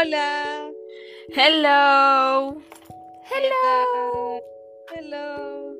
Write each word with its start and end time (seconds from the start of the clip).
Hola. 0.00 0.70
Hello. 1.34 2.56
Hello. 3.30 4.40
Hello. 4.94 5.74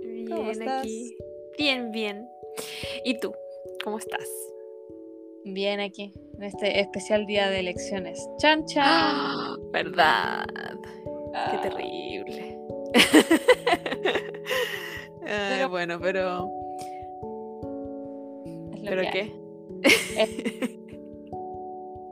Bien 0.00 0.28
¿Cómo 0.28 0.50
estás? 0.52 0.80
aquí. 0.82 1.16
Bien, 1.58 1.90
bien. 1.90 2.28
¿Y 3.04 3.18
tú? 3.18 3.34
¿Cómo 3.82 3.98
estás? 3.98 4.28
Bien 5.44 5.80
aquí, 5.80 6.14
en 6.36 6.42
este 6.44 6.78
especial 6.80 7.26
día 7.26 7.50
de 7.50 7.58
elecciones. 7.60 8.24
Chan, 8.38 8.64
chan. 8.66 8.84
¡Ah! 8.86 9.56
¿Verdad? 9.72 10.46
Qué 10.46 11.32
Ah, 11.34 11.60
terrible. 11.60 12.58
Ay, 15.26 15.56
Pero- 15.58 15.68
bueno, 15.68 15.98
pero. 16.00 16.48
¿Pero 18.84 19.02
qué? 19.10 19.32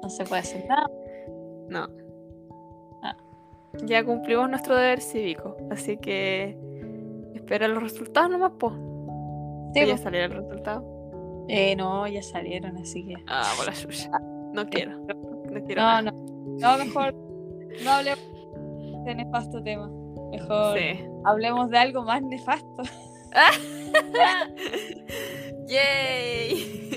No 0.02 0.10
se 0.10 0.24
puede 0.24 0.40
hacer 0.40 0.66
nada. 0.66 0.90
No. 1.72 1.88
Ah. 3.02 3.16
Ya 3.84 4.04
cumplimos 4.04 4.48
nuestro 4.50 4.76
deber 4.76 5.00
cívico, 5.00 5.56
así 5.70 5.96
que. 5.96 6.58
Espera 7.34 7.66
los 7.68 7.82
resultados 7.82 8.30
nomás, 8.30 8.52
po. 8.58 8.70
Sí, 9.74 9.80
ya 9.80 9.86
pues. 9.86 10.00
salieron 10.02 10.36
los 10.36 10.44
resultados. 10.44 10.84
Eh, 11.48 11.74
no, 11.76 12.06
ya 12.06 12.22
salieron, 12.22 12.76
así 12.76 13.04
que. 13.06 13.14
Ah, 13.26 13.50
por 13.56 13.66
la 13.66 13.74
suya. 13.74 14.10
No 14.52 14.66
quiero. 14.66 14.98
No 14.98 15.64
quiero. 15.64 15.82
No, 15.82 15.88
nada. 15.88 16.02
no. 16.02 16.12
No, 16.60 16.78
mejor 16.78 17.14
no 17.82 17.90
hablemos 17.90 19.04
de 19.06 19.14
nefasto 19.14 19.62
tema. 19.62 19.90
Mejor 20.30 20.78
Sí. 20.78 21.00
hablemos 21.24 21.70
de 21.70 21.78
algo 21.78 22.02
más 22.04 22.22
nefasto. 22.22 22.82
¡Yay! 25.66 26.90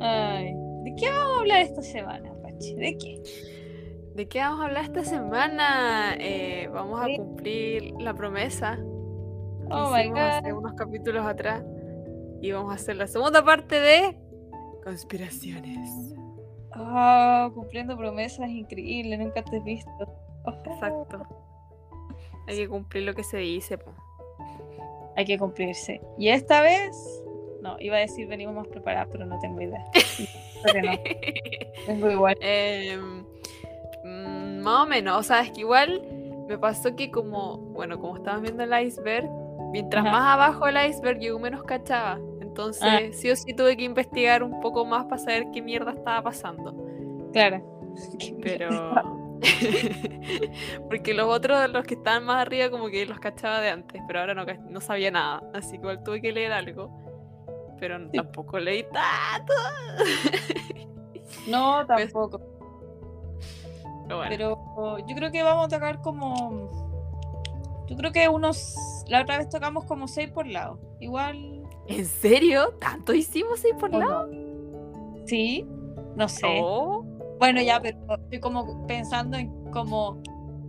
Ay, 0.00 0.54
¿de 0.84 0.94
qué 0.96 1.08
vamos 1.10 1.36
a 1.36 1.40
hablar 1.40 1.60
esta 1.62 1.82
semana? 1.82 2.32
¿De 2.60 2.96
qué? 2.98 3.22
¿De 4.14 4.28
qué 4.28 4.38
vamos 4.40 4.60
a 4.60 4.64
hablar 4.64 4.84
esta 4.84 5.04
semana? 5.04 6.14
Eh, 6.18 6.68
vamos 6.72 7.00
a 7.00 7.06
cumplir 7.16 7.92
la 8.00 8.14
promesa 8.14 8.76
que 8.76 9.72
Oh 9.74 9.90
my 9.92 10.18
hace 10.18 10.50
god. 10.52 10.58
unos 10.58 10.72
capítulos 10.74 11.26
atrás 11.26 11.62
y 12.40 12.50
vamos 12.52 12.72
a 12.72 12.76
hacer 12.76 12.96
la 12.96 13.06
segunda 13.06 13.44
parte 13.44 13.78
de 13.80 14.16
conspiraciones. 14.84 16.14
Oh, 16.78 17.50
cumpliendo 17.54 17.96
promesas 17.96 18.48
increíbles, 18.50 19.18
nunca 19.18 19.42
te 19.44 19.56
he 19.56 19.60
visto. 19.60 19.90
Oh, 20.44 20.52
Exacto. 20.64 21.22
Hay 22.46 22.56
que 22.56 22.68
cumplir 22.68 23.04
lo 23.04 23.14
que 23.14 23.24
se 23.24 23.38
dice. 23.38 23.76
po. 23.78 23.90
Hay 25.16 25.24
que 25.24 25.38
cumplirse. 25.38 26.00
Y 26.18 26.28
esta 26.28 26.60
vez, 26.60 27.22
no, 27.66 27.76
iba 27.80 27.96
a 27.96 28.00
decir 28.00 28.26
venimos 28.28 28.54
más 28.54 28.66
preparadas, 28.68 29.08
pero 29.10 29.26
no 29.26 29.38
tengo 29.40 29.60
idea. 29.60 29.84
Creo 30.62 31.02
que 31.02 31.72
no, 31.86 31.86
vengo 31.86 32.10
igual. 32.10 32.36
Em, 32.40 33.24
mm, 34.04 34.60
más 34.60 34.84
o 34.84 34.86
menos, 34.86 35.18
o 35.18 35.22
sea, 35.22 35.40
es 35.40 35.50
que 35.50 35.60
igual 35.60 36.02
me 36.48 36.58
pasó 36.58 36.94
que 36.94 37.10
como, 37.10 37.58
bueno, 37.58 37.98
como 37.98 38.16
estábamos 38.16 38.42
viendo 38.42 38.62
el 38.62 38.86
iceberg, 38.86 39.28
mientras 39.72 40.04
Ajá. 40.04 40.12
más 40.12 40.34
abajo 40.34 40.66
el 40.68 40.76
iceberg 40.88 41.20
yo 41.20 41.38
menos 41.38 41.64
cachaba. 41.64 42.18
Entonces, 42.40 42.82
Ah. 42.84 43.00
sí 43.12 43.30
o 43.30 43.36
sí 43.36 43.52
tuve 43.52 43.76
que 43.76 43.84
investigar 43.84 44.42
un 44.42 44.60
poco 44.60 44.84
más 44.84 45.04
para 45.04 45.18
saber 45.18 45.46
qué 45.52 45.60
mierda 45.60 45.92
estaba 45.92 46.22
pasando. 46.22 46.74
Claro. 47.32 47.62
Pero... 48.42 48.94
Porque 50.88 51.12
los 51.12 51.26
otros, 51.26 51.68
los 51.70 51.84
que 51.84 51.94
estaban 51.94 52.24
más 52.24 52.40
arriba, 52.40 52.70
como 52.70 52.88
que 52.88 53.04
los 53.04 53.18
cachaba 53.18 53.60
de 53.60 53.68
antes, 53.68 54.00
pero 54.06 54.20
ahora 54.20 54.34
no, 54.34 54.44
no 54.70 54.80
sabía 54.80 55.10
nada. 55.10 55.42
Así 55.52 55.72
que 55.72 55.76
igual 55.82 56.02
tuve 56.02 56.22
que 56.22 56.32
leer 56.32 56.52
algo. 56.52 56.90
Pero 57.78 57.98
Sí. 58.10 58.16
tampoco 58.16 58.58
leí 58.58 58.84
tanto. 58.84 59.52
No, 61.48 61.84
tampoco. 61.86 62.40
Pero 64.08 64.16
bueno. 64.16 64.30
Pero 64.30 64.98
yo 65.06 65.16
creo 65.16 65.30
que 65.30 65.42
vamos 65.42 65.66
a 65.66 65.68
tocar 65.68 66.00
como. 66.00 66.70
Yo 67.88 67.96
creo 67.96 68.12
que 68.12 68.28
unos. 68.28 68.74
La 69.08 69.22
otra 69.22 69.38
vez 69.38 69.48
tocamos 69.48 69.84
como 69.84 70.08
seis 70.08 70.30
por 70.30 70.46
lado. 70.46 70.78
Igual. 71.00 71.62
¿En 71.88 72.04
serio? 72.04 72.74
¿Tanto 72.80 73.14
hicimos 73.14 73.64
ahí 73.64 73.72
por 73.78 73.94
¿o 73.94 73.98
lado? 73.98 74.28
Sí, 75.26 75.66
no 76.16 76.28
sé. 76.28 76.60
Oh. 76.62 77.04
Bueno, 77.38 77.60
ya, 77.60 77.80
pero 77.80 77.98
estoy 78.14 78.40
como 78.40 78.86
pensando 78.86 79.36
en 79.36 79.70
como. 79.70 80.20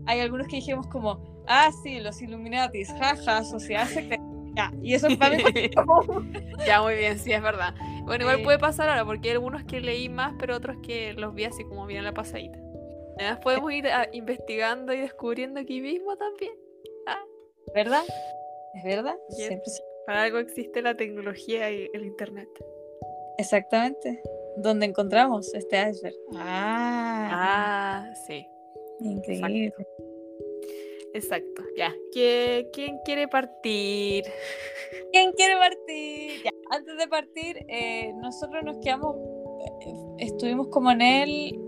Hay 0.06 0.20
algunos 0.20 0.48
que 0.48 0.58
dijimos 0.58 0.88
como. 0.88 1.20
Ah, 1.48 1.70
sí, 1.84 2.00
los 2.02 2.22
Illuminatis, 2.22 2.92
jaja, 3.00 3.44
sociedad 3.44 3.86
secreta. 3.88 4.24
Ya, 4.58 4.74
y 4.82 4.96
eso 4.96 5.08
para 5.20 5.38
mí 5.38 5.44
Ya, 6.66 6.82
muy 6.82 6.96
bien, 6.96 7.20
sí, 7.20 7.32
es 7.32 7.42
verdad. 7.42 7.76
Bueno, 8.06 8.24
igual 8.24 8.42
puede 8.42 8.58
pasar 8.58 8.90
ahora, 8.90 9.06
porque 9.06 9.30
hay 9.30 9.36
algunos 9.36 9.64
que 9.66 9.80
leí 9.80 10.10
más, 10.10 10.34
pero 10.40 10.56
otros 10.56 10.78
que 10.82 11.14
los 11.14 11.36
vi 11.36 11.44
así 11.46 11.64
como 11.64 11.86
bien 11.86 12.00
en 12.00 12.06
la 12.06 12.14
pasadita. 12.14 12.58
Además, 13.20 13.40
podemos 13.44 13.72
ir 13.72 13.88
ah, 13.88 14.08
investigando 14.14 14.94
y 14.94 14.98
descubriendo 15.02 15.60
aquí 15.60 15.80
mismo 15.82 16.18
también. 16.18 16.54
¿Verdad? 17.76 18.04
¿Es 18.76 18.84
verdad? 18.84 19.16
Yes. 19.30 19.48
Siempre 19.48 19.70
sí. 19.70 19.82
Para 20.08 20.24
algo 20.24 20.38
existe 20.40 20.82
la 20.82 20.96
tecnología 20.96 21.70
y 21.70 21.90
el 21.94 22.06
internet. 22.06 22.48
Exactamente. 23.38 24.22
¿Dónde 24.58 24.86
encontramos 24.88 25.54
este 25.54 25.78
iceberg? 25.90 26.16
Ah, 26.36 27.30
Ah, 27.30 28.14
sí, 28.26 28.48
increíble. 29.02 29.66
exacto. 29.68 30.04
Ya. 31.76 31.94
¿Qui- 32.14 32.68
¿Quién 32.74 33.00
quiere 33.06 33.28
partir? 33.28 34.24
¿Quién 35.12 35.32
quiere 35.34 35.56
partir? 35.58 36.44
Ya, 36.44 36.52
antes 36.70 36.98
de 36.98 37.08
partir, 37.08 37.66
eh, 37.70 38.14
nosotros 38.18 38.64
nos 38.64 38.78
quedamos, 38.80 39.16
eh, 39.86 39.94
estuvimos 40.20 40.68
como 40.68 40.92
en 40.92 41.02
el, 41.02 41.60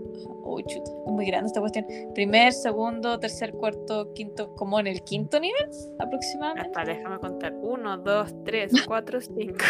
uy, 0.44 0.62
chuta, 0.64 0.90
es 1.06 1.12
muy 1.12 1.26
grande 1.26 1.46
esta 1.48 1.60
cuestión, 1.60 1.86
primer, 2.14 2.52
segundo, 2.52 3.18
tercer, 3.18 3.52
cuarto, 3.52 4.12
quinto, 4.14 4.54
como 4.56 4.78
en 4.80 4.86
el 4.88 5.02
quinto 5.02 5.40
nivel 5.40 5.68
aproximadamente. 5.98 6.68
Hasta 6.78 6.84
déjame 6.92 7.18
contar. 7.18 7.54
Uno, 7.54 7.96
dos, 7.98 8.34
tres, 8.44 8.72
cuatro, 8.86 9.20
cinco. 9.20 9.64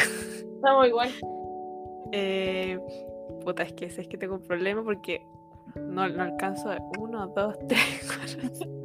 Estamos 0.57 0.89
igual. 0.89 1.11
Eh, 2.13 2.79
puta, 3.45 3.63
es 3.63 3.73
que 3.75 3.87
es 3.87 4.09
que 4.09 4.19
tengo 4.19 4.35
un 4.35 4.43
problema 4.43 4.83
porque 4.83 5.23
no, 5.77 6.09
no 6.09 6.23
alcanzo. 6.23 6.71
Uno, 6.99 7.29
dos, 7.29 7.57
tres, 7.69 7.81
cuatro. 8.05 8.80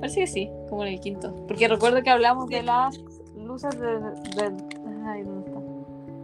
Parece 0.00 0.20
que 0.20 0.26
sí, 0.26 0.50
como 0.68 0.84
en 0.84 0.94
el 0.94 1.00
quinto. 1.00 1.34
Porque 1.46 1.68
recuerdo 1.68 2.02
que 2.02 2.10
hablamos 2.10 2.46
de 2.48 2.62
las 2.62 2.98
luces 3.36 3.78
de, 3.78 3.86
de- 4.00 4.64
ay, 5.06 5.22
¿dónde 5.22 5.50
está? 5.50 5.60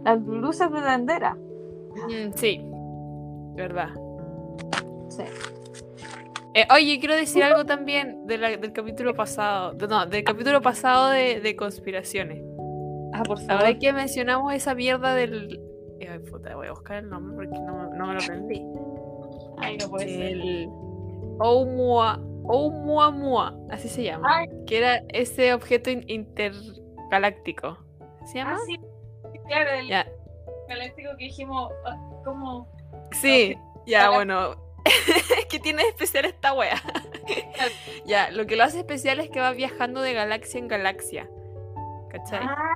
Las 0.03 0.21
luces 0.21 0.71
de 0.71 0.81
Dendera. 0.81 1.35
Mm, 1.35 2.33
sí, 2.35 2.61
verdad. 3.55 3.89
Sí. 5.09 5.23
Eh, 6.53 6.65
oye, 6.73 6.99
quiero 6.99 7.15
decir 7.15 7.43
algo 7.43 7.65
también 7.65 8.25
de 8.25 8.37
la- 8.39 8.57
del 8.57 8.71
capítulo 8.73 9.13
pasado. 9.13 9.73
no, 9.73 10.05
del 10.07 10.23
capítulo 10.23 10.61
pasado 10.61 11.09
de, 11.09 11.39
de 11.39 11.55
conspiraciones. 11.55 12.41
Ah, 13.13 13.21
por 13.23 13.37
favor. 13.39 13.63
Ahora 13.65 13.77
que 13.77 13.93
mencionamos 13.93 14.53
esa 14.53 14.73
mierda 14.73 15.13
del. 15.13 15.59
eh, 15.99 16.07
Ay, 16.09 16.19
puta, 16.19 16.55
voy 16.55 16.67
a 16.67 16.71
buscar 16.71 16.97
el 17.03 17.09
nombre 17.09 17.35
porque 17.47 17.59
no, 17.63 17.89
me- 17.91 17.97
no 17.97 18.07
me 18.07 18.13
lo 18.15 18.19
aprendí. 18.21 18.63
Ay, 19.59 19.77
no 19.77 19.87
puede 19.89 20.07
ser. 20.07 20.21
El 20.31 20.65
Oumua, 20.67 20.86
Oumuamua, 21.39 23.53
así 23.69 23.87
se 23.89 24.03
llama. 24.03 24.27
Ay. 24.29 24.47
Que 24.65 24.77
era 24.79 25.01
ese 25.09 25.53
objeto 25.53 25.89
in- 25.89 26.05
intergaláctico. 26.07 27.77
¿Se 28.25 28.39
llama? 28.39 28.55
Ah, 28.55 28.59
sí, 28.65 28.79
claro, 29.47 29.69
el 29.71 29.87
galáctico 30.67 31.09
que 31.17 31.25
dijimos, 31.25 31.71
ah, 31.85 31.97
como... 32.23 32.67
Sí, 33.11 33.57
ya, 33.85 34.09
bueno. 34.09 34.55
¿Qué 35.49 35.59
tiene 35.59 35.83
de 35.83 35.89
especial 35.89 36.25
esta 36.25 36.53
wea? 36.53 36.81
ya, 38.05 38.31
lo 38.31 38.45
que 38.45 38.55
lo 38.55 38.63
hace 38.63 38.79
especial 38.79 39.19
es 39.19 39.29
que 39.29 39.39
va 39.39 39.51
viajando 39.51 40.01
de 40.01 40.13
galaxia 40.13 40.59
en 40.59 40.67
galaxia. 40.67 41.29
¿Cachai? 42.09 42.39
Ah, 42.41 42.73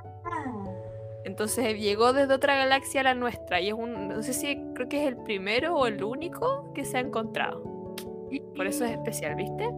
Entonces 1.24 1.78
llegó 1.78 2.12
desde 2.12 2.34
otra 2.34 2.56
galaxia 2.56 3.00
a 3.00 3.04
la 3.04 3.14
nuestra. 3.14 3.60
Y 3.60 3.68
es 3.68 3.74
un. 3.74 4.08
No 4.08 4.22
sé 4.22 4.34
si 4.34 4.62
creo 4.74 4.88
que 4.88 5.02
es 5.02 5.08
el 5.08 5.16
primero 5.16 5.74
o 5.74 5.86
el 5.86 6.02
único 6.04 6.70
que 6.74 6.84
se 6.84 6.98
ha 6.98 7.00
encontrado. 7.00 7.62
Por 8.40 8.66
eso 8.66 8.84
es 8.84 8.92
especial, 8.92 9.34
¿viste? 9.36 9.68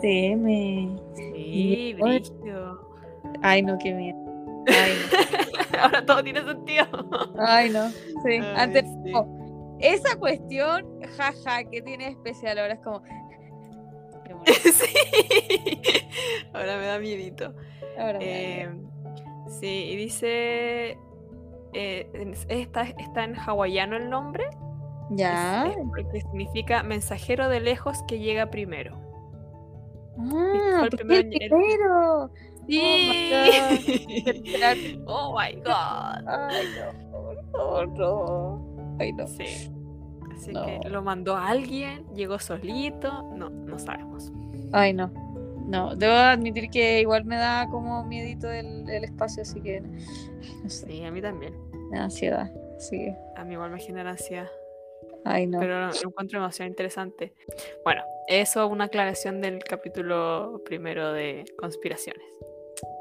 TM. 0.00 0.98
Sí, 1.14 1.94
brillo. 2.00 2.80
Ay, 3.42 3.62
no, 3.62 3.76
qué 3.78 3.92
miedo. 3.92 4.18
Ay, 4.66 4.92
Ahora 5.80 6.04
todo 6.06 6.22
tiene 6.22 6.42
sentido. 6.42 6.86
no. 6.92 7.34
Ay, 7.38 7.70
no. 7.70 7.88
Sí, 7.90 8.04
Ay, 8.26 8.42
antes... 8.56 8.84
sí. 9.04 9.10
no. 9.12 9.76
Esa 9.80 10.16
cuestión, 10.18 10.86
jaja, 11.16 11.64
que 11.64 11.82
tiene 11.82 12.08
especial 12.08 12.58
ahora 12.58 12.74
es 12.74 12.80
como... 12.80 13.02
Sí. 14.46 14.94
Ahora 16.52 16.76
me 16.78 16.86
da 16.86 16.98
miedito. 16.98 17.52
Ahora 17.98 18.18
me 18.18 18.24
da 18.24 18.30
Eh, 18.30 18.68
miedo. 18.68 18.90
sí, 19.60 19.66
y 19.92 19.96
dice. 19.96 20.96
eh, 21.72 22.34
está, 22.48 22.82
está 22.82 23.24
en 23.24 23.34
hawaiano 23.36 23.96
el 23.96 24.08
nombre. 24.08 24.44
Ya. 25.10 25.72
porque 25.90 26.20
significa 26.20 26.82
mensajero 26.82 27.48
de 27.48 27.60
lejos 27.60 28.02
que 28.08 28.18
llega 28.18 28.46
primero. 28.50 28.96
Ah, 30.18 30.82
el 30.84 30.90
¿por 30.90 30.98
qué 30.98 31.04
primero? 31.04 32.30
Sí. 32.66 33.30
oh 35.06 35.36
my 35.38 35.56
god. 35.60 36.26
Ay, 36.28 36.66
no, 37.52 37.86
no. 37.86 38.96
Ay, 38.98 39.12
no. 39.12 39.26
Sí. 39.26 39.70
Así 40.34 40.52
No. 40.52 40.64
que 40.80 40.88
lo 40.88 41.02
mandó 41.02 41.36
alguien, 41.36 42.06
llegó 42.14 42.38
solito, 42.38 43.22
no, 43.34 43.50
no 43.50 43.78
sabemos. 43.78 44.32
Ay, 44.72 44.92
no. 44.92 45.10
No, 45.66 45.96
debo 45.96 46.12
admitir 46.14 46.68
que 46.70 47.00
igual 47.00 47.24
me 47.24 47.36
da 47.36 47.66
como 47.70 48.04
miedito 48.04 48.50
el, 48.50 48.88
el 48.88 49.04
espacio, 49.04 49.42
así 49.42 49.60
que 49.62 49.80
no 49.80 50.68
sé, 50.68 50.86
Sí, 50.86 51.04
a 51.04 51.10
mí 51.10 51.22
también. 51.22 51.54
me 51.90 51.98
da 51.98 52.04
ansiedad. 52.04 52.52
Que, 52.90 53.14
A 53.36 53.44
mí 53.44 53.54
igual 53.54 53.70
me 53.70 53.78
genera 53.80 54.10
ansiedad. 54.10 54.48
Ay, 55.24 55.46
no. 55.46 55.58
Pero 55.58 55.88
lo 55.88 56.08
encuentro 56.08 56.38
demasiado 56.38 56.68
interesante. 56.68 57.32
Bueno, 57.84 58.02
eso 58.28 58.66
una 58.66 58.84
aclaración 58.84 59.40
del 59.40 59.62
capítulo 59.62 60.62
primero 60.64 61.12
de 61.12 61.44
conspiraciones. 61.58 62.26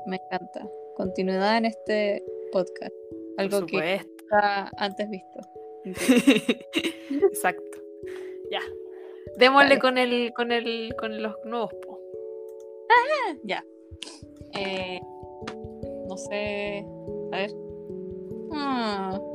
Me 0.06 0.18
encanta. 0.18 0.68
Continuidad 0.96 1.58
en 1.58 1.66
este 1.66 2.24
podcast. 2.52 2.94
Algo 3.38 3.66
que 3.66 4.02
nunca 4.22 4.70
antes 4.78 5.10
visto. 5.10 5.40
Exacto. 7.32 7.78
Ya. 8.52 8.62
Démosle 9.38 9.80
con 9.80 9.98
el, 9.98 10.32
con 10.34 10.52
el, 10.52 10.94
con 10.98 11.22
los 11.22 11.36
nuevos 11.46 11.74
po. 11.86 12.00
Ya. 13.44 13.64
Eh, 14.54 15.00
no 16.08 16.18
sé. 16.18 16.86
A 17.32 17.38
ver. 17.38 17.52
Hmm. 18.52 19.33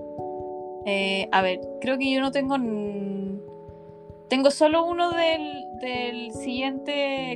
Eh, 0.91 1.29
a 1.33 1.43
ver, 1.43 1.61
creo 1.83 1.99
que 1.99 2.11
yo 2.11 2.21
no 2.23 2.33
tengo. 2.33 2.57
Tengo 4.31 4.51
solo 4.51 4.87
uno 4.87 5.11
del, 5.11 5.63
del 5.83 6.33
siguiente. 6.33 7.35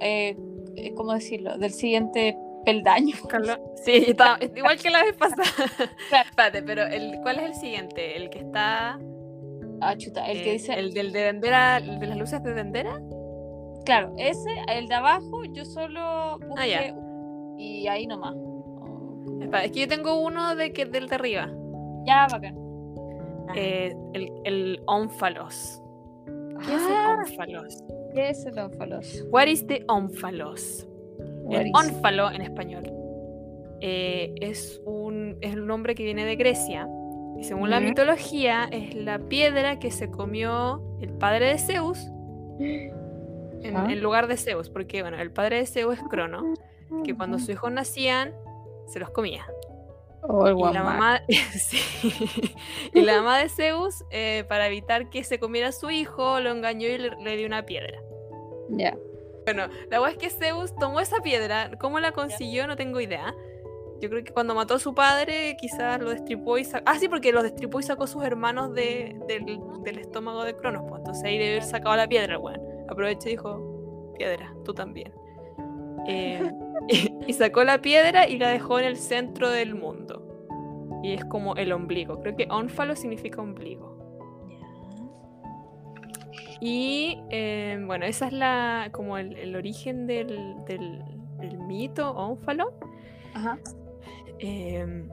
Eh, 0.00 0.36
eh, 0.76 0.94
¿Cómo 0.94 1.14
decirlo? 1.14 1.56
Del 1.56 1.72
siguiente 1.72 2.36
peldaño. 2.66 3.16
Sí, 3.82 4.14
igual 4.56 4.78
que 4.78 4.90
la 4.90 5.02
vez 5.02 5.16
pasada. 5.16 5.44
Claro. 6.10 6.28
Espérate, 6.28 6.62
pero 6.62 6.86
el, 6.86 7.20
¿cuál 7.22 7.38
es 7.38 7.44
el 7.44 7.54
siguiente? 7.54 8.16
¿El 8.18 8.28
que 8.28 8.40
está. 8.40 9.00
Ah, 9.80 9.96
chuta, 9.96 10.30
el 10.30 10.42
que 10.42 10.50
eh, 10.50 10.52
dice. 10.52 10.74
¿El 10.74 10.92
del 10.92 11.10
de 11.12 11.20
Dendera, 11.20 11.78
el 11.78 11.98
de 11.98 12.06
las 12.06 12.18
luces 12.18 12.42
de 12.42 12.52
Dendera? 12.52 13.00
Claro, 13.86 14.14
ese, 14.18 14.50
el 14.68 14.88
de 14.88 14.94
abajo, 14.94 15.42
yo 15.54 15.64
solo 15.64 16.38
busqué. 16.38 16.60
Ah, 16.60 16.66
ya. 16.66 16.94
Y 17.56 17.86
ahí 17.86 18.06
nomás. 18.06 18.34
Es 19.62 19.72
que 19.72 19.80
yo 19.80 19.88
tengo 19.88 20.20
uno 20.20 20.54
de 20.54 20.74
que, 20.74 20.84
del 20.84 21.08
de 21.08 21.14
arriba. 21.14 21.50
Ya, 22.06 22.26
bacán. 22.30 22.63
Eh, 23.54 23.94
el, 24.14 24.32
el 24.44 24.82
ónfalos. 24.86 25.80
¿Qué 26.66 26.74
es 26.74 26.82
Ah, 26.88 27.14
el 27.14 27.20
ónfalos? 27.20 27.82
¿Qué 28.14 28.28
es 28.30 28.46
el 28.46 28.58
ónfalos? 28.58 29.24
What 29.30 29.46
is 29.48 29.66
the 29.66 29.84
ónfalos? 29.88 30.86
What 31.44 31.60
El 31.60 31.66
is- 31.68 31.72
ónfalo 31.74 32.30
en 32.30 32.40
español 32.42 32.84
eh, 33.80 34.34
es, 34.40 34.80
un, 34.86 35.36
es 35.42 35.54
un 35.56 35.66
nombre 35.66 35.94
que 35.94 36.04
viene 36.04 36.24
de 36.24 36.36
Grecia 36.36 36.88
y 37.38 37.44
según 37.44 37.68
la 37.70 37.80
mitología 37.80 38.64
es 38.70 38.94
la 38.94 39.18
piedra 39.18 39.78
que 39.78 39.90
se 39.90 40.10
comió 40.10 40.80
el 41.02 41.10
padre 41.10 41.46
de 41.48 41.58
Zeus 41.58 41.98
en, 42.60 43.76
Ah. 43.76 43.86
en 43.90 44.00
lugar 44.02 44.26
de 44.26 44.36
Zeus, 44.36 44.70
porque 44.70 45.02
bueno, 45.02 45.18
el 45.18 45.30
padre 45.32 45.56
de 45.58 45.66
Zeus 45.66 45.94
es 45.98 46.02
Crono, 46.08 46.54
que 47.04 47.14
cuando 47.14 47.38
sus 47.38 47.48
hijos 47.50 47.72
nacían 47.72 48.32
se 48.86 49.00
los 49.00 49.10
comía. 49.10 49.44
Oh, 50.26 50.48
Y 50.48 50.72
la 50.72 50.82
mamá, 50.82 51.20
sí. 51.52 51.78
y 52.94 53.00
la 53.02 53.16
mamá 53.16 53.38
de 53.38 53.48
Zeus, 53.50 54.04
eh, 54.10 54.44
para 54.48 54.66
evitar 54.68 55.10
que 55.10 55.22
se 55.24 55.38
comiera 55.38 55.68
a 55.68 55.72
su 55.72 55.90
hijo, 55.90 56.40
lo 56.40 56.50
engañó 56.50 56.88
y 56.88 56.96
le, 56.98 57.10
le 57.22 57.36
dio 57.36 57.46
una 57.46 57.66
piedra. 57.66 58.00
Ya. 58.70 58.96
La 59.46 59.68
verdad 60.00 60.08
es 60.12 60.16
que 60.16 60.30
Zeus 60.30 60.74
tomó 60.76 61.00
esa 61.00 61.18
piedra. 61.20 61.70
¿Cómo 61.78 62.00
la 62.00 62.12
consiguió? 62.12 62.66
No 62.66 62.76
tengo 62.76 62.98
idea. 63.00 63.34
Yo 64.00 64.08
creo 64.08 64.24
que 64.24 64.32
cuando 64.32 64.54
mató 64.54 64.74
a 64.74 64.78
su 64.78 64.94
padre, 64.94 65.56
quizás 65.60 66.00
lo 66.00 66.10
destripó 66.10 66.56
y 66.56 66.64
sacó. 66.64 66.84
Ah, 66.86 66.98
sí, 66.98 67.08
porque 67.08 67.30
lo 67.32 67.42
destripó 67.42 67.78
y 67.78 67.82
sacó 67.82 68.04
a 68.04 68.06
sus 68.06 68.24
hermanos 68.24 68.72
de- 68.74 69.16
del, 69.28 69.60
del 69.82 69.98
estómago 69.98 70.44
de 70.44 70.56
Cronos. 70.56 70.84
Pues. 70.88 71.00
Entonces 71.00 71.24
ahí 71.24 71.36
debe 71.38 71.50
haber 71.56 71.62
sacado 71.64 71.94
la 71.96 72.08
piedra, 72.08 72.38
weón. 72.38 72.60
Aprovechó 72.88 73.28
y 73.28 73.32
dijo: 73.32 74.14
Piedra, 74.18 74.54
tú 74.64 74.72
también. 74.72 75.12
Eh, 76.06 76.52
y, 77.26 77.32
sacó 77.32 77.64
la 77.64 77.80
piedra 77.80 78.28
y 78.28 78.38
la 78.38 78.48
dejó 78.48 78.78
en 78.78 78.86
el 78.86 78.96
centro 78.96 79.50
del 79.50 79.74
mundo. 79.74 80.20
Y 81.02 81.12
es 81.12 81.24
como 81.24 81.54
el 81.56 81.72
ombligo. 81.72 82.20
Creo 82.20 82.36
que 82.36 82.46
ónfalo 82.50 82.96
significa 82.96 83.40
ombligo. 83.40 83.94
Y 86.60 87.18
eh, 87.30 87.78
bueno, 87.84 88.06
esa 88.06 88.26
es 88.26 88.32
la 88.32 88.88
como 88.92 89.18
el, 89.18 89.36
el 89.36 89.54
origen 89.54 90.06
del, 90.06 90.56
del, 90.66 91.02
del 91.38 91.58
mito 91.58 92.10
ónfalo. 92.12 92.72
Ajá. 93.34 93.58
Eh, 94.38 95.06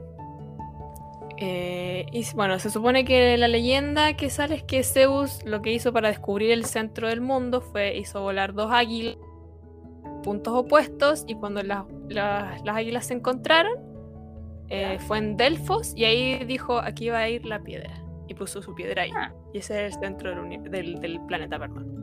eh, 1.44 2.06
y 2.12 2.24
bueno, 2.34 2.58
se 2.58 2.70
supone 2.70 3.04
que 3.04 3.36
la 3.36 3.48
leyenda 3.48 4.14
que 4.14 4.30
sale 4.30 4.54
es 4.54 4.62
que 4.62 4.84
Zeus 4.84 5.44
lo 5.44 5.60
que 5.60 5.72
hizo 5.72 5.92
para 5.92 6.08
descubrir 6.08 6.52
el 6.52 6.64
centro 6.64 7.08
del 7.08 7.20
mundo 7.20 7.60
fue 7.60 7.96
hizo 7.96 8.20
volar 8.20 8.54
dos 8.54 8.70
águilas 8.70 9.16
puntos 10.22 10.54
opuestos 10.54 11.24
y 11.26 11.34
cuando 11.34 11.62
las, 11.62 11.84
las- 12.08 12.62
las 12.64 12.76
águilas 12.76 13.06
se 13.06 13.14
encontraron 13.14 13.74
eh, 14.68 14.98
fue 15.00 15.18
en 15.18 15.36
Delfos 15.36 15.92
y 15.96 16.04
ahí 16.04 16.44
dijo 16.46 16.78
aquí 16.78 17.10
va 17.10 17.18
a 17.18 17.28
ir 17.28 17.44
la 17.44 17.60
piedra 17.62 17.92
y 18.28 18.34
puso 18.34 18.62
su 18.62 18.74
piedra 18.74 19.02
ahí 19.02 19.10
Ah. 19.14 19.32
y 19.52 19.58
ese 19.58 19.86
es 19.86 19.94
el 19.94 20.00
centro 20.00 20.30
del, 20.34 20.62
del, 20.70 21.00
del 21.00 21.20
planeta, 21.26 21.58
perdón. 21.58 22.00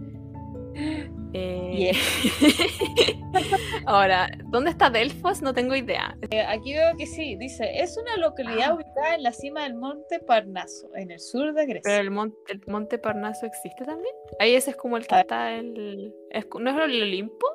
Eh, 1.32 1.92
Ahora, 3.86 4.30
¿dónde 4.46 4.72
está 4.72 4.90
Delfos? 4.90 5.42
No 5.44 5.54
tengo 5.54 5.76
idea. 5.76 6.18
Eh, 6.32 6.42
aquí 6.42 6.74
veo 6.74 6.96
que 6.98 7.06
sí, 7.06 7.36
dice, 7.36 7.70
es 7.82 7.98
una 7.98 8.18
localidad 8.18 8.72
Ah. 8.72 8.74
ubicada 8.74 9.16
en 9.16 9.24
la 9.24 9.32
cima 9.32 9.64
del 9.64 9.76
monte 9.76 10.20
Parnaso, 10.20 10.90
en 10.96 11.12
el 11.12 11.20
sur 11.20 11.54
de 11.54 11.66
Grecia. 11.66 11.82
Pero 11.84 12.02
el 12.02 12.10
monte, 12.12 12.36
el 12.50 12.62
monte 12.68 12.98
Parnaso 12.98 13.46
existe 13.46 13.86
también. 13.86 14.14
Ahí 14.40 14.56
ese 14.56 14.72
es 14.72 14.76
como 14.76 14.98
el 14.98 15.06
que 15.06 15.14
A 15.14 15.18
ver. 15.18 15.26
está 15.26 15.54
el. 15.56 16.14
¿No 16.60 16.70
es 16.72 16.76
el 16.78 17.02
Olimpo? 17.04 17.46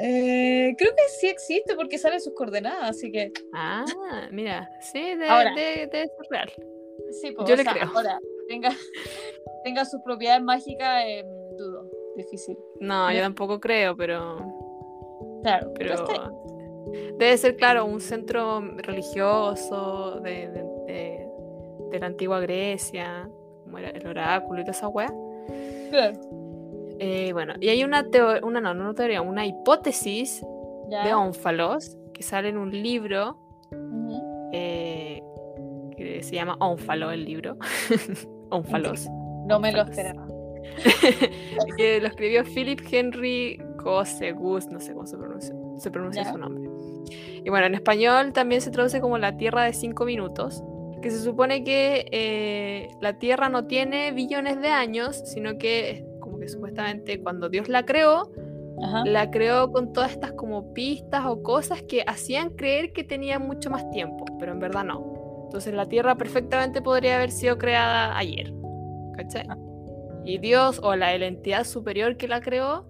Eh, 0.00 0.74
creo 0.78 0.90
que 0.94 1.02
sí 1.20 1.28
existe 1.28 1.74
porque 1.74 1.98
salen 1.98 2.20
sus 2.20 2.34
coordenadas, 2.34 2.90
así 2.90 3.10
que 3.10 3.32
Ah, 3.54 3.84
mira. 4.30 4.70
Sí, 4.80 5.14
de- 5.16 5.28
Ahora. 5.28 5.54
de- 5.54 5.88
debe 5.92 6.06
ser 6.06 6.26
real. 6.30 6.52
sí, 7.20 7.32
pues, 7.32 7.48
Yo 7.48 7.54
o 7.54 7.56
le 7.56 7.62
sea, 7.64 7.72
creo. 7.72 7.88
ahora 7.94 8.18
tenga, 8.48 8.68
tenga 9.64 9.84
sus 9.84 10.00
propiedades 10.02 10.42
mágicas, 10.42 11.02
eh, 11.06 11.24
dudo, 11.56 11.90
difícil. 12.16 12.56
No, 12.80 13.10
yo 13.12 13.20
tampoco 13.20 13.58
creo, 13.60 13.96
pero. 13.96 14.38
Claro, 15.42 15.72
Pero. 15.78 16.04
Debe 17.18 17.36
ser, 17.36 17.56
claro, 17.56 17.84
un 17.84 18.00
centro 18.00 18.60
religioso 18.78 20.20
de, 20.20 20.48
de- 20.48 20.64
de- 20.86 21.28
de 21.90 21.98
la 21.98 22.06
antigua 22.06 22.40
Grecia, 22.40 23.28
como 23.64 23.78
era 23.78 23.90
el 23.90 24.06
oráculo 24.06 24.60
y 24.60 24.64
toda 24.64 24.72
esa 24.76 24.88
wea. 24.88 25.12
claro, 25.90 26.18
Eh, 26.98 27.32
bueno, 27.32 27.54
y 27.60 27.68
hay 27.68 27.84
una 27.84 28.08
teoría, 28.10 28.44
una 28.44 28.60
no, 28.60 28.74
no 28.74 28.94
teoría, 28.94 29.22
una 29.22 29.46
hipótesis 29.46 30.42
ya. 30.90 31.04
de 31.04 31.14
ónfalos 31.14 31.96
que 32.12 32.22
sale 32.22 32.48
en 32.48 32.58
un 32.58 32.70
libro 32.72 33.38
Ujú. 33.70 34.50
eh, 34.52 35.22
que 35.96 36.22
se 36.22 36.34
llama 36.34 36.56
Ónfalo, 36.60 37.10
el 37.10 37.24
libro. 37.24 37.56
Ónfalos. 38.50 39.06
No 39.46 39.60
me 39.60 39.72
lo 39.72 39.82
esperaba. 39.82 40.26
que 41.76 42.00
lo 42.00 42.08
escribió 42.08 42.44
Philip 42.44 42.80
Henry 42.90 43.60
Cosegus, 43.82 44.66
no 44.66 44.80
sé 44.80 44.92
cómo 44.92 45.06
se 45.06 45.16
pronuncia, 45.16 45.54
se 45.78 45.90
pronuncia 45.90 46.22
Ya. 46.24 46.32
su 46.32 46.38
nombre. 46.38 46.68
Y 47.44 47.48
bueno, 47.50 47.66
en 47.66 47.74
español 47.74 48.32
también 48.32 48.60
se 48.60 48.70
traduce 48.70 49.00
como 49.00 49.18
la 49.18 49.36
Tierra 49.36 49.64
de 49.64 49.72
cinco 49.72 50.04
minutos, 50.04 50.62
que 51.00 51.10
se 51.10 51.20
supone 51.20 51.64
que 51.64 52.06
eh, 52.10 52.88
la 53.00 53.18
Tierra 53.18 53.48
no 53.48 53.66
tiene 53.66 54.10
billones 54.12 54.60
de 54.60 54.68
años, 54.68 55.22
sino 55.24 55.56
que 55.58 56.04
supuestamente 56.48 57.20
cuando 57.22 57.48
Dios 57.48 57.68
la 57.68 57.84
creó, 57.84 58.30
Ajá. 58.82 59.04
la 59.04 59.30
creó 59.30 59.72
con 59.72 59.92
todas 59.92 60.12
estas 60.12 60.32
como 60.32 60.72
pistas 60.72 61.24
o 61.26 61.42
cosas 61.42 61.82
que 61.82 62.02
hacían 62.06 62.50
creer 62.50 62.92
que 62.92 63.04
tenía 63.04 63.38
mucho 63.38 63.70
más 63.70 63.88
tiempo, 63.90 64.24
pero 64.38 64.52
en 64.52 64.60
verdad 64.60 64.84
no. 64.84 65.42
Entonces 65.44 65.74
la 65.74 65.86
Tierra 65.86 66.16
perfectamente 66.16 66.82
podría 66.82 67.16
haber 67.16 67.30
sido 67.30 67.58
creada 67.58 68.16
ayer. 68.16 68.52
¿Cachai? 69.16 69.46
Y 70.24 70.38
Dios 70.38 70.80
o 70.82 70.94
la, 70.94 71.16
la 71.16 71.26
entidad 71.26 71.64
superior 71.64 72.16
que 72.16 72.28
la 72.28 72.40
creó 72.40 72.86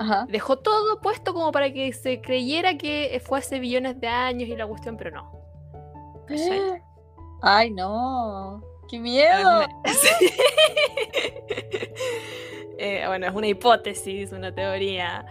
Ajá. 0.00 0.26
dejó 0.28 0.58
todo 0.58 1.00
puesto 1.00 1.34
como 1.34 1.52
para 1.52 1.72
que 1.72 1.92
se 1.92 2.20
creyera 2.20 2.76
que 2.76 3.22
fue 3.24 3.38
hace 3.38 3.60
billones 3.60 4.00
de 4.00 4.08
años 4.08 4.48
y 4.48 4.56
la 4.56 4.66
cuestión, 4.66 4.96
pero 4.96 5.10
no. 5.10 5.32
¿Cachai? 6.26 6.82
Ay, 7.42 7.70
no. 7.70 8.62
¡Qué 8.88 8.98
miedo! 8.98 9.66
Sí. 9.86 10.30
Eh, 12.82 13.04
bueno, 13.06 13.26
es 13.26 13.34
una 13.34 13.46
hipótesis, 13.46 14.32
una 14.32 14.54
teoría. 14.54 15.24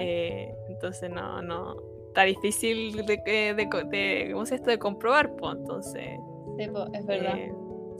Eh, 0.00 0.54
entonces 0.68 1.10
no, 1.10 1.42
no. 1.42 1.76
Está 2.08 2.22
difícil 2.22 3.04
de, 3.06 3.18
de, 3.24 3.54
de, 3.54 3.68
co- 3.68 3.84
de- 3.84 4.30
¿cómo 4.32 4.44
se 4.46 4.54
esto? 4.56 4.70
de 4.70 4.78
comprobar, 4.78 5.36
pues. 5.36 5.56
Entonces. 5.56 6.18
Sí, 6.58 6.68
po, 6.68 6.86
es 6.92 7.04
verdad. 7.06 7.36
eh, 7.38 7.52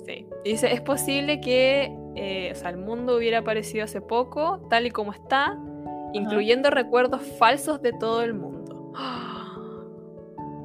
sí. 0.06 0.26
Y 0.44 0.50
dice, 0.52 0.72
es 0.72 0.80
posible 0.80 1.40
que 1.40 1.94
eh, 2.16 2.50
o 2.52 2.54
sea, 2.56 2.70
el 2.70 2.78
mundo 2.78 3.16
hubiera 3.16 3.38
aparecido 3.38 3.84
hace 3.84 4.00
poco, 4.00 4.66
tal 4.70 4.86
y 4.86 4.90
como 4.90 5.12
está, 5.12 5.56
incluyendo 6.14 6.70
recuerdos 6.70 7.22
falsos 7.22 7.80
de 7.82 7.92
todo 7.92 8.22
el 8.22 8.34
mundo. 8.34 8.92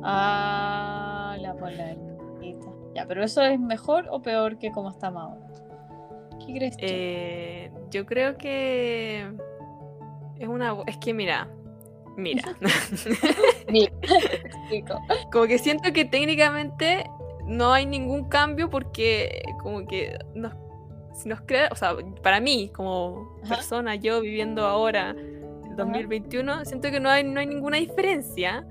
Ah, 0.05 1.37
la 1.39 1.53
polar. 1.55 1.97
Ahorita. 2.35 2.67
Ya, 2.95 3.05
pero 3.07 3.23
eso 3.23 3.41
es 3.43 3.59
mejor 3.59 4.07
o 4.09 4.21
peor 4.21 4.57
que 4.57 4.71
como 4.71 4.89
estamos 4.89 5.21
ahora. 5.23 5.42
¿Qué 6.45 6.53
crees 6.53 6.77
tú? 6.77 6.85
Eh, 6.87 7.71
yo 7.91 8.05
creo 8.05 8.37
que 8.37 9.25
es 10.39 10.47
una. 10.47 10.75
Es 10.87 10.97
que 10.97 11.13
mira. 11.13 11.47
Mira. 12.17 12.55
Como 15.31 15.45
que 15.45 15.57
siento 15.57 15.91
que 15.93 16.05
técnicamente 16.05 17.09
no 17.45 17.73
hay 17.73 17.85
ningún 17.85 18.29
cambio 18.29 18.69
porque 18.69 19.43
como 19.61 19.85
que 19.85 20.17
nos, 20.33 20.53
si 21.13 21.27
nos 21.27 21.41
crea, 21.41 21.69
o 21.71 21.75
sea, 21.75 21.95
para 22.21 22.39
mí 22.39 22.71
como 22.73 23.37
Ajá. 23.43 23.55
persona, 23.55 23.95
yo 23.95 24.21
viviendo 24.21 24.65
ahora, 24.65 25.09
el 25.09 25.75
2021, 25.75 26.65
siento 26.65 26.89
que 26.89 26.99
no 26.99 27.09
hay, 27.09 27.23
no 27.23 27.39
hay 27.39 27.47
ninguna 27.47 27.77
diferencia 27.77 28.65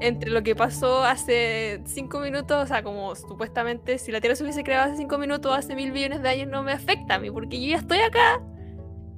Entre 0.00 0.30
lo 0.30 0.42
que 0.42 0.54
pasó 0.54 0.98
hace 1.04 1.80
cinco 1.86 2.18
minutos, 2.20 2.64
o 2.64 2.66
sea, 2.66 2.82
como 2.82 3.14
supuestamente 3.14 3.98
si 3.98 4.10
la 4.12 4.20
Tierra 4.20 4.36
se 4.36 4.42
hubiese 4.42 4.64
creado 4.64 4.86
hace 4.86 4.96
cinco 4.96 5.18
minutos, 5.18 5.56
hace 5.56 5.74
mil 5.74 5.92
billones 5.92 6.22
de 6.22 6.28
años, 6.28 6.48
no 6.48 6.62
me 6.62 6.72
afecta 6.72 7.14
a 7.16 7.18
mí, 7.18 7.30
porque 7.30 7.60
yo 7.60 7.70
ya 7.72 7.76
estoy 7.78 7.98
acá. 7.98 8.40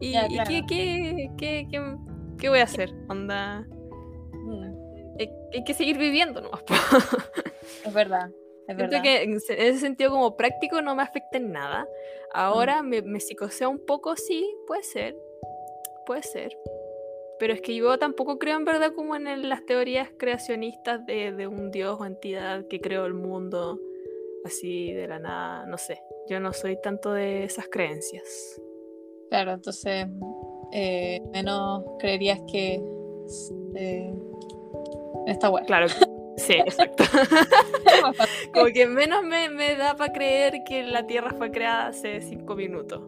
¿Y, 0.00 0.12
Ya, 0.12 0.26
y 0.26 0.34
claro. 0.34 0.48
qué, 0.50 0.64
qué, 0.66 1.30
qué, 1.38 1.68
qué- 1.70 1.96
qué 2.38 2.48
voy 2.48 2.58
a 2.58 2.64
hacer? 2.64 2.92
Onda, 3.08 3.66
Mm, 4.32 4.74
hay, 5.18 5.30
hay 5.54 5.64
que 5.64 5.74
seguir 5.74 5.96
viviendo, 5.98 6.40
¿no? 6.40 6.50
Es 7.84 7.92
verdad. 7.92 8.30
Es 8.68 8.76
verdad. 8.76 9.02
que 9.02 9.22
en 9.22 9.40
se- 9.40 9.54
en 9.54 9.68
ese 9.74 9.80
sentido 9.80 10.10
como 10.10 10.36
práctico 10.36 10.82
no 10.82 10.94
me 10.94 11.02
afecta 11.02 11.38
en 11.38 11.50
nada. 11.52 11.86
Ahora 12.34 12.82
me, 12.82 13.00
me 13.02 13.20
psicosea 13.20 13.68
un 13.68 13.84
poco, 13.86 14.14
sí, 14.16 14.46
puede 14.66 14.82
ser. 14.82 15.16
Puede 16.04 16.22
ser. 16.22 16.56
Pero 17.38 17.52
es 17.52 17.60
que 17.60 17.74
yo 17.74 17.98
tampoco 17.98 18.38
creo 18.38 18.56
en 18.56 18.64
verdad 18.64 18.92
como 18.94 19.14
en 19.16 19.26
el- 19.26 19.48
las 19.48 19.64
teorías 19.66 20.08
creacionistas 20.16 21.04
de, 21.06 21.32
de 21.32 21.46
un 21.46 21.70
dios 21.70 21.98
o 22.00 22.04
entidad 22.06 22.66
que 22.68 22.80
creó 22.80 23.04
el 23.06 23.14
mundo 23.14 23.78
así 24.44 24.92
de 24.92 25.06
la 25.08 25.18
nada. 25.18 25.66
No 25.66 25.76
sé. 25.78 26.00
Yo 26.28 26.40
no 26.40 26.52
soy 26.52 26.80
tanto 26.82 27.12
de 27.12 27.44
esas 27.44 27.68
creencias. 27.68 28.60
Claro, 29.28 29.52
entonces 29.52 30.06
eh, 30.72 31.20
menos 31.32 31.84
creerías 31.98 32.40
que 32.50 32.80
eh, 33.74 34.14
esta 35.26 35.50
web. 35.50 35.64
Claro. 35.66 35.86
Sí, 36.38 36.52
exacto. 36.52 37.02
como 38.52 38.66
que 38.66 38.86
menos 38.86 39.22
me, 39.24 39.48
me 39.48 39.74
da 39.74 39.96
para 39.96 40.12
creer 40.12 40.64
que 40.66 40.82
la 40.82 41.06
Tierra 41.06 41.32
fue 41.32 41.50
creada 41.50 41.86
hace 41.86 42.20
cinco 42.20 42.54
minutos. 42.54 43.00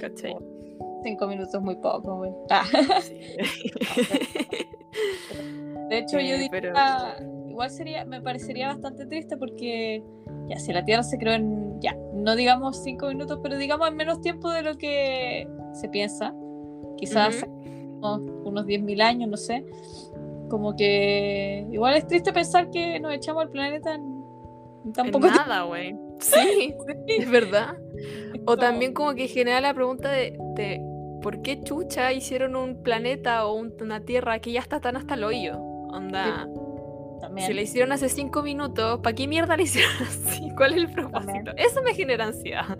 ¿Cachai? 0.00 0.34
Cinco 1.06 1.28
minutos 1.28 1.62
muy 1.62 1.76
poco, 1.76 2.16
güey. 2.16 2.32
Ah, 2.50 2.64
Sí. 3.00 3.16
de 5.88 5.98
hecho, 5.98 6.18
yo 6.18 6.34
Eh, 6.34 6.38
diría, 6.38 6.48
pero- 6.50 6.72
igual 7.48 7.70
sería, 7.70 8.04
me 8.04 8.20
parecería 8.20 8.66
bastante 8.68 9.06
triste 9.06 9.36
porque 9.36 10.02
ya, 10.48 10.58
si 10.58 10.72
la 10.72 10.84
Tierra 10.84 11.02
se 11.04 11.16
creó 11.16 11.34
en, 11.34 11.80
ya, 11.80 11.96
no 12.12 12.34
digamos 12.36 12.82
cinco 12.82 13.06
minutos, 13.08 13.38
pero 13.42 13.56
digamos 13.56 13.88
en 13.88 13.96
menos 13.96 14.20
tiempo 14.20 14.50
de 14.50 14.62
lo 14.62 14.76
que 14.76 15.48
se 15.74 15.88
piensa, 15.88 16.34
quizás 16.96 17.42
Ujú. 17.42 17.52
unos, 17.98 18.20
unos 18.44 18.66
10.000 18.66 19.00
años, 19.00 19.30
no 19.30 19.36
sé, 19.36 19.64
como 20.50 20.74
que 20.76 21.66
igual 21.70 21.94
es 21.96 22.06
triste 22.06 22.32
pensar 22.32 22.70
que 22.70 22.98
nos 23.00 23.14
echamos 23.14 23.42
al 23.44 23.50
planeta 23.50 23.94
en, 23.94 24.22
en 24.84 24.92
tan 24.92 25.06
En 25.06 25.12
poco 25.12 25.28
nada, 25.28 25.62
güey. 25.62 25.96
Sí, 26.20 26.74
es 27.08 27.30
verdad. 27.30 27.76
O 28.46 28.56
también 28.56 28.92
como 28.92 29.14
que 29.14 29.28
genera 29.28 29.60
la 29.60 29.72
pregunta 29.74 30.10
de, 30.10 30.36
de 30.56 30.80
¿por 31.26 31.42
qué 31.42 31.60
chucha 31.60 32.12
hicieron 32.12 32.54
un 32.54 32.84
planeta 32.84 33.46
o 33.46 33.54
un- 33.54 33.74
una 33.80 33.98
tierra 34.00 34.38
que 34.38 34.52
ya 34.52 34.60
está 34.60 34.78
tan 34.80 34.96
hasta 34.96 35.14
el 35.14 35.24
hoyo? 35.24 35.58
Onda, 35.58 36.46
También. 37.20 37.48
si 37.48 37.52
la 37.52 37.62
hicieron 37.62 37.90
hace 37.90 38.08
cinco 38.08 38.44
minutos, 38.44 39.00
¿para 39.02 39.12
qué 39.16 39.26
mierda 39.26 39.56
la 39.56 39.62
hicieron 39.64 39.90
así? 40.02 40.52
¿Cuál 40.56 40.74
es 40.74 40.78
el 40.78 40.92
propósito? 40.92 41.50
Eso 41.56 41.82
me 41.82 41.94
genera 41.94 42.26
ansiedad. 42.26 42.78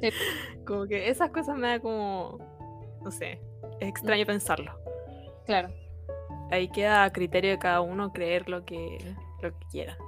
Sí. 0.00 0.08
Como 0.66 0.86
que 0.86 1.10
esas 1.10 1.28
cosas 1.28 1.58
me 1.58 1.68
da 1.68 1.78
como, 1.80 2.38
no 3.02 3.10
sé, 3.10 3.32
es 3.80 3.88
extraño 3.90 4.24
pensarlo. 4.24 4.72
Claro. 5.44 5.68
Ahí 6.50 6.68
queda 6.68 7.04
a 7.04 7.12
criterio 7.12 7.50
de 7.50 7.58
cada 7.58 7.82
uno 7.82 8.14
creer 8.14 8.48
lo 8.48 8.64
que, 8.64 8.96
lo 9.42 9.50
que 9.58 9.66
quieran. 9.70 9.98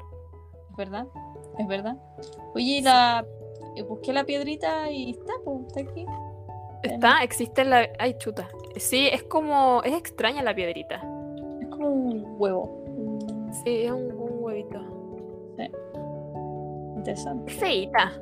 Es 0.70 0.76
verdad, 0.78 1.06
es 1.58 1.66
verdad. 1.66 1.98
Oye, 2.54 2.78
y 2.78 2.80
la 2.80 3.26
eh, 3.76 3.82
busqué 3.82 4.14
la 4.14 4.24
piedrita 4.24 4.90
y 4.90 5.10
está, 5.10 5.32
pues, 5.44 5.58
está 5.66 5.80
aquí. 5.82 6.06
Está, 6.94 7.22
existe 7.22 7.64
la... 7.64 7.88
Ay, 7.98 8.16
chuta. 8.18 8.48
Sí, 8.76 9.08
es 9.08 9.22
como... 9.24 9.82
Es 9.84 9.94
extraña 9.94 10.42
la 10.42 10.54
piedrita. 10.54 10.96
Es 11.60 11.68
como 11.68 11.88
un 11.88 12.24
huevo. 12.38 12.84
Sí, 13.64 13.82
es 13.84 13.92
un, 13.92 14.12
un 14.12 14.42
huevito. 14.44 14.80
Interesante. 16.96 17.52
Es 17.52 17.58
feíta. 17.58 18.12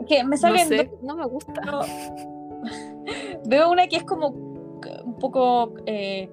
Es 0.00 0.06
que 0.06 0.24
me 0.24 0.30
No 0.30 0.36
salen 0.36 0.68
sé, 0.68 0.76
dos, 0.84 1.02
no 1.02 1.16
me 1.16 1.26
gusta. 1.26 1.52
Veo 3.46 3.70
una 3.70 3.86
que 3.88 3.96
es 3.96 4.04
como 4.04 4.28
un 4.28 5.16
poco 5.18 5.74
eh, 5.86 6.30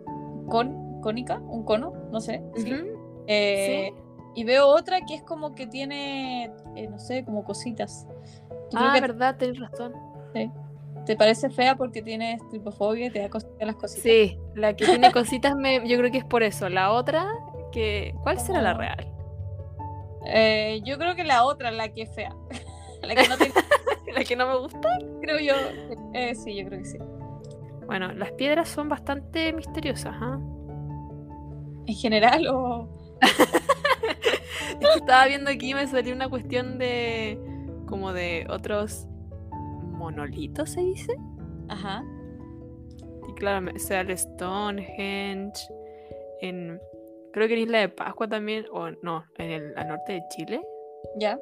con, 0.47 1.01
cónica, 1.01 1.39
un 1.39 1.63
cono, 1.63 1.93
no 2.11 2.19
sé. 2.21 2.43
¿sí? 2.55 2.73
Eh, 3.27 3.91
sí. 3.93 3.99
Y 4.35 4.43
veo 4.45 4.67
otra 4.67 5.01
que 5.01 5.15
es 5.15 5.23
como 5.23 5.53
que 5.53 5.67
tiene, 5.67 6.51
eh, 6.75 6.87
no 6.89 6.97
sé, 6.99 7.23
como 7.23 7.43
cositas. 7.43 8.07
Yo 8.71 8.79
creo 8.79 8.89
Ah, 8.89 8.93
que 8.95 9.01
verdad, 9.01 9.37
tenés 9.37 9.59
razón. 9.59 9.93
Te 11.05 11.15
parece 11.15 11.49
fea 11.49 11.75
porque 11.75 12.01
tienes 12.01 12.41
tripofobia 12.49 13.07
y 13.07 13.09
te 13.09 13.19
da 13.19 13.29
cositas 13.29 13.67
las 13.67 13.75
cositas. 13.75 14.03
Sí, 14.03 14.37
la 14.55 14.75
que 14.75 14.85
tiene 14.85 15.11
cositas, 15.11 15.55
me, 15.55 15.87
yo 15.87 15.97
creo 15.97 16.11
que 16.11 16.19
es 16.19 16.25
por 16.25 16.43
eso. 16.43 16.69
La 16.69 16.91
otra, 16.91 17.27
que 17.71 18.13
¿cuál 18.23 18.39
será 18.39 18.61
la 18.61 18.71
Ah. 18.71 18.73
real? 18.77 19.09
Eh, 20.25 20.81
yo 20.85 20.97
creo 20.97 21.15
que 21.15 21.23
la 21.23 21.43
otra, 21.43 21.71
la 21.71 21.89
que 21.89 22.03
es 22.03 22.15
fea. 22.15 22.33
la 23.01 23.15
que 23.15 23.27
no 23.27 23.37
tiene, 23.37 23.53
La 24.13 24.23
que 24.23 24.35
no 24.35 24.47
me 24.47 24.57
gusta. 24.59 24.87
creo 25.21 25.39
yo. 25.39 25.53
Eh, 26.13 26.35
sí, 26.35 26.55
yo 26.55 26.65
creo 26.67 26.79
que 26.79 26.85
sí. 26.85 26.97
Bueno, 27.85 28.13
las 28.13 28.31
piedras 28.33 28.69
son 28.69 28.87
bastante 28.87 29.51
misteriosas, 29.53 30.15
¿ah? 30.19 30.39
En 31.85 31.95
general 31.95 32.47
o... 32.47 32.87
Estaba 34.95 35.25
viendo 35.27 35.49
aquí 35.49 35.71
y 35.71 35.73
me 35.73 35.87
salió 35.87 36.13
una 36.13 36.29
cuestión 36.29 36.77
de. 36.77 37.39
como 37.87 38.13
de 38.13 38.45
otros 38.49 39.07
monolitos, 40.03 40.69
¿se 40.71 40.81
dice? 40.81 41.15
Ajá. 41.69 42.03
Y 43.29 43.33
claro, 43.35 43.71
sea, 43.79 44.01
el 44.01 44.17
Stonehenge, 44.17 45.53
en, 46.41 46.79
creo 47.31 47.47
que 47.47 47.53
en 47.53 47.59
Isla 47.61 47.79
de 47.79 47.89
Pascua 47.89 48.27
también, 48.27 48.65
o 48.71 48.91
no, 49.01 49.25
en 49.37 49.51
el 49.51 49.77
al 49.77 49.87
norte 49.87 50.13
de 50.13 50.21
Chile, 50.29 50.61
Ya. 51.17 51.39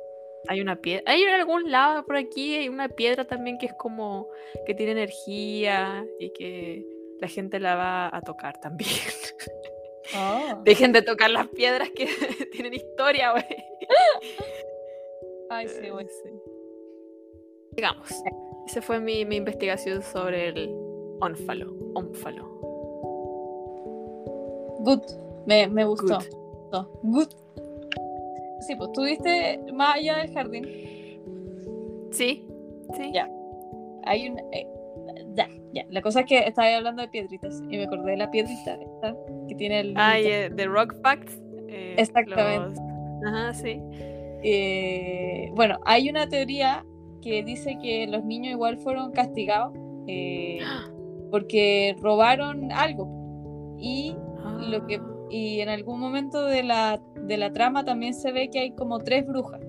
hay 0.48 0.62
una 0.62 0.76
piedra, 0.76 1.04
hay 1.08 1.24
en 1.24 1.30
algún 1.30 1.72
lado 1.72 2.06
por 2.06 2.18
aquí, 2.18 2.56
hay 2.56 2.70
una 2.70 2.88
piedra 2.88 3.26
también 3.26 3.58
que 3.58 3.66
es 3.66 3.74
como, 3.74 4.28
que 4.66 4.76
tiene 4.76 4.92
energía 4.92 6.06
y 6.20 6.32
que 6.34 6.86
la 7.20 7.28
gente 7.28 7.60
la 7.60 7.76
va 7.76 8.16
a 8.16 8.22
tocar 8.22 8.60
también. 8.60 8.90
Oh. 10.18 10.62
Dejen 10.66 10.92
de 10.92 11.02
tocar 11.02 11.30
las 11.30 11.48
piedras 11.48 11.90
que 11.92 12.06
tienen 12.52 12.74
historia, 12.74 13.32
güey. 13.32 13.46
Ay, 15.50 15.68
sí, 15.70 15.90
güey. 15.90 16.06
Eh, 16.06 16.10
sí. 16.10 16.30
Digamos, 17.78 18.10
esa 18.72 18.82
fue 18.82 19.00
mi, 19.02 19.26
mi 19.26 19.36
investigación 19.36 20.02
sobre 20.02 20.48
el 20.48 20.76
ónfalo. 21.20 21.74
ónfalo. 21.94 22.46
Good. 24.80 25.02
Me, 25.46 25.68
me 25.68 25.86
gustó. 25.86 26.18
Good. 26.72 26.88
Good. 27.02 27.28
Good. 27.28 27.30
Sí, 28.62 28.76
pues 28.76 28.92
tú 28.94 29.02
más 29.74 29.96
allá 29.96 30.18
del 30.18 30.34
jardín. 30.34 30.64
Sí, 32.12 32.48
sí. 32.96 33.12
Ya. 33.14 33.30
Hay 34.06 34.30
un. 34.30 34.40
eh, 34.54 34.68
ya, 35.36 35.50
ya. 35.74 35.86
La 35.90 36.02
cosa 36.02 36.22
es 36.22 36.26
que 36.28 36.40
estaba 36.40 36.76
hablando 36.76 37.02
de 37.02 37.10
piedritas 37.10 37.62
y 37.70 37.78
me 37.78 37.84
acordé 37.84 38.12
de 38.12 38.18
la 38.18 38.32
piedrita 38.32 38.80
que 39.48 39.56
tiene 39.56 39.82
el. 39.82 39.94
Ay, 39.98 40.26
eh, 40.28 40.52
The 40.56 40.66
Rock 40.66 40.96
Facts. 41.02 41.38
eh, 41.68 41.96
Exactamente. 41.98 42.80
los- 42.80 43.28
Ajá, 43.28 43.54
sí. 43.54 43.82
Eh, 44.44 45.52
bueno, 45.56 45.78
hay 45.86 46.10
una 46.10 46.28
teoría 46.28 46.86
que 47.22 47.44
dice 47.44 47.78
que 47.82 48.08
los 48.08 48.24
niños 48.24 48.52
igual 48.54 48.78
fueron 48.78 49.12
castigados 49.12 49.74
eh, 50.08 50.60
porque 51.30 51.96
robaron 52.02 52.72
algo. 52.72 53.76
Y 53.80 54.16
lo 54.70 54.86
que 54.86 55.00
y 55.30 55.62
en 55.62 55.70
algún 55.70 56.00
momento 56.00 56.46
de 56.46 56.62
la, 56.62 57.02
de 57.16 57.38
la 57.38 57.54
trama 57.54 57.86
también 57.86 58.14
se 58.14 58.32
ve 58.34 58.50
que 58.50 58.60
hay 58.60 58.72
como 58.72 59.00
tres 59.00 59.26
brujas 59.26 59.62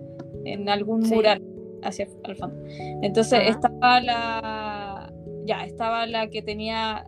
en 0.45 0.69
algún 0.69 1.05
Sí. 1.05 1.15
mural 1.15 1.41
hacia 1.83 2.09
el 2.25 2.37
fondo. 2.37 2.57
Entonces 3.03 3.39
Ajá. 3.41 3.49
estaba 3.51 4.01
la 4.01 5.13
ya 5.45 5.65
estaba 5.65 6.07
la 6.07 6.29
que 6.29 6.43
tenía 6.43 7.05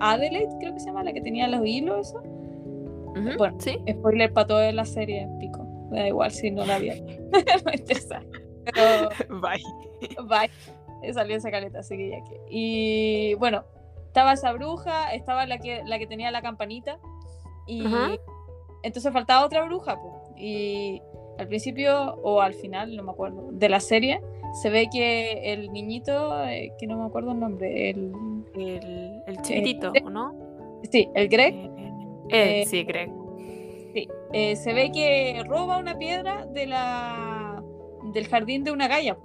Adelaide, 0.00 0.48
creo 0.60 0.72
que 0.74 0.80
se 0.80 0.86
llama, 0.86 1.02
la 1.04 1.12
que 1.12 1.20
tenía 1.20 1.48
los 1.48 1.66
hilos, 1.66 2.08
eso. 2.08 2.22
Bueno. 3.36 3.56
sí. 3.60 3.76
Spoiler 3.90 4.32
para 4.32 4.46
toda 4.46 4.72
la 4.72 4.84
serie, 4.84 5.28
pico. 5.40 5.64
Me 5.90 6.00
da 6.00 6.08
igual 6.08 6.30
si 6.30 6.50
no 6.50 6.64
la 6.64 6.78
vieron. 6.78 7.04
no 7.64 7.72
interesa. 7.72 8.20
Pero 8.74 9.08
Bye. 9.40 9.62
Bye. 10.24 11.12
Salió 11.12 11.36
esa 11.36 11.50
caleta, 11.50 11.80
así 11.80 11.96
que 11.96 12.10
ya 12.10 12.24
que. 12.24 12.40
Y 12.50 13.34
bueno, 13.34 13.64
estaba 14.06 14.32
esa 14.32 14.52
bruja, 14.52 15.14
estaba 15.14 15.46
la 15.46 15.58
que, 15.58 15.82
la 15.84 15.98
que 15.98 16.06
tenía 16.06 16.30
la 16.30 16.42
campanita. 16.42 16.98
Y 17.66 17.86
Ajá. 17.86 18.10
entonces 18.82 19.12
faltaba 19.12 19.44
otra 19.44 19.64
bruja, 19.64 19.96
po. 19.96 20.34
Y 20.36 21.00
al 21.38 21.46
principio 21.46 22.14
o 22.22 22.40
al 22.40 22.54
final, 22.54 22.96
no 22.96 23.02
me 23.04 23.12
acuerdo, 23.12 23.48
de 23.52 23.68
la 23.68 23.80
serie, 23.80 24.20
se 24.62 24.70
ve 24.70 24.88
que 24.90 25.52
el 25.52 25.72
niñito, 25.72 26.42
eh, 26.44 26.72
que 26.78 26.86
no 26.86 26.96
me 26.98 27.04
acuerdo 27.06 27.32
el 27.32 27.40
nombre, 27.40 27.90
el... 27.90 28.12
El, 28.54 29.22
el 29.26 29.42
chiquitito, 29.42 29.92
eh, 29.94 30.02
¿o 30.04 30.10
no? 30.10 30.34
Sí, 30.90 31.08
el 31.14 31.28
Greg. 31.28 31.54
Eh, 31.54 32.62
Eh, 32.62 32.64
sí, 32.66 32.82
Greg. 32.82 33.10
Sí, 33.94 34.08
eh, 34.32 34.56
se 34.56 34.72
ve 34.72 34.90
que 34.90 35.42
roba 35.46 35.78
una 35.78 35.96
piedra 35.96 36.46
de 36.46 36.66
la, 36.66 37.37
del 38.12 38.28
jardín 38.28 38.64
de 38.64 38.72
una 38.72 38.88
galla. 38.88 39.16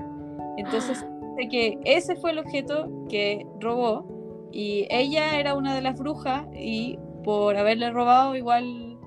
Entonces, 0.58 1.06
dice 1.36 1.50
que 1.50 1.80
ese 1.86 2.16
fue 2.16 2.32
el 2.32 2.40
objeto 2.40 2.90
que 3.10 3.46
robó 3.60 4.08
y 4.52 4.88
ella 4.90 5.40
era 5.40 5.56
una 5.56 5.74
de 5.74 5.82
las 5.82 5.98
brujas 5.98 6.46
y 6.54 7.00
por 7.24 7.58
haberle 7.58 7.90
robado 7.92 8.36
igual 8.36 8.98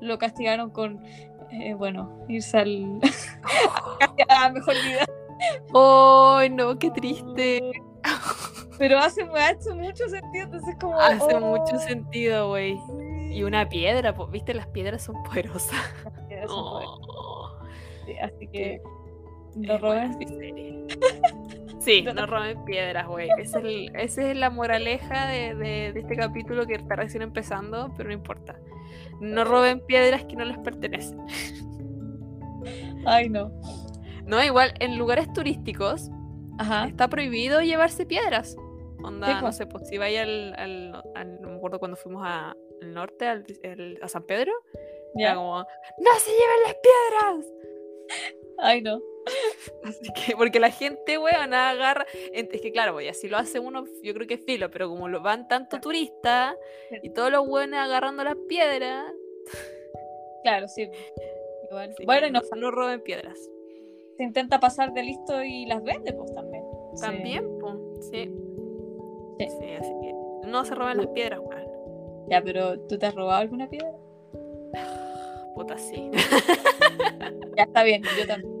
lo 0.00 0.18
castigaron 0.18 0.70
con, 0.70 1.04
eh, 1.50 1.74
bueno, 1.74 2.24
irse 2.28 2.58
al, 2.58 3.00
a 4.28 4.48
mejor 4.50 4.74
vida. 4.74 5.04
¡Ay, 5.74 6.50
no! 6.50 6.78
¡Qué 6.78 6.90
triste! 6.90 7.72
Pero 8.78 8.98
hace, 8.98 9.22
ha 9.22 9.50
hecho 9.50 9.74
mucho 9.74 10.08
sentido, 10.08 10.44
entonces 10.44 10.76
como... 10.80 10.98
Hace 10.98 11.34
oh, 11.36 11.40
mucho 11.40 11.78
sentido, 11.78 12.48
güey. 12.48 12.76
Y 13.30 13.42
una 13.42 13.68
piedra, 13.68 14.12
¿viste? 14.30 14.52
Las 14.54 14.66
piedras 14.68 15.02
son 15.02 15.22
poderosas. 15.22 15.80
Eso 16.28 16.78
fue. 16.78 16.84
Oh, 16.88 17.58
Sí, 18.06 18.18
Así 18.18 18.48
que... 18.48 18.82
No 19.68 19.78
roben. 19.78 20.12
serie. 20.28 20.86
Sí, 21.80 22.02
no 22.02 22.26
roben 22.26 22.64
piedras, 22.64 23.06
güey. 23.06 23.28
Esa 23.38 23.58
es, 23.58 23.64
el- 23.64 23.94
esa 23.96 24.30
es 24.30 24.36
la 24.36 24.50
moraleja 24.50 25.26
de, 25.28 25.54
de- 25.54 25.92
de 25.92 26.00
este 26.00 26.16
capítulo 26.16 26.66
que 26.66 26.74
está 26.74 26.96
recién 26.96 27.22
empezando, 27.22 27.92
pero 27.96 28.08
no 28.08 28.14
importa. 28.14 28.58
No 29.20 29.44
roben 29.44 29.80
piedras 29.86 30.24
que 30.24 30.34
no 30.36 30.44
les 30.44 30.58
pertenecen. 30.58 31.20
Ay, 33.06 33.28
no. 33.28 33.50
No, 34.24 34.42
igual 34.42 34.72
en 34.80 34.96
lugares 34.98 35.30
turísticos 35.32 36.10
Ajá. 36.58 36.86
está 36.86 37.08
prohibido 37.08 37.60
llevarse 37.60 38.06
piedras. 38.06 38.56
Onda, 39.02 39.42
no 39.42 39.52
sé, 39.52 39.66
pues 39.66 39.86
si 39.88 39.98
vais 39.98 40.18
al, 40.18 40.54
al- 40.56 41.02
al- 41.14 41.40
no 41.42 41.50
me 41.50 41.56
acuerdo 41.56 41.78
cuando 41.78 41.96
fuimos 41.98 42.22
a- 42.24 42.54
al 42.80 42.94
norte, 42.94 43.28
al- 43.28 43.44
a 44.02 44.08
San 44.08 44.22
Pedro, 44.22 44.52
era 45.14 45.30
Ya. 45.32 45.34
como, 45.34 45.58
¡No 45.58 46.10
se 46.18 46.30
lleven 46.30 46.62
las 46.64 46.76
piedras! 46.76 47.53
Ay, 48.58 48.82
no. 48.82 49.00
Así 49.84 50.06
que, 50.14 50.36
porque 50.36 50.60
la 50.60 50.70
gente, 50.70 51.18
weón, 51.18 51.54
agarra. 51.54 52.06
Es 52.32 52.60
que, 52.60 52.72
claro, 52.72 52.92
pues, 52.92 53.10
así 53.10 53.28
lo 53.28 53.36
hace 53.38 53.58
uno, 53.58 53.84
yo 54.02 54.14
creo 54.14 54.26
que 54.26 54.34
es 54.34 54.44
filo, 54.44 54.70
pero 54.70 54.88
como 54.88 55.08
lo 55.08 55.22
van 55.22 55.48
tanto 55.48 55.80
turistas 55.80 56.56
y 57.02 57.10
todos 57.10 57.30
los 57.30 57.46
buenos 57.46 57.80
agarrando 57.80 58.22
las 58.24 58.36
piedras. 58.48 59.04
Claro, 60.42 60.68
sí. 60.68 60.88
Igual. 61.70 61.88
así 61.90 61.96
que 61.98 62.04
Bueno, 62.04 62.26
y 62.26 62.30
no, 62.30 62.40
no, 62.56 62.70
roben 62.70 63.02
piedras. 63.02 63.38
se 64.16 64.22
intenta 64.22 64.60
pasar 64.60 64.92
de 64.92 65.02
listo 65.02 65.42
y 65.42 65.66
las 65.66 65.82
vende, 65.82 66.12
pues 66.12 66.32
también. 66.34 66.62
Sí. 66.94 67.00
También, 67.02 67.58
pues, 67.58 67.74
sí. 68.10 68.34
Sí. 69.38 69.46
Sí, 69.58 69.70
así 69.72 69.92
que 70.02 70.14
no 70.46 70.64
se 70.64 70.74
roben 70.74 70.98
las 70.98 71.06
piedras, 71.08 71.40
weón. 71.40 71.64
Ya, 72.28 72.42
pero 72.42 72.78
¿tú 72.86 72.98
te 72.98 73.06
has 73.06 73.14
robado 73.14 73.40
alguna 73.40 73.68
piedra? 73.68 73.90
Puta, 75.54 75.78
sí. 75.78 76.10
Ya 77.56 77.62
está 77.62 77.84
bien, 77.84 78.02
yo 78.18 78.26
también. 78.26 78.52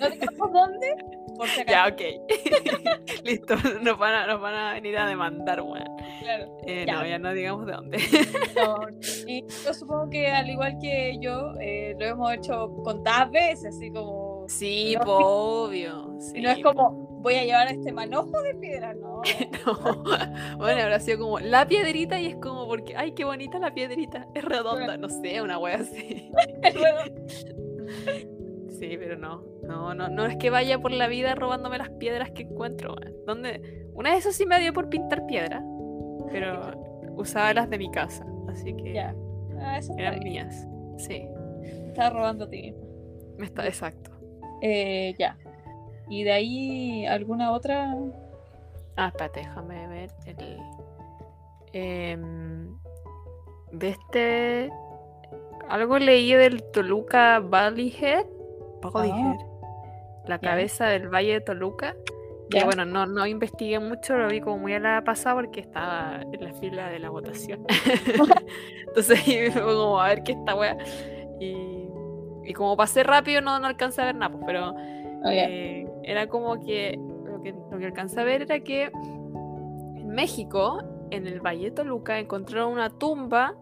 No 0.00 0.08
digamos 0.10 0.52
dónde, 0.52 0.96
por 1.36 1.46
si 1.48 1.60
acaso. 1.60 1.76
ya, 1.76 1.86
ok. 1.88 2.00
Listo, 3.24 3.56
nos 3.82 3.98
van, 3.98 4.14
a, 4.14 4.26
nos 4.26 4.40
van 4.40 4.54
a 4.54 4.72
venir 4.72 4.96
a 4.96 5.06
demandar, 5.06 5.60
weón. 5.60 5.84
Claro. 6.22 6.46
Eh, 6.66 6.84
Ya. 6.86 6.94
No, 6.94 7.06
ya 7.06 7.18
no 7.18 7.34
digamos 7.34 7.66
de 7.66 7.72
dónde. 7.72 7.98
No, 8.56 8.76
y 9.26 9.44
yo 9.64 9.74
supongo 9.74 10.08
que 10.08 10.28
al 10.28 10.48
igual 10.48 10.78
que 10.80 11.18
yo, 11.20 11.52
eh, 11.60 11.94
lo 11.98 12.06
hemos 12.06 12.32
hecho 12.32 12.72
contadas 12.82 13.30
veces, 13.30 13.74
así 13.76 13.90
como... 13.90 14.31
Sí, 14.48 14.94
No, 14.98 15.04
po, 15.04 15.16
obvio. 15.66 16.18
y 16.34 16.40
no 16.40 16.50
es 16.50 16.56
sí, 16.56 16.62
como, 16.62 16.90
voy 17.22 17.34
a 17.34 17.44
llevar 17.44 17.68
este 17.68 17.92
manojo 17.92 18.42
de 18.42 18.54
piedra, 18.54 18.94
no. 18.94 19.22
No. 19.66 20.56
Bueno, 20.58 20.82
habrá 20.82 20.98
sido 21.00 21.18
como 21.20 21.38
la 21.38 21.66
piedrita 21.66 22.20
y 22.20 22.26
es 22.26 22.36
como 22.36 22.66
porque, 22.66 22.96
ay, 22.96 23.12
qué 23.12 23.24
bonita 23.24 23.58
la 23.58 23.72
piedrita. 23.74 24.26
Es 24.34 24.44
redonda, 24.44 24.96
no 24.96 25.08
sé, 25.08 25.40
una 25.42 25.58
wea 25.58 25.76
así. 25.76 26.30
Sí, 28.78 28.96
pero 28.98 29.16
no. 29.16 29.44
No, 29.62 29.94
no, 29.94 30.08
no 30.08 30.26
es 30.26 30.36
que 30.38 30.50
vaya 30.50 30.78
por 30.80 30.90
la 30.90 31.06
vida 31.06 31.34
robándome 31.36 31.78
las 31.78 31.90
piedras 31.90 32.30
que 32.32 32.42
encuentro. 32.42 32.96
¿Dónde? 33.26 33.86
Una 33.94 34.10
de 34.12 34.16
esas 34.18 34.34
sí 34.34 34.44
me 34.44 34.58
dio 34.58 34.72
por 34.72 34.88
pintar 34.88 35.24
piedra, 35.26 35.62
pero 36.32 36.72
usaba 37.16 37.54
las 37.54 37.70
de 37.70 37.78
mi 37.78 37.90
casa, 37.92 38.26
así 38.48 38.74
que. 38.74 38.98
Ah, 38.98 39.78
eran 39.98 40.18
mías. 40.20 40.66
Sí, 40.96 41.28
Estás 41.86 42.12
robando 42.12 42.46
a 42.46 42.50
ti 42.50 42.60
mismo. 42.62 42.82
me 43.38 43.44
está 43.46 43.66
exacto. 43.66 44.10
Eh, 44.62 45.14
ya. 45.18 45.36
¿Y 46.08 46.22
de 46.22 46.32
ahí 46.32 47.06
alguna 47.06 47.52
otra? 47.52 47.94
Ah, 48.96 49.08
espérate, 49.08 49.40
déjame 49.40 49.86
ver 49.88 50.10
el. 50.26 50.58
em, 51.72 52.78
de 53.72 53.88
este. 53.88 54.70
Algo 55.68 55.98
leí 55.98 56.32
del 56.34 56.62
Toluca 56.70 57.40
Valley 57.40 57.94
Head. 58.00 58.26
Valley. 58.82 59.10
Head, 59.10 59.40
La 60.26 60.38
cabeza 60.38 60.86
del 60.86 61.08
Valle 61.08 61.34
de 61.34 61.40
Toluca. 61.40 61.96
Que 62.50 62.64
bueno, 62.64 62.84
no, 62.84 63.06
no 63.06 63.26
investigué 63.26 63.78
mucho, 63.78 64.14
lo 64.18 64.28
vi 64.28 64.42
como 64.42 64.58
muy 64.58 64.74
a 64.74 64.78
la 64.78 65.02
pasada 65.02 65.36
porque 65.36 65.60
estaba 65.60 66.20
en 66.20 66.44
la 66.44 66.52
fila 66.52 66.90
de 66.90 66.98
la 66.98 67.08
votación. 67.08 67.64
Entonces 68.88 69.54
como 69.54 69.98
a 69.98 70.08
ver 70.08 70.22
qué 70.22 70.32
esta 70.32 70.54
wea. 70.54 70.76
Y, 71.40 71.71
y 72.52 72.54
como 72.54 72.76
pasé 72.76 73.02
rápido 73.02 73.40
no, 73.40 73.58
no 73.58 73.66
alcancé 73.66 74.02
a 74.02 74.04
ver 74.04 74.14
nada, 74.14 74.30
pues, 74.30 74.44
pero 74.46 74.74
ya. 75.24 75.48
eh, 75.48 75.90
era 76.02 76.28
como 76.28 76.60
que 76.60 77.00
lo, 77.24 77.40
que 77.42 77.54
lo 77.70 77.78
que 77.78 77.86
alcancé 77.86 78.20
a 78.20 78.24
ver 78.24 78.42
era 78.42 78.60
que 78.60 78.92
en 78.92 80.08
México, 80.08 80.82
en 81.10 81.26
el 81.26 81.40
Valle 81.40 81.64
de 81.64 81.70
Toluca, 81.70 82.18
encontraron 82.18 82.72
una 82.74 82.90
tumba 82.90 83.54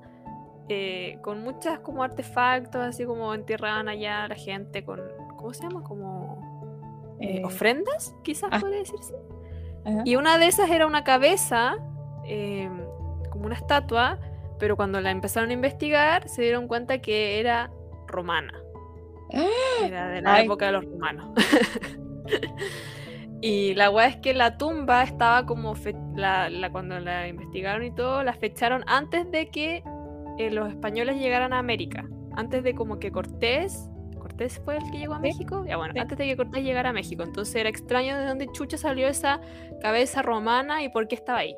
eh, 0.69 1.19
con 1.23 1.43
muchas 1.43 1.79
como 1.79 2.03
artefactos, 2.03 2.83
así 2.83 3.05
como 3.05 3.33
enterraban 3.33 3.89
allá 3.89 4.27
la 4.27 4.35
gente 4.35 4.85
con, 4.85 5.01
¿cómo 5.37 5.55
se 5.55 5.63
llama? 5.63 5.85
Como 5.85 7.17
eh, 7.21 7.37
Eh, 7.37 7.45
ofrendas, 7.45 8.15
quizás 8.25 8.51
ah. 8.53 8.59
podría 8.59 8.79
decirse. 8.79 9.15
Ajá. 9.85 10.03
Y 10.05 10.17
una 10.17 10.37
de 10.39 10.47
esas 10.47 10.69
era 10.71 10.87
una 10.87 11.05
cabeza, 11.05 11.77
eh, 12.25 12.69
como 13.31 13.47
una 13.47 13.55
estatua, 13.55 14.19
pero 14.59 14.77
cuando 14.77 15.01
la 15.01 15.11
empezaron 15.11 15.51
a 15.51 15.53
investigar 15.53 16.29
se 16.29 16.43
dieron 16.43 16.69
cuenta 16.69 16.99
que 16.99 17.41
era 17.41 17.71
romana. 18.07 18.60
Era 19.33 20.09
de 20.09 20.23
la 20.23 20.35
Ay. 20.35 20.45
época 20.47 20.67
de 20.67 20.73
los 20.73 20.85
romanos. 20.85 21.31
y 23.41 23.75
la 23.75 23.91
weá 23.91 24.07
es 24.09 24.17
que 24.17 24.35
la 24.35 24.59
tumba 24.59 25.03
estaba 25.03 25.47
como. 25.47 25.75
fe- 25.75 25.95
la, 26.15 26.51
la- 26.51 26.71
cuando 26.71 26.99
la 27.01 27.29
investigaron 27.29 27.85
y 27.85 27.95
todo, 27.95 28.23
la 28.23 28.35
fecharon 28.35 28.85
antes 28.87 29.31
de 29.31 29.49
que 29.49 29.83
eh, 30.39 30.51
los 30.51 30.69
españoles 30.69 31.17
llegaran 31.19 31.53
a 31.53 31.59
América. 31.59 32.07
Antes 32.37 32.63
de 32.63 32.75
como 32.75 32.99
que 32.99 33.11
Cortés. 33.11 33.89
¿Cortés 34.19 34.61
fue 34.65 34.77
el 34.77 34.83
que 34.91 34.99
llegó 34.99 35.15
a. 35.15 35.19
México? 35.19 35.65
Ya 35.67 35.77
bueno, 35.77 35.93
Sí. 35.95 35.99
antes 36.01 36.19
de 36.19 36.27
que 36.27 36.37
Cortés 36.37 36.63
llegara 36.63 36.91
a 36.91 36.93
México. 36.93 37.23
Entonces 37.23 37.55
era 37.57 37.69
extraño 37.69 38.19
de 38.19 38.27
dónde 38.27 38.49
chucha 38.53 38.77
salió 38.77 39.09
esa 39.09 39.41
cabeza 39.81 40.23
romana 40.23 40.83
y 40.83 40.89
por 40.91 41.09
qué 41.09 41.15
estaba 41.15 41.39
ahí. 41.41 41.57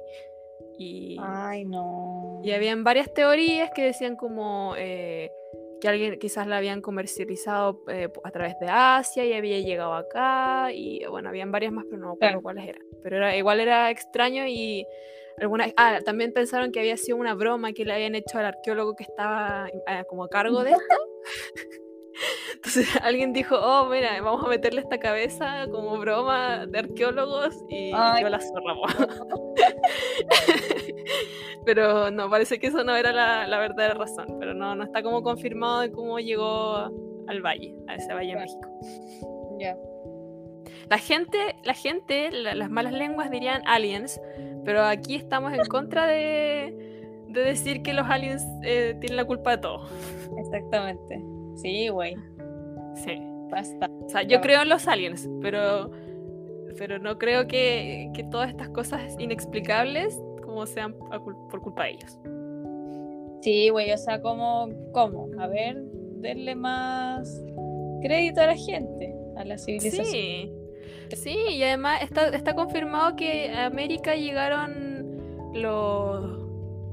Y, 0.78 1.16
Ay, 1.20 1.64
no. 1.64 2.40
y 2.42 2.52
habían 2.52 2.82
varias 2.82 3.12
teorías 3.12 3.70
que 3.74 3.84
decían 3.84 4.16
como 4.16 4.74
eh, 4.78 5.30
que 5.82 5.88
alguien 5.88 6.16
quizás 6.20 6.46
la 6.46 6.58
habían 6.58 6.80
comercializado 6.80 7.82
eh, 7.88 8.08
a 8.22 8.30
través 8.30 8.56
de 8.60 8.68
Asia 8.70 9.24
y 9.24 9.32
había 9.32 9.58
llegado 9.58 9.94
acá. 9.94 10.68
Y 10.72 11.04
bueno, 11.06 11.28
habían 11.28 11.50
varias 11.50 11.72
más, 11.72 11.84
pero 11.90 12.00
no 12.00 12.06
me 12.06 12.12
acuerdo 12.12 12.18
Claro. 12.40 12.42
cuáles 12.42 12.68
eran. 12.68 12.82
Pero 13.02 13.16
era, 13.16 13.36
igual 13.36 13.58
era 13.58 13.90
extraño 13.90 14.46
y 14.46 14.86
algunas... 15.38 15.72
Ah, 15.76 15.98
también 16.04 16.32
pensaron 16.32 16.70
que 16.70 16.78
había 16.78 16.96
sido 16.96 17.16
una 17.16 17.34
broma 17.34 17.72
que 17.72 17.84
le 17.84 17.92
habían 17.94 18.14
hecho 18.14 18.38
al 18.38 18.44
arqueólogo 18.44 18.94
que 18.94 19.02
estaba 19.02 19.68
eh, 19.88 20.04
como 20.08 20.22
a 20.22 20.28
cargo 20.28 20.62
de 20.62 20.70
esto. 20.70 20.84
Entonces 22.54 22.86
alguien 23.02 23.32
dijo, 23.32 23.56
oh, 23.58 23.86
mira, 23.86 24.20
vamos 24.20 24.44
a 24.44 24.48
meterle 24.48 24.82
esta 24.82 24.98
cabeza 24.98 25.66
como 25.70 25.98
broma 25.98 26.66
de 26.66 26.78
arqueólogos 26.78 27.56
y 27.68 27.90
Ay. 27.92 28.22
yo 28.22 28.28
la 28.28 28.38
zorra. 28.40 28.74
pero 31.64 32.10
no, 32.10 32.28
parece 32.30 32.58
que 32.58 32.68
eso 32.68 32.84
no 32.84 32.94
era 32.96 33.12
la, 33.12 33.46
la 33.46 33.58
verdadera 33.58 33.94
razón, 33.94 34.26
pero 34.38 34.54
no, 34.54 34.74
no 34.74 34.84
está 34.84 35.02
como 35.02 35.22
confirmado 35.22 35.80
de 35.80 35.90
cómo 35.92 36.18
llegó 36.18 36.90
al 37.28 37.40
valle, 37.42 37.74
a 37.88 37.94
ese 37.96 38.12
valle 38.12 38.32
en 38.32 38.38
Claro. 38.38 38.50
México. 38.52 39.58
Ya. 39.60 39.76
La 40.90 40.98
gente, 40.98 41.38
la 41.64 41.74
gente, 41.74 42.30
la- 42.32 42.54
las 42.54 42.70
malas 42.70 42.92
lenguas 42.92 43.30
dirían 43.30 43.62
aliens, 43.66 44.20
pero 44.64 44.82
aquí 44.82 45.14
estamos 45.16 45.52
en 45.52 45.64
contra 45.66 46.06
de, 46.06 47.06
de 47.28 47.40
decir 47.40 47.82
que 47.82 47.92
los 47.94 48.06
aliens 48.08 48.44
eh, 48.62 48.96
tienen 49.00 49.16
la 49.16 49.24
culpa 49.24 49.52
de 49.52 49.58
todo. 49.58 49.86
Exactamente. 50.38 51.22
Sí, 51.56 51.88
güey. 51.88 52.14
Sí. 52.96 53.18
Basta. 53.50 53.86
O 54.04 54.08
sea, 54.08 54.22
yo 54.22 54.40
creo 54.40 54.62
en 54.62 54.68
los 54.70 54.88
aliens, 54.88 55.28
pero, 55.42 55.90
pero 56.78 56.98
no 56.98 57.18
creo 57.18 57.46
que, 57.46 58.10
que 58.14 58.24
todas 58.24 58.48
estas 58.48 58.70
cosas 58.70 59.14
inexplicables 59.18 60.18
como 60.52 60.66
sean 60.66 60.94
cul- 60.98 61.48
por 61.48 61.60
culpa 61.60 61.84
de 61.84 61.90
ellos. 61.92 62.18
Sí, 63.42 63.70
güey, 63.70 63.90
o 63.92 63.98
sea, 63.98 64.20
¿cómo? 64.20 64.68
¿Cómo? 64.92 65.28
A 65.40 65.46
ver, 65.48 65.82
denle 66.20 66.54
más, 66.54 67.42
crédito 68.00 68.40
a 68.40 68.46
la 68.46 68.56
gente, 68.56 69.14
a 69.36 69.44
la 69.44 69.58
civilización. 69.58 70.06
Sí. 70.06 70.52
Sí, 71.16 71.36
y 71.50 71.62
además 71.62 72.02
está, 72.02 72.28
está 72.28 72.54
confirmado 72.54 73.16
que 73.16 73.50
a 73.50 73.66
América 73.66 74.14
llegaron 74.14 75.50
los. 75.54 76.40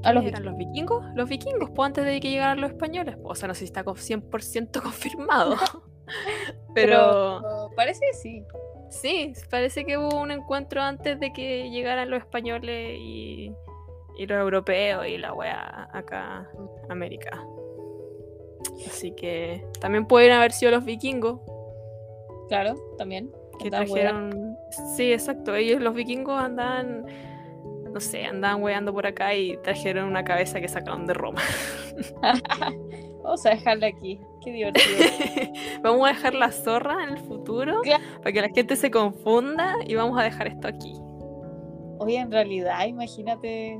A 0.02 0.12
los 0.12 0.24
¿Eran 0.24 0.44
los 0.44 0.56
vikingos? 0.56 1.04
Los 1.14 1.28
vikingos, 1.28 1.70
pues 1.74 1.86
antes 1.86 2.04
de 2.04 2.20
que 2.20 2.30
llegaran 2.30 2.60
los 2.60 2.70
españoles. 2.70 3.16
O 3.22 3.34
sea, 3.34 3.48
no 3.48 3.54
sé 3.54 3.60
si 3.60 3.64
está 3.66 3.84
con 3.84 3.96
100% 3.96 4.82
confirmado. 4.82 5.56
Pero, 6.74 7.40
Pero 7.42 7.70
parece 7.76 8.00
que 8.10 8.16
sí. 8.16 8.42
Sí, 8.90 9.32
parece 9.48 9.84
que 9.84 9.96
hubo 9.96 10.20
un 10.20 10.30
encuentro 10.30 10.82
antes 10.82 11.18
de 11.18 11.32
que 11.32 11.70
llegaran 11.70 12.10
los 12.10 12.20
españoles 12.20 12.98
y, 12.98 13.52
y 14.18 14.26
los 14.26 14.38
europeos 14.38 15.06
y 15.06 15.16
la 15.18 15.32
wea 15.32 15.88
acá 15.92 16.48
a 16.88 16.92
América. 16.92 17.42
Así 18.86 19.12
que 19.12 19.64
también 19.80 20.06
pueden 20.06 20.32
haber 20.32 20.52
sido 20.52 20.70
los 20.72 20.84
vikingos 20.84 21.40
Claro, 22.50 22.74
también. 22.98 23.30
que 23.60 23.70
trajeron. 23.70 24.56
Sí, 24.96 25.12
exacto. 25.12 25.54
Ellos, 25.54 25.80
los 25.80 25.94
vikingos, 25.94 26.38
andaban. 26.40 27.06
No 27.92 28.00
sé, 28.00 28.24
andaban 28.24 28.60
weando 28.62 28.92
por 28.92 29.06
acá 29.06 29.34
y 29.34 29.56
trajeron 29.58 30.06
una 30.06 30.24
cabeza 30.24 30.60
que 30.60 30.66
sacaron 30.68 31.06
de 31.06 31.14
Roma. 31.14 31.40
Vamos 33.22 33.44
a 33.46 33.50
dejarla 33.50 33.86
aquí. 33.88 34.20
Qué 34.42 34.52
divertido. 34.52 34.86
vamos 35.82 36.04
a 36.08 36.12
dejar 36.12 36.34
la 36.34 36.50
zorra 36.50 37.04
en 37.04 37.10
el 37.10 37.18
futuro 37.18 37.80
Claro. 37.82 38.02
para 38.18 38.32
que 38.32 38.40
la 38.40 38.48
gente 38.48 38.76
se 38.76 38.90
confunda 38.90 39.74
y 39.86 39.94
vamos 39.94 40.18
a 40.18 40.22
dejar 40.22 40.46
esto 40.48 40.68
aquí. 40.68 40.94
Oye, 41.98 42.16
en 42.16 42.30
realidad, 42.32 42.86
imagínate 42.86 43.78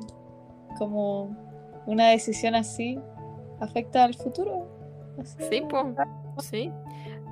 como 0.79 1.35
una 1.87 2.09
decisión 2.09 2.55
así 2.55 2.99
afecta 3.61 4.05
al 4.05 4.15
futuro. 4.15 4.69
Así, 5.19 5.37
Sí, 5.51 5.63
pues. 5.69 5.85
Sí. 6.39 6.73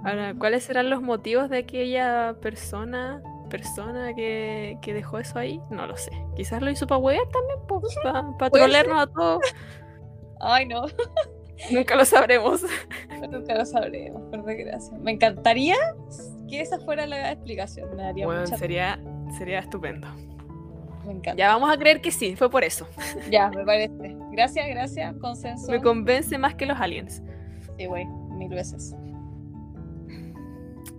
Ahora, 0.04 0.34
¿cuáles 0.38 0.64
serán 0.64 0.90
los 0.90 1.02
motivos 1.02 1.50
de 1.50 1.58
aquella 1.58 2.34
persona 2.40 3.22
persona 3.50 4.12
que, 4.14 4.78
que 4.82 4.92
dejó 4.92 5.18
eso 5.18 5.38
ahí? 5.38 5.60
No 5.70 5.86
lo 5.86 5.96
sé. 5.96 6.10
Quizás 6.36 6.60
lo 6.62 6.70
hizo 6.70 6.86
para 6.86 6.98
huear 6.98 7.26
también, 7.28 7.58
pues, 7.66 7.96
para 8.02 8.22
Puede 8.36 8.50
trolearnos 8.50 9.02
a 9.02 9.06
todos. 9.06 9.42
Ay, 10.40 10.66
no, 10.66 10.82
Nunca 11.70 11.96
lo 11.96 12.04
sabremos. 12.04 12.62
nunca 13.30 13.54
lo 13.54 13.64
sabremos, 13.64 14.22
por 14.30 14.44
desgracia. 14.44 14.96
Me 14.98 15.12
encantaría 15.12 15.76
que 16.48 16.60
esa 16.60 16.78
fuera 16.80 17.06
la 17.06 17.32
explicación. 17.32 17.94
Me 17.96 18.02
daría 18.02 18.26
Bueno, 18.26 18.42
mucha 18.42 18.56
sería, 18.56 19.00
sería 19.36 19.58
estupendo. 19.58 20.08
Me 21.04 21.12
encanta. 21.12 21.36
Ya 21.36 21.48
vamos 21.48 21.70
a 21.70 21.78
creer 21.78 22.00
que 22.00 22.10
sí, 22.10 22.36
fue 22.36 22.50
por 22.50 22.64
eso. 22.64 22.86
Ya, 23.30 23.50
me 23.50 23.64
parece. 23.64 24.16
Gracias, 24.30 24.68
gracias. 24.68 25.16
Consenso. 25.16 25.70
Me 25.70 25.80
convence 25.80 26.38
más 26.38 26.54
que 26.54 26.66
los 26.66 26.78
aliens. 26.78 27.22
Sí, 27.76 27.86
güey, 27.86 28.06
mil 28.06 28.50
veces. 28.50 28.94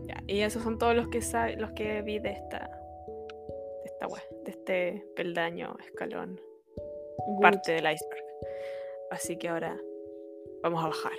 Ya, 0.06 0.22
y 0.28 0.42
esos 0.42 0.64
son 0.64 0.78
todos 0.78 0.96
los 0.96 1.08
que 1.08 1.22
los 1.58 1.72
que 1.72 2.02
vi 2.02 2.20
de 2.20 2.32
esta 2.32 2.60
de 2.60 3.86
esta 3.86 4.08
web, 4.08 4.24
de 4.46 4.52
este 4.52 5.06
peldaño, 5.16 5.76
escalón, 5.86 6.40
Good. 7.28 7.42
parte 7.42 7.72
del 7.74 7.86
iceberg. 7.86 8.24
Así 9.12 9.38
que 9.38 9.50
ahora 9.50 9.78
vamos 10.64 10.84
a 10.84 10.88
bajar. 10.88 11.14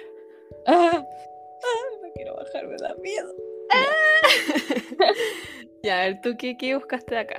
Ah, 0.67 1.03
ah, 1.05 1.99
no 2.03 2.13
quiero 2.15 2.35
bajar, 2.37 2.67
me 2.67 2.77
da 2.77 2.95
miedo. 2.97 3.33
ya, 5.83 6.03
a 6.03 6.05
ver, 6.07 6.21
¿tú 6.23 6.31
qué, 6.39 6.57
qué 6.57 6.75
buscaste 6.75 7.15
de 7.15 7.21
acá? 7.21 7.37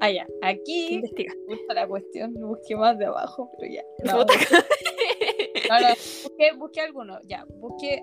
Ah, 0.00 0.10
ya. 0.10 0.26
¿Qué 0.26 0.38
Aquí 0.48 0.94
investigaste? 0.94 1.40
me 1.48 1.56
gusta 1.56 1.74
la 1.74 1.88
cuestión. 1.88 2.34
No 2.34 2.48
busqué 2.48 2.76
más 2.76 2.98
de 2.98 3.06
abajo, 3.06 3.50
pero 3.58 3.72
ya. 3.72 3.82
No, 4.04 4.18
no, 4.18 4.24
busqué, 6.24 6.52
busqué 6.56 6.80
algunos, 6.80 7.20
ya. 7.26 7.44
Busqué. 7.56 8.02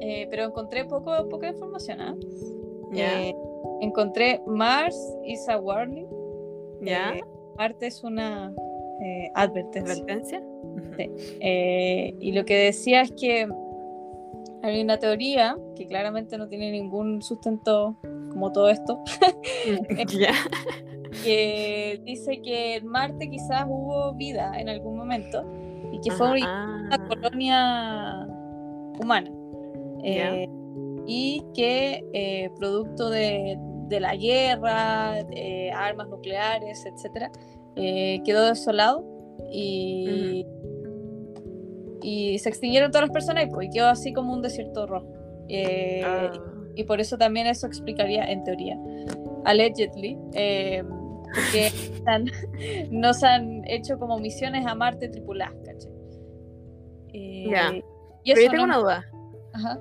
eh, 0.00 0.26
pero 0.30 0.44
encontré 0.44 0.84
poco, 0.84 1.28
poca 1.28 1.48
información, 1.48 2.00
¿ah? 2.00 2.14
ya, 2.92 3.22
Eh, 3.22 3.34
encontré 3.82 4.40
Mars 4.46 4.96
is 5.24 5.48
a 5.48 5.58
warning. 5.58 6.08
ya, 6.80 7.14
Eh, 7.16 7.22
Marte 7.56 7.86
es 7.88 8.02
una 8.04 8.54
eh, 9.02 9.30
advertencia. 9.34 9.94
advertencia. 9.94 10.42
Sí. 10.96 11.10
Eh, 11.40 12.14
y 12.20 12.32
lo 12.32 12.44
que 12.44 12.56
decía 12.56 13.02
es 13.02 13.12
que 13.12 13.48
hay 14.62 14.82
una 14.82 14.98
teoría 14.98 15.56
que 15.74 15.86
claramente 15.86 16.36
no 16.36 16.48
tiene 16.48 16.70
ningún 16.70 17.22
sustento 17.22 17.96
como 18.30 18.52
todo 18.52 18.68
esto, 18.68 19.02
ya, 20.18 20.32
que 21.24 22.00
dice 22.04 22.40
que 22.42 22.76
en 22.76 22.86
Marte 22.86 23.28
quizás 23.28 23.64
hubo 23.68 24.14
vida 24.14 24.52
en 24.58 24.68
algún 24.68 24.96
momento 24.96 25.44
y 25.92 26.00
que 26.00 26.10
fue 26.12 26.40
una 26.40 26.88
ah, 26.90 27.08
colonia 27.08 28.26
humana. 29.00 29.30
Eh, 30.02 30.48
y 31.06 31.44
que 31.54 32.04
eh, 32.14 32.50
producto 32.56 33.10
de, 33.10 33.58
de 33.88 34.00
la 34.00 34.14
guerra, 34.14 35.20
eh, 35.32 35.70
armas 35.72 36.08
nucleares, 36.08 36.86
etc., 37.76 38.22
quedó 38.24 38.46
desolado 38.46 39.04
y, 39.52 40.46
y 42.02 42.38
se 42.38 42.48
extinguieron 42.48 42.90
todas 42.90 43.08
las 43.08 43.12
personas 43.12 43.44
y, 43.44 43.50
pues, 43.50 43.68
quedó 43.72 43.88
así 43.88 44.12
como 44.12 44.32
un 44.32 44.42
desierto 44.42 44.86
rojo. 44.86 45.06
Eh, 45.48 46.02
ah, 46.04 46.30
y 46.76 46.84
por 46.84 47.00
eso 47.00 47.18
también 47.18 47.46
eso 47.46 47.66
explicaría, 47.66 48.24
en 48.30 48.44
teoría, 48.44 48.78
allegedly, 49.44 50.16
eh, 50.34 50.82
porque 51.34 51.70
no 52.90 53.12
se 53.14 53.26
han 53.26 53.62
hecho 53.68 53.98
como 53.98 54.18
misiones 54.18 54.66
a 54.66 54.74
Marte 54.74 55.08
tripuladas, 55.08 55.54
¿cachai? 55.64 55.92
Eh, 57.12 57.46
Ya. 57.50 57.72
Y 58.22 58.34
Pero 58.34 58.42
yo 58.46 58.50
tengo 58.50 58.66
no- 58.66 58.74
una 58.74 58.78
duda. 58.78 59.04
Ajá. 59.54 59.80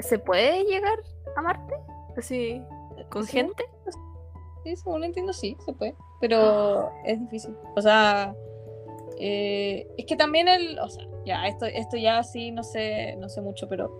¿Se 0.00 0.18
puede 0.18 0.62
llegar 0.64 0.98
a 1.36 1.42
Marte? 1.42 1.74
Así, 2.16 2.62
con 3.10 3.24
Sí. 3.24 3.32
gente. 3.38 3.64
Sí, 4.62 4.76
según 4.76 5.04
entiendo, 5.04 5.32
sí, 5.32 5.56
se 5.64 5.72
puede. 5.72 5.94
Pero 6.20 6.90
es 7.04 7.20
difícil. 7.20 7.54
O 7.76 7.82
sea, 7.82 8.34
eh, 9.18 9.86
es 9.96 10.06
que 10.06 10.16
también 10.16 10.48
el. 10.48 10.78
O 10.78 10.88
sea, 10.88 11.04
ya, 11.24 11.46
esto, 11.46 11.66
esto 11.66 11.96
ya 11.96 12.22
sí 12.22 12.50
no 12.52 12.62
sé, 12.62 13.16
no 13.16 13.28
sé 13.28 13.40
mucho, 13.42 13.68
pero 13.68 13.90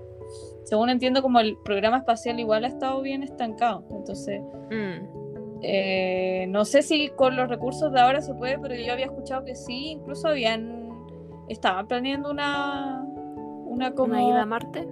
según 0.64 0.90
entiendo, 0.90 1.22
como 1.22 1.38
el 1.40 1.56
programa 1.64 1.98
espacial 1.98 2.40
igual 2.40 2.64
ha 2.64 2.68
estado 2.68 3.00
bien 3.02 3.22
estancado. 3.22 3.84
Entonces, 3.90 4.40
Mm, 4.70 5.58
eh, 5.62 6.46
no 6.48 6.64
sé 6.64 6.82
si 6.82 7.08
con 7.10 7.36
los 7.36 7.48
recursos 7.48 7.92
de 7.92 8.00
ahora 8.00 8.20
se 8.20 8.34
puede, 8.34 8.58
pero 8.58 8.74
yo 8.74 8.92
había 8.92 9.06
escuchado 9.06 9.44
que 9.44 9.54
sí, 9.54 9.90
incluso 9.92 10.28
habían. 10.28 10.88
Estaban 11.48 11.86
planeando 11.86 12.30
una. 12.30 13.04
Una 13.66 13.92
como. 13.92 14.12
¿Una 14.14 14.22
ida 14.22 14.42
a 14.42 14.46
Marte? 14.46 14.88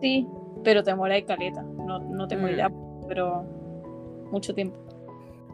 Sí, 0.00 0.26
pero 0.64 0.82
te 0.82 0.90
demoráis 0.90 1.24
caleta. 1.24 1.62
No, 1.62 1.98
no 2.00 2.26
tengo 2.26 2.46
Mm. 2.46 2.50
idea, 2.50 2.70
pero 3.06 3.44
mucho 4.32 4.54
tiempo. 4.54 4.78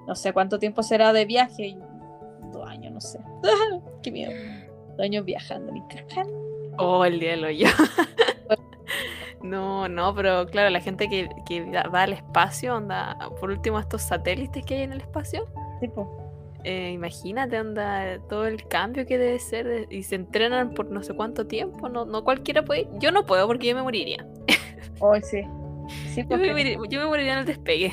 No 0.07 0.15
sé 0.15 0.33
cuánto 0.33 0.59
tiempo 0.59 0.83
será 0.83 1.13
de 1.13 1.25
viaje. 1.25 1.77
Dos 2.53 2.69
años, 2.69 2.93
no 2.93 3.01
sé. 3.01 3.19
Qué 4.03 4.11
miedo. 4.11 4.33
Dos 4.97 5.01
años 5.01 5.25
viajando, 5.25 5.73
ni 5.73 5.83
cagando. 5.89 6.45
Oh, 6.79 7.05
el 7.05 7.21
día 7.21 7.35
hoyo. 7.35 7.67
no, 9.43 9.89
no, 9.89 10.15
pero 10.15 10.47
claro, 10.47 10.71
la 10.71 10.81
gente 10.81 11.09
que, 11.09 11.29
que 11.47 11.65
va 11.89 12.03
al 12.03 12.13
espacio, 12.13 12.77
onda, 12.77 13.17
por 13.41 13.51
último, 13.51 13.79
estos 13.79 14.03
satélites 14.03 14.65
que 14.65 14.75
hay 14.77 14.83
en 14.83 14.93
el 14.93 15.01
espacio, 15.01 15.47
Tipo, 15.81 16.09
eh, 16.65 16.93
imagínate, 16.93 17.61
onda, 17.61 18.19
todo 18.29 18.47
el 18.47 18.67
cambio 18.69 19.05
que 19.07 19.19
debe 19.19 19.39
ser 19.39 19.67
de- 19.67 19.87
y 19.91 20.03
se 20.03 20.15
entrenan 20.15 20.71
por 20.73 20.91
no 20.91 21.03
sé 21.03 21.15
cuánto 21.15 21.47
tiempo, 21.47 21.89
no, 21.89 22.05
no 22.07 22.25
cualquiera 22.25 22.65
puede. 22.65 22.89
Yo 22.99 23.11
no 23.13 23.27
puedo 23.27 23.47
porque 23.47 23.69
yo 23.69 23.75
me 23.75 23.83
moriría. 23.83 24.25
hoy 25.01 25.21
sí. 25.23 25.43
Sí, 26.15 26.25
Yo 26.29 26.39
me, 26.39 26.77
yo 26.89 27.01
me 27.01 27.07
moriría 27.07 27.35
en 27.35 27.39
el 27.41 27.45
despegue. 27.47 27.93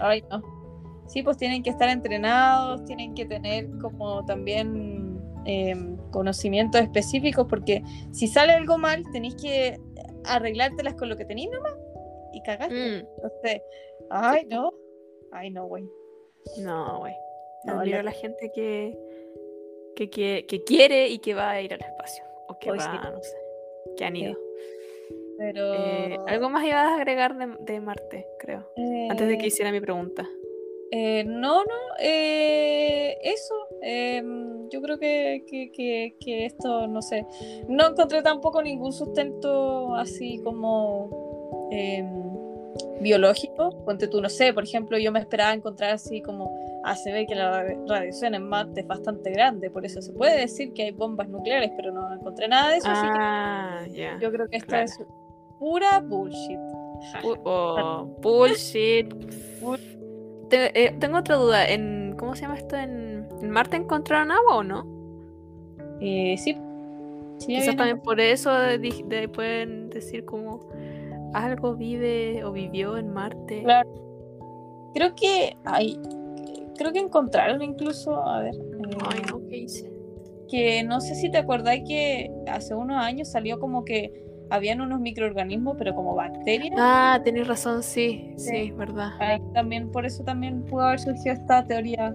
ay, 0.00 0.24
no. 0.30 0.42
Sí, 1.14 1.22
pues 1.22 1.36
tienen 1.36 1.62
que 1.62 1.70
estar 1.70 1.88
entrenados, 1.88 2.84
tienen 2.86 3.14
que 3.14 3.24
tener 3.24 3.68
como 3.80 4.24
también 4.26 5.20
em, 5.46 5.96
conocimientos 6.10 6.80
específicos, 6.80 7.46
porque 7.48 7.82
si 8.12 8.26
sale 8.26 8.52
algo 8.52 8.78
mal, 8.78 9.04
tenéis 9.12 9.36
que 9.36 9.78
arreglártelas 10.24 10.94
con 10.94 11.08
lo 11.08 11.16
que 11.16 11.24
tenéis 11.24 11.50
nomás 11.50 11.74
y 12.32 12.42
cagaste. 12.42 12.74
Mm, 12.74 13.06
Entonces, 13.16 13.62
ay, 14.10 14.46
no. 14.50 14.72
Ay, 15.30 15.50
no, 15.50 15.66
güey. 15.66 15.88
no, 16.60 16.98
güey. 16.98 17.14
No, 17.64 17.74
Admiro 17.80 17.96
la- 17.96 18.00
a 18.00 18.04
la 18.04 18.10
gente 18.12 18.50
que, 18.54 18.98
que, 19.96 20.10
que, 20.10 20.46
que 20.48 20.64
quiere 20.64 21.08
y 21.08 21.18
que 21.20 21.34
va 21.34 21.50
a 21.50 21.60
ir 21.62 21.72
al 21.74 21.80
espacio. 21.80 22.24
O 22.48 22.58
que 22.58 22.70
Hoy 22.72 22.78
va, 22.78 22.84
sí. 22.84 22.98
no 23.10 23.22
sé, 23.22 23.36
que 23.96 24.04
han 24.04 24.14
Sí. 24.14 24.22
ido. 24.24 24.38
Pero. 25.38 25.74
Eh, 25.74 26.18
algo 26.26 26.50
más 26.50 26.64
ibas 26.64 26.86
a 26.86 26.94
agregar 26.96 27.36
de, 27.36 27.56
de 27.72 27.80
Marte, 27.80 28.26
creo. 28.38 28.68
Antes 29.10 29.28
de 29.28 29.38
que 29.38 29.44
Eh, 29.44 29.48
hiciera 29.48 29.70
mi 29.72 29.80
pregunta. 29.80 30.26
Eh, 30.96 31.24
no, 31.24 31.56
no. 31.64 31.78
eh, 31.98 33.16
eso. 33.22 33.54
em, 33.82 34.68
yo 34.70 34.80
creo 34.80 34.98
que, 34.98 35.44
que, 35.48 35.70
que, 35.72 36.16
que 36.20 36.46
esto, 36.46 36.86
no 36.86 37.02
sé. 37.02 37.26
No 37.68 37.88
encontré 37.90 38.22
tampoco 38.22 38.62
ningún 38.62 38.92
sustento 38.92 39.94
así 39.96 40.38
como. 40.44 41.68
em, 41.72 42.22
biológico. 43.00 43.84
Ponte 43.84 44.08
tú, 44.08 44.20
no 44.20 44.28
sé. 44.28 44.52
Por 44.52 44.64
ejemplo, 44.64 44.98
yo 44.98 45.10
me 45.12 45.20
esperaba 45.20 45.52
encontrar 45.52 45.90
así 45.90 46.20
como. 46.22 46.52
Ah, 46.86 46.94
se 46.96 47.10
ve 47.12 47.26
que 47.26 47.34
la 47.34 47.50
radi- 47.64 47.88
radiación 47.88 48.34
en 48.34 48.46
Marte 48.48 48.80
es 48.82 48.86
bastante 48.86 49.30
grande. 49.30 49.70
Por 49.70 49.84
eso 49.86 50.00
se 50.02 50.12
puede 50.12 50.38
decir 50.38 50.72
que 50.74 50.82
hay 50.84 50.90
bombas 50.92 51.28
nucleares, 51.28 51.70
pero 51.76 51.92
no 51.92 52.12
encontré 52.12 52.46
nada 52.46 52.70
de 52.72 52.76
eso. 52.78 52.88
así 52.90 53.06
que 53.06 54.04
Ah. 54.04 54.18
Yo 54.20 54.30
creo 54.30 54.46
que 54.48 54.56
esta 54.58 54.68
claro. 54.68 54.84
es 54.84 54.98
pura 55.58 56.00
bullshit. 56.00 56.58
Oh, 57.44 58.06
bullshit. 58.20 59.08
Te- 60.54 60.84
eh, 60.84 60.96
tengo 61.00 61.18
otra 61.18 61.36
duda. 61.36 61.66
En, 61.68 62.14
¿Cómo 62.18 62.34
se 62.36 62.42
llama 62.42 62.54
esto? 62.56 62.76
¿En, 62.76 63.26
en 63.42 63.50
Marte 63.50 63.76
encontraron 63.76 64.30
agua 64.30 64.56
o 64.58 64.62
no? 64.62 64.86
Eh, 66.00 66.36
sí. 66.38 66.56
Sí, 67.38 67.46
Quizás 67.56 67.74
también 67.74 68.00
por 68.00 68.20
eso 68.20 68.52
de- 68.52 69.28
pueden 69.34 69.90
decir 69.90 70.24
como 70.24 70.60
algo 71.32 71.74
vive 71.74 72.44
o 72.44 72.52
vivió 72.52 72.96
en 72.96 73.12
Marte. 73.12 73.62
Claro. 73.64 73.90
Creo 74.94 75.14
que 75.16 75.56
hay. 75.64 75.98
Creo 76.78 76.92
que 76.92 77.00
encontraron 77.00 77.60
incluso, 77.62 78.24
a 78.24 78.42
ver, 78.42 78.54
eh, 78.54 78.96
Ay, 79.10 79.22
no, 79.30 79.40
¿qué 79.48 79.56
hice? 79.58 79.90
que 80.48 80.84
no 80.84 81.00
sé 81.00 81.14
si 81.16 81.30
te 81.30 81.38
acordáis 81.38 81.82
que 81.88 82.30
hace 82.46 82.74
unos 82.74 83.02
años 83.02 83.28
salió 83.30 83.58
como 83.58 83.84
que 83.84 84.12
habían 84.50 84.80
unos 84.80 85.00
microorganismos, 85.00 85.76
pero 85.78 85.94
como 85.94 86.14
bacterias. 86.14 86.74
Ah, 86.78 87.20
tenés 87.24 87.46
razón, 87.48 87.82
sí, 87.82 88.34
sí, 88.36 88.48
Sí. 88.66 88.70
verdad. 88.72 89.10
Ahí 89.18 89.40
también, 89.52 89.90
por 89.90 90.04
eso 90.06 90.22
también 90.24 90.64
pudo 90.64 90.82
haber 90.82 91.00
surgido 91.00 91.34
esta 91.34 91.66
teoría 91.66 92.14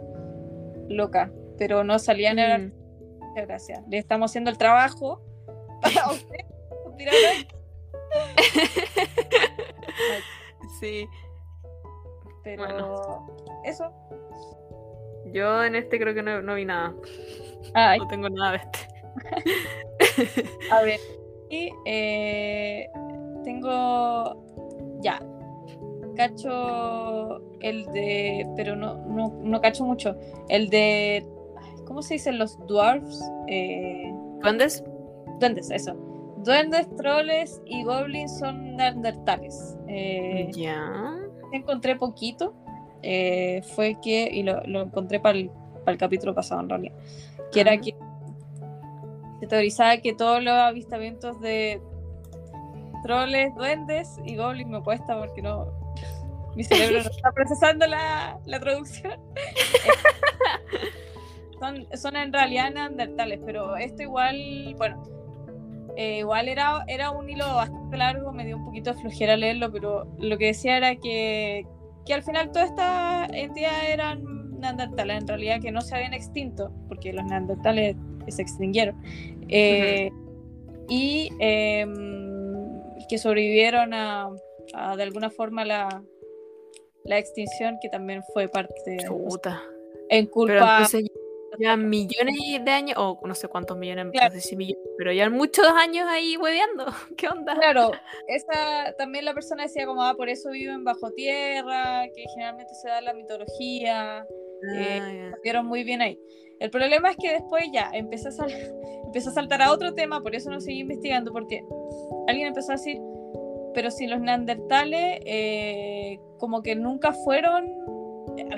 loca, 0.87 1.31
pero 1.57 1.83
no 1.83 1.99
salían 1.99 2.35
Mm. 2.37 2.39
eran 2.39 2.73
Muchas 3.19 3.47
gracias. 3.47 3.83
Le 3.87 3.97
estamos 3.99 4.31
haciendo 4.31 4.49
el 4.49 4.57
trabajo 4.57 5.21
para 5.81 6.11
usted. 6.11 6.45
Sí. 10.79 11.07
Pero 12.43 12.63
Bueno. 12.63 13.27
eso. 13.65 13.91
Yo 15.33 15.63
en 15.63 15.75
este 15.75 15.99
creo 15.99 16.13
que 16.13 16.23
no, 16.23 16.41
no 16.41 16.55
vi 16.55 16.65
nada. 16.65 16.93
Ay, 17.73 17.99
No 17.99 18.07
tengo 18.07 18.29
nada 18.29 18.51
de 18.53 18.57
este. 18.57 18.79
a 20.71 20.81
ver. 20.81 20.99
Y 21.49 21.71
eh, 21.85 22.89
tengo. 23.43 24.45
Ya. 25.01 25.21
Cacho 26.15 27.41
el 27.61 27.85
de. 27.93 28.47
Pero 28.55 28.75
no, 28.75 28.95
no, 29.07 29.33
no 29.41 29.61
cacho 29.61 29.85
mucho. 29.85 30.15
El 30.49 30.69
de. 30.69 31.25
¿Cómo 31.85 32.01
se 32.01 32.15
dicen 32.15 32.37
los 32.37 32.57
dwarfs? 32.67 33.19
Eh, 33.47 34.13
¿Duendes? 34.41 34.83
duendes, 35.39 35.71
eso. 35.71 35.95
Duendes, 36.43 36.87
troles 36.95 37.61
y 37.65 37.83
goblins 37.83 38.37
son 38.39 38.75
neandertales. 38.75 39.77
Eh, 39.87 40.49
Ya. 40.53 41.17
encontré 41.51 41.95
poquito 41.95 42.53
eh, 43.01 43.61
fue 43.75 43.97
que, 44.01 44.29
y 44.31 44.43
lo, 44.43 44.61
lo 44.65 44.81
encontré 44.81 45.19
para 45.19 45.37
el, 45.37 45.51
capítulo 45.97 46.35
pasado 46.35 46.61
en 46.61 46.69
realidad, 46.69 46.93
que 47.51 47.61
era 47.61 47.75
que 47.77 47.95
se 49.39 49.47
teorizaba 49.47 49.97
que 49.97 50.13
todos 50.13 50.43
los 50.43 50.53
avistamientos 50.53 51.39
de 51.41 51.81
troles, 53.03 53.53
duendes 53.55 54.17
y 54.25 54.35
goblins 54.35 54.69
me 54.69 54.81
cuesta 54.81 55.17
porque 55.17 55.41
no, 55.41 55.67
mi 56.55 56.63
cerebro 56.63 57.03
no 57.03 57.09
está 57.09 57.31
procesando 57.31 57.87
la, 57.87 58.39
la 58.45 58.59
traducción. 58.59 59.13
Son, 61.59 61.85
son 61.93 62.15
en 62.15 62.31
realidad 62.31 62.71
neandertales, 62.71 63.41
pero 63.45 63.75
esto 63.75 64.01
igual, 64.01 64.73
bueno, 64.77 65.03
eh, 65.97 66.19
igual 66.19 66.47
era, 66.47 66.85
era 66.87 67.11
un 67.11 67.29
hilo 67.29 67.45
bastante 67.53 67.97
largo, 67.97 68.31
me 68.31 68.45
dio 68.45 68.55
un 68.55 68.63
poquito 68.63 68.93
de 68.93 69.01
flojera 69.01 69.35
leerlo, 69.35 69.69
pero 69.69 70.07
lo 70.19 70.37
que 70.37 70.45
decía 70.45 70.77
era 70.77 70.95
que, 70.95 71.65
que 72.05 72.13
al 72.13 72.23
final 72.23 72.53
todas 72.53 72.69
estas 72.69 73.29
entidades 73.33 73.89
eran 73.89 74.23
neandertales, 74.57 75.17
en 75.17 75.27
realidad 75.27 75.59
que 75.61 75.73
no 75.73 75.81
se 75.81 75.95
habían 75.97 76.13
extinto, 76.13 76.71
porque 76.87 77.11
los 77.11 77.25
neandertales 77.25 77.97
se 78.31 78.41
extinguieron, 78.41 78.95
eh, 79.49 80.09
y 80.87 81.29
em, 81.39 82.53
que 83.09 83.17
sobrevivieron 83.17 83.93
a, 83.93 84.29
a, 84.73 84.95
de 84.95 85.03
alguna 85.03 85.29
forma 85.29 85.65
la, 85.65 86.03
la 87.03 87.17
extinción, 87.17 87.77
que 87.81 87.89
también 87.89 88.21
fue 88.33 88.47
parte 88.47 88.73
de, 88.85 88.97
Chuta. 89.05 89.61
en 90.09 90.25
culpa... 90.27 90.87
llevan 91.57 91.89
millones 91.89 92.35
de 92.63 92.71
años, 92.71 92.95
o 92.97 93.19
no 93.25 93.33
sé 93.35 93.47
cuántos 93.47 93.77
millones, 93.77 94.07
Claro. 94.11 94.33
no 94.33 94.39
sé 94.39 94.47
si 94.47 94.55
millones, 94.55 94.81
pero 94.97 95.11
llevan 95.11 95.33
muchos 95.33 95.65
años 95.67 96.07
ahí 96.07 96.37
hueveando. 96.37 96.85
¿Qué 97.17 97.27
onda? 97.27 97.55
Claro, 97.55 97.91
esa 98.27 98.93
también 98.97 99.25
la 99.25 99.33
persona 99.33 99.63
decía 99.63 99.85
como, 99.85 100.03
ah, 100.03 100.13
por 100.15 100.29
eso 100.29 100.51
viven 100.51 100.83
bajo 100.83 101.11
tierra, 101.11 102.05
que 102.15 102.23
generalmente 102.33 102.73
se 102.75 102.87
da 102.87 103.01
la 103.01 103.13
mitología, 103.13 104.25
eh, 104.75 104.99
Ah, 105.01 105.11
ya. 105.31 105.35
vieron 105.43 105.65
muy 105.65 105.83
bien 105.83 106.01
ahí. 106.01 106.19
El 106.59 106.69
problema 106.71 107.11
es 107.11 107.17
que 107.17 107.31
después 107.31 107.63
ya 107.71 107.89
empezó 107.93 108.29
a, 108.29 108.31
sal- 108.31 108.51
empezó 109.05 109.29
a 109.29 109.33
saltar 109.33 109.61
a 109.61 109.71
otro 109.71 109.93
tema, 109.93 110.21
por 110.21 110.35
eso 110.35 110.49
no 110.49 110.59
seguí 110.59 110.79
investigando, 110.79 111.31
porque 111.31 111.63
alguien 112.27 112.47
empezó 112.49 112.71
a 112.71 112.75
decir, 112.75 112.99
pero 113.73 113.91
si 113.91 114.07
los 114.07 114.19
neandertales 114.19 115.19
eh, 115.25 116.19
como 116.37 116.61
que 116.61 116.75
nunca 116.75 117.13
fueron, 117.13 117.67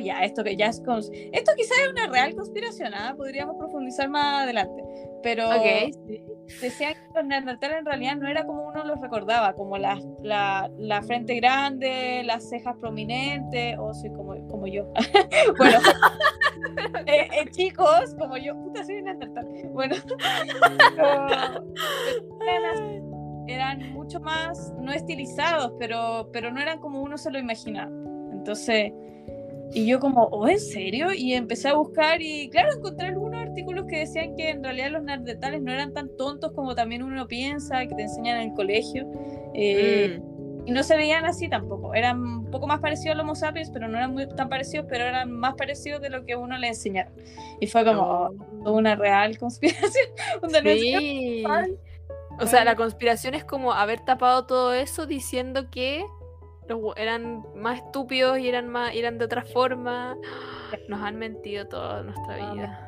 ya 0.03 0.23
esto 0.23 0.43
que 0.43 0.55
ya 0.55 0.67
es, 0.67 0.81
cons- 0.83 1.09
esto 1.31 1.51
quizás 1.55 1.77
es 1.85 1.91
una 1.91 2.07
real 2.11 2.35
conspiración, 2.35 2.93
¿ah? 2.93 3.13
podríamos 3.15 3.55
profundizar 3.57 4.09
más 4.09 4.43
adelante, 4.43 4.83
pero 5.21 5.49
Ok, 5.49 5.93
sí. 6.07 6.23
decían 6.61 6.93
que 6.93 7.19
los 7.19 7.25
neandertales 7.27 7.77
en 7.79 7.85
realidad 7.85 8.15
no 8.15 8.27
era 8.27 8.45
como 8.45 8.67
uno 8.67 8.83
los 8.83 8.99
recordaba, 9.01 9.53
como 9.53 9.77
la, 9.77 9.99
la, 10.21 10.71
la 10.77 11.01
frente 11.03 11.35
grande, 11.35 12.23
las 12.25 12.49
cejas 12.49 12.75
prominentes, 12.77 13.75
o 13.79 13.93
soy 13.93 14.11
como, 14.11 14.33
como 14.51 14.67
yo. 14.67 14.85
bueno, 15.57 15.79
eh, 17.05 17.27
eh, 17.31 17.49
chicos, 17.51 18.15
como 18.19 18.37
yo, 18.37 18.55
puta, 18.55 18.83
soy 18.83 18.97
un 18.97 19.05
neandertal. 19.05 19.47
Bueno, 19.71 19.95
eran 23.47 23.93
mucho 23.93 24.19
más, 24.19 24.73
no 24.79 24.91
estilizados, 24.91 25.73
pero, 25.79 26.29
pero 26.31 26.51
no 26.51 26.61
eran 26.61 26.79
como 26.79 27.01
uno 27.01 27.17
se 27.17 27.31
lo 27.31 27.39
imaginaba. 27.39 27.91
Entonces, 28.31 28.91
y 29.73 29.85
yo 29.85 29.99
como, 29.99 30.23
¿oh, 30.23 30.47
en 30.47 30.59
serio? 30.59 31.13
Y 31.13 31.33
empecé 31.33 31.69
a 31.69 31.75
buscar 31.75 32.21
y 32.21 32.49
claro, 32.49 32.73
encontré 32.75 33.07
algunos 33.07 33.41
artículos 33.41 33.85
que 33.87 33.99
decían 33.99 34.35
que 34.35 34.49
en 34.49 34.63
realidad 34.63 34.91
los 34.91 35.03
neandertales 35.03 35.61
no 35.61 35.71
eran 35.71 35.93
tan 35.93 36.09
tontos 36.17 36.51
como 36.53 36.75
también 36.75 37.03
uno 37.03 37.27
piensa, 37.27 37.85
que 37.87 37.95
te 37.95 38.03
enseñan 38.03 38.41
en 38.41 38.49
el 38.49 38.55
colegio. 38.55 39.07
eh, 39.53 40.19
Mm. 40.19 40.30
Y 40.65 40.71
no 40.71 40.83
se 40.83 40.95
veían 40.95 41.25
así 41.25 41.49
tampoco. 41.49 41.93
Eran 41.95 42.21
un 42.21 42.51
poco 42.51 42.67
más 42.67 42.79
parecidos 42.79 43.15
al 43.15 43.21
Homo 43.21 43.35
sapiens, 43.35 43.71
pero 43.71 43.87
no 43.87 43.97
eran 43.97 44.13
muy 44.13 44.27
tan 44.27 44.47
parecidos, 44.49 44.85
pero 44.87 45.05
eran 45.05 45.31
más 45.31 45.55
parecidos 45.55 46.01
de 46.01 46.09
lo 46.11 46.23
que 46.25 46.35
uno 46.35 46.57
le 46.57 46.67
enseñaron. 46.67 47.13
Y 47.59 47.67
fue 47.67 47.83
como 47.83 48.29
oh, 48.63 48.71
una 48.71 48.95
real 48.95 49.37
conspiración. 49.39 50.05
Que- 50.63 50.79
Sí. 50.79 51.43
O 52.39 52.45
sea, 52.47 52.63
la 52.63 52.75
conspiración 52.75 53.33
es 53.35 53.43
como 53.43 53.73
haber 53.73 53.99
tapado 53.99 54.45
todo 54.45 54.73
eso 54.73 55.05
diciendo 55.05 55.69
que 55.69 56.03
los 56.67 56.79
eran 56.95 57.43
más 57.55 57.79
estúpidos 57.79 58.39
y 58.39 58.47
eran 58.47 58.67
más 58.67 58.95
eran 58.95 59.17
de 59.17 59.25
otra 59.25 59.43
forma. 59.43 60.15
Nos 60.87 61.01
han 61.01 61.17
mentido 61.17 61.67
toda 61.67 62.01
nuestra 62.03 62.37
Ah, 62.39 62.53
vida. 62.53 62.87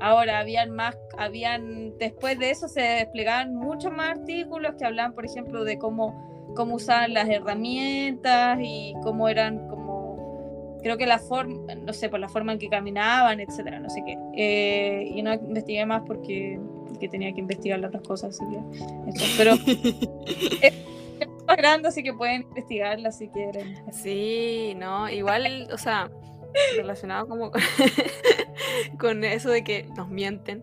Ahora, 0.00 0.40
habían 0.40 0.70
más, 0.72 0.96
habían, 1.16 1.96
después 1.98 2.36
de 2.38 2.50
eso 2.50 2.66
se 2.66 2.80
desplegaban 2.80 3.54
muchos 3.54 3.92
más 3.92 4.18
artículos 4.18 4.74
que 4.76 4.84
hablaban, 4.84 5.14
por 5.14 5.24
ejemplo, 5.24 5.62
de 5.64 5.78
cómo, 5.78 6.31
cómo 6.54 6.76
usaban 6.76 7.14
las 7.14 7.28
herramientas 7.28 8.58
y 8.62 8.94
cómo 9.02 9.28
eran 9.28 9.68
como, 9.68 10.78
creo 10.82 10.96
que 10.98 11.06
la 11.06 11.18
forma, 11.18 11.74
no 11.74 11.92
sé, 11.92 12.08
por 12.08 12.20
la 12.20 12.28
forma 12.28 12.52
en 12.52 12.58
que 12.58 12.68
caminaban, 12.68 13.40
etcétera, 13.40 13.80
no 13.80 13.88
sé 13.90 14.02
qué. 14.06 14.16
Eh, 14.36 15.10
y 15.14 15.22
no 15.22 15.32
investigué 15.34 15.84
más 15.86 16.02
porque, 16.06 16.58
porque 16.88 17.08
tenía 17.08 17.32
que 17.32 17.40
investigar 17.40 17.78
las 17.80 17.88
otras 17.88 18.02
cosas, 18.06 18.38
así 18.40 18.44
que 18.50 19.10
eso. 19.10 19.24
Pero 19.38 19.52
es 20.62 20.74
más 21.46 21.56
grande, 21.56 21.88
así 21.88 22.02
que 22.02 22.12
pueden 22.12 22.42
investigarla 22.42 23.10
si 23.12 23.28
quieren. 23.28 23.74
Sí, 23.92 24.74
no, 24.76 25.08
igual, 25.10 25.68
o 25.72 25.78
sea, 25.78 26.10
relacionado 26.76 27.26
como 27.28 27.50
con 28.98 29.24
eso 29.24 29.50
de 29.50 29.64
que 29.64 29.84
nos 29.96 30.08
mienten. 30.08 30.62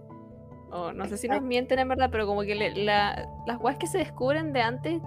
O 0.72 0.94
no 0.94 1.08
sé 1.08 1.18
si 1.18 1.28
nos 1.28 1.42
mienten 1.42 1.80
en 1.80 1.88
verdad, 1.90 2.10
pero 2.12 2.28
como 2.28 2.42
que 2.44 2.54
le- 2.54 2.76
la- 2.76 3.28
las 3.48 3.60
weas 3.60 3.78
que 3.80 3.88
se 3.88 3.98
descubren 3.98 4.54
de 4.54 4.62
antes 4.62 5.02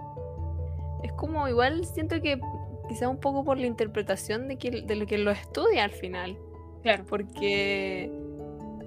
es 1.03 1.13
como 1.15 1.49
igual 1.49 1.85
siento 1.85 2.21
que 2.21 2.41
quizá 2.89 3.09
un 3.09 3.19
poco 3.19 3.45
por 3.45 3.59
la 3.59 3.67
interpretación 3.67 4.49
de, 4.49 4.57
que, 4.57 4.83
de 4.83 4.97
lo 4.97 5.07
que 5.07 5.19
lo 5.19 5.31
estudia 5.31 5.85
al 5.85 5.91
final. 5.93 6.37
Claro. 6.83 7.05
Porque 7.09 8.11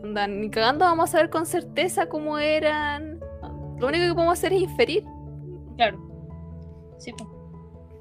onda, 0.04 0.28
ni 0.28 0.50
cagando 0.50 0.86
vamos 0.86 1.10
a 1.10 1.12
saber 1.14 1.30
con 1.30 1.46
certeza 1.46 2.08
cómo 2.08 2.38
eran. 2.38 3.20
Lo 3.80 3.88
único 3.88 4.06
que 4.08 4.14
podemos 4.14 4.34
hacer 4.34 4.54
es 4.54 4.62
inferir. 4.62 5.04
Claro. 5.78 6.00
Sí, 6.98 7.12
pues. 7.18 7.30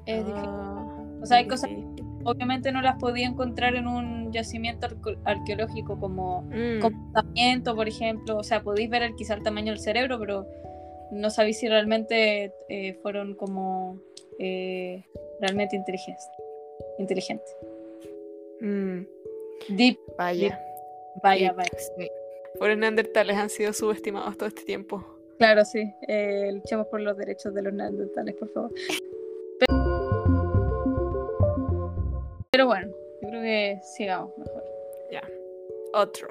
Es 0.05 0.25
difícil. 0.25 0.49
Ah, 0.49 0.85
O 1.21 1.25
sea, 1.25 1.37
hay 1.37 1.47
cosas- 1.47 1.69
difícil. 1.69 2.05
obviamente 2.23 2.71
no 2.71 2.81
las 2.81 2.97
podía 2.99 3.27
encontrar 3.27 3.75
en 3.75 3.87
un 3.87 4.31
yacimiento 4.31 4.87
arqueológico 5.25 5.99
como 5.99 6.43
Mm. 6.43 6.79
comportamiento, 6.81 7.75
por 7.75 7.87
ejemplo. 7.87 8.37
O 8.37 8.43
sea, 8.43 8.61
podéis 8.63 8.89
ver 8.89 9.01
el, 9.03 9.15
quizá 9.15 9.33
el 9.33 9.43
tamaño 9.43 9.71
del 9.71 9.79
cerebro, 9.79 10.19
pero 10.19 10.45
no 11.11 11.29
sabéis 11.29 11.59
si 11.59 11.67
realmente 11.67 12.53
eh, 12.69 12.93
fueron 13.01 13.35
como 13.35 13.99
eh, 14.39 15.03
realmente 15.39 15.75
inteligentes. 15.75 16.25
Inteligentes. 16.99 17.55
Mm, 18.61 19.01
Deep, 19.69 19.97
vaya. 20.17 20.59
vaya, 21.23 21.49
Sí, 21.49 21.55
vaya. 21.55 21.69
sí. 21.97 22.09
Pobres 22.59 22.77
neandertales 22.77 23.35
han 23.37 23.49
sido 23.49 23.73
subestimados 23.73 24.37
todo 24.37 24.47
este 24.47 24.63
tiempo. 24.63 25.03
Claro, 25.37 25.65
sí. 25.65 25.93
Eh, 26.07 26.49
luchemos 26.53 26.87
por 26.87 27.01
los 27.01 27.17
derechos 27.17 27.53
de 27.53 27.61
los 27.61 27.73
neandertales, 27.73 28.35
por 28.35 28.49
favor. 28.51 28.71
Pero, 32.51 32.67
bueno, 32.67 32.87
yo 33.21 33.27
creo 33.29 33.41
que 33.41 33.79
sigamos 33.83 34.37
mejor. 34.37 34.63
Ya. 35.11 35.21
Otro. 35.93 36.27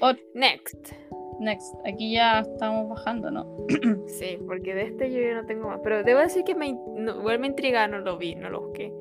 Ot- 0.00 0.20
Next. 0.34 0.92
Next. 1.40 1.74
Aquí 1.86 2.12
ya 2.12 2.40
estamos 2.40 2.90
bajando, 2.90 3.30
¿no? 3.30 3.66
Sí, 4.06 4.38
porque 4.46 4.74
de 4.74 4.82
este 4.82 5.10
yo 5.10 5.20
ya 5.20 5.40
no 5.40 5.46
tengo 5.46 5.68
más. 5.68 5.80
Pero 5.82 6.04
debo 6.04 6.20
decir 6.20 6.44
que 6.44 6.54
me, 6.54 6.72
no, 6.72 7.16
igual 7.16 7.38
me 7.38 7.46
intriga, 7.46 7.88
no 7.88 7.98
lo 7.98 8.18
vi, 8.18 8.34
no 8.34 8.50
lo 8.50 8.66
busqué. 8.66 8.92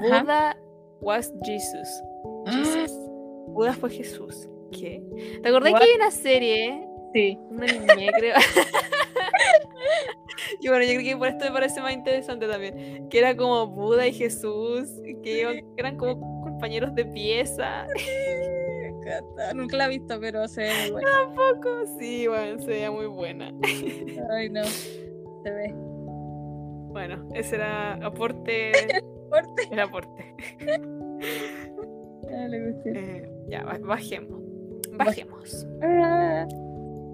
Ajá. 0.00 0.22
Buda 0.22 0.56
was 1.00 1.32
Jesus. 1.44 2.02
Jesus. 2.46 2.90
Buda 3.48 3.74
fue 3.74 3.90
Jesús. 3.90 4.48
¿Qué? 4.72 5.02
¿Te 5.42 5.48
acordás 5.48 5.72
What? 5.72 5.80
que 5.80 5.84
hay 5.84 5.96
una 5.96 6.10
serie? 6.10 6.88
Sí. 7.12 7.38
Una 7.50 7.66
niña, 7.66 8.12
creo. 8.16 8.34
y 10.60 10.68
bueno, 10.68 10.84
yo 10.84 10.92
creo 10.92 11.04
que 11.04 11.16
por 11.18 11.28
esto 11.28 11.44
me 11.44 11.52
parece 11.52 11.82
más 11.82 11.92
interesante 11.92 12.48
también. 12.48 13.10
Que 13.10 13.18
era 13.18 13.36
como 13.36 13.66
Buda 13.66 14.06
y 14.06 14.14
Jesús, 14.14 14.88
que 15.22 15.62
eran 15.76 15.98
como 15.98 16.42
compañeros 16.42 16.94
de 16.94 17.04
pieza. 17.04 17.86
Nunca 19.54 19.76
la 19.76 19.86
he 19.86 19.88
visto, 19.90 20.18
pero 20.20 20.46
se 20.48 20.62
ve 20.62 20.70
muy 20.82 20.90
buena. 20.92 21.08
Tampoco. 21.10 21.68
Sí, 21.98 22.26
bueno, 22.26 22.60
se 22.60 22.66
veía 22.66 22.90
muy 22.90 23.06
buena. 23.06 23.52
Ay, 24.30 24.50
no. 24.50 24.64
Se 24.64 25.50
ve. 25.50 25.74
Bueno, 25.74 27.28
ese 27.34 27.56
era 27.56 27.94
aporte. 27.94 28.72
Fuerte. 29.28 29.62
El 29.70 29.80
aporte. 29.80 30.34
Ah. 32.30 32.56
Eh, 32.84 33.28
ya, 33.48 33.64
ba- 33.64 33.78
bajemos. 33.82 34.40
Bajemos. 34.92 35.66
Ah, 35.82 36.46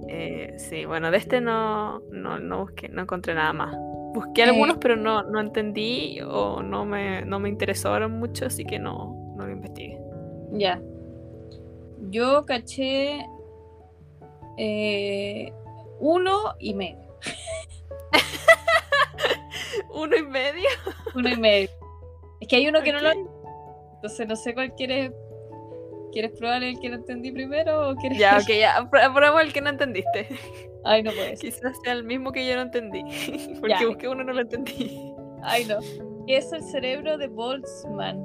Eh, 0.09 0.55
sí, 0.59 0.85
bueno, 0.87 1.11
de 1.11 1.19
este 1.19 1.41
no, 1.41 2.01
no, 2.11 2.39
no 2.41 2.61
busqué, 2.63 2.89
no 2.89 3.03
encontré 3.03 3.35
nada 3.35 3.53
más. 3.53 3.77
Busqué 4.13 4.43
Eh. 4.43 4.45
algunos, 4.47 4.79
pero 4.79 4.97
no, 4.97 5.23
no 5.23 5.41
entendí 5.41 6.19
o 6.27 6.63
no 6.63 6.85
me, 6.85 7.25
no 7.25 7.39
me 7.39 7.49
interesaron 7.49 8.13
mucho, 8.19 8.47
así 8.47 8.65
que 8.65 8.79
no, 8.79 9.35
no 9.37 9.47
lo 9.47 9.53
investigué. 9.53 10.01
Ya. 10.53 10.81
Yo 12.09 12.45
caché 12.47 13.27
eh, 14.57 15.53
uno 15.99 16.55
y 16.59 16.75
medio. 16.75 17.11
Uno 19.93 20.17
y 20.17 20.23
medio. 20.23 20.69
Uno 21.15 21.29
y 21.29 21.37
medio. 21.37 21.69
Es 22.41 22.49
que 22.49 22.57
hay 22.57 22.69
uno 22.69 22.83
que 22.83 22.93
no 22.93 23.01
lo. 23.01 23.11
Entonces 23.97 24.27
no 24.27 24.37
sé 24.37 24.55
cuál 24.55 24.75
quieres. 24.75 25.13
¿Quieres 26.13 26.33
probar 26.39 26.63
el 26.65 26.79
que 26.81 26.89
no 26.89 26.97
entendí 26.97 27.31
primero 27.31 27.91
o 27.91 27.95
quieres.? 27.97 28.19
Ya, 28.19 28.39
ok, 28.39 28.49
ya. 28.59 28.81
pr- 28.91 29.13
Prueba 29.15 29.43
el 29.43 29.53
que 29.53 29.61
no 29.61 29.71
entendiste. 29.71 30.29
Ay, 30.85 31.03
no 31.03 31.13
puede 31.13 31.37
ser. 31.37 31.53
Quizás 31.53 31.77
sea 31.85 31.93
el 31.93 32.03
mismo 32.05 32.33
que 32.33 32.47
yo 32.47 32.57
no 32.57 32.63
entendí. 32.63 33.03
Porque 33.61 33.75
Ya. 33.81 33.87
busqué 33.87 34.09
uno 34.09 34.23
y 34.23 34.27
no 34.27 34.33
lo 34.33 34.41
entendí. 34.41 35.13
Ay, 35.43 35.67
no. 35.67 35.79
¿Qué 36.27 36.39
es 36.39 36.53
el 36.53 36.63
cerebro 36.65 37.17
de 37.19 37.29
Boltzmann? 37.29 38.23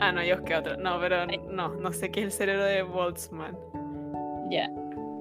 Ah, 0.00 0.12
no, 0.12 0.22
yo 0.22 0.36
busqué 0.36 0.56
otro. 0.56 0.76
No, 0.76 0.98
pero 1.00 1.26
no, 1.50 1.68
no 1.76 1.92
sé 1.92 2.10
qué 2.10 2.20
es 2.20 2.26
el 2.26 2.32
cerebro 2.32 2.64
de 2.64 2.82
Boltzmann. 2.82 3.56
Ya. 4.50 4.70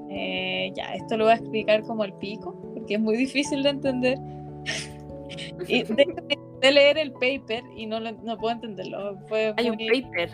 Eh, 0.10 0.72
ya, 0.76 0.94
esto 0.96 1.18
lo 1.18 1.26
voy 1.26 1.34
a 1.34 1.38
explicar 1.38 1.82
como 1.84 2.04
el 2.04 2.14
pico, 2.14 2.56
porque 2.74 2.96
es 2.96 3.00
muy 3.00 3.18
difícil 3.18 3.64
de 3.64 3.70
entender. 3.70 4.18
y 5.68 5.84
de, 5.84 6.16
de 6.62 6.72
leer 6.72 6.98
el 6.98 7.12
paper 7.14 7.64
y 7.76 7.86
no, 7.86 8.00
lo- 8.00 8.12
no 8.12 8.38
puedo 8.38 8.54
entenderlo. 8.56 9.18
Fue 9.28 9.54
Hay 9.58 9.70
un 9.70 9.78
paper. 9.78 10.30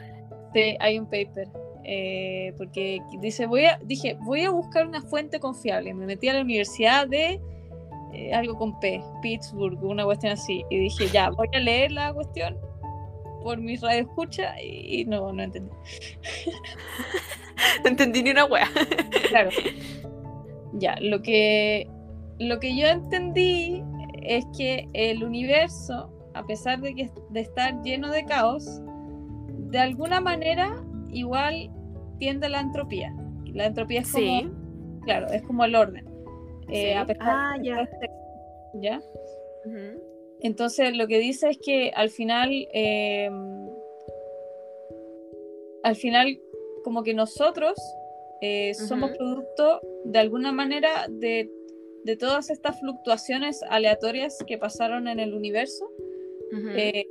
Sí, 0.53 0.75
hay 0.79 0.99
un 0.99 1.05
paper. 1.05 1.47
eh, 1.83 2.53
porque 2.57 2.99
dice, 3.21 3.45
voy 3.45 3.65
a, 3.65 3.79
dije, 3.83 4.17
voy 4.21 4.41
a 4.43 4.49
buscar 4.51 4.85
una 4.87 5.01
fuente 5.01 5.39
confiable. 5.39 5.93
Me 5.93 6.05
metí 6.05 6.27
a 6.29 6.33
la 6.33 6.41
universidad 6.41 7.07
de 7.07 7.39
eh, 8.13 8.33
algo 8.33 8.57
con 8.57 8.79
P, 8.79 9.01
Pittsburgh, 9.21 9.81
una 9.83 10.03
cuestión 10.03 10.33
así. 10.33 10.63
Y 10.69 10.77
dije, 10.79 11.05
ya, 11.13 11.29
voy 11.29 11.47
a 11.53 11.59
leer 11.59 11.91
la 11.93 12.13
cuestión 12.13 12.57
por 13.43 13.57
mi 13.59 13.75
radio 13.77 14.01
escucha 14.01 14.61
y 14.61 15.05
no, 15.05 15.31
no 15.33 15.43
entendí. 15.43 15.71
No 17.83 17.89
entendí 17.89 18.23
ni 18.23 18.31
una 18.31 18.45
wea. 18.45 18.67
Claro. 19.29 19.49
Ya, 20.73 20.95
lo 21.01 21.21
que, 21.21 21.87
lo 22.39 22.59
que 22.59 22.75
yo 22.77 22.87
entendí 22.87 23.83
es 24.23 24.45
que 24.57 24.87
el 24.93 25.23
universo, 25.23 26.09
a 26.33 26.43
pesar 26.45 26.79
de, 26.81 26.93
que, 26.95 27.09
de 27.29 27.39
estar 27.39 27.81
lleno 27.83 28.09
de 28.09 28.25
caos, 28.25 28.81
de 29.49 29.79
alguna 29.79 30.21
manera 30.21 30.81
igual 31.09 31.69
tiende 32.19 32.47
a 32.47 32.49
la 32.49 32.61
entropía. 32.61 33.13
La 33.53 33.65
entropía 33.65 34.01
es 34.01 34.11
como, 34.11 34.25
Sí. 34.41 34.49
claro, 35.03 35.27
es 35.27 35.41
como 35.43 35.65
el 35.65 35.75
orden. 35.75 36.05
Eh, 36.69 36.95
a 36.95 37.05
pesar 37.05 37.27
Ah, 37.29 37.55
de 37.59 37.65
ya. 37.67 37.89
¿Ya? 38.75 39.01
Ujú. 39.65 40.00
Entonces 40.43 40.95
lo 40.97 41.07
que 41.07 41.19
dice 41.19 41.49
es 41.49 41.57
que 41.57 41.91
al 41.93 42.09
final, 42.09 42.49
eh, 42.73 43.29
al 45.83 45.95
final 45.95 46.39
como 46.83 47.03
que 47.03 47.13
nosotros 47.13 47.73
eh, 48.41 48.73
somos 48.73 49.11
producto 49.17 49.81
de 50.05 50.19
alguna 50.19 50.51
manera 50.51 51.05
de, 51.09 51.51
de 52.03 52.17
todas 52.17 52.49
estas 52.49 52.79
fluctuaciones 52.79 53.61
aleatorias 53.69 54.37
que 54.47 54.57
pasaron 54.57 55.07
en 55.07 55.19
el 55.19 55.33
universo 55.35 55.89
eh, 56.75 57.05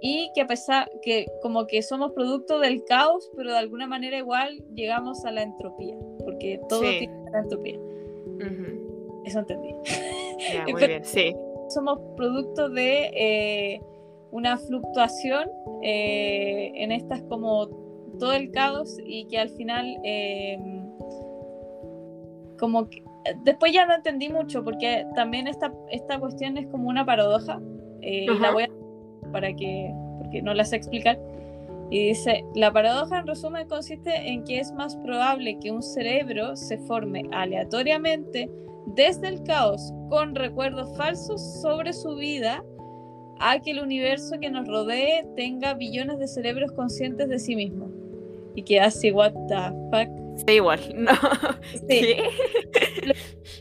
y 0.00 0.30
que 0.34 0.40
a 0.40 0.46
pesar 0.48 0.90
que 1.02 1.26
como 1.40 1.66
que 1.68 1.82
somos 1.82 2.12
producto 2.12 2.58
del 2.58 2.84
caos, 2.84 3.30
pero 3.36 3.52
de 3.52 3.58
alguna 3.58 3.86
manera 3.86 4.18
igual 4.18 4.62
llegamos 4.74 5.24
a 5.24 5.30
la 5.30 5.42
entropía, 5.42 5.96
porque 6.24 6.60
todo 6.68 6.82
Sí. 6.82 6.98
tiene 6.98 7.14
la 7.30 7.38
entropía. 7.38 7.78
Ujú. 7.78 9.22
Eso 9.24 9.38
entendí. 9.38 9.70
Ya, 10.52 10.64
muy 10.64 10.74
Pero- 10.74 10.86
bien, 10.88 11.04
sí. 11.04 11.32
Somos 11.72 11.98
producto 12.16 12.68
de 12.68 13.10
eh, 13.14 13.80
una 14.30 14.56
fluctuación 14.56 15.48
eh, 15.82 16.72
en 16.76 16.92
estas 16.92 17.22
como 17.22 17.68
todo 18.18 18.32
el 18.34 18.50
caos 18.50 18.98
y 19.04 19.26
que 19.26 19.38
al 19.38 19.48
final 19.50 19.96
eh, 20.04 20.58
como 22.58 22.88
que- 22.88 23.02
después 23.44 23.72
ya 23.72 23.86
no 23.86 23.94
entendí 23.94 24.28
mucho 24.28 24.64
porque 24.64 25.06
también 25.14 25.46
esta, 25.48 25.72
esta 25.90 26.18
cuestión 26.18 26.56
es 26.58 26.66
como 26.68 26.88
una 26.88 27.04
paradoja 27.04 27.60
eh, 28.00 28.26
y 28.28 28.38
la 28.38 28.50
voy 28.52 28.64
a 28.64 28.68
para 29.32 29.54
que 29.54 29.92
porque 30.18 30.42
no 30.42 30.54
la 30.54 30.64
sé 30.64 30.76
explicar. 30.76 31.18
Y 31.90 32.08
dice 32.08 32.44
la 32.54 32.72
paradoja 32.72 33.18
en 33.18 33.26
resumen 33.26 33.68
consiste 33.68 34.10
en 34.30 34.44
que 34.44 34.58
es 34.60 34.72
más 34.72 34.96
probable 34.96 35.58
que 35.60 35.70
un 35.70 35.82
cerebro 35.82 36.56
se 36.56 36.78
forme 36.78 37.24
aleatoriamente 37.32 38.48
desde 38.86 39.28
el 39.28 39.42
caos 39.44 39.92
con 40.08 40.34
recuerdos 40.34 40.96
falsos 40.96 41.60
sobre 41.60 41.92
su 41.92 42.16
vida 42.16 42.64
a 43.38 43.58
que 43.58 43.72
el 43.72 43.80
universo 43.80 44.38
que 44.40 44.50
nos 44.50 44.68
rodee 44.68 45.26
tenga 45.36 45.74
billones 45.74 46.18
de 46.18 46.28
cerebros 46.28 46.72
conscientes 46.72 47.28
de 47.28 47.38
sí 47.38 47.56
mismo. 47.56 47.90
Y 48.54 48.62
que 48.62 48.80
así, 48.80 49.10
what 49.10 49.32
the 49.48 49.56
fuck. 49.90 50.22
Sí, 50.46 50.54
igual. 50.54 50.80
No. 50.96 51.12
Sí, 51.88 52.16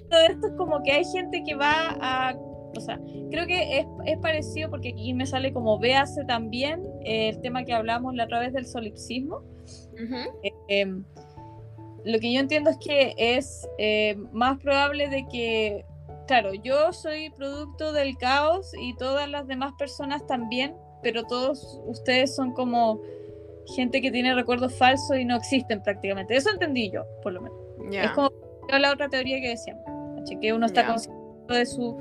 todo 0.10 0.20
esto 0.30 0.48
es 0.48 0.54
como 0.58 0.84
que 0.84 0.92
hay 0.92 1.06
gente 1.06 1.44
que 1.44 1.56
va 1.56 1.98
a. 2.00 2.36
O 2.78 2.80
sea, 2.80 3.00
creo 3.30 3.46
que 3.48 3.80
es, 3.80 3.86
es 4.06 4.18
parecido 4.20 4.70
porque 4.70 4.90
aquí 4.90 5.14
me 5.14 5.26
sale 5.26 5.52
como 5.52 5.78
véase 5.78 6.24
también 6.26 6.82
eh, 7.04 7.30
el 7.30 7.42
tema 7.42 7.66
que 7.66 7.74
hablamos 7.74 8.16
la 8.16 8.26
otra 8.26 8.40
vez 8.40 8.54
del 8.54 8.66
solipsismo. 8.66 9.44
Ujú. 9.94 10.40
Eh, 10.70 10.86
lo 12.04 12.20
que 12.20 12.34
yo 12.34 12.40
entiendo 12.40 12.70
es 12.70 12.78
que 12.78 13.14
es 13.18 13.68
eh, 13.78 14.16
más 14.32 14.60
probable 14.60 15.08
de 15.10 15.26
que, 15.28 15.86
claro, 16.28 16.54
yo 16.54 16.94
soy 16.94 17.30
producto 17.32 17.94
del 17.94 18.18
caos 18.18 18.72
y 18.80 18.96
todas 18.96 19.30
las 19.30 19.48
demás 19.48 19.74
personas 19.78 20.26
también, 20.26 20.76
pero 21.04 21.24
todos 21.24 21.80
ustedes 21.86 22.36
son 22.36 22.54
como 22.54 23.02
gente 23.76 24.02
que 24.02 24.12
tiene 24.12 24.34
recuerdos 24.34 24.74
falsos 24.76 25.18
y 25.18 25.26
no 25.26 25.36
existen 25.36 25.82
prácticamente. 25.84 26.36
Eso 26.36 26.50
entendí 26.50 26.90
yo, 26.90 27.04
por 27.22 27.34
lo 27.34 27.42
menos. 27.42 27.58
Es 27.92 28.12
como 28.12 28.32
la 28.68 28.92
otra 28.92 29.10
teoría 29.10 29.40
que 29.42 29.50
decíamos, 29.50 29.84
que 30.40 30.54
uno 30.54 30.66
está 30.66 30.88
consciente 30.88 31.22
de 31.50 31.66
su, 31.66 31.98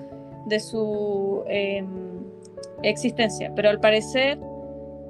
de 0.46 0.60
su 0.60 1.44
em, 1.48 2.22
existencia, 2.82 3.52
pero 3.54 3.70
al 3.70 3.80
parecer 3.80 4.38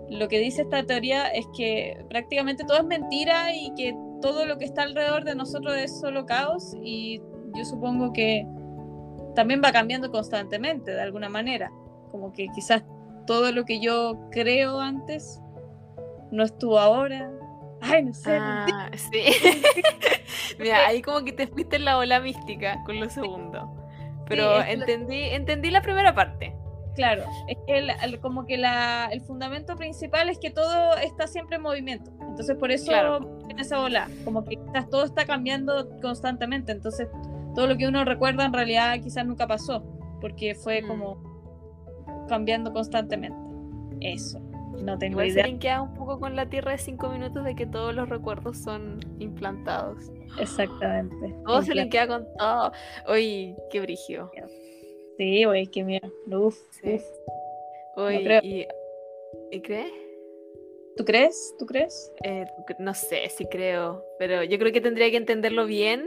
lo 0.08 0.26
que 0.28 0.40
dice 0.40 0.62
esta 0.62 0.82
teoría 0.82 1.28
es 1.28 1.46
que 1.56 1.96
prácticamente 2.08 2.64
todo 2.64 2.78
es 2.78 2.84
mentira 2.84 3.54
y 3.54 3.72
que 3.74 3.94
todo 4.20 4.44
lo 4.46 4.58
que 4.58 4.64
está 4.64 4.82
alrededor 4.82 5.24
de 5.24 5.34
nosotros 5.34 5.76
es 5.76 5.98
solo 6.00 6.26
caos 6.26 6.74
y 6.82 7.20
yo 7.56 7.64
supongo 7.64 8.12
que 8.12 8.46
también 9.34 9.60
va 9.64 9.72
cambiando 9.72 10.10
constantemente 10.10 10.90
de 10.92 11.00
alguna 11.00 11.28
manera, 11.28 11.70
como 12.10 12.32
que 12.32 12.46
quizás 12.54 12.82
todo 13.26 13.52
lo 13.52 13.64
que 13.64 13.80
yo 13.80 14.28
creo 14.30 14.80
antes 14.80 15.40
no 16.30 16.42
estuvo 16.44 16.78
ahora. 16.78 17.30
Ay, 17.80 18.04
no 18.04 18.12
sé. 18.12 18.36
Ah, 18.40 18.90
sí. 18.94 19.22
Mira, 20.58 20.86
ahí 20.86 21.00
como 21.02 21.24
que 21.24 21.32
te 21.32 21.46
fuiste 21.46 21.76
en 21.76 21.84
la 21.86 21.96
ola 21.96 22.20
mística 22.20 22.82
con 22.84 23.00
lo 23.00 23.08
segundo. 23.08 23.70
Pero 24.26 24.58
lo- 24.58 24.62
entendí, 24.64 25.20
entendí 25.30 25.70
la 25.70 25.80
primera 25.82 26.14
parte. 26.14 26.54
Claro, 26.94 27.22
es 27.48 27.56
que 27.66 27.78
el- 27.78 27.90
el- 28.02 28.20
como 28.20 28.44
que 28.46 28.56
la, 28.58 29.08
el 29.12 29.20
fundamento 29.20 29.76
principal 29.76 30.28
es 30.28 30.38
que 30.38 30.50
todo 30.50 30.96
está 30.96 31.26
siempre 31.26 31.56
en 31.56 31.62
movimiento. 31.62 32.10
Entonces 32.20 32.56
por 32.56 32.70
eso 32.70 32.86
Claro. 32.86 33.38
en 33.48 33.58
esa 33.58 33.80
ola, 33.80 34.08
como 34.24 34.44
que 34.44 34.56
quizás 34.56 34.88
todo 34.90 35.04
está 35.04 35.24
cambiando 35.24 35.88
constantemente. 36.00 36.72
Entonces 36.72 37.08
todo 37.54 37.66
lo 37.66 37.76
que 37.76 37.86
uno 37.86 38.04
recuerda 38.04 38.44
en 38.44 38.52
realidad 38.52 38.98
quizás 39.02 39.24
nunca 39.26 39.46
pasó, 39.46 39.82
porque 40.20 40.54
fue 40.54 40.82
Mm. 40.82 40.88
como 40.88 41.22
cambiando 42.28 42.72
constantemente. 42.72 43.38
Eso, 44.00 44.38
no 44.82 44.96
tengo 44.98 45.12
Igual 45.14 45.26
se 45.28 45.32
idea. 45.34 45.46
linkea 45.46 45.82
un 45.82 45.94
poco 45.94 46.18
con 46.20 46.36
la 46.36 46.46
Tierra 46.48 46.72
de 46.72 46.78
5 46.78 47.08
minutos 47.10 47.44
de 47.44 47.54
que 47.54 47.66
todos 47.66 47.94
los 47.94 48.08
recuerdos 48.08 48.58
son 48.58 49.00
implantados. 49.18 50.10
Exactamente. 50.38 51.34
Todo 51.44 51.62
se 51.62 51.72
Impla- 51.72 51.82
linkea 51.82 52.06
con 52.08 52.26
todo. 52.38 52.72
Uy, 53.12 53.54
qué 53.70 53.80
brigio. 53.80 54.30
Sí, 55.20 55.44
güey, 55.44 55.66
qué 55.66 55.84
miedo. 55.84 56.08
Uf, 56.32 56.56
Sí. 56.80 56.94
uf. 56.94 57.04
Y, 58.42 58.66
¿y 59.50 59.60
crees? 59.60 59.92
¿Tú 60.96 61.04
crees? 61.04 61.54
¿Tú 61.58 61.66
crees? 61.66 62.10
Eh, 62.24 62.46
no 62.78 62.94
sé 62.94 63.28
si 63.28 63.44
creo, 63.44 64.02
pero 64.18 64.42
yo 64.44 64.58
creo 64.58 64.72
que 64.72 64.80
tendría 64.80 65.10
que 65.10 65.18
entenderlo 65.18 65.66
bien 65.66 66.06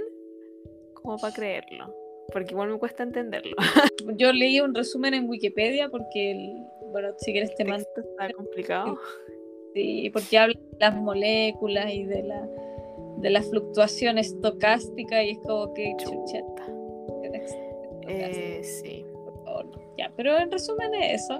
como 0.96 1.18
para 1.20 1.32
creerlo. 1.32 1.94
Porque 2.32 2.54
igual 2.54 2.70
me 2.72 2.80
cuesta 2.80 3.04
entenderlo. 3.04 3.56
Yo 4.18 4.34
leí 4.34 4.60
un 4.62 4.74
resumen 4.74 5.14
en 5.14 5.30
Wikipedia 5.30 5.90
porque, 5.90 6.32
el- 6.32 6.66
bueno, 6.92 7.10
si 7.20 7.34
quieres 7.34 7.54
te 7.54 7.66
mando, 7.66 7.86
está 7.96 8.34
complicado. 8.34 8.98
sí, 9.76 10.10
porque 10.12 10.40
habla 10.40 10.56
de 10.72 10.78
las 10.80 10.96
moléculas 10.96 11.94
y 11.94 12.06
de 12.06 12.24
la, 12.24 12.50
de 13.18 13.30
la 13.30 13.44
fluctuación 13.44 14.18
estocástica 14.18 15.24
y 15.24 15.32
es 15.34 15.38
como 15.46 15.72
que 15.76 15.94
chucha. 16.00 16.40
Eh, 18.08 18.64
sí, 18.64 19.06
por 19.14 19.44
favor. 19.44 19.70
Ya, 19.98 20.12
pero 20.16 20.38
en 20.38 20.52
resumen 20.52 20.94
es 20.96 21.24
eso. 21.24 21.40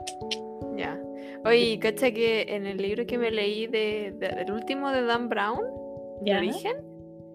ya. 0.78 1.00
Oye, 1.46 1.78
cacha 1.80 2.12
que 2.12 2.44
en 2.50 2.66
el 2.66 2.78
libro 2.78 3.06
que 3.06 3.18
me 3.18 3.30
leí 3.32 3.68
de, 3.68 4.14
de- 4.18 4.30
del 4.30 4.52
último 4.52 4.90
de 4.92 5.04
Dan 5.04 5.30
Brown, 5.30 5.60
de 6.22 6.32
Ya, 6.32 6.38
Origen, 6.38 6.76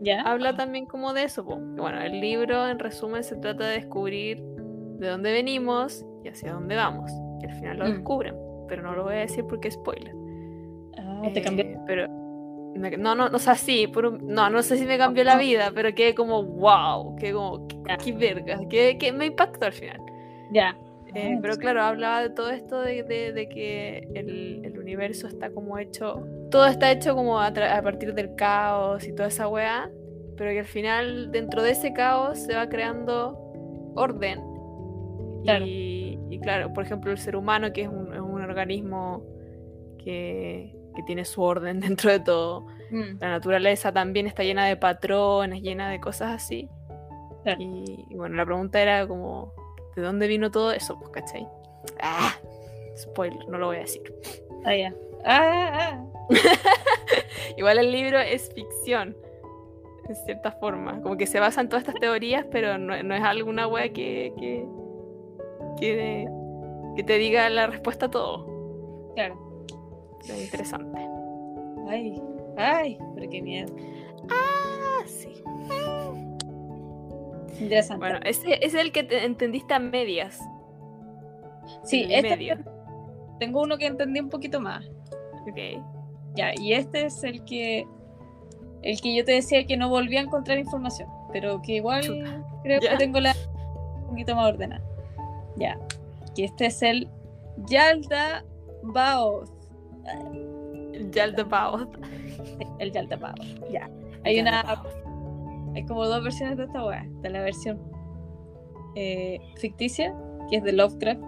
ya. 0.00 0.22
habla 0.22 0.56
también 0.56 0.86
como 0.86 1.12
de 1.12 1.24
eso. 1.24 1.44
po. 1.44 1.56
Bueno, 1.58 2.00
el 2.00 2.20
libro 2.20 2.66
en 2.68 2.78
resumen 2.78 3.22
se 3.24 3.36
trata 3.36 3.66
de 3.68 3.74
descubrir 3.76 4.42
de 4.98 5.08
dónde 5.08 5.30
venimos 5.32 6.04
y 6.24 6.28
hacia 6.28 6.52
dónde 6.52 6.74
vamos. 6.76 7.10
Y 7.42 7.46
al 7.46 7.54
final 7.54 7.78
lo 7.78 7.84
Mm. 7.86 7.90
descubren, 7.92 8.34
pero 8.68 8.82
no 8.82 8.94
lo 8.96 9.04
voy 9.04 9.14
a 9.14 9.18
decir 9.18 9.44
porque 9.48 9.68
es 9.68 9.74
spoiler. 9.74 10.14
Ah, 10.96 11.22
te 11.32 11.42
cambió. 11.42 11.64
Eh, 11.64 11.78
pero 11.86 12.06
me- 12.74 12.96
no, 12.96 13.14
no, 13.14 13.28
no, 13.28 13.36
o 13.36 13.38
sea, 13.40 13.54
sí, 13.54 13.86
por 13.86 14.06
un- 14.06 14.26
no, 14.26 14.50
no 14.50 14.62
sé 14.62 14.76
si 14.76 14.84
me 14.86 14.98
cambió 14.98 15.24
la 15.24 15.36
vida, 15.36 15.72
pero 15.74 15.94
quedé 15.94 16.14
como 16.14 16.42
wow, 16.42 17.16
que 17.16 17.32
como, 17.32 17.66
qué, 17.68 17.76
Ya. 17.88 17.96
qué 17.96 18.12
verga, 18.12 18.58
que, 18.68 19.12
me 19.12 19.26
impactó 19.26 19.66
al 19.66 19.72
final. 19.72 20.00
Ya. 20.52 20.76
Eh, 21.14 21.34
Ah, 21.36 21.38
pero 21.40 21.56
claro, 21.56 21.82
hablaba 21.82 22.20
de 22.22 22.30
todo 22.30 22.50
esto 22.50 22.80
de, 22.82 23.02
de- 23.02 23.32
de 23.32 23.48
que 23.48 24.06
el, 24.14 24.60
el 24.64 24.78
universo 24.78 25.26
está 25.26 25.50
como 25.50 25.78
hecho, 25.78 26.22
todo 26.50 26.66
está 26.66 26.92
hecho 26.92 27.14
como 27.14 27.40
a, 27.40 27.46
a 27.46 27.82
partir 27.82 28.12
del 28.14 28.34
caos 28.34 29.06
y 29.06 29.14
toda 29.14 29.28
esa 29.28 29.48
weá, 29.48 29.90
pero 30.36 30.50
que 30.50 30.60
al 30.60 30.66
final 30.66 31.32
dentro 31.32 31.62
de 31.62 31.70
ese 31.70 31.92
caos 31.94 32.38
se 32.38 32.54
va 32.54 32.68
creando 32.68 33.38
orden. 33.96 34.40
Claro. 35.44 35.64
Y, 35.66 36.18
y 36.30 36.38
claro, 36.40 36.72
por 36.74 36.84
ejemplo, 36.84 37.10
el 37.10 37.18
ser 37.18 37.36
humano, 37.36 37.72
que 37.72 37.82
es 37.82 37.88
un, 37.88 38.12
es 38.12 38.20
un 38.20 38.42
organismo 38.42 39.22
que, 40.04 40.74
que 40.98 41.04
tiene 41.04 41.24
su 41.24 41.40
orden 41.42 41.78
dentro 41.88 42.10
de 42.10 42.20
todo, 42.20 42.66
Mm, 42.90 43.18
la 43.20 43.28
naturaleza 43.28 43.92
también 43.92 44.26
está 44.26 44.42
llena 44.42 44.64
de 44.66 44.74
patrones, 44.76 45.60
llena 45.62 45.90
de 45.90 46.00
cosas 46.00 46.30
así. 46.32 46.68
Claro. 47.42 47.60
Y, 47.60 48.06
y 48.08 48.14
bueno, 48.14 48.34
la 48.36 48.46
pregunta 48.46 48.80
era 48.80 49.06
como, 49.06 49.52
¿de 49.94 50.00
dónde 50.00 50.26
vino 50.26 50.50
todo 50.50 50.72
eso? 50.72 50.98
Pues, 50.98 51.10
¿cachai? 51.10 51.46
Ah, 52.00 52.34
spoiler, 52.96 53.46
no 53.48 53.58
lo 53.58 53.66
voy 53.66 53.76
a 53.76 53.80
decir. 53.80 54.02
Ah, 54.64 54.74
ya. 54.74 54.94
Ah, 55.26 55.70
ah, 55.74 56.04
Igual 57.58 57.78
el 57.78 57.92
libro 57.92 58.18
es 58.18 58.50
ficción, 58.54 59.14
en 60.08 60.16
cierta 60.24 60.52
forma. 60.52 61.02
Como 61.02 61.18
que 61.18 61.26
se 61.26 61.40
basa 61.40 61.60
en 61.60 61.68
todas 61.68 61.82
estas 61.86 62.00
teorías, 62.00 62.46
pero 62.50 62.78
no, 62.78 63.02
no 63.02 63.14
es 63.14 63.22
alguna 63.22 63.66
wea 63.66 63.92
que, 63.92 64.32
que, 64.38 64.66
que, 65.78 66.26
que 66.96 67.02
te 67.04 67.18
diga 67.18 67.50
la 67.50 67.66
respuesta 67.66 68.06
a 68.06 68.10
todo. 68.10 68.46
ah. 69.10 69.12
Claro. 69.14 69.47
Es 70.20 70.44
interesante. 70.44 71.00
Ay, 71.88 72.20
ay, 72.56 72.98
pero 73.14 73.30
qué 73.30 73.40
miedo. 73.42 73.74
Ah, 74.30 75.02
sí. 75.06 75.42
Interesante. 77.60 77.98
Bueno, 78.06 78.20
ese, 78.24 78.54
ese 78.54 78.64
es 78.66 78.74
el 78.74 78.92
que 78.92 79.02
te 79.02 79.24
entendiste 79.24 79.74
a 79.74 79.78
medias. 79.78 80.40
sí, 81.82 82.06
este 82.10 82.30
medio. 82.30 82.56
tengo 83.38 83.62
uno 83.62 83.78
que 83.78 83.86
entendí 83.86 84.20
un 84.20 84.28
poquito 84.28 84.60
más. 84.60 84.84
Ok. 85.50 85.82
Ya, 86.34 86.52
y 86.60 86.72
este 86.74 87.06
es 87.06 87.24
el 87.24 87.44
que 87.44 87.86
el 88.82 89.00
que 89.00 89.14
yo 89.16 89.24
te 89.24 89.32
decía 89.32 89.66
que 89.66 89.76
no 89.76 89.88
volví 89.88 90.16
a 90.16 90.20
encontrar 90.20 90.56
información, 90.58 91.08
pero 91.32 91.60
que 91.62 91.76
igual 91.76 92.02
Chuta. 92.02 92.44
creo 92.62 92.80
Ya. 92.80 92.90
que 92.92 92.96
tengo 92.98 93.18
la 93.18 93.34
un 94.02 94.06
poquito 94.10 94.36
más 94.36 94.52
ordenada. 94.52 94.82
Ya, 95.56 95.76
que 96.36 96.44
este 96.44 96.66
es 96.66 96.80
el 96.82 97.08
Yalda 97.66 98.44
Baoth. 98.84 99.50
El 100.94 101.10
Yalda 101.10 101.44
Baoth. 101.44 101.96
Ya. 103.70 103.90
Hay 104.24 104.40
una 104.40 104.62
hay 105.74 105.84
como 105.84 106.06
dos 106.06 106.24
versiones 106.24 106.56
de 106.56 106.64
esta 106.64 106.84
weá. 106.84 107.04
Está 107.04 107.28
la 107.28 107.40
versión 107.40 107.78
eh, 108.96 109.40
ficticia, 109.56 110.14
que 110.50 110.56
es 110.56 110.64
de 110.64 110.72
Lovecraft. 110.72 111.22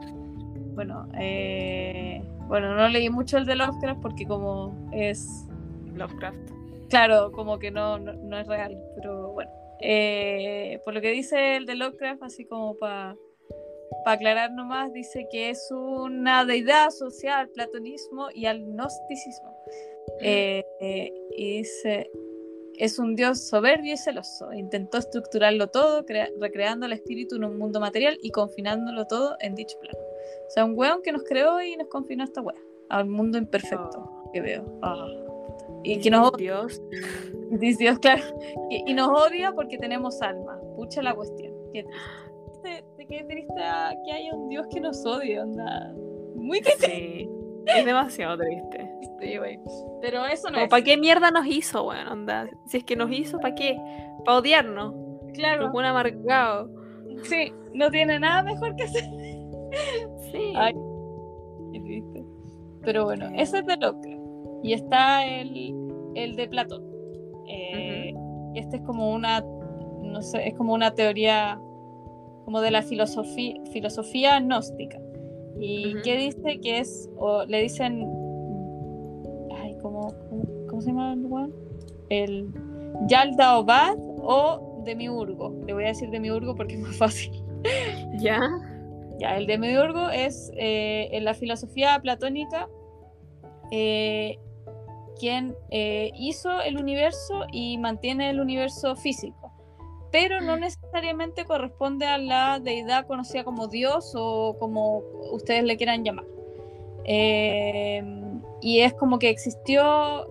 Bueno, 0.74 1.08
eh, 1.18 2.22
bueno, 2.48 2.74
no 2.74 2.88
leí 2.88 3.10
mucho 3.10 3.38
el 3.38 3.46
de 3.46 3.54
Lovecraft 3.54 4.00
porque 4.00 4.26
como 4.26 4.74
es 4.92 5.46
Lovecraft. 5.94 6.50
Claro, 6.88 7.30
como 7.30 7.58
que 7.58 7.70
no, 7.70 7.98
no, 7.98 8.12
no 8.14 8.38
es 8.38 8.46
real, 8.48 8.76
pero 8.96 9.32
bueno. 9.32 9.50
Eh, 9.82 10.80
por 10.84 10.94
lo 10.94 11.00
que 11.00 11.10
dice 11.10 11.56
el 11.56 11.66
de 11.66 11.76
Lovecraft, 11.76 12.22
así 12.22 12.44
como 12.44 12.76
para 12.76 13.16
aclarar 14.06 14.52
nomás, 14.52 14.92
dice 14.92 15.26
que 15.30 15.50
es 15.50 15.68
una 15.70 16.44
deidad 16.44 16.86
asociada 16.86 17.40
al 17.40 17.48
platonismo 17.48 18.28
y 18.34 18.46
al 18.46 18.64
gnosticismo. 18.64 19.56
Eh, 20.20 20.64
eh, 20.80 21.12
y 21.36 21.58
dice, 21.58 22.10
es 22.78 22.98
un 22.98 23.14
dios 23.14 23.48
soberbio 23.48 23.94
y 23.94 23.96
celoso. 23.96 24.52
Intentó 24.52 24.98
estructurarlo 24.98 25.68
todo, 25.68 26.04
crea- 26.06 26.30
recreando 26.40 26.86
al 26.86 26.92
espíritu 26.92 27.36
en 27.36 27.44
un 27.44 27.58
mundo 27.58 27.80
material 27.80 28.18
y 28.22 28.30
confinándolo 28.30 29.06
todo 29.06 29.36
en 29.40 29.54
dicho 29.54 29.78
plano. 29.78 29.98
O 30.46 30.50
sea, 30.50 30.64
un 30.64 30.76
weón 30.76 31.02
que 31.02 31.12
nos 31.12 31.22
creó 31.24 31.60
y 31.62 31.76
nos 31.76 31.88
confinó 31.88 32.22
a 32.22 32.26
esta 32.26 32.40
wea, 32.40 32.56
al 32.88 33.06
mundo 33.06 33.38
imperfecto 33.38 34.30
que 34.32 34.40
veo. 34.40 34.78
Ah, 34.82 35.06
y 35.82 35.98
que 36.00 36.10
nos 36.10 36.32
Dios. 36.36 36.80
Dice 37.50 37.84
Dios, 37.84 37.98
claro. 37.98 38.22
Y, 38.68 38.90
y 38.90 38.94
nos 38.94 39.08
odia 39.08 39.52
porque 39.52 39.78
tenemos 39.78 40.20
alma. 40.22 40.60
Pucha 40.76 41.02
la 41.02 41.14
cuestión. 41.14 41.52
Qué 41.72 41.84
triste. 41.84 42.00
Qué 43.10 43.24
triste 43.24 43.54
que 44.06 44.12
haya 44.12 44.34
un 44.34 44.48
Dios 44.48 44.66
que 44.72 44.80
nos 44.80 45.04
odie, 45.04 45.40
onda. 45.40 45.92
Muy 46.36 46.60
triste, 46.60 46.86
Sí. 46.86 47.28
Es 47.66 47.84
demasiado 47.84 48.38
triste. 48.38 49.38
güey. 49.38 49.58
Pero 50.00 50.24
eso 50.26 50.48
no 50.48 50.54
Como, 50.54 50.64
es. 50.64 50.70
¿Para 50.70 50.82
qué 50.84 50.96
mierda 50.96 51.30
nos 51.30 51.46
hizo, 51.46 51.86
weón? 51.88 52.08
Onda? 52.08 52.48
Si 52.66 52.78
es 52.78 52.84
que 52.84 52.96
nos 52.96 53.10
hizo, 53.12 53.38
¿para 53.38 53.54
qué? 53.54 53.76
Para 54.24 54.38
odiarnos. 54.38 54.94
Claro. 55.34 55.66
Como 55.66 55.78
un 55.80 55.84
amargado. 55.84 56.70
Sí, 57.24 57.52
no 57.74 57.90
tiene 57.90 58.18
nada 58.18 58.42
mejor 58.42 58.74
que 58.76 58.84
hacer. 58.84 59.04
Sí. 60.32 60.52
Ay. 60.56 60.74
Qué 61.72 61.80
triste. 61.80 62.24
Pero 62.82 63.04
bueno, 63.04 63.26
ese 63.36 63.58
es 63.58 63.66
de 63.66 63.76
Lovecraft. 63.76 64.20
Y 64.64 64.72
está 64.72 65.26
el, 65.26 65.74
el 66.14 66.34
de 66.36 66.48
Platón. 66.48 66.82
Eh, 67.46 68.14
Este 68.54 68.76
es 68.78 68.82
como 68.82 69.12
una, 69.12 69.44
no 70.02 70.22
sé, 70.22 70.48
es 70.48 70.54
como 70.54 70.72
una 70.72 70.92
teoría 70.94 71.60
como 72.50 72.62
de 72.62 72.72
la 72.72 72.82
filosofía, 72.82 73.54
filosofía 73.72 74.40
gnóstica. 74.40 74.98
¿Y 75.60 75.94
Ujú. 75.94 76.02
qué 76.02 76.16
dice? 76.16 76.60
Que 76.60 76.80
es, 76.80 77.08
o 77.16 77.44
le 77.44 77.62
dicen, 77.62 78.02
ay, 79.56 79.76
¿cómo, 79.80 80.12
cómo, 80.28 80.42
cómo 80.68 80.82
se 80.82 80.88
llama 80.88 81.12
el 81.12 81.22
lugar? 81.22 81.48
El 82.08 82.48
Yalda 83.06 83.56
Obad 83.56 83.94
o 84.20 84.82
Demiurgo. 84.84 85.62
Le 85.64 85.74
voy 85.74 85.84
a 85.84 85.88
decir 85.88 86.10
Demiurgo 86.10 86.56
porque 86.56 86.74
es 86.74 86.80
más 86.80 86.96
fácil. 86.96 87.30
¿Ya? 88.18 88.40
Ya, 89.20 89.36
el 89.36 89.46
demiurgo 89.46 90.10
es 90.10 90.50
eh, 90.56 91.08
en 91.12 91.24
la 91.24 91.34
filosofía 91.34 92.00
platónica 92.00 92.68
eh, 93.70 94.40
quien 95.20 95.54
eh, 95.70 96.10
hizo 96.16 96.60
el 96.62 96.78
universo 96.78 97.44
y 97.52 97.78
mantiene 97.78 98.30
el 98.30 98.40
universo 98.40 98.96
físico, 98.96 99.49
pero 100.10 100.40
no 100.40 100.56
necesariamente 100.56 101.44
corresponde 101.44 102.06
a 102.06 102.18
la 102.18 102.58
deidad 102.60 103.06
conocida 103.06 103.44
como 103.44 103.68
Dios 103.68 104.12
o 104.16 104.56
como 104.58 104.98
ustedes 105.32 105.64
le 105.64 105.76
quieran 105.76 106.04
llamar. 106.04 106.24
Eh, 107.04 108.02
y 108.60 108.80
es 108.80 108.94
como 108.94 109.18
que 109.18 109.30
existió, 109.30 110.26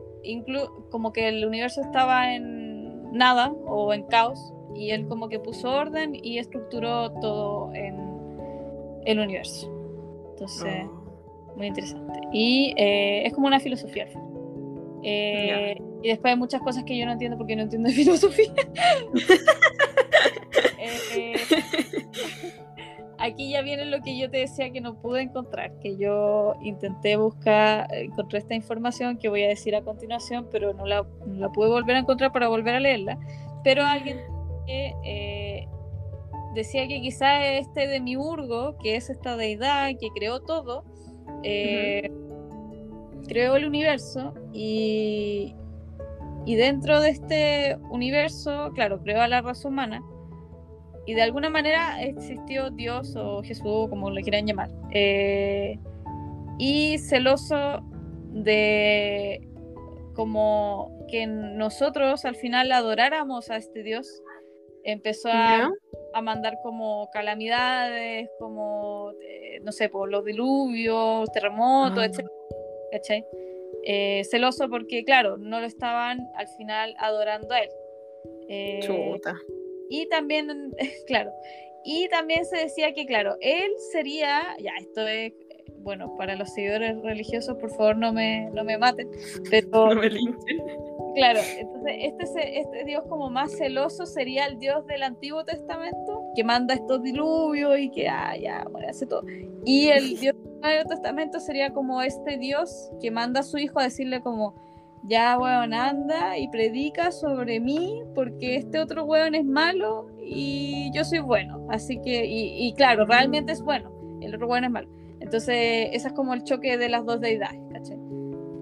como 0.91 1.13
que 1.13 1.27
el 1.27 1.45
universo 1.45 1.81
estaba 1.81 2.33
en 2.35 3.11
nada 3.11 3.53
o 3.65 3.93
en 3.93 4.03
caos, 4.03 4.53
y 4.75 4.91
él 4.91 5.07
como 5.07 5.29
que 5.29 5.39
puso 5.39 5.71
orden 5.71 6.13
y 6.15 6.37
estructuró 6.37 7.11
todo 7.13 7.73
en 7.73 7.97
el 9.05 9.19
universo. 9.19 9.69
Entonces, 10.31 10.85
Oh. 10.85 11.55
muy 11.55 11.67
interesante. 11.67 12.19
Y 12.31 12.73
eh, 12.77 13.25
es 13.25 13.33
como 13.33 13.47
una 13.47 13.59
filosofía. 13.59 14.03
al 14.03 14.09
final. 14.09 14.28
Eh, 15.03 15.75
Y 16.01 16.09
después 16.09 16.33
hay 16.33 16.39
muchas 16.39 16.61
cosas 16.61 16.83
que 16.83 16.97
yo 16.97 17.05
no 17.05 17.11
entiendo 17.13 17.37
porque 17.37 17.55
no 17.55 17.63
entiendo 17.63 17.89
de 17.89 17.95
filosofía. 18.03 18.53
Eh, 20.81 21.35
aquí 23.17 23.51
ya 23.51 23.61
viene 23.61 23.85
lo 23.85 24.01
que 24.01 24.17
yo 24.17 24.29
te 24.29 24.37
decía 24.37 24.71
que 24.71 24.79
no 24.81 24.99
pude 25.01 25.21
encontrar, 25.21 25.77
que 25.79 25.97
yo 25.97 26.53
intenté 26.61 27.17
buscar, 27.17 27.87
encontré 27.93 28.39
esta 28.39 28.55
información 28.55 29.17
que 29.17 29.27
voy 29.29 29.43
a 29.43 29.49
decir 29.49 29.75
a 29.75 29.81
continuación, 29.81 30.47
pero 30.51 30.73
no 30.73 30.85
la, 30.85 31.05
no 31.25 31.39
la 31.39 31.49
pude 31.49 31.67
volver 31.67 31.97
a 31.97 31.99
encontrar 31.99 32.31
para 32.31 32.47
volver 32.47 32.75
a 32.75 32.79
leerla. 32.79 33.19
Pero 33.63 33.83
alguien 33.83 34.19
que 34.65 34.93
eh, 35.03 35.67
decía 36.55 36.87
que 36.87 37.01
quizás 37.01 37.43
este 37.43 37.87
demiurgo, 37.87 38.77
que 38.77 38.95
es 38.95 39.09
esta 39.09 39.35
deidad 39.35 39.89
que 39.99 40.07
creó 40.15 40.39
todo, 40.39 40.85
eh, 41.43 42.09
creó 43.29 43.55
el 43.55 43.65
universo 43.65 44.33
y, 44.51 45.55
y 46.45 46.55
dentro 46.55 46.99
de 46.99 47.09
este 47.11 47.77
universo, 47.89 48.71
claro, 48.73 48.99
creó 49.01 49.21
a 49.21 49.27
la 49.27 49.41
raza 49.41 49.67
humana 49.67 50.01
y 51.05 51.13
de 51.13 51.21
alguna 51.21 51.49
manera 51.49 52.01
existió 52.01 52.71
Dios 52.71 53.15
o 53.15 53.41
Jesús, 53.43 53.87
como 53.89 54.09
le 54.11 54.21
quieran 54.21 54.45
llamar, 54.47 54.69
eh, 54.91 55.79
y 56.57 56.97
celoso 56.97 57.81
de 58.31 59.47
como 60.15 60.91
que 61.07 61.25
nosotros 61.25 62.25
al 62.25 62.35
final 62.35 62.71
adoráramos 62.71 63.49
a 63.49 63.55
este 63.57 63.83
Dios, 63.83 64.21
empezó 64.83 65.29
a, 65.31 65.71
a 66.13 66.21
mandar 66.21 66.57
como 66.63 67.09
calamidades, 67.11 68.29
como, 68.39 69.11
eh, 69.21 69.59
no 69.63 69.71
sé, 69.71 69.89
por 69.89 70.09
los 70.09 70.25
diluvios, 70.25 71.31
terremotos, 71.31 71.99
Ah. 71.99 72.05
etc. 72.05 72.27
¿Cachai? 72.91 73.25
Eh, 73.83 74.23
celoso 74.29 74.69
porque, 74.69 75.03
claro, 75.03 75.37
no 75.37 75.59
lo 75.59 75.65
estaban 75.65 76.27
al 76.35 76.47
final 76.47 76.95
adorando 76.97 77.53
a 77.53 77.59
él. 77.59 77.69
Eh, 78.49 78.79
Chuta. 78.81 79.37
y 79.89 80.07
también, 80.09 80.73
claro, 81.07 81.31
y 81.83 82.07
también 82.09 82.45
se 82.45 82.57
decía 82.57 82.93
que, 82.93 83.05
claro, 83.05 83.37
él 83.41 83.71
sería, 83.91 84.55
ya, 84.59 84.71
esto 84.79 85.07
es, 85.07 85.33
bueno, 85.77 86.15
para 86.17 86.35
los 86.35 86.53
seguidores 86.53 87.01
religiosos, 87.01 87.57
por 87.57 87.69
favor 87.71 87.97
no 87.97 88.11
me, 88.11 88.49
no 88.51 88.63
me 88.63 88.77
maten, 88.77 89.09
pero 89.49 89.87
No 89.93 89.95
me 89.95 90.09
linchen. 90.09 90.57
claro, 91.15 91.39
entonces 91.57 91.93
este, 91.99 92.59
este 92.59 92.83
Dios 92.83 93.03
como 93.07 93.29
más 93.29 93.57
celoso 93.57 94.05
sería 94.05 94.45
el 94.45 94.59
Dios 94.59 94.85
del 94.87 95.03
Antiguo 95.03 95.45
Testamento, 95.45 96.23
que 96.35 96.43
manda 96.43 96.73
estos 96.73 97.01
diluvios 97.01 97.79
y 97.79 97.89
que, 97.91 98.09
ah, 98.09 98.35
ya, 98.37 98.65
bueno, 98.69 98.87
hace 98.89 99.05
todo. 99.05 99.23
Y 99.65 99.87
el 99.87 100.19
Dios 100.19 100.35
Nuevo 100.61 100.89
Testamento 100.89 101.39
sería 101.39 101.71
como 101.71 102.01
este 102.01 102.37
Dios 102.37 102.91
que 103.01 103.11
manda 103.11 103.39
a 103.41 103.43
su 103.43 103.57
hijo 103.57 103.79
a 103.79 103.83
decirle 103.83 104.21
como, 104.21 104.55
ya, 105.03 105.37
weón, 105.39 105.73
anda 105.73 106.37
y 106.37 106.47
predica 106.49 107.11
sobre 107.11 107.59
mí, 107.59 108.01
porque 108.15 108.55
este 108.57 108.79
otro 108.79 109.05
weón 109.05 109.35
es 109.35 109.45
malo 109.45 110.09
y 110.21 110.91
yo 110.93 111.03
soy 111.05 111.19
bueno. 111.19 111.65
Así 111.69 111.99
que, 112.01 112.25
y, 112.25 112.67
y 112.67 112.73
claro, 112.73 113.05
realmente 113.05 113.51
es 113.53 113.61
bueno, 113.61 113.91
el 114.21 114.35
otro 114.35 114.47
weón 114.47 114.65
es 114.65 114.71
malo. 114.71 114.89
Entonces, 115.21 115.89
ese 115.93 116.07
es 116.07 116.13
como 116.13 116.33
el 116.33 116.43
choque 116.43 116.77
de 116.77 116.89
las 116.89 117.05
dos 117.05 117.19
deidades, 117.21 117.59
¿cachai? 117.71 117.97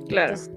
Claro. 0.07 0.33
Entonces, 0.33 0.53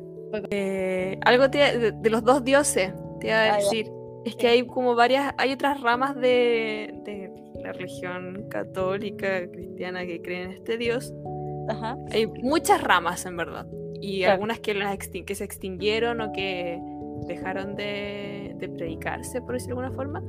Eh, 0.51 1.19
algo 1.25 1.51
te- 1.51 1.77
de, 1.79 1.91
de 1.93 2.11
los 2.11 2.23
dos 2.23 2.45
dioses, 2.45 2.93
te 3.21 3.27
iba 3.27 3.37
a 3.37 3.43
Ah, 3.45 3.49
ya. 3.49 3.57
decir. 3.57 3.91
Es 4.25 4.37
que 4.37 4.47
hay 4.49 4.67
como 4.67 4.95
varias, 4.95 5.33
hay 5.39 5.53
otras 5.53 5.81
ramas 5.81 6.15
de, 6.15 6.95
de 7.05 7.33
la 7.63 7.73
religión 7.73 8.47
católica, 8.51 9.51
cristiana 9.51 10.05
que 10.07 10.21
creen 10.23 10.51
en 10.51 10.57
este 10.59 10.77
dios. 10.77 11.13
Ajá. 11.71 11.97
Hay 12.13 12.27
muchas 12.27 12.83
ramas 12.83 13.25
en 13.27 13.37
verdad. 13.37 13.67
Y 14.01 14.19
Claro. 14.21 14.35
algunas 14.35 14.61
que, 14.61 14.75
las 14.75 14.95
extin- 14.97 15.25
que 15.25 15.35
se 15.35 15.45
extinguieron 15.45 16.21
o 16.21 16.33
que 16.33 16.81
dejaron 17.27 17.77
de, 17.77 18.55
de 18.57 18.69
predicarse, 18.69 19.41
por 19.43 19.53
decirlo 19.55 19.81
de 19.81 19.87
alguna 19.87 19.97
forma. 19.97 20.23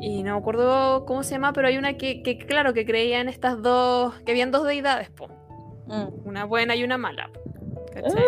Y 0.00 0.22
no 0.22 0.32
me 0.34 0.38
acuerdo 0.40 1.04
cómo 1.06 1.22
se 1.22 1.32
llama, 1.32 1.52
pero 1.52 1.68
hay 1.68 1.76
una 1.78 1.96
que, 1.96 2.22
que, 2.22 2.38
claro, 2.38 2.72
que 2.72 2.84
creía 2.84 3.20
en 3.20 3.28
estas 3.28 3.62
dos, 3.62 4.14
que 4.20 4.32
habían 4.32 4.50
dos 4.50 4.64
deidades, 4.66 5.10
po, 5.10 5.28
Mm. 5.86 6.26
una 6.28 6.44
buena 6.44 6.74
y 6.76 6.84
una 6.84 6.98
mala. 6.98 7.30
¿cachai? 7.92 8.22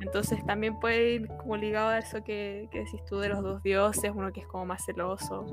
Entonces 0.00 0.44
también 0.46 0.78
puede 0.80 1.12
ir 1.14 1.28
como 1.38 1.56
ligado 1.56 1.88
a 1.90 1.98
eso 1.98 2.22
que, 2.24 2.68
que 2.70 2.80
decís 2.80 3.04
tú 3.08 3.18
de 3.18 3.28
los 3.28 3.42
dos 3.42 3.62
dioses, 3.62 4.10
uno 4.14 4.32
que 4.32 4.40
es 4.40 4.46
como 4.46 4.66
más 4.66 4.84
celoso 4.84 5.46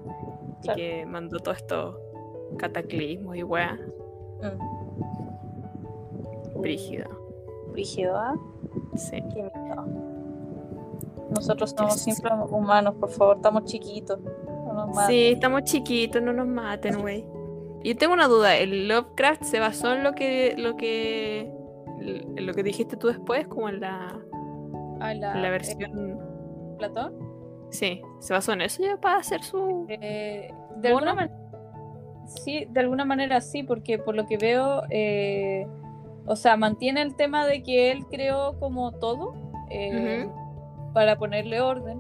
y 0.64 0.74
que 0.76 1.06
mandó 1.06 1.40
todo 1.40 1.54
esto 1.54 2.00
cataclismos 2.58 3.36
y 3.38 3.44
weá, 3.44 3.78
Mm. 4.42 4.77
Brígido. 6.62 7.06
Brígido, 7.72 8.18
¿ah? 8.18 8.36
Sí. 8.96 9.22
Qué. 9.34 9.50
Nosotros 11.36 11.72
somos 11.78 11.94
Yes. 11.96 12.04
simples 12.16 12.34
humanos, 12.50 12.96
por 12.96 13.10
favor, 13.10 13.36
estamos 13.38 13.66
chiquitos. 13.66 14.20
No 14.22 14.74
nos 14.74 14.96
maten. 14.96 15.08
Sí, 15.10 15.28
estamos 15.34 15.64
chiquitos, 15.64 16.22
no 16.22 16.34
nos 16.34 16.48
maten, 16.48 17.02
güey. 17.02 17.26
Y 17.84 17.96
tengo 17.96 18.14
una 18.14 18.28
duda, 18.28 18.56
¿el 18.56 18.88
Lovecraft 18.88 19.44
se 19.44 19.60
basó 19.60 19.94
en 19.94 20.04
lo 20.04 20.14
que 20.14 20.56
lo 20.58 20.76
que 20.78 21.52
en 22.00 22.46
lo 22.46 22.54
que 22.54 22.64
dijiste 22.64 22.96
tú 22.98 23.08
después, 23.08 23.48
como 23.48 23.70
en 23.70 23.82
la, 23.82 24.20
Ah, 25.00 25.14
la, 25.14 25.34
en 25.36 25.42
la 25.42 25.48
eh, 25.48 25.52
versión? 25.52 26.20
Platón. 26.78 27.14
Sí, 27.70 28.02
se 28.20 28.34
basó 28.34 28.54
en 28.54 28.62
eso 28.62 28.82
ya 28.84 28.98
para 28.98 29.18
hacer 29.18 29.44
su 29.44 29.86
Eh, 29.90 30.50
de 30.78 30.88
alguna 30.88 31.14
manera. 31.14 31.36
Sí, 32.26 32.66
de 32.70 32.80
alguna 32.80 33.06
manera 33.06 33.42
sí, 33.42 33.64
porque 33.64 34.00
por 34.00 34.16
lo 34.16 34.26
que 34.26 34.38
veo, 34.38 34.84
eh, 34.90 35.68
o 36.28 36.36
sea, 36.36 36.58
mantiene 36.58 37.02
el 37.02 37.16
tema 37.16 37.46
de 37.46 37.64
que 37.64 37.92
él 37.92 38.06
creó 38.08 38.60
como 38.60 38.92
todo 38.92 39.34
eh, 39.70 40.28
para 40.94 41.18
ponerle 41.18 41.62
orden, 41.62 42.00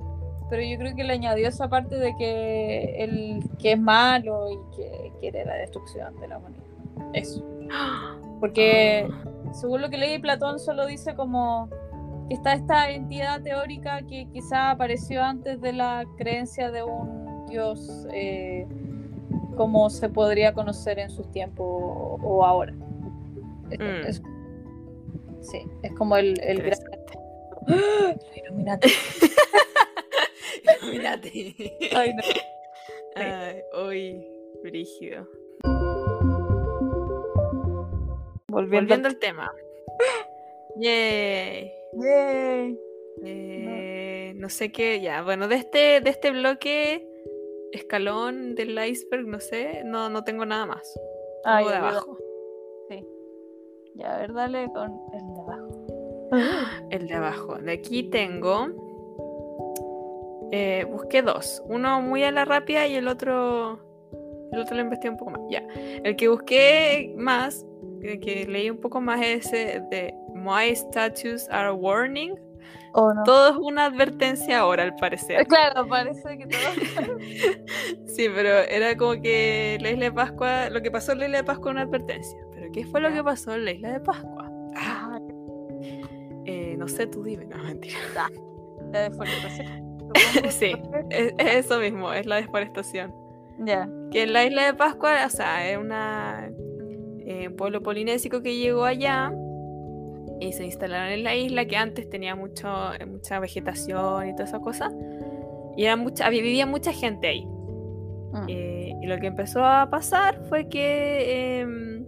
pero 0.49 0.61
yo 0.61 0.77
creo 0.77 0.95
que 0.95 1.03
le 1.03 1.13
añadió 1.13 1.47
esa 1.47 1.69
parte 1.69 1.97
de 1.97 2.15
que 2.17 3.03
él 3.03 3.43
que 3.57 3.73
es 3.73 3.79
malo 3.79 4.49
y 4.51 4.75
que 4.75 5.11
quiere 5.19 5.45
la 5.45 5.55
destrucción 5.55 6.19
de 6.19 6.27
la 6.27 6.37
humanidad. 6.37 6.63
Eso. 7.13 7.43
Porque 8.39 9.07
según 9.53 9.81
lo 9.81 9.89
que 9.89 9.97
leí, 9.97 10.19
Platón 10.19 10.59
solo 10.59 10.85
dice 10.85 11.15
como 11.15 11.69
que 12.27 12.35
está 12.35 12.53
esta 12.53 12.89
entidad 12.91 13.41
teórica 13.41 14.01
que 14.01 14.27
quizá 14.33 14.71
apareció 14.71 15.23
antes 15.23 15.61
de 15.61 15.71
la 15.71 16.05
creencia 16.17 16.69
de 16.69 16.83
un 16.83 17.45
dios 17.47 18.05
eh, 18.11 18.67
como 19.55 19.89
se 19.89 20.09
podría 20.09 20.53
conocer 20.53 20.99
en 20.99 21.09
sus 21.09 21.31
tiempos 21.31 21.65
o 21.67 22.45
ahora. 22.45 22.73
Es- 23.71 23.79
Mm. 23.79 24.07
es- 24.07 24.21
sí, 25.49 25.59
es 25.83 25.91
como 25.93 26.17
el, 26.17 26.39
el 26.41 26.61
gran... 26.61 26.79
¡Ah! 27.69 28.15
Illuminati. 30.83 31.55
Ay, 31.95 32.13
no. 32.13 32.23
Ay, 33.15 33.61
hoy, 33.73 34.27
brígido. 34.63 35.27
Volviendo, 38.47 38.87
Volviendo 38.87 39.07
al 39.09 39.17
tema. 39.17 39.51
Yay. 40.77 41.71
Yay. 41.93 42.79
Eh, 43.25 44.33
no 44.35 44.49
sé 44.49 44.71
qué, 44.71 45.01
ya, 45.01 45.23
bueno, 45.23 45.47
de 45.47 45.55
este, 45.55 46.01
de 46.01 46.09
este 46.09 46.31
bloque, 46.31 47.07
escalón 47.71 48.53
del 48.55 48.77
iceberg, 48.87 49.25
no 49.27 49.39
sé, 49.39 49.81
no, 49.83 50.09
no 50.09 50.23
tengo 50.23 50.45
nada 50.45 50.65
más. 50.67 50.93
Tengo 51.43 51.69
de 51.69 51.75
abajo. 51.75 52.17
Ya, 53.97 54.15
a 54.15 54.17
ver, 54.19 54.33
dale 54.33 54.67
con 54.73 54.99
el 55.13 55.27
de 55.27 55.39
abajo. 55.41 55.87
El 56.91 57.07
de 57.07 57.13
abajo. 57.15 57.55
De 57.55 57.71
aquí 57.71 58.03
tengo. 58.03 58.67
eh, 60.51 60.85
busqué 60.89 61.21
dos. 61.21 61.63
Uno 61.67 62.01
muy 62.01 62.23
a 62.23 62.31
la 62.31 62.45
rápida 62.45 62.85
y 62.87 62.95
el 62.95 63.07
otro. 63.07 63.79
El 64.51 64.59
otro 64.59 64.75
lo 64.75 64.81
investigué 64.81 65.11
un 65.11 65.17
poco 65.17 65.31
más. 65.31 65.41
Ya. 65.49 65.65
El 66.03 66.15
que 66.15 66.27
busqué 66.27 67.13
más, 67.17 67.65
que, 68.01 68.19
que 68.19 68.45
leí 68.45 68.69
un 68.69 68.77
poco 68.79 69.01
más, 69.01 69.21
es 69.21 69.45
ese 69.47 69.81
de 69.89 70.13
My 70.33 70.73
statues 70.75 71.49
are 71.49 71.69
a 71.69 71.73
warning. 71.73 72.35
¿O 72.93 73.13
no? 73.13 73.23
Todo 73.23 73.49
es 73.51 73.57
una 73.57 73.85
advertencia 73.85 74.59
ahora, 74.59 74.83
al 74.83 74.95
parecer. 74.95 75.45
Claro, 75.47 75.87
parece 75.87 76.37
que 76.37 76.47
todo. 76.47 77.57
Sí, 78.07 78.27
pero 78.33 78.49
era 78.49 78.95
como 78.97 79.21
que 79.21 79.77
la 79.81 79.91
isla 79.91 80.05
de 80.05 80.11
Pascua, 80.11 80.69
lo 80.69 80.81
que 80.81 80.91
pasó 80.91 81.11
en 81.13 81.19
la 81.19 81.25
isla 81.25 81.37
de 81.39 81.43
Pascua 81.43 81.71
una 81.71 81.81
advertencia. 81.81 82.39
¿Qué 82.77 82.85
fue 82.85 83.01
lo 83.01 83.11
que 83.11 83.23
pasó 83.23 83.53
en 83.55 83.65
la 83.65 83.71
isla 83.71 83.91
de 83.93 83.99
Pascua? 83.99 84.51
Ah, 84.75 85.19
Eh, 86.45 86.75
no 86.77 86.87
sé, 86.87 87.07
tú 87.07 87.23
dime, 87.23 87.45
no, 87.45 87.57
mentira. 87.63 87.97
la 88.93 89.01
deforestación. 89.01 89.87
Sí, 90.49 90.71
es, 91.09 91.33
es 91.37 91.65
eso 91.65 91.79
mismo, 91.79 92.13
es 92.13 92.25
la 92.25 92.37
deforestación. 92.37 93.13
Ya. 93.59 93.89
Que 94.11 94.23
en 94.23 94.33
la 94.33 94.45
isla 94.45 94.65
de 94.65 94.73
Pascua, 94.73 95.25
o 95.25 95.29
sea, 95.29 95.69
es 95.69 95.77
una, 95.77 96.49
eh, 97.25 97.49
un 97.49 97.55
pueblo 97.57 97.81
polinésico 97.81 98.41
que 98.41 98.55
llegó 98.55 98.85
allá 98.85 99.33
y 100.39 100.53
se 100.53 100.63
instalaron 100.63 101.09
en 101.11 101.23
la 101.23 101.35
isla 101.35 101.65
que 101.65 101.75
antes 101.75 102.09
tenía 102.09 102.35
mucho, 102.35 102.93
eh, 102.93 103.05
mucha 103.05 103.39
vegetación 103.39 104.29
y 104.29 104.31
toda 104.33 104.45
esa 104.45 104.59
cosa. 104.59 104.89
Y 105.75 105.83
era 105.85 105.95
mucha, 105.97 106.29
vivía 106.29 106.65
mucha 106.65 106.93
gente 106.93 107.27
ahí. 107.27 107.45
Mm. 107.45 108.45
Eh, 108.47 108.93
y 109.01 109.07
lo 109.07 109.17
que 109.19 109.27
empezó 109.27 109.65
a 109.65 109.89
pasar 109.89 110.41
fue 110.47 110.69
que, 110.69 111.59
em, 111.59 112.05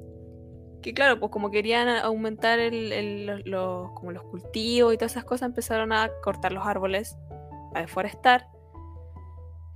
que 0.82 0.94
claro, 0.94 1.20
pues 1.20 1.32
como 1.32 1.52
querían 1.52 1.90
aumentar 1.90 2.60
el- 2.60 2.92
el- 2.94 3.26
los, 3.26 3.46
los- 3.46 3.92
como 3.92 4.12
los 4.12 4.24
cultivos 4.24 4.94
y 4.94 4.98
todas 4.98 5.12
esas 5.14 5.26
cosas, 5.26 5.48
empezaron 5.50 5.92
a 5.92 6.10
cortar 6.24 6.52
los 6.52 6.66
árboles, 6.66 7.18
a 7.74 7.82
deforestar. 7.82 8.48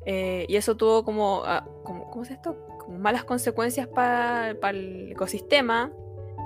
Eh, 0.06 0.46
y 0.50 0.56
eso 0.58 0.76
tuvo 0.76 1.04
como, 1.06 1.44
ah, 1.46 1.66
como, 1.84 2.10
¿cómo 2.10 2.24
es 2.24 2.32
esto? 2.32 2.58
como 2.80 2.98
malas 3.00 3.24
consecuencias 3.24 3.88
para 3.88 4.50
el 4.70 5.14
ecosistema, 5.14 5.92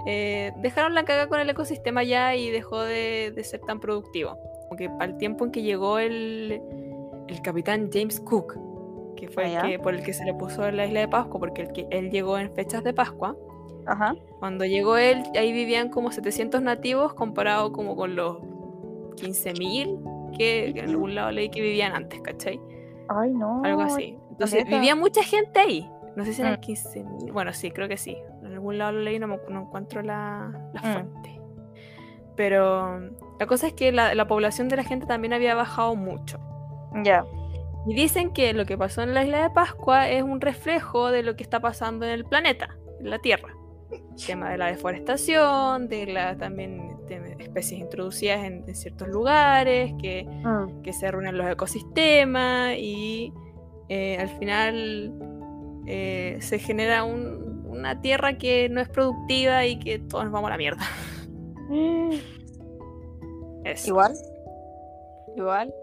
eh, 0.05 0.53
dejaron 0.57 0.93
la 0.93 1.03
caga 1.03 1.27
con 1.27 1.39
el 1.39 1.49
ecosistema 1.49 2.03
ya 2.03 2.35
y 2.35 2.49
dejó 2.51 2.81
de, 2.81 3.33
ser 3.43 3.61
tan 3.61 3.79
productivo. 3.79 4.37
Porque 4.69 4.89
para 4.89 5.05
el 5.05 5.17
tiempo 5.17 5.45
en 5.45 5.51
que 5.51 5.63
llegó 5.63 5.97
el, 5.99 6.61
el 7.27 7.41
capitán 7.41 7.89
James 7.91 8.19
Cook, 8.19 8.57
que 9.15 9.29
fue 9.29 9.55
el 9.55 9.61
que, 9.61 9.79
por 9.79 9.95
el 9.95 10.03
que 10.03 10.13
se 10.13 10.25
le 10.25 10.33
puso 10.33 10.67
en 10.67 10.77
la 10.77 10.85
isla 10.85 10.99
de 10.99 11.07
Pascua, 11.07 11.39
porque 11.39 11.63
el 11.63 11.71
que, 11.71 11.87
él 11.89 12.11
llegó 12.11 12.37
en 12.37 12.53
fechas 12.53 12.83
de 12.83 12.93
Pascua. 12.93 13.35
Ajá. 13.87 14.15
Cuando 14.39 14.65
llegó 14.65 14.97
él, 14.97 15.23
ahí 15.35 15.51
vivían 15.51 15.89
como 15.89 16.11
700 16.11 16.61
nativos 16.61 17.13
comparado 17.13 17.71
como 17.71 17.95
con 17.95 18.15
los 18.15 18.37
15.000 19.15 20.35
que, 20.37 20.67
en 20.69 20.89
algún 20.89 21.15
lado 21.15 21.31
leí 21.31 21.49
que 21.49 21.61
vivían 21.61 21.93
antes, 21.95 22.21
¿cachai? 22.21 22.59
Ay, 23.09 23.31
no. 23.33 23.61
Algo 23.63 23.81
así. 23.81 24.17
Entonces, 24.31 24.65
vivía 24.65 24.95
mucha 24.95 25.23
gente 25.23 25.59
ahí. 25.59 25.89
No 26.15 26.25
sé 26.25 26.33
si 26.33 26.41
eran 26.41 26.59
15.000. 26.59 27.29
Mm. 27.29 27.33
Bueno, 27.33 27.53
sí, 27.53 27.71
creo 27.71 27.87
que 27.87 27.97
sí. 27.97 28.17
En 28.43 28.53
algún 28.53 28.77
lado 28.77 28.91
lo 28.93 28.99
leí, 29.01 29.19
no, 29.19 29.27
no 29.27 29.61
encuentro 29.61 30.01
la, 30.01 30.51
la 30.73 30.81
Mm. 30.81 30.93
fuente. 30.93 31.41
Pero 32.35 32.99
la 33.39 33.47
cosa 33.47 33.67
es 33.67 33.73
que 33.73 33.91
la, 33.91 34.13
la 34.13 34.27
población 34.27 34.67
de 34.67 34.75
la 34.75 34.83
gente 34.83 35.05
también 35.07 35.33
había 35.33 35.55
bajado 35.55 35.95
mucho. 35.95 36.39
Ya. 37.03 37.25
Y 37.87 37.95
dicen 37.95 38.31
que 38.31 38.53
lo 38.53 38.65
que 38.65 38.77
pasó 38.77 39.01
en 39.01 39.13
la 39.13 39.23
isla 39.23 39.41
de 39.41 39.49
Pascua 39.49 40.09
es 40.09 40.21
un 40.21 40.41
reflejo 40.41 41.09
de 41.09 41.23
lo 41.23 41.35
que 41.35 41.43
está 41.43 41.59
pasando 41.59 42.05
en 42.05 42.11
el 42.11 42.25
planeta, 42.25 42.77
en 42.99 43.09
la 43.09 43.19
Tierra. 43.19 43.53
Tema 44.25 44.49
de 44.51 44.57
la 44.57 44.67
deforestación, 44.67 45.87
de 45.87 46.07
la 46.07 46.37
también 46.37 46.97
de 47.07 47.35
especies 47.39 47.79
introducidas 47.79 48.43
en, 48.43 48.63
en 48.67 48.75
ciertos 48.75 49.07
lugares, 49.07 49.93
que, 50.01 50.25
Mm. 50.25 50.81
que 50.81 50.91
se 50.93 51.07
arruinan 51.07 51.37
los 51.37 51.47
ecosistemas 51.49 52.75
y 52.77 53.31
eh, 53.89 54.17
al 54.19 54.27
final 54.29 55.13
eh, 55.87 56.37
se 56.41 56.59
genera 56.59 57.03
un- 57.05 57.63
una 57.67 58.01
tierra 58.01 58.37
que 58.37 58.67
no 58.69 58.81
es 58.81 58.89
productiva 58.89 59.65
y 59.65 59.79
que 59.79 59.99
todos 59.99 60.25
nos 60.25 60.33
vamos 60.33 60.47
a 60.49 60.51
la 60.51 60.57
mierda. 60.57 60.81
Eso. 63.63 63.87
Igual. 63.89 64.13
Igual. 65.35 65.73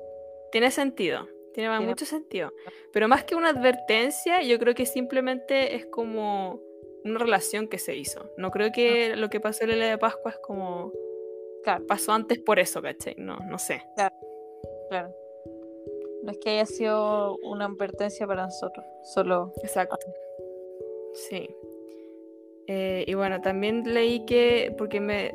Tiene 0.53 0.71
sentido, 0.71 1.27
tiene, 1.53 1.71
Tiene- 1.71 1.87
mucho 1.87 2.05
sentido. 2.07 2.53
Pero 2.93 3.09
más 3.09 3.25
que 3.25 3.35
una 3.35 3.51
advertencia, 3.51 4.43
yo 4.43 4.59
creo 4.59 4.75
que 4.75 4.87
simplemente 4.87 5.75
es 5.77 5.87
como 5.87 6.61
una 7.05 7.19
relación 7.19 7.69
que 7.69 7.79
se 7.79 7.97
hizo. 7.97 8.31
No 8.37 8.51
creo 8.51 8.71
que 8.73 9.15
lo 9.17 9.29
que 9.29 9.41
pasó 9.41 9.65
en 9.65 9.71
la 9.71 9.75
Isla 9.77 9.87
de 9.91 9.99
Pascua 9.99 10.31
es 10.33 10.39
como 10.39 10.93
Claro, 11.65 11.87
pasó 11.87 12.13
antes 12.13 12.39
por 12.41 12.59
eso, 12.59 12.83
¿cachai? 12.83 13.15
No, 13.17 13.39
no 13.49 13.59
sé. 13.59 13.83
claro. 14.91 15.15
No 16.23 16.31
es 16.31 16.39
que 16.39 16.51
haya 16.51 16.67
sido 16.67 17.37
una 17.39 17.67
advertencia 17.67 18.27
para 18.27 18.45
nosotros. 18.45 18.85
Solo. 19.15 19.53
Exacto. 19.63 19.97
Sí. 21.15 21.49
Eh, 22.67 23.05
y 23.07 23.15
bueno, 23.15 23.41
también 23.41 23.83
leí 23.93 24.25
que, 24.25 24.75
porque 24.79 25.01
me, 25.01 25.33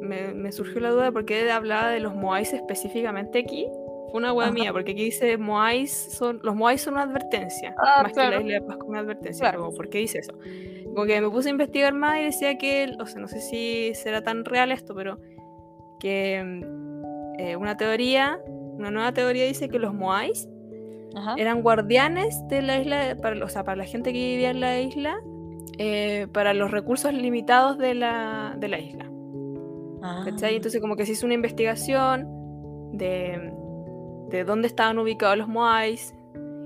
me, 0.00 0.34
me 0.34 0.50
surgió 0.52 0.80
la 0.80 0.90
duda, 0.90 1.12
porque 1.12 1.48
hablaba 1.50 1.90
de 1.90 2.00
los 2.00 2.14
Moais 2.14 2.52
específicamente 2.52 3.38
aquí. 3.40 3.68
Fue 4.10 4.18
una 4.18 4.32
hueá 4.32 4.50
mía, 4.52 4.72
porque 4.72 4.92
aquí 4.92 5.04
dice 5.04 5.36
Moais 5.36 5.92
son, 6.16 6.40
los 6.42 6.54
Moais 6.54 6.80
son 6.80 6.94
una 6.94 7.02
advertencia, 7.04 7.74
Ah, 7.78 8.02
más 8.02 8.12
que 8.12 8.14
claro. 8.14 8.36
la 8.36 8.42
isla 8.42 8.54
de 8.54 8.62
Pascua 8.62 8.86
una 8.86 8.98
advertencia. 9.00 9.42
Claro. 9.50 9.64
Pero, 9.64 9.76
¿Por 9.76 9.88
qué 9.90 9.98
dice 9.98 10.18
eso? 10.20 10.32
Como 10.96 11.06
que 11.06 11.20
me 11.20 11.28
puse 11.28 11.50
a 11.50 11.52
investigar 11.52 11.92
más 11.92 12.18
y 12.18 12.24
decía 12.24 12.56
que, 12.56 12.96
o 12.98 13.04
sea, 13.04 13.20
no 13.20 13.28
sé 13.28 13.42
si 13.42 13.94
será 13.94 14.22
tan 14.22 14.46
real 14.46 14.72
esto, 14.72 14.94
pero 14.94 15.18
que 16.00 16.42
mm, 16.42 17.38
eh, 17.38 17.56
una 17.56 17.76
teoría, 17.76 18.40
una 18.48 18.90
nueva 18.90 19.12
teoría 19.12 19.44
dice 19.44 19.68
que 19.68 19.78
los 19.78 19.92
Moais 19.92 20.48
Ajá. 21.14 21.34
eran 21.36 21.60
guardianes 21.60 22.42
de 22.48 22.62
la 22.62 22.78
isla, 22.78 23.14
para, 23.20 23.44
o 23.44 23.48
sea, 23.50 23.62
para 23.62 23.76
la 23.76 23.84
gente 23.84 24.10
que 24.14 24.18
vivía 24.18 24.48
en 24.48 24.60
la 24.60 24.80
isla, 24.80 25.18
eh, 25.76 26.28
para 26.32 26.54
los 26.54 26.70
recursos 26.70 27.12
limitados 27.12 27.76
de 27.76 27.94
la, 27.94 28.56
de 28.58 28.68
la 28.68 28.78
isla. 28.78 29.04
Ah. 30.00 30.22
¿cachai? 30.24 30.56
Entonces 30.56 30.80
como 30.80 30.96
que 30.96 31.04
se 31.04 31.12
hizo 31.12 31.26
una 31.26 31.34
investigación 31.34 32.26
de, 32.94 33.52
de 34.30 34.44
dónde 34.44 34.66
estaban 34.66 34.98
ubicados 34.98 35.36
los 35.36 35.48
Moais 35.48 36.14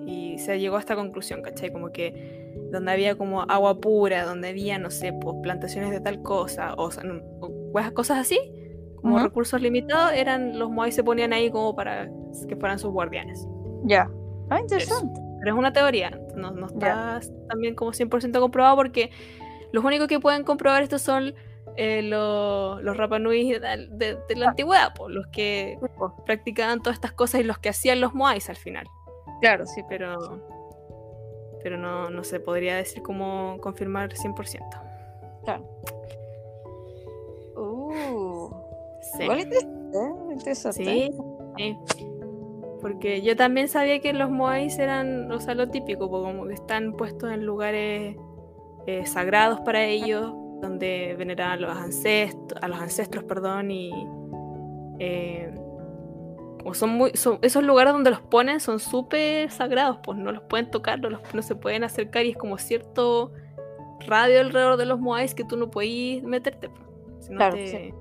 y 0.06 0.38
se 0.38 0.60
llegó 0.60 0.76
a 0.76 0.78
esta 0.78 0.94
conclusión, 0.94 1.42
¿cachai? 1.42 1.72
Como 1.72 1.90
que 1.90 2.39
donde 2.70 2.92
había 2.92 3.16
como 3.16 3.42
agua 3.42 3.80
pura, 3.80 4.24
donde 4.24 4.48
había, 4.50 4.78
no 4.78 4.90
sé, 4.90 5.12
pues 5.12 5.36
plantaciones 5.42 5.90
de 5.90 6.00
tal 6.00 6.22
cosa, 6.22 6.74
o, 6.74 6.86
o 6.86 7.92
cosas- 7.94 8.18
así, 8.18 8.38
como 9.00 9.16
Ujú. 9.16 9.24
recursos 9.24 9.60
limitados, 9.60 10.12
eran 10.12 10.58
los 10.58 10.70
Moais 10.70 10.94
se 10.94 11.02
ponían 11.02 11.32
ahí 11.32 11.50
como 11.50 11.74
para 11.74 12.10
que 12.48 12.56
fueran 12.56 12.78
sus 12.78 12.92
guardianes. 12.92 13.46
Ya. 13.84 14.10
Ah, 14.50 14.60
interesante. 14.60 15.20
Pero 15.40 15.54
es 15.54 15.58
una 15.58 15.72
teoría, 15.72 16.10
no, 16.36 16.50
no 16.50 16.66
está 16.66 17.20
también 17.48 17.74
como 17.74 17.92
100% 17.92 18.40
comprobado 18.40 18.76
porque 18.76 19.10
los 19.72 19.82
únicos 19.84 20.06
que 20.06 20.20
pueden 20.20 20.44
comprobar 20.44 20.82
esto 20.82 20.98
son 20.98 21.34
eh, 21.76 22.02
lo- 22.02 22.82
los 22.82 22.96
Rapanui 22.96 23.52
de, 23.52 23.60
de- 23.92 24.18
de 24.28 24.36
la 24.36 24.46
Ah. 24.46 24.50
antigüedad, 24.50 24.92
pues, 24.94 25.14
los 25.14 25.26
que 25.28 25.78
po. 25.96 26.14
practicaban 26.26 26.82
todas 26.82 26.96
estas 26.96 27.12
cosas 27.12 27.40
y 27.40 27.44
los 27.44 27.58
que 27.58 27.68
hacían 27.70 28.00
los 28.00 28.12
Moais 28.12 28.50
al 28.50 28.56
final. 28.56 28.86
Claro, 29.40 29.64
sí. 29.66 29.80
Pero, 29.88 30.18
pero 31.62 31.76
no, 31.76 32.10
no 32.10 32.24
se 32.24 32.40
podría 32.40 32.76
decir 32.76 33.02
como 33.02 33.58
confirmar 33.60 34.10
100%. 34.10 34.60
Claro. 35.44 35.64
Uh. 37.56 38.50
Sí. 39.16 39.24
Interesante, 39.24 39.98
¿eh? 39.98 40.32
Interesante. 40.32 40.84
Sí, 40.84 41.78
sí. 41.96 42.06
Porque 42.80 43.22
yo 43.22 43.36
también 43.36 43.68
sabía 43.68 44.00
que 44.00 44.12
los 44.12 44.30
Moais 44.30 44.78
eran, 44.78 45.30
o 45.30 45.40
sea, 45.40 45.54
lo 45.54 45.68
típico, 45.68 46.10
como 46.10 46.46
que 46.46 46.54
están 46.54 46.94
puestos 46.94 47.30
en 47.30 47.44
lugares 47.44 48.16
eh, 48.86 49.06
sagrados 49.06 49.60
para 49.60 49.84
ellos, 49.84 50.32
donde 50.60 51.14
veneraban 51.18 51.58
a 51.58 51.60
los 51.60 51.76
ancestros, 51.76 52.62
a 52.62 52.68
los 52.68 52.80
ancestros, 52.80 53.24
perdón, 53.24 53.70
y 53.70 53.90
eh, 54.98 55.52
como 56.60 56.74
son 56.74 56.90
muy, 56.90 57.10
son- 57.14 57.38
esos 57.42 57.62
lugares 57.64 57.92
donde 57.92 58.10
los 58.10 58.20
ponen 58.20 58.60
son 58.60 58.78
súper 58.78 59.50
sagrados, 59.50 59.98
pues 60.02 60.18
no 60.18 60.30
los 60.32 60.42
pueden 60.42 60.70
tocar, 60.70 61.00
no, 61.00 61.10
los- 61.10 61.34
no 61.34 61.42
se 61.42 61.54
pueden 61.56 61.84
acercar 61.84 62.24
y 62.26 62.30
es 62.30 62.36
como 62.36 62.58
cierto 62.58 63.32
radio 64.06 64.40
alrededor 64.40 64.76
de 64.76 64.86
los 64.86 64.98
Moais 65.00 65.34
que 65.34 65.44
tú 65.44 65.56
no 65.56 65.70
puedes 65.70 66.22
meterte, 66.22 66.68
pues, 66.68 66.82
si 67.26 67.30
no 67.32 67.36
Claro, 67.38 67.54
te, 67.54 67.66
sí. 67.68 67.94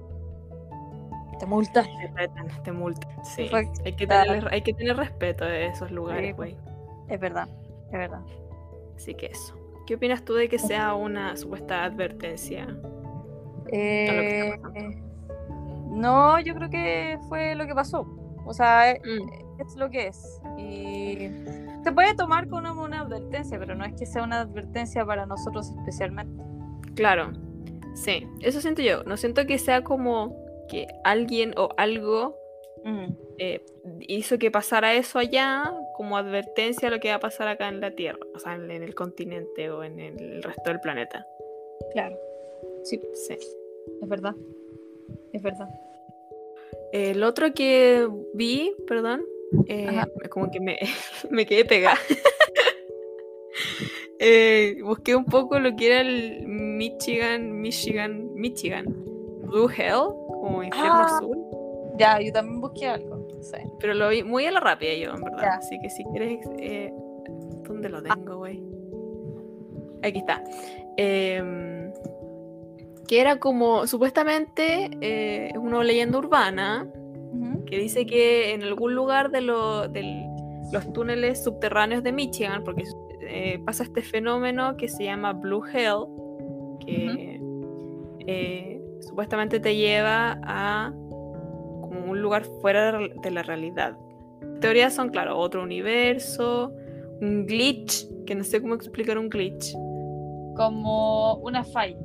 Te 1.40 1.46
multas. 1.46 1.88
te 2.16 2.30
te 2.64 2.72
multan. 2.74 3.24
Sí. 3.24 3.48
Correcto. 3.50 3.82
Hay 3.86 3.94
que, 3.94 4.06
tener, 4.08 4.48
hay 4.54 4.62
que 4.62 4.74
tener 4.74 4.98
respeto 4.98 5.46
de 5.46 5.68
esos 5.68 5.90
lugares, 5.90 6.28
Sí. 6.28 6.34
güey. 6.34 6.58
Es 7.08 7.20
verdad. 7.20 7.48
Es 7.86 7.92
verdad. 7.94 8.22
Así 8.96 9.14
que 9.16 9.28
eso. 9.28 9.56
¿Qué 9.88 9.96
opinas 9.96 10.24
tú 10.26 10.34
de 10.34 10.50
que 10.50 10.60
sea 10.60 10.94
una 10.96 11.38
supuesta 11.38 11.84
advertencia? 11.86 12.68
Eh, 13.72 14.50
está 14.56 14.62
pasando. 14.70 14.98
no, 15.92 16.40
yo 16.40 16.54
creo 16.56 16.70
que 16.70 17.20
fue 17.30 17.56
lo 17.56 17.66
que 17.68 17.74
pasó. 17.76 18.06
O 18.50 18.54
sea, 18.54 18.92
eh, 18.92 19.02
Mm, 19.06 19.62
es 19.62 19.76
lo 19.76 19.90
que 19.90 20.08
es. 20.08 20.42
Y 20.58 21.30
se 21.84 21.92
puede 21.94 22.14
tomar 22.16 22.48
como 22.50 22.84
una 22.84 23.02
advertencia, 23.02 23.58
pero 23.60 23.76
no 23.76 23.86
es 23.86 23.94
que 23.94 24.06
sea 24.06 24.24
una 24.24 24.42
advertencia 24.42 25.06
para 25.06 25.26
nosotros 25.26 25.70
especialmente. 25.80 26.44
claro. 26.96 27.32
Sí, 27.96 28.26
eso 28.42 28.62
siento 28.62 28.82
yo. 28.82 29.04
No 29.04 29.18
siento 29.18 29.46
que 29.46 29.58
sea 29.58 29.84
como 29.84 30.36
que 30.70 30.88
alguien 31.04 31.54
o 31.58 31.70
algo 31.78 32.36
Mm, 32.86 33.08
eh, 33.40 33.66
hizo 34.08 34.38
que 34.40 34.52
pasara 34.52 34.94
eso 34.94 35.20
allá 35.20 35.70
como 35.98 36.16
advertencia 36.16 36.88
a 36.88 36.92
lo 36.92 37.02
que 37.02 37.10
va 37.10 37.16
a 37.16 37.20
pasar 37.20 37.50
acá 37.50 37.68
en 37.68 37.82
la 37.82 37.92
Tierra, 37.92 38.20
o 38.34 38.40
sea, 38.40 38.56
en, 38.56 38.72
en 38.72 38.84
el 38.84 38.96
continente 38.96 39.70
o 39.70 39.84
en 39.84 40.00
el 40.00 40.42
resto 40.42 40.70
del 40.70 40.80
planeta. 40.80 41.26
claro. 41.92 42.16
Sí, 42.86 43.02
Sí. 43.28 43.34
es 44.02 44.08
verdad. 44.08 44.34
Es 45.34 45.42
verdad. 45.44 45.68
El 46.92 47.24
otro 47.24 47.54
que 47.54 48.08
vi, 48.34 48.74
perdón, 48.88 49.24
eh, 49.68 50.02
como 50.30 50.50
que 50.52 50.60
me, 50.60 50.78
me 51.30 51.46
quedé 51.46 51.66
pegada. 51.66 51.98
Eh, 54.22 54.78
busqué 54.84 55.16
un 55.16 55.24
poco 55.24 55.60
lo 55.60 55.76
que 55.78 55.86
era 55.88 56.02
el 56.02 56.46
Michigan, 56.46 57.62
Michigan, 57.62 58.34
Michigan, 58.34 58.86
Blue 59.44 59.70
Hell, 59.70 60.14
como 60.42 60.62
infierno 60.62 60.94
Ah. 60.94 61.16
azul. 61.18 61.38
Ya, 61.98 62.20
yo 62.22 62.32
también 62.34 62.60
busqué 62.60 62.88
algo. 62.88 63.26
Sí. 63.42 63.58
Pero 63.80 63.94
lo 63.94 64.10
vi 64.10 64.24
muy 64.24 64.46
a 64.46 64.52
la 64.52 64.60
rápida 64.60 64.94
yo, 64.96 65.12
en 65.14 65.22
verdad. 65.22 65.42
Ya. 65.42 65.54
Así 65.56 65.80
que 65.82 65.90
si 65.90 66.04
quieres. 66.12 66.40
Eh, 66.58 66.92
¿Dónde 67.64 67.88
lo 67.88 68.02
tengo, 68.04 68.38
güey? 68.40 68.62
Aquí 70.04 70.20
está. 70.20 70.44
Que 73.10 73.20
era 73.22 73.40
como. 73.40 73.88
Supuestamente 73.88 74.90
eh, 75.02 75.50
es 75.52 75.58
una 75.58 75.84
leyenda 75.84 76.20
urbana 76.20 76.88
que 77.66 77.78
dice 77.78 78.06
que 78.06 78.54
en 78.54 78.62
algún 78.64 78.94
lugar 78.96 79.32
de 79.32 79.42
lo- 79.42 79.88
del- 79.88 80.26
los 80.72 80.92
túneles 80.94 81.44
subterráneos 81.44 82.04
de 82.04 82.12
Michigan, 82.12 82.64
porque 82.64 82.84
eh, 83.22 83.60
pasa 83.66 83.84
este 83.84 84.02
fenómeno 84.04 84.76
que 84.78 84.88
se 84.88 85.04
llama 85.06 85.34
Blue 85.34 85.64
Hell, 85.66 86.06
que 86.86 87.40
eh, 88.28 88.82
supuestamente 89.02 89.60
te 89.60 89.76
lleva 89.76 90.40
a 90.44 90.92
como 91.82 92.12
un 92.12 92.22
lugar 92.22 92.44
fuera 92.62 92.98
de 93.00 93.32
la 93.32 93.42
realidad. 93.44 93.98
Teorías 94.62 94.94
son, 94.94 95.10
claro, 95.10 95.38
otro 95.38 95.64
universo, 95.64 96.72
un 97.22 97.46
glitch, 97.48 98.08
que 98.26 98.36
no 98.36 98.44
sé 98.44 98.62
cómo 98.62 98.76
explicar 98.76 99.18
un 99.18 99.30
glitch. 99.30 99.74
Como 100.56 101.36
una 101.38 101.64
falla. 101.64 101.98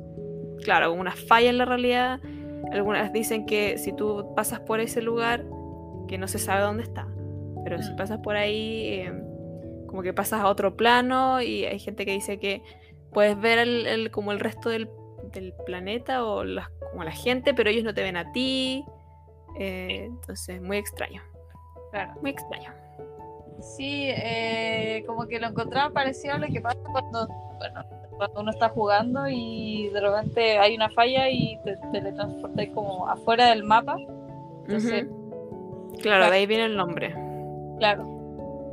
Claro, 0.63 0.93
una 0.93 1.11
falla 1.11 1.49
en 1.49 1.57
la 1.57 1.65
realidad. 1.65 2.19
Algunas 2.71 3.11
dicen 3.13 3.45
que 3.45 3.77
si 3.77 3.93
tú 3.93 4.33
pasas 4.35 4.59
por 4.61 4.79
ese 4.79 5.01
lugar, 5.01 5.45
que 6.07 6.17
no 6.17 6.27
se 6.27 6.39
sabe 6.39 6.61
dónde 6.61 6.83
está, 6.83 7.07
pero 7.63 7.81
si 7.81 7.93
Mm. 7.93 7.95
pasas 7.95 8.19
por 8.19 8.35
ahí, 8.35 8.87
eh, 8.89 9.13
como 9.87 10.01
que 10.01 10.13
pasas 10.13 10.41
a 10.41 10.47
otro 10.47 10.75
plano 10.75 11.41
y 11.41 11.65
hay 11.65 11.79
gente 11.79 12.05
que 12.05 12.11
dice 12.11 12.37
que 12.39 12.61
puedes 13.13 13.39
ver 13.39 13.59
el, 13.59 13.85
el- 13.87 14.11
como 14.11 14.31
el 14.31 14.39
resto 14.39 14.69
del, 14.69 14.89
del 15.31 15.53
planeta 15.65 16.25
o 16.25 16.43
las- 16.43 16.69
como 16.91 17.03
la 17.03 17.11
gente, 17.11 17.53
pero 17.53 17.69
ellos 17.69 17.83
no 17.83 17.93
te 17.93 18.01
ven 18.03 18.17
a 18.17 18.31
ti. 18.31 18.83
Eh, 19.59 20.03
entonces, 20.05 20.61
muy 20.61 20.77
extraño, 20.77 21.21
Claro. 21.91 22.13
muy 22.21 22.31
extraño. 22.31 22.71
Sí, 23.61 24.09
eh, 24.09 25.03
como 25.07 25.27
que 25.27 25.39
lo 25.39 25.47
encontraba 25.47 25.91
parecido 25.93 26.33
a 26.35 26.39
lo 26.39 26.47
que 26.47 26.59
pasa 26.59 26.77
cuando, 26.91 27.27
bueno, 27.57 27.83
cuando 28.17 28.41
uno 28.41 28.51
está 28.51 28.69
jugando 28.69 29.27
y 29.27 29.89
de 29.89 29.99
repente 30.01 30.57
hay 30.57 30.75
una 30.75 30.89
falla 30.89 31.29
y 31.29 31.57
te 31.63 31.75
teletransportas 31.91 32.67
como 32.73 33.07
afuera 33.07 33.47
del 33.47 33.63
mapa. 33.63 33.95
Entonces, 34.65 35.05
Ujú. 35.07 35.97
Claro, 36.01 36.25
de 36.29 36.35
ahí 36.35 36.45
viene 36.45 36.65
el 36.65 36.75
nombre. 36.77 37.13
claro, 37.77 38.03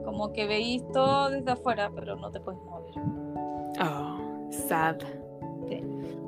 como 0.05 0.33
que 0.33 0.47
veís 0.47 0.83
todo 0.93 1.31
desde 1.31 1.53
afuera, 1.53 1.91
pero 1.95 2.17
no 2.17 2.31
te 2.31 2.41
puedes 2.41 2.61
mover. 2.65 2.95
Oh, 3.81 4.49
sad. 4.51 4.97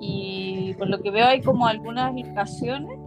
Y 0.01 0.75
por 0.75 0.89
lo 0.89 0.99
que 1.01 1.11
veo 1.11 1.27
hay 1.27 1.41
como 1.41 1.67
algunas 1.67 2.13
locaciones. 2.15 2.99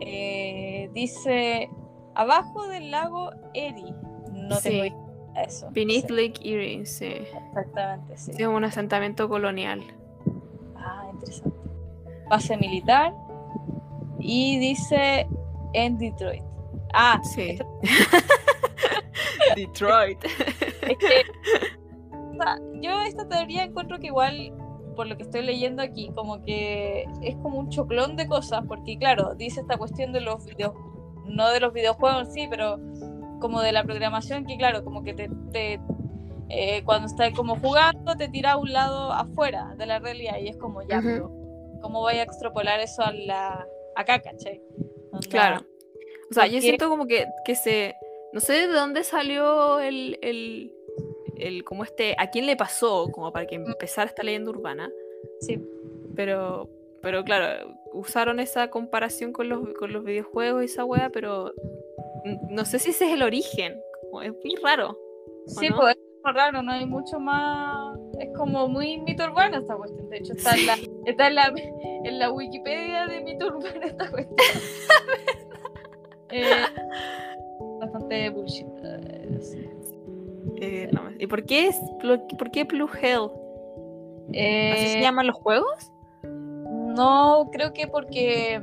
eh, 0.00 0.88
dice 0.94 1.68
abajo 2.14 2.66
del 2.68 2.90
lago 2.90 3.30
Erie. 3.54 3.94
No 4.32 4.56
Sí. 4.56 4.70
tengo 4.70 5.09
eso. 5.36 5.68
Beneath 5.72 6.06
Sí, 6.08 6.12
Lake 6.12 6.40
Erie, 6.44 6.86
sí. 6.86 7.06
exactamente, 7.48 8.16
sí. 8.16 8.32
Es 8.36 8.46
un 8.46 8.64
asentamiento 8.64 9.28
colonial. 9.28 9.82
Ah, 10.76 11.08
interesante. 11.12 11.56
Base 12.28 12.56
militar. 12.56 13.12
Y 14.18 14.58
dice 14.58 15.26
en 15.72 15.98
Detroit. 15.98 16.42
Ah, 16.92 17.20
Sí. 17.22 17.50
esto- 17.50 17.78
Detroit. 19.56 20.22
es 20.24 20.96
que 20.98 21.22
o 22.12 22.42
sea, 22.42 22.58
yo 22.80 23.00
esta 23.02 23.28
teoría 23.28 23.64
encuentro 23.64 23.98
que 23.98 24.06
igual, 24.08 24.52
por 24.96 25.06
lo 25.06 25.16
que 25.16 25.24
estoy 25.24 25.42
leyendo 25.42 25.82
aquí, 25.82 26.10
como 26.14 26.42
que 26.42 27.04
es 27.22 27.36
como 27.36 27.58
un 27.58 27.68
choclón 27.70 28.16
de 28.16 28.26
cosas, 28.26 28.62
porque 28.66 28.96
claro, 28.98 29.34
dice 29.34 29.60
esta 29.60 29.76
cuestión 29.76 30.12
de 30.12 30.20
los 30.20 30.44
videos, 30.46 30.72
no 31.26 31.50
de 31.50 31.60
los 31.60 31.72
videojuegos 31.72 32.32
sí, 32.32 32.46
pero 32.50 32.78
como 33.40 33.60
de 33.62 33.72
la 33.72 33.82
programación, 33.82 34.46
que 34.46 34.56
claro, 34.56 34.84
como 34.84 35.02
que 35.02 35.14
te, 35.14 35.30
te, 35.52 35.80
eh, 36.48 36.82
cuando 36.84 37.06
estás 37.06 37.32
como 37.32 37.56
jugando, 37.56 38.16
te 38.16 38.28
tira 38.28 38.52
a 38.52 38.56
un 38.56 38.72
lado 38.72 39.12
afuera 39.12 39.74
de 39.76 39.86
la 39.86 39.98
realidad 39.98 40.38
y 40.38 40.48
es 40.48 40.56
como 40.56 40.82
ya, 40.82 41.00
pero 41.02 41.32
¿cómo 41.80 42.00
voy 42.00 42.14
a 42.14 42.22
extrapolar 42.22 42.80
eso 42.80 43.02
a 43.02 43.12
la 43.12 43.66
acá? 43.96 44.22
Onda, 45.12 45.28
Claro. 45.28 45.66
O 46.30 46.34
sea, 46.34 46.46
yo 46.46 46.60
siento 46.60 46.88
como 46.88 47.06
que, 47.06 47.26
que 47.44 47.54
se. 47.54 47.96
No 48.32 48.40
sé 48.40 48.52
de 48.52 48.66
dónde 48.68 49.02
salió 49.02 49.80
el, 49.80 50.18
el, 50.22 50.72
el. 51.36 51.64
como 51.64 51.82
este. 51.82 52.14
¿A 52.18 52.30
quién 52.30 52.46
le 52.46 52.56
pasó? 52.56 53.08
Como 53.10 53.32
para 53.32 53.46
que 53.46 53.56
empezara 53.56 54.08
esta 54.08 54.22
leyenda 54.22 54.50
urbana. 54.50 54.90
Sí, 55.40 55.60
Pero. 56.14 56.68
Pero 57.02 57.24
claro, 57.24 57.74
usaron 57.94 58.40
esa 58.40 58.68
comparación 58.68 59.32
con 59.32 59.48
los, 59.48 59.72
con 59.78 59.90
los 59.90 60.04
videojuegos 60.04 60.62
y 60.62 60.66
esa 60.66 60.84
wea, 60.84 61.10
pero. 61.10 61.52
No 62.50 62.64
sé 62.64 62.78
si 62.78 62.90
ese 62.90 63.06
es 63.06 63.12
el 63.12 63.22
origen. 63.22 63.74
Como 64.02 64.22
es 64.22 64.32
muy 64.32 64.54
raro. 64.62 64.98
Sí, 65.46 65.68
no? 65.68 65.76
pues 65.76 65.96
es 65.96 66.02
como 66.22 66.34
raro, 66.34 66.62
no 66.62 66.72
hay 66.72 66.86
mucho 66.86 67.18
más. 67.20 67.98
Es 68.18 68.28
como 68.36 68.68
muy 68.68 68.98
mito 68.98 69.24
urbano 69.24 69.58
esta 69.58 69.74
cuestión. 69.76 70.08
De 70.10 70.18
hecho, 70.18 70.32
está, 70.34 70.54
en, 70.54 70.66
la, 70.66 70.74
está 71.06 71.26
en, 71.28 71.34
la, 71.34 71.52
en 72.04 72.18
la 72.18 72.30
Wikipedia 72.32 73.06
de 73.06 73.20
mito 73.22 73.46
urbano 73.46 73.80
esta 73.82 74.10
cuestión. 74.10 74.36
Eh, 76.32 76.44
bastante 77.80 78.30
bullshit. 78.30 78.64
eh, 78.84 79.38
sí. 79.40 79.68
Eh, 80.60 80.88
no, 80.92 81.10
¿Y 81.18 81.26
por 81.26 81.44
qué 81.44 81.66
es 81.66 81.76
por 82.38 82.50
qué 82.52 82.62
Blue 82.62 82.88
Hell? 83.02 83.30
¿Así 84.28 84.86
se 84.92 84.98
Eh, 84.98 85.00
llaman 85.02 85.26
los 85.26 85.34
juegos? 85.34 85.90
No, 86.22 87.48
creo 87.52 87.72
que 87.72 87.88
porque. 87.88 88.60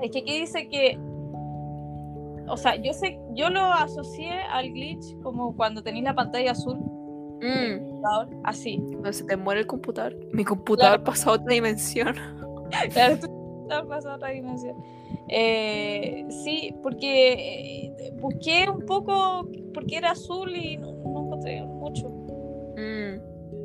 Es 0.00 0.10
que 0.12 0.18
aquí 0.20 0.38
dice 0.40 0.68
que. 0.68 0.96
O 2.48 2.56
sea, 2.56 2.76
yo 2.76 2.92
sé, 2.92 3.18
yo 3.34 3.50
lo 3.50 3.60
asocié 3.64 4.30
al 4.50 4.70
glitch 4.72 5.16
como 5.22 5.54
cuando 5.56 5.82
tenéis 5.82 6.04
la 6.04 6.14
pantalla 6.14 6.52
azul, 6.52 6.78
Mm, 7.42 7.78
computador, 7.86 8.28
así. 8.44 8.78
cuando 8.92 9.12
se 9.12 9.24
te 9.24 9.36
muere 9.36 9.60
el 9.60 9.66
computador. 9.66 10.16
Mi 10.32 10.44
computador 10.44 11.02
pasa 11.04 11.30
a 11.30 11.32
otra 11.34 11.52
dimensión. 11.52 12.14
Claro, 12.92 13.16
tú 13.20 13.62
estás 13.62 13.84
pasando 13.86 14.10
a 14.10 14.16
otra 14.16 14.28
dimensión. 14.30 14.74
Eh, 15.28 16.24
sí, 16.44 16.74
porque 16.82 17.32
eh, 17.34 18.12
busqué 18.20 18.68
un 18.68 18.84
poco 18.86 19.48
porque 19.74 19.96
era 19.98 20.12
azul 20.12 20.54
y 20.56 20.76
no, 20.76 20.92
no 20.92 21.24
encontré 21.26 21.62
mucho. 21.62 22.08
Mm. 22.76 23.20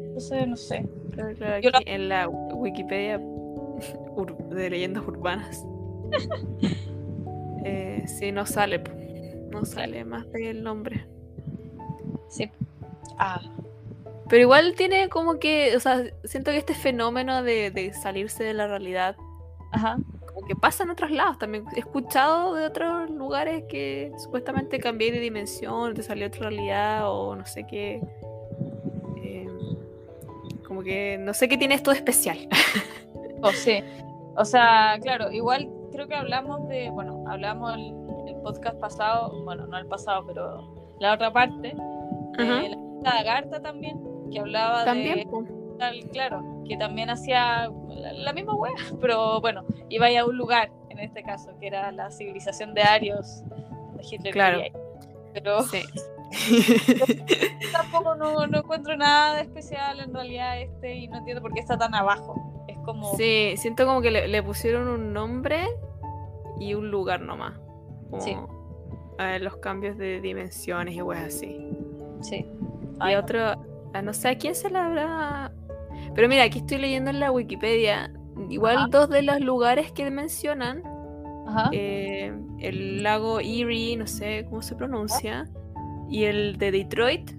Entonces, 0.08 0.48
no 0.48 0.56
sé. 0.58 0.86
Claro, 1.12 1.36
claro, 1.36 1.62
Yo 1.62 1.70
en 1.86 2.10
la 2.10 2.28
Wikipedia 2.30 3.18
de 4.50 4.70
leyendas 4.70 5.04
urbanas. 5.08 5.66
eh, 7.64 8.04
sí, 8.08 8.32
no 8.32 8.46
sale. 8.46 8.82
No 9.50 9.66
sale 9.66 10.06
más 10.06 10.32
del 10.32 10.64
nombre. 10.64 11.06
Sí. 12.30 12.50
Ah, 13.18 13.42
Pero 14.30 14.42
igual 14.42 14.76
tiene 14.76 15.10
como 15.10 15.40
que, 15.40 15.76
o 15.76 15.80
sea, 15.80 16.04
siento 16.24 16.52
que 16.52 16.58
este 16.58 16.74
fenómeno 16.74 17.44
de, 17.44 17.70
de 17.72 17.94
salirse 17.94 18.44
de 18.44 18.54
la 18.54 18.68
realidad, 18.68 19.16
ajá. 19.72 19.98
como 20.34 20.48
que 20.48 20.56
pasa 20.56 20.84
en 20.84 20.92
otros 20.92 21.12
lados 21.12 21.38
también. 21.38 21.66
He 21.76 21.80
escuchado 21.80 22.56
de 22.56 22.66
otros 22.66 23.10
lugares 23.10 23.66
que 23.68 24.12
supuestamente 24.18 24.80
cambié 24.80 25.12
de 25.12 25.20
dimensión, 25.20 25.94
te 25.94 26.04
salió 26.04 26.28
otra 26.28 26.50
realidad 26.50 27.12
o 27.12 27.36
no 27.36 27.46
sé 27.46 27.66
qué. 27.68 28.02
Eh, 29.24 29.48
como 30.66 30.82
que 30.82 31.18
no 31.20 31.34
sé 31.34 31.50
qué 31.50 31.58
tiene 31.58 31.76
esto 31.76 31.92
de 31.92 31.98
especial. 31.98 32.48
O 33.44 33.52
sí. 33.52 33.84
O 34.36 34.46
sea, 34.46 35.00
claro, 35.02 35.32
igual 35.32 35.68
creo 35.92 36.08
que 36.08 36.16
hablamos 36.16 36.68
de, 36.70 36.90
bueno, 36.92 37.21
hablamos 37.32 37.74
el, 37.74 37.94
el 38.28 38.42
podcast 38.42 38.78
pasado, 38.80 39.44
bueno, 39.44 39.66
no 39.68 39.78
el 39.78 39.88
pasado, 39.88 40.26
pero 40.26 40.74
la 41.00 41.14
otra 41.14 41.32
parte, 41.32 41.74
de 41.74 42.44
Ajá. 42.44 42.62
la 43.04 43.14
lagarta 43.16 43.62
también, 43.62 44.00
que 44.32 44.40
hablaba 44.40 44.86
También, 44.86 45.20
de 45.20 45.28
tal, 45.80 46.00
claro, 46.12 46.44
que 46.68 46.78
también 46.78 47.10
hacía 47.10 47.70
la, 47.90 48.14
la 48.14 48.34
misma 48.34 48.56
wea, 48.56 48.74
pero 49.02 49.42
bueno, 49.42 49.64
iba 49.90 50.08
a 50.08 50.26
un 50.26 50.38
lugar, 50.38 50.72
en 50.90 51.00
este 51.00 51.24
caso, 51.24 51.52
que 51.60 51.68
era 51.68 51.92
la 51.92 52.12
civilización 52.12 52.74
de 52.74 52.84
Arios, 52.84 53.44
donde 53.50 54.04
Hitler 54.10 54.34
Claro. 54.34 54.62
Pero 55.34 55.64
Sí. 55.64 55.82
tampoco 57.72 58.16
no, 58.16 58.48
no 58.48 58.58
encuentro 58.60 58.96
nada 58.96 59.36
de 59.36 59.42
especial 59.42 60.00
en 60.00 60.14
realidad 60.14 60.62
este 60.62 60.96
y 60.96 61.08
no 61.08 61.18
entiendo 61.18 61.42
por 61.42 61.54
qué 61.54 61.60
está 61.60 61.78
tan 61.78 61.94
abajo. 61.94 62.36
Es 62.68 62.78
como, 62.86 63.16
Sí, 63.18 63.56
siento 63.58 63.86
como 63.86 64.02
que 64.02 64.12
le, 64.12 64.28
le 64.28 64.44
pusieron 64.44 64.88
un 64.88 65.12
nombre 65.14 65.68
y 66.62 66.74
un 66.76 66.92
lugar 66.92 67.22
nomás. 67.22 67.54
Como, 68.10 68.22
Sí. 68.22 68.36
eh, 69.20 69.40
los 69.40 69.58
cambios 69.58 69.98
de 69.98 70.22
dimensiones 70.22 70.96
y 70.96 71.02
weas 71.02 71.24
así. 71.26 71.68
sí. 72.22 72.36
Y 72.46 72.48
Ay, 73.00 73.16
no. 73.16 73.22
otro, 73.22 73.40
ah, 73.94 74.02
no 74.04 74.14
sé 74.14 74.30
a 74.30 74.38
quién 74.38 74.54
se 74.54 74.70
le 74.70 74.78
habrá. 74.78 75.52
Pero 76.14 76.28
mira, 76.30 76.44
aquí 76.44 76.60
estoy 76.60 76.78
leyendo 76.78 77.10
en 77.10 77.20
la 77.20 77.32
Wikipedia. 77.32 78.12
Igual 78.50 78.78
Ajá. 78.78 78.88
dos 78.92 79.10
de 79.10 79.22
los 79.24 79.40
lugares 79.42 79.92
que 79.92 80.10
mencionan, 80.12 80.84
Ajá. 81.48 81.70
eh, 81.74 82.32
el 82.60 83.02
lago 83.04 83.40
Erie, 83.40 83.98
no 83.98 84.06
sé 84.08 84.46
cómo 84.50 84.62
se 84.62 84.76
pronuncia, 84.76 85.50
y 86.10 86.26
el 86.26 86.58
de 86.58 86.72
Detroit, 86.72 87.32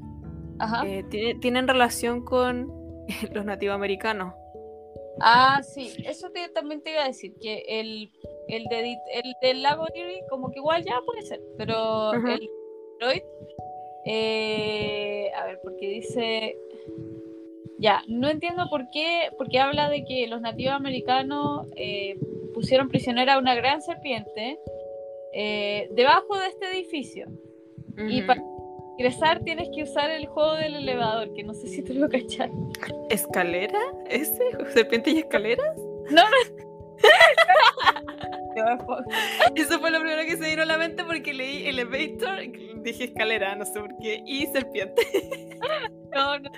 Ajá. 0.59 0.85
eh, 0.87 1.05
tiene- 1.11 1.35
tienen 1.37 1.69
relación 1.69 2.23
con 2.25 2.73
los 3.33 3.45
nativos 3.45 3.77
Ah, 5.25 5.61
sí, 5.63 5.93
eso 6.05 6.31
te- 6.31 6.49
también 6.49 6.83
te 6.83 6.91
iba 6.91 7.05
a 7.05 7.07
decir, 7.09 7.33
que 7.41 7.63
el, 7.69 8.11
el, 8.49 8.65
de, 8.65 8.97
el 9.15 9.35
del 9.41 9.63
lago 9.63 9.87
Erie 9.95 10.25
como 10.29 10.51
que 10.51 10.59
igual 10.59 10.85
ya 10.85 11.01
puede 11.07 11.23
ser, 11.23 11.41
pero 11.57 12.11
Ajá. 12.11 12.35
el 12.35 12.51
Detroit, 12.99 13.25
eh, 14.05 15.31
a 15.37 15.47
ver, 15.47 15.61
porque 15.63 15.89
dice, 15.89 16.57
ya, 17.79 18.03
no 18.09 18.29
entiendo 18.29 18.69
por 18.69 18.89
qué, 18.91 19.31
porque 19.39 19.59
habla 19.61 19.89
de 19.89 20.05
que 20.05 20.27
los 20.27 20.41
nativos 20.41 20.75
americanos 20.75 21.67
eh, 21.77 22.17
pusieron 22.53 22.89
prisionera 22.89 23.35
a 23.35 23.39
una 23.39 23.55
gran 23.55 23.81
serpiente 23.81 24.59
eh, 25.35 25.89
debajo 25.93 26.37
de 26.39 26.49
este 26.49 26.67
edificio. 26.73 27.27
Y 28.09 28.19
Ujú. 28.19 28.27
para 28.27 28.43
ingresar 28.99 29.41
tienes 29.41 29.69
que 29.75 29.83
usar 29.83 30.11
el 30.11 30.27
juego 30.27 30.55
del 30.55 30.77
elevador, 30.77 31.33
que 31.35 31.43
no 31.43 31.55
sé 31.55 31.69
si 31.69 31.83
tú 31.83 31.95
lo 31.95 32.09
cachas. 32.09 32.51
¿Escalera? 33.11 33.81
¿Ese? 34.09 34.43
¿Serpiente 34.73 35.11
y 35.11 35.19
escaleras? 35.19 35.77
No, 36.11 36.23
no. 36.23 36.63
Eso 39.55 39.79
fue 39.81 39.91
lo 39.91 40.01
primero 40.01 40.23
que 40.23 40.37
se 40.37 40.51
vino 40.51 40.63
a 40.63 40.67
la 40.67 40.79
mente 40.79 41.05
porque 41.05 41.33
leí 41.33 41.67
Elevator, 41.67 42.41
dije 42.83 43.05
escalera, 43.05 43.57
no 43.57 43.65
sé 43.65 43.81
por 43.81 43.97
qué, 43.99 44.23
y 44.27 44.47
serpiente. 44.47 45.03
No, 46.15 46.39
no. 46.39 46.51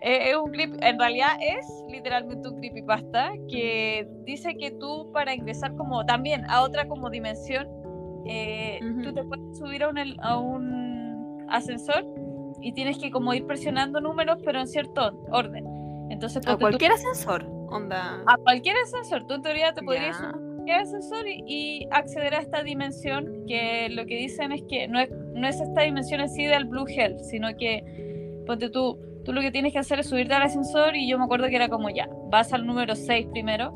Eh, 0.00 0.30
es 0.30 0.36
un 0.36 0.50
clip, 0.50 0.74
en 0.80 0.98
realidad 0.98 1.36
es 1.42 1.66
literalmente 1.88 2.48
un 2.48 2.58
creepypasta 2.58 3.32
que 3.50 4.08
dice 4.24 4.56
que 4.56 4.70
tú 4.70 5.10
para 5.12 5.34
ingresar 5.34 5.76
como 5.76 6.06
también 6.06 6.48
a 6.48 6.62
otra 6.62 6.88
como 6.88 7.10
dimensión, 7.10 7.68
eh, 8.26 8.80
tú 9.02 9.12
te 9.12 9.22
puedes 9.24 9.58
subir 9.58 9.82
a 9.82 9.88
un, 9.88 9.98
a 10.22 10.38
un 10.38 10.87
ascensor 11.50 12.04
y 12.60 12.72
tienes 12.72 12.98
que 12.98 13.10
como 13.10 13.34
ir 13.34 13.46
presionando 13.46 14.00
números 14.00 14.38
pero 14.44 14.60
en 14.60 14.66
cierto 14.66 15.24
orden. 15.30 15.64
Entonces, 16.10 16.46
a 16.46 16.56
cualquier 16.56 16.92
ascensor, 16.92 17.44
onda. 17.70 18.22
A 18.26 18.36
cualquier 18.38 18.76
ascensor, 18.84 19.26
tú 19.26 19.34
en 19.34 19.42
teoría 19.42 19.74
te 19.74 19.82
podrías 19.82 20.16
subir 20.16 20.30
a 20.30 20.32
cualquier 20.32 20.78
ascensor 20.80 21.24
y, 21.28 21.86
acceder 21.90 22.34
a 22.34 22.38
esta 22.38 22.62
dimensión 22.62 23.44
que 23.46 23.88
lo 23.90 24.06
que 24.06 24.16
dicen 24.16 24.52
es 24.52 24.62
que 24.68 24.88
no 24.88 24.98
es, 24.98 25.10
no 25.34 25.46
es 25.46 25.60
esta 25.60 25.82
dimensión 25.82 26.20
así 26.20 26.44
del 26.44 26.64
Blue 26.64 26.86
Hell, 26.88 27.18
sino 27.20 27.54
que 27.56 28.42
ponte 28.46 28.70
tú 28.70 28.98
tú 29.28 29.34
lo 29.34 29.42
que 29.42 29.50
tienes 29.50 29.74
que 29.74 29.78
hacer 29.78 29.98
es 30.00 30.08
subirte 30.08 30.32
al 30.32 30.42
ascensor 30.42 30.96
y 30.96 31.06
yo 31.06 31.18
me 31.18 31.24
acuerdo 31.24 31.48
que 31.48 31.56
era 31.56 31.68
como 31.68 31.90
ya, 31.90 32.08
vas 32.30 32.54
al 32.54 32.66
número 32.66 32.94
6 32.96 33.26
primero, 33.30 33.74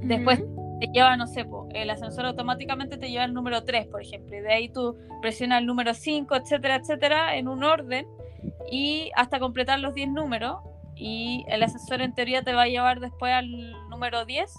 después 0.00 0.42
te 0.80 0.86
lleva, 0.86 1.16
no 1.16 1.26
sé, 1.26 1.46
el 1.74 1.90
ascensor 1.90 2.26
automáticamente 2.26 2.96
te 2.96 3.10
lleva 3.10 3.24
al 3.24 3.34
número 3.34 3.64
3, 3.64 3.86
por 3.86 4.02
ejemplo, 4.02 4.36
y 4.36 4.40
de 4.40 4.52
ahí 4.52 4.68
tú 4.68 4.96
presionas 5.20 5.60
el 5.60 5.66
número 5.66 5.94
5, 5.94 6.36
etcétera, 6.36 6.76
etcétera, 6.76 7.36
en 7.36 7.48
un 7.48 7.64
orden 7.64 8.06
y 8.70 9.10
hasta 9.16 9.40
completar 9.40 9.80
los 9.80 9.94
10 9.94 10.10
números 10.10 10.58
y 10.94 11.44
el 11.48 11.62
ascensor 11.62 12.02
en 12.02 12.14
teoría 12.14 12.42
te 12.42 12.54
va 12.54 12.62
a 12.62 12.68
llevar 12.68 13.00
después 13.00 13.32
al 13.32 13.48
número 13.88 14.24
10 14.24 14.52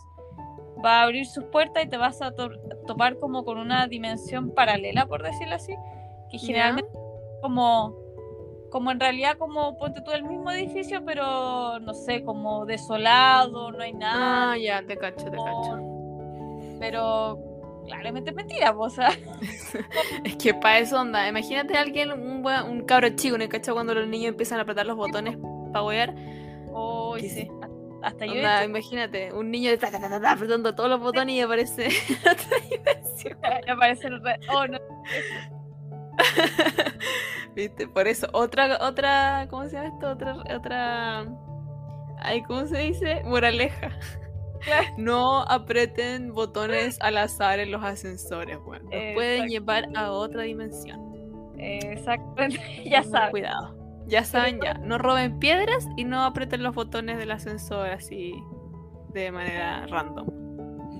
va 0.84 1.02
a 1.02 1.04
abrir 1.04 1.26
sus 1.26 1.44
puertas 1.46 1.84
y 1.84 1.90
te 1.90 1.98
vas 1.98 2.22
a 2.22 2.32
topar 2.88 3.18
como 3.18 3.44
con 3.44 3.58
una 3.58 3.88
dimensión 3.88 4.52
paralela, 4.52 5.06
por 5.06 5.24
decirlo 5.24 5.56
así, 5.56 5.76
que 6.32 6.38
generalmente 6.38 6.92
como 7.42 7.96
como 8.72 8.92
en 8.92 9.00
realidad 9.00 9.38
como 9.38 9.78
ponte 9.78 10.02
tú 10.02 10.12
el 10.12 10.24
mismo 10.24 10.52
edificio, 10.52 11.04
pero 11.04 11.80
no 11.80 11.94
sé, 11.94 12.24
como 12.24 12.66
desolado, 12.66 13.72
no 13.72 13.82
hay 13.82 13.94
nada. 13.94 14.52
Ah, 14.52 14.58
ya, 14.58 14.84
te 14.86 14.96
cacho, 14.96 15.26
te 15.26 15.38
cacho. 15.38 15.99
Pero 16.80 17.38
claramente 17.86 18.30
es 18.32 18.36
mentira, 18.36 18.72
o 18.72 18.90
sea. 18.90 19.10
es 20.24 20.36
que 20.38 20.54
para 20.54 20.80
eso 20.80 21.00
onda, 21.00 21.28
imagínate 21.28 21.78
a 21.78 21.82
alguien, 21.82 22.12
un, 22.12 22.46
un 22.46 22.86
cabro 22.86 23.10
chico, 23.10 23.38
¿no? 23.38 23.48
cacho 23.50 23.74
cuando 23.74 23.94
los 23.94 24.08
niños 24.08 24.30
empiezan 24.30 24.60
a 24.60 24.62
apretar 24.64 24.86
los 24.86 24.96
botones 24.96 25.38
para 25.74 25.86
wear? 25.86 26.16
Oh, 26.72 27.18
sí. 27.20 27.50
Hasta 28.02 28.26
yo. 28.26 28.34
Onda, 28.34 28.64
imagínate, 28.64 29.34
un 29.34 29.52
niño 29.52 29.78
ta, 29.78 29.90
apretando 30.32 30.74
todos 30.74 30.90
los 30.90 31.00
botones 31.02 31.36
y 31.36 31.42
aparece 31.42 31.90
otra 32.22 33.64
aparece 33.74 34.08
el 34.08 34.22
Oh, 34.50 34.68
no. 34.68 34.80
¿Viste? 37.56 37.88
Por 37.88 38.08
eso, 38.08 38.28
otra, 38.34 38.78
otra, 38.82 39.48
¿cómo 39.50 39.66
se 39.66 39.76
llama 39.76 39.90
esto? 39.90 40.12
Otra, 40.12 40.38
otra, 40.56 41.26
ay, 42.20 42.44
¿cómo 42.44 42.66
se 42.68 42.78
dice? 42.78 43.22
Moraleja. 43.26 43.92
No 44.98 45.44
aprieten 45.44 46.34
botones 46.34 46.98
al 47.02 47.18
azar 47.18 47.60
en 47.60 47.72
los 47.72 47.84
ascensores, 47.84 48.60
bueno, 48.60 48.86
nos 48.86 49.14
pueden 49.14 49.48
llevar 49.48 49.88
a 49.96 50.12
otra 50.12 50.44
dimensión. 50.44 51.10
Exactamente, 51.58 52.60
ya 52.86 53.04
saben. 53.04 53.32
Cuidado. 53.32 53.76
Ya 54.08 54.24
saben, 54.24 54.60
ya. 54.64 54.74
No 54.74 54.98
roben 54.98 55.38
piedras 55.38 55.88
y 55.96 56.04
no 56.04 56.24
aprieten 56.24 56.64
los 56.64 56.74
botones 56.74 57.20
del 57.20 57.30
ascensor 57.30 57.90
así 57.90 58.34
de 59.14 59.32
manera 59.32 59.86
random. 59.88 60.28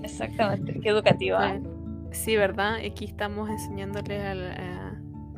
Exactamente, 0.04 0.78
qué 0.80 0.88
educativa. 0.88 1.58
Sí, 2.12 2.36
¿verdad? 2.36 2.76
Aquí 2.76 3.06
estamos 3.06 3.50
enseñándoles 3.50 4.22
a, 4.22 4.32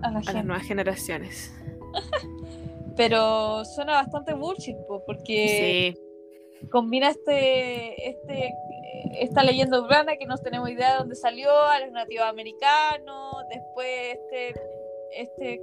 a, 0.02 0.10
las 0.10 0.44
nuevas 0.44 0.64
generaciones. 0.64 1.54
Pero 2.96 3.64
suena 3.64 3.94
bastante 3.94 4.34
bullshit, 4.34 4.76
porque 5.06 5.94
combina 6.70 7.10
este, 7.10 8.08
este, 8.08 8.52
esta 9.20 9.42
leyenda 9.42 9.80
urbana 9.80 10.16
que 10.16 10.26
no 10.26 10.36
tenemos 10.38 10.70
idea 10.70 10.92
de 10.92 10.98
dónde 10.98 11.14
salió, 11.14 11.50
a 11.50 11.80
los 11.80 11.92
nativos 11.92 12.26
americanos, 12.26 13.36
después 13.50 14.18
este, 14.18 14.60
este 15.16 15.60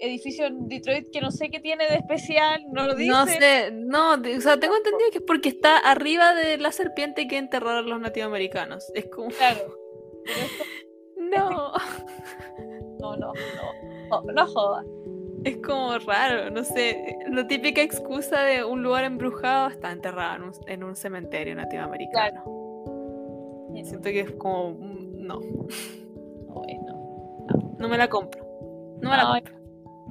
edificio 0.00 0.46
en 0.46 0.68
Detroit 0.68 1.10
que 1.12 1.20
no 1.20 1.30
sé 1.30 1.50
qué 1.50 1.60
tiene 1.60 1.88
de 1.88 1.96
especial, 1.96 2.62
no 2.70 2.86
lo 2.86 2.94
dice. 2.94 3.10
No 3.10 3.26
sé, 3.26 3.70
no, 3.72 4.12
o 4.12 4.40
sea, 4.40 4.58
tengo 4.60 4.76
entendido 4.76 5.10
que 5.10 5.18
es 5.18 5.24
porque 5.26 5.48
está 5.48 5.78
arriba 5.78 6.34
de 6.34 6.58
la 6.58 6.72
serpiente 6.72 7.26
que 7.26 7.38
enterraron 7.38 7.88
los 7.88 8.00
nativos 8.00 8.28
americanos. 8.28 8.90
Es 8.94 9.06
como. 9.06 9.28
Claro. 9.30 9.76
no. 11.16 11.72
no, 13.00 13.16
no, 13.16 13.32
no, 14.10 14.22
no, 14.32 14.46
jodas. 14.46 14.86
Es 15.44 15.58
como 15.58 15.98
raro, 15.98 16.50
no 16.50 16.64
sé, 16.64 17.18
la 17.30 17.46
típica 17.46 17.82
excusa 17.82 18.42
de 18.42 18.64
un 18.64 18.82
lugar 18.82 19.04
embrujado 19.04 19.68
está 19.68 19.92
enterrado 19.92 20.52
en 20.66 20.84
un, 20.84 20.96
cementerio 20.96 21.54
nativo 21.54 21.82
americano. 21.82 22.42
Siento 23.84 24.10
que 24.10 24.20
es 24.20 24.32
como, 24.32 24.72
mm, 24.72 25.26
no. 25.26 25.40
No, 27.78 27.86
no. 27.86 27.88
me 27.88 27.96
la 27.96 28.08
compro. 28.08 28.44
No 29.00 29.10
me 29.10 29.16
la 29.16 29.26
compro. 29.28 29.54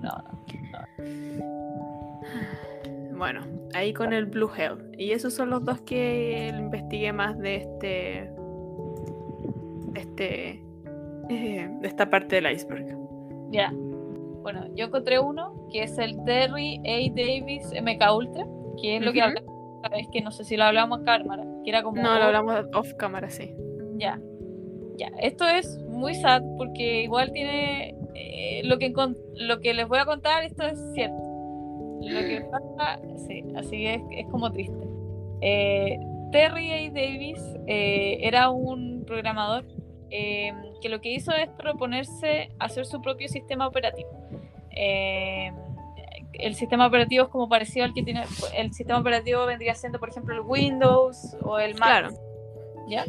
No, 0.02 0.10
no, 0.24 0.42
Bueno, 3.18 3.42
ahí 3.74 3.94
con 3.94 4.14
el 4.14 4.28
Blue 4.28 4.50
Hell. 4.56 4.78
Y 4.98 5.12
esos 5.12 5.34
son 5.34 5.50
los 5.50 5.66
dos 5.66 5.82
que 5.82 6.54
investigué 6.58 7.12
más 7.12 7.38
de 7.38 7.56
este. 7.58 8.32
De 9.92 10.00
este 10.00 10.64
de 11.28 11.88
esta 11.88 12.10
parte 12.10 12.38
del 12.38 12.52
iceberg. 12.52 12.98
Ya. 13.52 13.74
Bueno, 14.48 14.66
yo 14.76 14.86
encontré 14.86 15.20
uno 15.20 15.68
que 15.70 15.84
es 15.84 15.98
el 15.98 16.24
Terry 16.24 16.78
A. 16.86 17.14
Davis 17.14 17.70
MK 17.74 18.16
Ultra, 18.16 18.48
que 18.82 18.96
es 18.96 19.02
lo 19.04 19.12
que 19.12 19.22
hablamos, 19.22 19.54
es 19.92 20.08
que 20.08 20.22
no 20.22 20.32
sé 20.32 20.46
si 20.46 20.56
lo 20.56 20.64
hablamos 20.64 21.02
a 21.02 21.04
cámara, 21.04 21.44
que 21.66 21.70
era 21.70 21.84
como... 21.84 22.02
No, 22.02 22.18
lo 22.18 22.24
hablamos 22.24 22.56
off 22.74 22.94
cámara, 22.94 23.30
sí. 23.30 23.54
Ya. 23.98 24.22
Ya, 24.96 25.08
esto 25.20 25.46
es 25.46 25.78
muy 25.90 26.16
sad 26.16 26.44
porque 26.58 27.04
igual 27.04 27.34
tiene 27.34 27.94
eh, 28.16 28.62
lo 28.64 28.80
que 28.80 28.94
lo 29.36 29.60
que 29.60 29.74
les 29.74 29.86
voy 29.86 30.00
a 30.00 30.06
contar, 30.06 30.46
esto 30.46 30.64
es 30.64 30.80
cierto. 30.94 31.18
Lo 32.04 32.20
que 32.22 32.42
pasa, 32.78 33.02
sí, 33.28 33.44
así 33.58 33.86
es, 33.86 34.02
es 34.12 34.28
como 34.28 34.50
triste. 34.54 34.88
Eh, 35.42 36.00
Terry 36.32 36.72
A. 36.72 36.92
Davis 36.94 37.44
era 37.66 38.50
un 38.50 39.04
programador 39.06 39.66
eh, 40.10 40.54
que 40.82 40.90
lo 40.90 41.02
que 41.02 41.12
hizo 41.12 41.32
es 41.34 41.50
proponerse 41.50 42.50
hacer 42.60 42.86
su 42.86 43.02
propio 43.02 43.28
sistema 43.28 43.68
operativo. 43.68 44.10
Eh, 44.72 45.52
el 46.34 46.56
sistema 46.56 46.88
operativo 46.88 47.26
es 47.26 47.30
como 47.30 47.50
parecido 47.50 47.86
al 47.86 47.94
que 47.94 48.04
tiene, 48.04 48.24
el 48.56 48.74
sistema 48.74 49.00
operativo 49.00 49.46
vendría 49.46 49.74
siendo, 49.76 50.00
por 50.00 50.10
ejemplo, 50.10 50.36
el 50.36 50.42
Windows 50.42 51.36
o 51.42 51.60
el 51.60 51.74
Mac. 51.76 51.88
Claro. 51.88 52.10
¿Ya? 52.88 53.06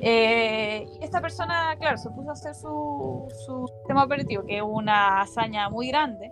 Eh, 0.00 0.86
esta 1.00 1.20
persona, 1.20 1.76
claro, 1.78 1.98
se 1.98 2.10
puso 2.10 2.30
a 2.30 2.32
hacer 2.32 2.54
su, 2.54 3.28
su, 3.44 3.66
sistema 3.78 4.04
operativo, 4.04 4.44
que 4.44 4.58
es 4.58 4.62
una 4.62 5.20
hazaña 5.22 5.68
muy 5.68 5.88
grande. 5.88 6.30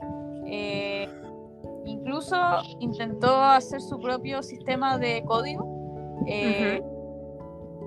incluso 1.85 2.37
intentó 2.81 3.43
hacer 3.43 3.81
su 3.81 3.99
propio 4.01 4.43
sistema 4.43 4.99
de 4.99 5.23
código 5.25 5.83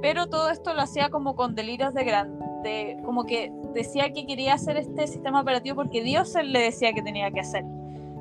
pero 0.06 0.28
todo 0.28 0.52
esto 0.52 0.76
lo 0.76 0.84
hacía 0.84 1.10
como 1.10 1.36
con 1.36 1.56
delirios 1.56 1.96
de 1.96 2.04
grande, 2.04 2.96
como 3.04 3.24
que 3.24 3.52
decía 3.74 4.14
que 4.14 4.28
quería 4.28 4.54
hacer 4.54 4.78
este 4.78 5.08
sistema 5.08 5.42
operativo 5.42 5.78
porque 5.78 6.04
Dios 6.04 6.36
le 6.36 6.60
decía 6.60 6.94
que 6.94 7.02
tenía 7.02 7.32
que 7.32 7.40
hacer. 7.40 7.64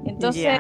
Entonces 0.07 0.59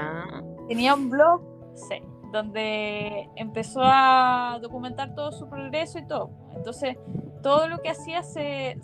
tenía 0.68 0.92
un 0.92 1.08
blog, 1.08 1.40
sí, 1.76 2.02
donde 2.30 3.30
empezó 3.36 3.80
a 3.82 4.58
documentar 4.60 5.14
todo 5.14 5.32
su 5.32 5.48
progreso 5.48 5.98
y 5.98 6.06
todo. 6.06 6.28
Entonces 6.56 6.98
todo 7.42 7.68
lo 7.68 7.78
que 7.78 7.88
hacía 7.88 8.22
se 8.22 8.76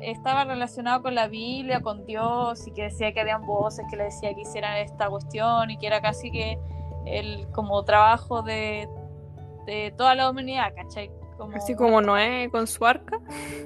estaba 0.00 0.44
relacionado 0.44 1.02
con 1.02 1.16
la 1.16 1.26
Biblia, 1.26 1.80
con 1.80 2.06
Dios 2.06 2.68
y 2.68 2.70
que 2.70 2.82
decía 2.84 3.12
que 3.12 3.20
habían 3.20 3.44
voces 3.46 3.84
que 3.90 3.96
le 3.96 4.04
decía 4.04 4.32
que 4.32 4.42
hicieran 4.42 4.76
esta 4.76 5.08
cuestión 5.08 5.72
y 5.72 5.76
que 5.78 5.88
era 5.88 6.00
casi 6.00 6.30
que 6.30 6.56
el 7.04 7.48
como 7.50 7.82
trabajo 7.82 8.42
de, 8.42 8.88
de 9.66 9.92
toda 9.96 10.14
la 10.14 10.30
humanidad, 10.30 10.72
¿cachai? 10.76 11.10
Así 11.54 11.74
como 11.74 12.00
Noé 12.00 12.48
con 12.50 12.66
su 12.66 12.84
arca. 12.84 13.18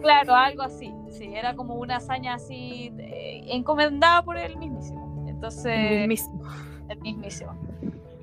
Claro, 0.03 0.35
algo 0.35 0.63
así. 0.63 0.93
Sí, 1.11 1.35
era 1.35 1.55
como 1.55 1.75
una 1.75 1.97
hazaña 1.97 2.35
así 2.35 2.93
eh, 2.99 3.43
encomendada 3.49 4.23
por 4.23 4.37
él 4.37 4.57
mismísimo. 4.57 5.27
Entonces. 5.29 5.73
El 5.73 6.09
mismísimo. 6.09 6.43
El 6.89 7.01
mismísimo. 7.01 7.53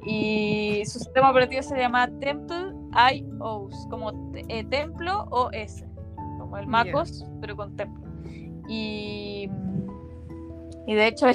Y 0.06 0.84
su 0.86 1.00
sistema 1.00 1.32
operativo 1.32 1.64
se 1.64 1.78
llama 1.78 2.08
Temple 2.20 2.74
IOS, 3.12 3.88
como 3.90 4.32
eh, 4.48 4.64
Templo 4.66 5.26
OS, 5.32 5.84
como 6.40 6.58
el 6.58 6.68
MacOS, 6.68 7.26
pero 7.42 7.56
con 7.56 7.76
Templo. 7.76 8.06
Y, 8.68 9.50
y 10.86 10.94
de 10.94 11.08
hecho, 11.08 11.26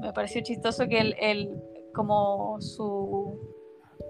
me 0.00 0.12
pareció 0.14 0.42
chistoso 0.42 0.88
que 0.88 1.14
el, 1.20 1.50
como 1.94 2.60
su 2.60 3.38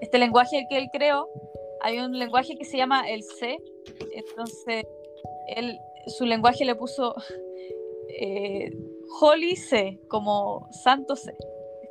este 0.00 0.18
lenguaje 0.18 0.66
que 0.68 0.78
él 0.78 0.88
creó 0.92 1.28
hay 1.82 1.98
un 1.98 2.18
lenguaje 2.18 2.56
que 2.56 2.64
se 2.64 2.76
llama 2.76 3.08
el 3.10 3.22
C, 3.22 3.58
entonces 4.12 4.84
él, 5.56 5.78
su 6.06 6.24
lenguaje 6.26 6.64
le 6.64 6.74
puso 6.74 7.14
eh, 8.20 8.70
Holy 9.20 9.56
C, 9.56 9.98
como 10.08 10.68
Santo 10.84 11.16
C. 11.16 11.32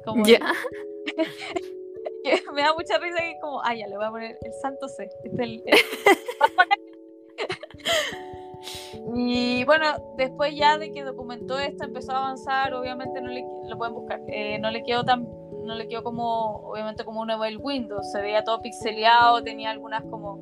Como 0.06 0.24
me 2.54 2.62
da 2.62 2.74
mucha 2.74 2.98
risa 3.00 3.18
que 3.20 3.32
es 3.32 3.38
como, 3.42 3.62
ah, 3.64 3.76
ya, 3.76 3.88
le 3.88 3.98
voy 3.98 4.06
a 4.06 4.12
poner 4.12 4.38
el 4.42 4.54
Santo 4.62 4.88
C. 4.88 5.10
Este 5.24 5.28
es 5.28 5.40
el- 5.40 5.64
el- 5.66 5.78
y 9.16 9.64
bueno, 9.66 10.16
después 10.18 10.56
ya 10.56 10.78
de 10.78 10.92
que 10.92 11.04
documentó 11.04 11.58
esto, 11.60 11.86
empezó 11.86 12.12
a 12.14 12.18
avanzar, 12.18 12.74
obviamente 12.74 13.22
no 13.22 13.30
le, 13.30 13.44
lo 13.68 13.78
pueden 13.78 13.94
buscar, 13.94 14.20
eh, 14.28 14.58
no 14.60 14.72
le 14.72 14.84
quedó 14.84 15.04
tan, 15.04 15.28
no 15.70 15.76
le 15.76 15.88
quedó 15.88 16.04
como, 16.04 16.58
obviamente 16.70 17.06
como 17.06 17.22
un 17.22 17.30
el 17.30 17.58
Windows, 17.58 18.12
se 18.12 18.20
veía 18.22 18.44
todo 18.44 18.62
pixeleado, 18.62 19.42
tenía 19.44 19.70
algunas 19.70 20.04
como, 20.04 20.40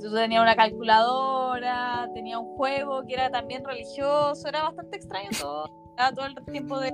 tú, 0.00 0.12
tenía 0.12 0.40
una 0.42 0.56
calculadora, 0.56 2.10
tenía 2.14 2.38
un 2.38 2.56
juego 2.56 3.04
que 3.06 3.14
era 3.14 3.30
también 3.30 3.64
religioso, 3.64 4.48
era 4.48 4.64
bastante 4.64 4.96
extraño 4.96 5.28
todo, 5.38 5.70
todo 6.14 6.26
el 6.26 6.34
tiempo 6.46 6.80
de, 6.80 6.92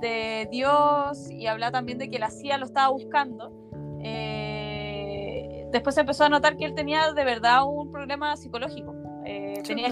de 0.00 0.48
Dios 0.50 1.30
y 1.30 1.46
hablaba 1.46 1.72
también 1.72 1.98
de 1.98 2.10
que 2.10 2.18
la 2.18 2.30
CIA 2.30 2.58
lo 2.58 2.64
estaba 2.64 2.88
buscando. 2.88 3.52
Eh, 4.00 5.68
después 5.70 5.94
se 5.94 6.00
empezó 6.00 6.24
a 6.24 6.28
notar 6.30 6.56
que 6.56 6.64
él 6.64 6.74
tenía 6.74 7.12
de 7.12 7.24
verdad 7.24 7.64
un 7.66 7.92
problema 7.92 8.36
psicológico. 8.36 8.94
Eh, 9.26 9.62
tenía 9.66 9.90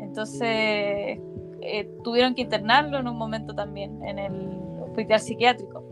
entonces, 0.00 1.20
eh, 1.60 1.90
tuvieron 2.02 2.34
que 2.34 2.40
internarlo 2.40 2.98
en 2.98 3.06
un 3.06 3.18
momento 3.18 3.54
también 3.54 4.02
en 4.02 4.18
el 4.18 4.65
hospital 4.96 5.20
psiquiátrico. 5.20 5.84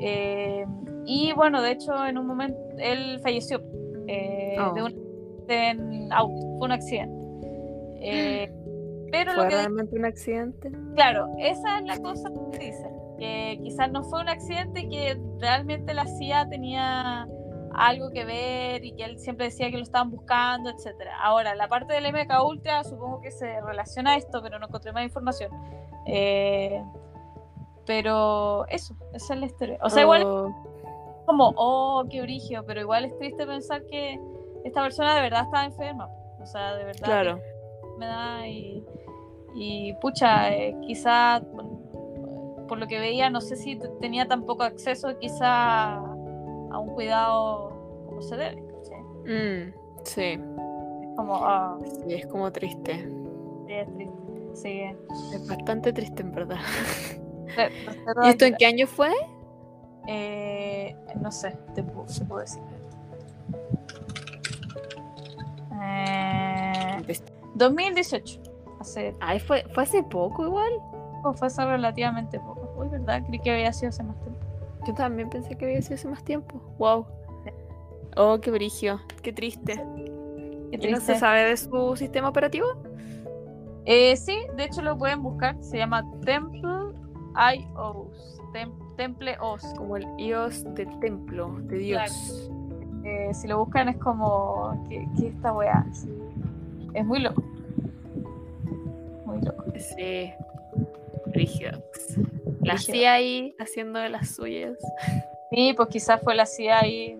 Eh, 0.00 0.64
y 1.04 1.32
bueno, 1.32 1.62
de 1.62 1.72
hecho, 1.72 2.06
en 2.06 2.18
un 2.18 2.26
momento 2.26 2.58
él 2.78 3.20
falleció 3.22 3.60
eh, 4.06 4.56
Oh. 4.58 4.72
de 4.72 4.82
un 4.82 5.08
en 5.48 6.12
auto, 6.12 6.34
fue 6.58 6.66
un 6.66 6.72
accidente. 6.72 7.14
Eh, 8.00 8.52
pero 9.12 9.32
lo 9.32 9.40
¿Fue 9.40 9.48
que 9.48 9.54
realmente 9.56 9.96
un 9.96 10.04
accidente? 10.04 10.70
Claro, 10.94 11.28
esa 11.38 11.78
es 11.78 11.84
la 11.86 11.98
cosa 11.98 12.28
que 12.52 12.58
dicen, 12.58 12.90
que 13.18 13.58
quizás 13.62 13.90
no 13.90 14.02
fue 14.04 14.20
un 14.20 14.28
accidente 14.28 14.80
y 14.80 14.88
que 14.90 15.18
realmente 15.40 15.94
la 15.94 16.06
CIA 16.06 16.48
tenía 16.48 17.26
algo 17.74 18.10
que 18.10 18.24
ver 18.24 18.84
y 18.84 18.92
que 18.92 19.04
él 19.04 19.18
siempre 19.18 19.46
decía 19.46 19.70
que 19.70 19.76
lo 19.76 19.82
estaban 19.84 20.10
buscando, 20.10 20.68
etcétera. 20.70 21.12
Ahora, 21.22 21.54
la 21.54 21.68
parte 21.68 21.94
del 21.94 22.12
MK 22.12 22.44
Ultra 22.44 22.84
supongo 22.84 23.20
que 23.20 23.30
se 23.30 23.60
relaciona 23.62 24.12
a 24.12 24.16
esto, 24.16 24.42
pero 24.42 24.58
no 24.58 24.66
encontré 24.66 24.92
más 24.92 25.04
información. 25.04 25.50
Eh, 26.06 26.82
pero 27.88 28.66
eso, 28.68 28.94
esa 29.14 29.32
es 29.32 29.40
la 29.40 29.46
historia. 29.46 29.78
O 29.82 29.88
sea, 29.88 30.02
igual 30.02 30.20
es 30.20 30.26
Oh, 30.28 30.52
como, 31.24 31.54
oh, 31.56 32.04
qué 32.10 32.20
brigio, 32.20 32.62
pero 32.66 32.82
igual 32.82 33.06
es 33.06 33.16
triste 33.16 33.46
pensar 33.46 33.82
que 33.86 34.20
esta 34.64 34.82
persona 34.82 35.14
de 35.14 35.22
verdad 35.22 35.44
estaba 35.44 35.64
enferma. 35.64 36.08
O 36.38 36.44
sea, 36.44 36.74
de 36.74 36.84
verdad 36.84 37.02
claro. 37.02 37.40
me 37.98 38.06
da 38.06 38.46
y, 38.46 38.84
y 39.54 39.94
pucha, 40.02 40.54
eh, 40.54 40.76
quizá 40.86 41.40
por 42.68 42.78
lo 42.78 42.86
que 42.86 42.98
veía, 42.98 43.30
no 43.30 43.40
sé 43.40 43.56
si 43.56 43.78
tenía 44.00 44.28
tan 44.28 44.44
poco 44.44 44.64
acceso 44.64 45.18
quizá 45.18 45.94
a 45.94 46.78
un 46.78 46.90
cuidado 46.94 47.70
como 48.06 48.20
se 48.20 48.36
debe. 48.36 48.62
¿cachai? 48.82 49.00
Mm, 49.24 49.74
sí, 50.04 50.22
Es 50.32 51.16
como, 51.16 51.36
ah, 51.36 51.78
sí, 51.82 52.14
es 52.14 52.26
como 52.26 52.52
triste. 52.52 53.08
sí, 53.66 53.72
es 53.72 53.94
triste. 53.94 54.14
Sí. 54.52 54.82
Es 55.34 55.48
bastante 55.48 55.90
triste 55.92 56.20
en 56.22 56.32
verdad. 56.32 56.58
¿Y 58.24 58.28
esto 58.28 58.44
en 58.44 58.54
qué 58.56 58.66
año 58.66 58.86
fue? 58.86 59.10
Eh, 60.06 60.96
no 61.20 61.30
sé, 61.30 61.56
te 61.74 61.82
puedo, 61.82 62.06
te 62.06 62.24
puedo 62.24 62.40
decir. 62.40 62.62
Eh, 65.82 67.02
2018. 67.54 68.40
Hace, 68.80 69.14
Ay, 69.20 69.40
fue, 69.40 69.64
fue 69.74 69.82
hace 69.82 70.02
poco 70.02 70.44
igual. 70.44 70.72
oh, 71.24 71.32
fue 71.34 71.48
hace 71.48 71.64
relativamente 71.64 72.38
poco. 72.38 72.72
Uy, 72.76 72.88
¿verdad? 72.88 73.22
Creí 73.26 73.40
que 73.40 73.50
había 73.50 73.72
sido 73.72 73.90
hace 73.90 74.02
más 74.02 74.16
tiempo. 74.20 74.40
Yo 74.86 74.94
también 74.94 75.28
pensé 75.28 75.56
que 75.56 75.64
había 75.64 75.82
sido 75.82 75.96
hace 75.96 76.08
más 76.08 76.24
tiempo. 76.24 76.60
Wow. 76.78 77.06
Oh, 78.16 78.38
qué 78.40 78.50
brigio. 78.50 79.00
Qué 79.22 79.32
triste. 79.32 79.74
Qué 80.70 80.78
¿Y 80.80 80.90
no 80.90 81.00
se 81.00 81.18
sabe 81.18 81.44
de 81.44 81.56
su 81.56 81.96
sistema 81.96 82.28
operativo? 82.28 82.66
Eh, 83.84 84.16
sí, 84.16 84.38
de 84.56 84.64
hecho 84.64 84.82
lo 84.82 84.96
pueden 84.96 85.22
buscar. 85.22 85.56
Se 85.62 85.78
llama 85.78 86.04
Temple 86.24 86.87
IOS. 87.54 88.40
Tem- 88.52 88.72
Temple 88.96 89.36
OS. 89.40 89.62
Como 89.76 89.96
el 89.96 90.06
iOS 90.18 90.64
del 90.74 90.98
templo 91.00 91.54
de 91.62 91.78
Dios. 91.78 92.50
Eh, 93.04 93.32
si 93.32 93.46
lo 93.48 93.58
buscan 93.64 93.88
es 93.88 93.96
como. 93.96 94.84
¿Qué, 94.88 95.06
qué 95.18 95.28
esta 95.28 95.52
weá? 95.52 95.86
Es 96.94 97.04
muy 97.06 97.20
loco. 97.20 97.42
Muy 99.24 99.40
loco. 99.42 99.64
Sí. 99.78 100.32
Brigio. 101.26 101.70
La 102.62 102.74
Brígido. 102.74 102.92
CIA 102.94 103.12
ahí 103.12 103.54
haciendo 103.58 103.98
de 103.98 104.08
las 104.08 104.34
suyas. 104.34 104.76
Sí, 105.50 105.72
pues 105.76 105.88
quizás 105.88 106.20
fue 106.22 106.34
la 106.34 106.46
CIA 106.46 106.80
ahí. 106.80 107.18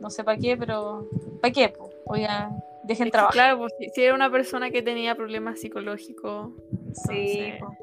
No 0.00 0.10
sé 0.10 0.24
para 0.24 0.38
qué, 0.38 0.56
pero. 0.56 1.08
¿Para 1.40 1.52
qué? 1.52 1.68
Pues? 1.76 1.90
Oigan, 2.06 2.56
dejen 2.84 3.10
trabajar. 3.10 3.32
claro, 3.34 3.58
pues, 3.58 3.74
si, 3.92 4.02
era 4.02 4.14
una 4.14 4.30
persona 4.30 4.70
que 4.70 4.82
tenía 4.82 5.14
problemas 5.14 5.60
psicológicos. 5.60 6.50
Sí, 6.92 7.38
entonces- 7.40 7.54
pues. 7.60 7.78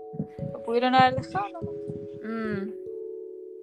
Pudieron 0.66 0.96
haber 0.96 1.16
dejado, 1.16 1.48
¿no? 1.54 1.62
Mm. 2.28 2.74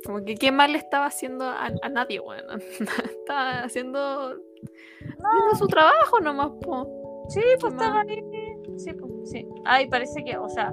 Como 0.05 0.25
que 0.25 0.35
qué 0.35 0.51
mal 0.51 0.73
le 0.73 0.79
estaba 0.79 1.07
haciendo 1.07 1.45
a, 1.45 1.71
a 1.83 1.89
nadie, 1.89 2.21
bueno. 2.21 2.55
estaba 3.11 3.63
haciendo, 3.63 4.01
haciendo 4.01 5.57
su 5.59 5.67
trabajo 5.67 6.21
nomás, 6.21 6.51
po. 6.63 7.25
Sí, 7.29 7.41
pues 7.61 7.75
Qué 7.75 7.81
estaba 7.81 8.05
mal. 8.05 8.09
ahí. 8.09 8.23
Sí, 8.79 8.93
pues, 8.95 9.31
sí. 9.31 9.47
Ay, 9.65 9.89
parece 9.89 10.25
que, 10.25 10.37
o 10.37 10.49
sea, 10.49 10.73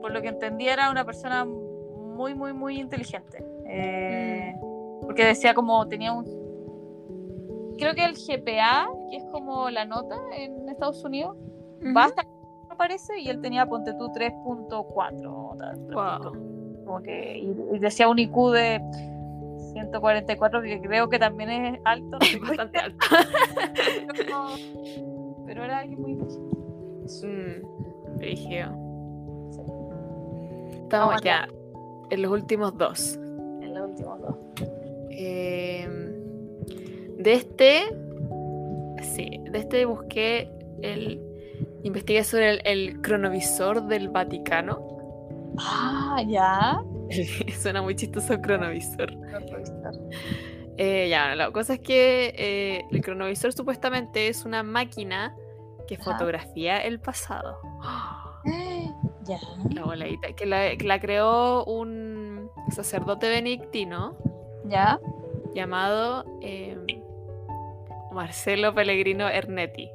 por 0.00 0.12
lo 0.12 0.22
que 0.22 0.28
entendí 0.28 0.68
era 0.68 0.90
una 0.90 1.04
persona 1.04 1.44
muy, 1.44 2.34
muy, 2.34 2.52
muy 2.52 2.78
inteligente. 2.78 3.44
Eh, 3.68 4.54
Porque 5.02 5.24
decía 5.24 5.54
como 5.54 5.86
tenía 5.88 6.12
un. 6.12 6.24
Creo 7.78 7.94
que 7.94 8.04
el 8.04 8.14
GPA, 8.14 8.88
que 9.10 9.16
es 9.18 9.24
como 9.30 9.68
la 9.68 9.84
nota 9.84 10.16
en 10.34 10.68
Estados 10.68 11.04
Unidos, 11.04 11.36
va 11.94 12.04
hasta 12.04 12.24
me 12.76 12.78
parece, 12.78 13.18
y 13.18 13.28
él 13.30 13.40
tenía, 13.40 13.64
ponte 13.66 13.94
tú, 13.94 14.08
3.4. 14.12 14.70
o 15.26 15.56
tal, 15.58 15.76
3.4. 15.88 15.92
Wow. 15.94 16.84
Como 16.84 17.02
que, 17.02 17.38
y, 17.38 17.56
y 17.74 17.78
decía 17.78 18.06
un 18.08 18.18
IQ 18.18 18.50
de 18.52 18.80
144, 19.72 20.60
que 20.62 20.80
creo 20.82 21.08
que 21.08 21.18
también 21.18 21.50
es 21.50 21.80
alto. 21.84 22.18
no 22.18 22.18
Bastante 22.48 22.78
alto. 22.78 22.98
pero- 24.14 24.46
pero 25.46 25.64
era 25.64 25.78
alguien 25.78 26.00
muy. 26.00 26.14
Mm. 26.14 26.26
Sí. 27.08 27.62
Estamos 30.82 31.20
ya 31.22 31.48
en 32.10 32.22
los 32.22 32.30
últimos 32.32 32.76
dos. 32.76 33.16
En 33.16 33.74
los 33.74 33.88
últimos 33.90 34.20
dos. 34.20 34.36
Eh, 35.10 35.88
de 37.18 37.32
este, 37.32 37.82
sí, 39.02 39.40
de 39.50 39.58
este 39.58 39.84
busqué 39.86 40.50
el. 40.82 41.20
Investigué 41.86 42.24
sobre 42.24 42.50
el, 42.50 42.60
el 42.64 43.00
cronovisor 43.00 43.86
del 43.86 44.08
Vaticano. 44.08 44.80
Ah, 45.56 46.20
ya. 46.26 46.80
Suena 47.60 47.80
muy 47.80 47.94
chistoso 47.94 48.40
cronovisor. 48.40 49.08
Revisar. 49.30 49.92
Eh, 50.78 51.08
ya, 51.08 51.36
la 51.36 51.52
cosa 51.52 51.74
es 51.74 51.80
que 51.80 52.34
eh, 52.36 52.84
el 52.90 53.00
cronovisor 53.02 53.52
supuestamente 53.52 54.26
es 54.26 54.44
una 54.44 54.64
máquina 54.64 55.34
que 55.86 55.96
fotografía 55.96 56.78
el 56.78 56.98
pasado. 57.00 57.58
Ya. 59.24 59.38
La 59.74 59.82
boladita, 59.82 60.32
que 60.36 60.46
la, 60.46 60.76
que 60.76 60.84
la 60.86 61.00
creó 61.00 61.64
un 61.64 62.48
sacerdote 62.70 63.28
benedictino 63.28 64.16
Ya. 64.66 65.00
llamado 65.52 66.24
eh, 66.42 66.76
Marcelo 68.12 68.72
Pellegrino 68.72 69.28
Ernetti. 69.28 69.90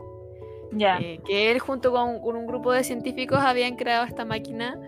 Ya. 0.73 0.97
eh, 0.99 1.19
que 1.25 1.51
él 1.51 1.59
junto 1.59 1.91
con, 1.91 2.19
con 2.21 2.35
un 2.35 2.45
grupo 2.47 2.71
de 2.71 2.83
científicos 2.83 3.39
habían 3.39 3.75
creado 3.75 4.05
esta 4.05 4.25
máquina 4.25 4.79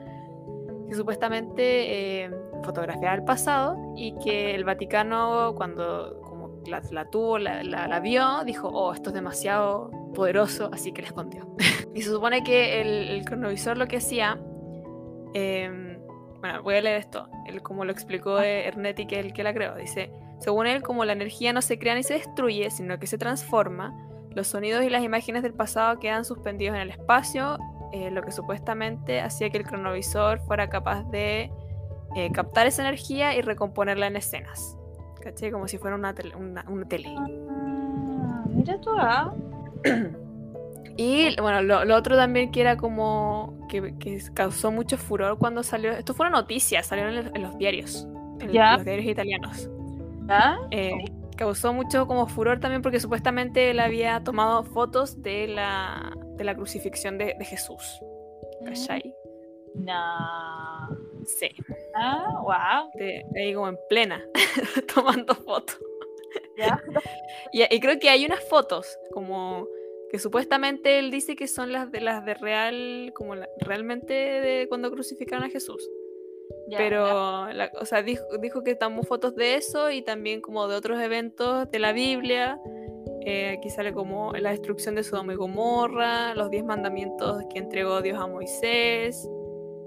que 0.88 0.96
supuestamente 0.96 2.24
eh, 2.26 2.32
fotografiaba 2.64 3.16
el 3.16 3.24
pasado 3.24 3.76
y 3.96 4.16
que 4.24 4.56
el 4.56 4.64
Vaticano 4.64 5.54
cuando 5.56 6.20
como 6.22 6.62
la, 6.68 6.82
la 6.92 7.06
tuvo, 7.10 7.38
la, 7.38 7.64
la- 7.64 7.88
la 7.88 8.00
vio, 8.00 8.44
dijo, 8.46 8.70
oh, 8.70 8.94
esto 8.94 9.10
es 9.10 9.14
demasiado 9.14 9.90
poderoso, 10.14 10.70
así 10.72 10.92
que 10.94 11.02
la 11.02 11.08
escondió. 11.10 11.48
y 11.94 12.02
se 12.02 12.10
supone 12.12 12.44
que 12.44 12.82
el, 12.82 13.10
el 13.10 13.26
cronovisor 13.26 13.78
lo 13.78 13.88
que 13.88 13.98
hacía, 13.98 14.40
em, 15.34 16.00
bueno, 16.40 16.62
voy 16.64 16.76
a 16.76 16.82
leer 16.82 16.98
esto, 17.00 17.28
él 17.48 17.62
como 17.62 17.86
lo 17.86 17.92
explicó 17.92 18.40
eh, 18.42 18.68
Ernetti, 18.68 19.06
que 19.06 19.20
es 19.20 19.26
el 19.26 19.34
que 19.34 19.44
la 19.44 19.54
creó, 19.54 19.76
dice, 19.76 20.12
según 20.40 20.68
él, 20.68 20.82
como 20.84 21.06
la 21.06 21.14
energía 21.14 21.54
no 21.54 21.62
se 21.62 21.78
crea 21.80 21.96
ni 21.96 22.04
se 22.04 22.16
destruye, 22.16 22.70
sino 22.70 23.00
que 23.00 23.08
se 23.08 23.18
transforma, 23.18 23.94
los 24.36 24.48
sonidos 24.48 24.84
y 24.84 24.90
las 24.90 25.04
imágenes 25.04 25.44
del 25.44 25.54
pasado 25.54 26.00
quedan 26.00 26.26
suspendidos 26.26 26.76
en 26.76 26.82
el 26.82 26.90
espacio, 26.90 27.58
eh, 27.92 28.10
lo 28.12 28.22
que 28.24 28.32
supuestamente 28.32 29.22
hacía 29.22 29.50
que 29.50 29.58
el 29.60 29.66
cronovisor 29.66 30.40
fuera 30.40 30.70
capaz 30.70 31.04
de 31.12 31.52
eh, 32.16 32.32
captar 32.32 32.68
esa 32.68 32.82
energía 32.82 33.36
y 33.36 33.42
recomponerla 33.42 34.08
en 34.08 34.16
escenas. 34.16 34.78
¿Caché? 35.22 35.52
Como 35.52 35.68
si 35.68 35.78
fuera 35.78 35.96
una 35.96 36.14
tele. 36.14 36.36
Una, 36.36 36.66
una 36.68 36.86
tele. 36.88 37.16
Ah, 37.18 38.44
mira 38.50 38.80
tú, 38.82 38.90
ah. 38.98 39.34
Y 40.96 41.36
bueno, 41.42 41.64
lo, 41.64 41.86
lo 41.86 41.96
otro 41.96 42.16
también 42.16 42.52
que 42.52 42.62
era 42.62 42.78
como 42.78 43.66
que, 43.68 43.96
que 43.98 44.22
causó 44.36 44.72
mucho 44.72 44.98
furor 44.98 45.40
cuando 45.40 45.64
salió. 45.64 45.92
Esto 45.92 46.14
fue 46.14 46.28
una 46.28 46.38
noticia, 46.38 46.84
salió 46.84 47.08
en, 47.08 47.42
los 47.42 47.58
diarios, 47.58 48.08
en 48.40 48.52
Ya. 48.52 48.76
los 48.76 48.86
diarios 48.86 49.08
italianos. 49.08 49.70
¿Ya? 50.28 50.58
Eh, 50.70 51.06
causó 51.36 51.74
mucho 51.74 52.08
como 52.08 52.28
furor 52.28 52.60
también 52.60 52.82
porque 52.82 53.00
supuestamente 53.00 53.70
él 53.72 53.80
había 53.80 54.24
tomado 54.24 54.64
fotos 54.64 55.22
de 55.22 55.48
la, 55.48 56.14
de 56.36 56.44
la 56.44 56.56
crucifixión 56.56 57.18
de, 57.18 57.36
de 57.38 57.46
Jesús. 57.46 58.00
¿Cachai? 58.66 59.14
No. 59.76 60.88
Sí, 61.26 61.50
Ah, 61.96 62.28
wow. 62.42 62.90
de, 63.00 63.24
ahí 63.38 63.54
como 63.54 63.70
en 63.70 63.78
plena, 63.90 64.24
tomando 64.94 65.36
fotos. 65.36 65.78
Ya. 66.58 66.82
Y, 67.52 67.64
y 67.74 67.80
creo 67.80 68.00
que 68.00 68.10
hay 68.10 68.26
unas 68.26 68.44
fotos 68.50 68.98
como 69.12 69.68
que 70.12 70.18
supuestamente 70.20 71.00
él 71.00 71.10
dice 71.12 71.36
que 71.36 71.48
son 71.48 71.72
las 71.72 71.92
de 71.92 72.02
las 72.02 72.24
de 72.26 72.34
real, 72.36 73.12
como 73.16 73.36
la- 73.36 73.50
realmente 73.60 74.14
de 74.14 74.68
cuando 74.68 74.92
crucificaron 74.92 75.46
a 75.46 75.50
Jesús. 75.50 75.88
Ya, 76.74 76.78
Pero, 76.80 77.51
la- 77.53 77.71
o 77.80 77.86
sea, 77.86 78.01
dijo, 78.01 78.24
dijo 78.41 78.63
que 78.63 78.74
tomó 78.76 79.03
fotos 79.03 79.36
de 79.36 79.55
eso 79.55 79.91
y 79.91 80.01
también 80.01 80.41
como 80.41 80.67
de 80.67 80.76
otros 80.76 80.99
eventos 80.99 81.69
de 81.69 81.78
la 81.80 81.93
Biblia. 81.93 82.59
Eh, 83.26 83.55
aquí 83.57 83.69
sale 83.69 83.93
como 83.93 84.34
la 84.34 84.49
destrucción 84.49 84.95
de 84.95 85.03
Sodoma 85.03 85.34
y 85.34 85.36
Gomorra, 85.36 86.34
los 86.36 86.49
diez 86.49 86.65
mandamientos 86.65 87.43
que 87.53 87.59
entregó 87.59 88.01
Dios 88.01 88.19
a 88.19 88.26
Moisés 88.28 89.30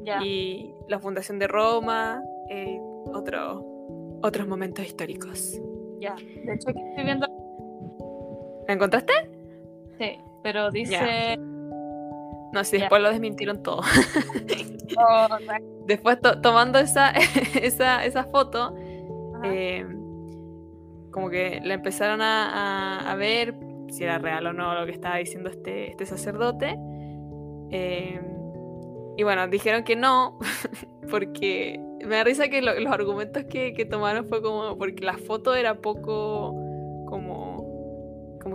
ya. 0.03 0.22
y 0.22 0.74
la 0.89 1.01
fundación 1.01 1.39
de 1.41 1.49
Roma, 1.49 2.22
eh, 2.51 2.78
otro- 3.12 3.64
otros 4.22 4.47
momentos 4.47 4.87
históricos. 4.87 5.61
ya. 5.99 6.14
De 6.45 6.55
hecho, 6.55 6.70
aquí 6.70 6.80
estoy 6.91 7.05
viendo. 7.05 7.26
¿La 8.68 8.74
encontraste? 8.74 9.12
Sí, 9.99 10.18
pero 10.43 10.70
dice. 10.70 11.39
No, 12.57 12.65
sí, 12.65 12.77
Ya. 12.77 12.85
después 12.85 13.03
lo 13.03 13.11
desmintieron 13.11 13.63
todo. 13.63 13.83
Oh, 14.99 15.27
Después 15.87 16.21
to- 16.23 16.41
tomando 16.41 16.79
esa, 16.79 17.11
esa, 17.61 18.05
esa 18.07 18.25
foto, 18.25 18.75
eh, 19.45 19.85
como 21.11 21.29
que 21.29 21.61
la 21.63 21.75
empezaron 21.75 22.23
a, 22.23 23.01
a- 23.01 23.11
a 23.13 23.15
ver 23.17 23.55
si 23.91 24.05
era 24.05 24.17
real 24.19 24.47
o 24.47 24.53
no 24.55 24.75
lo 24.79 24.87
que 24.87 24.93
estaba 24.93 25.17
diciendo 25.17 25.51
este, 25.51 25.91
este 25.91 26.07
sacerdote. 26.07 26.77
Eh, 27.73 28.21
y 29.19 29.23
bueno, 29.23 29.47
dijeron 29.49 29.83
que 29.85 29.97
no, 29.97 30.39
porque 31.11 31.79
me 32.07 32.17
da 32.17 32.25
risa 32.25 32.49
que 32.49 32.63
lo- 32.63 32.79
los 32.79 32.93
argumentos 32.93 33.45
que, 33.45 33.75
que 33.75 33.85
tomaron 33.85 34.25
fue 34.27 34.41
como 34.41 34.79
porque 34.79 35.05
la 35.05 35.19
foto 35.19 35.55
era 35.55 35.75
poco 35.75 36.55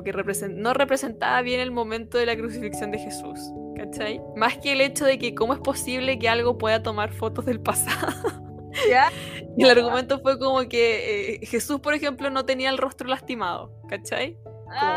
como, 0.01 0.03
que 0.03 0.13
represen- 0.13 0.55
no 0.55 0.73
representaba 0.73 1.41
bien 1.41 1.59
el 1.59 1.71
momento 1.71 2.17
de 2.17 2.25
la 2.25 2.35
crucifixión 2.35 2.91
de 2.91 2.99
Jesús. 2.99 3.39
¿Cachai? 3.75 4.21
Más 4.35 4.57
que 4.57 4.73
el 4.73 4.81
hecho 4.81 5.05
de 5.05 5.17
que 5.17 5.33
cómo 5.33 5.53
es 5.53 5.59
posible 5.59 6.19
que 6.19 6.29
algo 6.29 6.57
pueda 6.57 6.83
tomar 6.83 7.11
fotos 7.13 7.45
del 7.45 7.59
pasado. 7.61 8.07
Ya. 8.89 9.11
Y 9.57 9.63
el 9.65 9.69
argumento 9.77 10.19
fue 10.21 10.39
como 10.39 10.61
que 10.69 11.33
eh, 11.35 11.45
Jesús, 11.45 11.81
por 11.81 11.93
ejemplo, 11.93 12.29
no 12.29 12.45
tenía 12.45 12.69
el 12.69 12.77
rostro 12.77 13.05
lastimado, 13.09 13.73
¿cachai? 13.89 14.37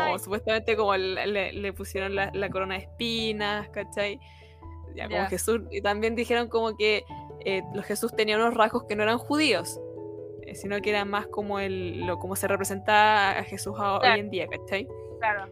Como 0.07 0.17
supuestamente 0.19 0.77
como 0.77 0.95
le, 0.95 1.73
pusieron 1.73 2.15
la, 2.15 2.31
la 2.33 2.49
corona 2.49 2.75
de 2.75 2.83
espinas, 2.83 3.67
¿cachai? 3.69 4.17
Ya, 4.95 5.09
como. 5.09 5.27
Jesús, 5.27 5.61
y 5.71 5.81
también 5.81 6.15
dijeron 6.15 6.47
como 6.47 6.77
que 6.77 7.03
eh, 7.43 7.63
los 7.73 7.83
Jesús 7.85 8.15
tenía 8.15 8.37
unos 8.37 8.53
rasgos 8.53 8.85
que 8.85 8.95
no 8.95 9.03
eran 9.03 9.17
judíos, 9.17 9.77
eh, 10.43 10.55
sino 10.55 10.79
que 10.81 10.91
eran 10.91 11.09
más 11.09 11.27
como 11.27 11.59
el, 11.59 12.05
lo, 12.07 12.17
como 12.17 12.37
se 12.37 12.47
representa 12.47 13.37
a 13.37 13.43
Jesús 13.43 13.75
a- 13.77 13.97
hoy 13.97 14.19
en 14.19 14.29
día, 14.29 14.47
¿cachai? 14.47 14.87
Claro. 15.19 15.45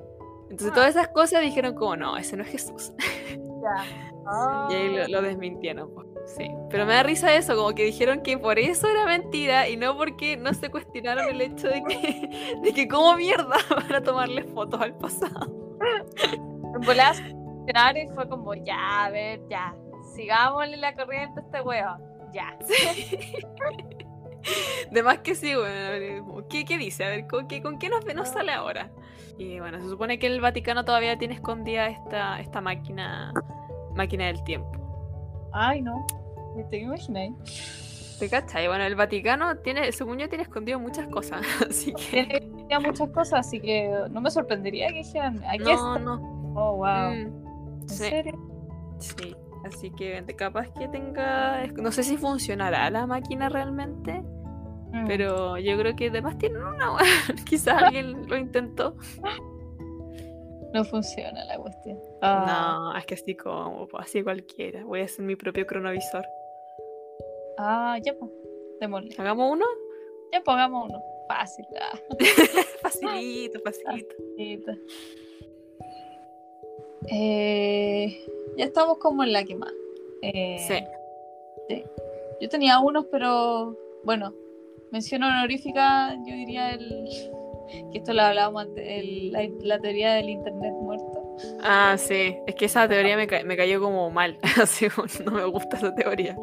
Entonces 0.49 0.71
Ah. 0.71 0.75
todas 0.75 0.89
esas 0.91 1.07
cosas 1.09 1.41
dijeron 1.41 1.73
como, 1.75 1.95
no, 1.95 2.17
ese 2.17 2.37
no 2.37 2.43
es 2.43 2.49
Jesús. 2.49 2.93
Ya. 3.29 3.83
Y 4.69 4.73
ahí 4.73 4.95
lo, 4.95 5.03
Ah. 5.03 5.07
lo 5.09 5.21
desmintieron. 5.21 5.93
pues, 5.93 6.07
Sí. 6.37 6.49
Pero 6.69 6.85
me 6.85 6.93
da 6.93 7.03
risa 7.03 7.35
eso, 7.35 7.53
como 7.57 7.75
que 7.75 7.83
dijeron 7.83 8.21
que 8.21 8.37
por 8.37 8.57
eso 8.57 8.87
era 8.87 9.05
mentira 9.05 9.67
y 9.67 9.75
no 9.75 9.97
porque 9.97 10.37
no 10.37 10.53
se 10.53 10.69
cuestionaron 10.71 11.27
el 11.27 11.41
hecho 11.41 11.67
de 11.67 11.83
que, 11.83 12.29
de 12.63 12.73
que 12.73 12.87
como 12.87 13.17
mierda 13.17 13.57
van 13.69 13.93
a 13.93 14.01
tomarle 14.01 14.43
fotos 14.45 14.79
al 14.79 14.95
pasado. 14.97 15.51
Emocionaron 16.75 17.97
y 17.97 18.07
fue 18.15 18.29
como, 18.29 18.53
ya, 18.53 19.05
a 19.05 19.09
ver, 19.09 19.41
ya. 19.49 19.75
Sigámosle 20.15 20.77
la 20.77 20.95
corriente 20.95 21.41
a 21.41 21.43
este 21.43 21.61
weón. 21.61 22.01
Ya. 22.33 22.57
De 24.91 25.03
más 25.03 25.19
que 25.19 25.35
sí, 25.35 25.55
bueno, 25.55 26.45
¿qué, 26.49 26.65
qué 26.65 26.77
dice? 26.77 27.03
A 27.05 27.09
ver, 27.09 27.27
¿con 27.27 27.47
qué, 27.47 27.61
con 27.61 27.79
qué 27.79 27.89
nos, 27.89 28.05
nos 28.13 28.29
sale 28.29 28.51
ahora? 28.51 28.91
Y 29.37 29.59
bueno, 29.59 29.79
se 29.81 29.87
supone 29.89 30.19
que 30.19 30.27
el 30.27 30.41
Vaticano 30.41 30.85
todavía 30.85 31.17
tiene 31.17 31.33
escondida 31.33 31.87
esta, 31.87 32.39
esta 32.39 32.61
máquina, 32.61 33.33
máquina 33.95 34.27
del 34.27 34.43
tiempo. 34.43 35.49
Ay, 35.53 35.81
no. 35.81 36.05
Me 36.55 36.63
te 36.65 36.77
imaginé. 36.77 37.33
¿Te 38.19 38.29
cachai? 38.29 38.67
Bueno, 38.67 38.83
el 38.83 38.95
Vaticano 38.95 39.57
tiene, 39.57 39.91
según 39.91 40.19
yo, 40.19 40.29
tiene 40.29 40.43
escondido 40.43 40.79
muchas 40.79 41.07
cosas. 41.07 41.41
Así 41.69 41.93
que. 41.93 42.23
Tiene 42.25 42.39
tenía 42.41 42.79
muchas 42.79 43.09
cosas, 43.09 43.45
así 43.45 43.59
que 43.59 43.91
no 44.11 44.21
me 44.21 44.31
sorprendería 44.31 44.87
que 44.87 44.99
dijeran, 44.99 45.43
aquí 45.45 45.63
No, 45.63 45.71
está. 45.95 45.99
no. 45.99 46.53
Oh, 46.55 46.75
wow. 46.77 47.11
Mm, 47.11 47.81
¿En 47.81 47.89
sí. 47.89 47.95
serio? 48.09 48.39
Sí, 48.99 49.35
así 49.65 49.91
que 49.91 50.23
capaz 50.35 50.69
que 50.73 50.87
tenga. 50.87 51.65
No 51.67 51.91
sé 51.91 52.03
si 52.03 52.17
funcionará 52.17 52.89
la 52.89 53.05
máquina 53.07 53.49
realmente, 53.49 54.21
Mm. 54.93 55.07
pero 55.07 55.57
yo 55.57 55.75
creo 55.77 55.95
que 55.95 56.09
además 56.09 56.37
tienen 56.37 56.61
una. 56.63 56.97
Quizás 57.49 57.81
alguien 57.83 58.27
lo 58.27 58.37
intentó. 58.37 58.95
No 60.73 60.83
funciona 60.85 61.43
la 61.45 61.57
cuestión. 61.57 61.99
Ah, 62.21 62.89
No, 62.93 62.97
es 62.99 63.05
que 63.05 63.13
así 63.15 63.35
como, 63.35 63.87
pues, 63.87 64.03
así 64.05 64.21
cualquiera. 64.23 64.83
Voy 64.83 65.01
a 65.01 65.05
hacer 65.05 65.25
mi 65.25 65.35
propio 65.35 65.65
cronovisor. 65.65 66.25
ah 67.57 67.97
ya 68.03 68.13
pues. 68.17 68.31
Démosle. 68.79 69.15
¿Hagamos 69.17 69.51
uno? 69.51 69.65
Ya 70.31 70.41
pongamos 70.41 70.89
uno. 70.89 71.01
Fácil. 71.27 71.65
Ah, 71.79 71.97
Facilito, 72.83 73.59
facilito. 73.63 74.15
listo. 74.37 74.71
Eh, 77.07 78.25
ya 78.57 78.65
estamos 78.65 78.97
como 78.99 79.23
en 79.23 79.33
la 79.33 79.43
que 79.43 79.55
más. 79.55 79.71
Eh, 80.21 80.57
Sí. 80.67 81.83
Yo 82.41 82.49
tenía 82.49 82.79
unos, 82.79 83.05
pero 83.11 83.77
bueno, 84.03 84.33
mención 84.91 85.23
honorífica, 85.23 86.13
yo 86.25 86.33
diría 86.35 86.71
el 86.71 87.05
que 87.91 87.99
esto 87.99 88.13
lo 88.13 88.21
hablábamos 88.21 88.63
antes, 88.63 88.83
el- 88.85 89.31
la, 89.31 89.47
la 89.61 89.79
teoría 89.79 90.13
del 90.15 90.29
internet 90.29 90.73
muerto. 90.73 91.35
Ah, 91.63 91.95
sí. 91.97 92.35
Es 92.45 92.55
que 92.55 92.65
esa 92.65 92.87
teoría 92.87 93.15
me, 93.15 93.27
ca- 93.27 93.43
me 93.43 93.55
cayó 93.57 93.79
como 93.81 94.09
mal. 94.11 94.37
Así 94.61 94.87
no 95.25 95.31
me 95.31 95.45
gusta 95.45 95.77
esa 95.77 95.95
teoría. 95.95 96.35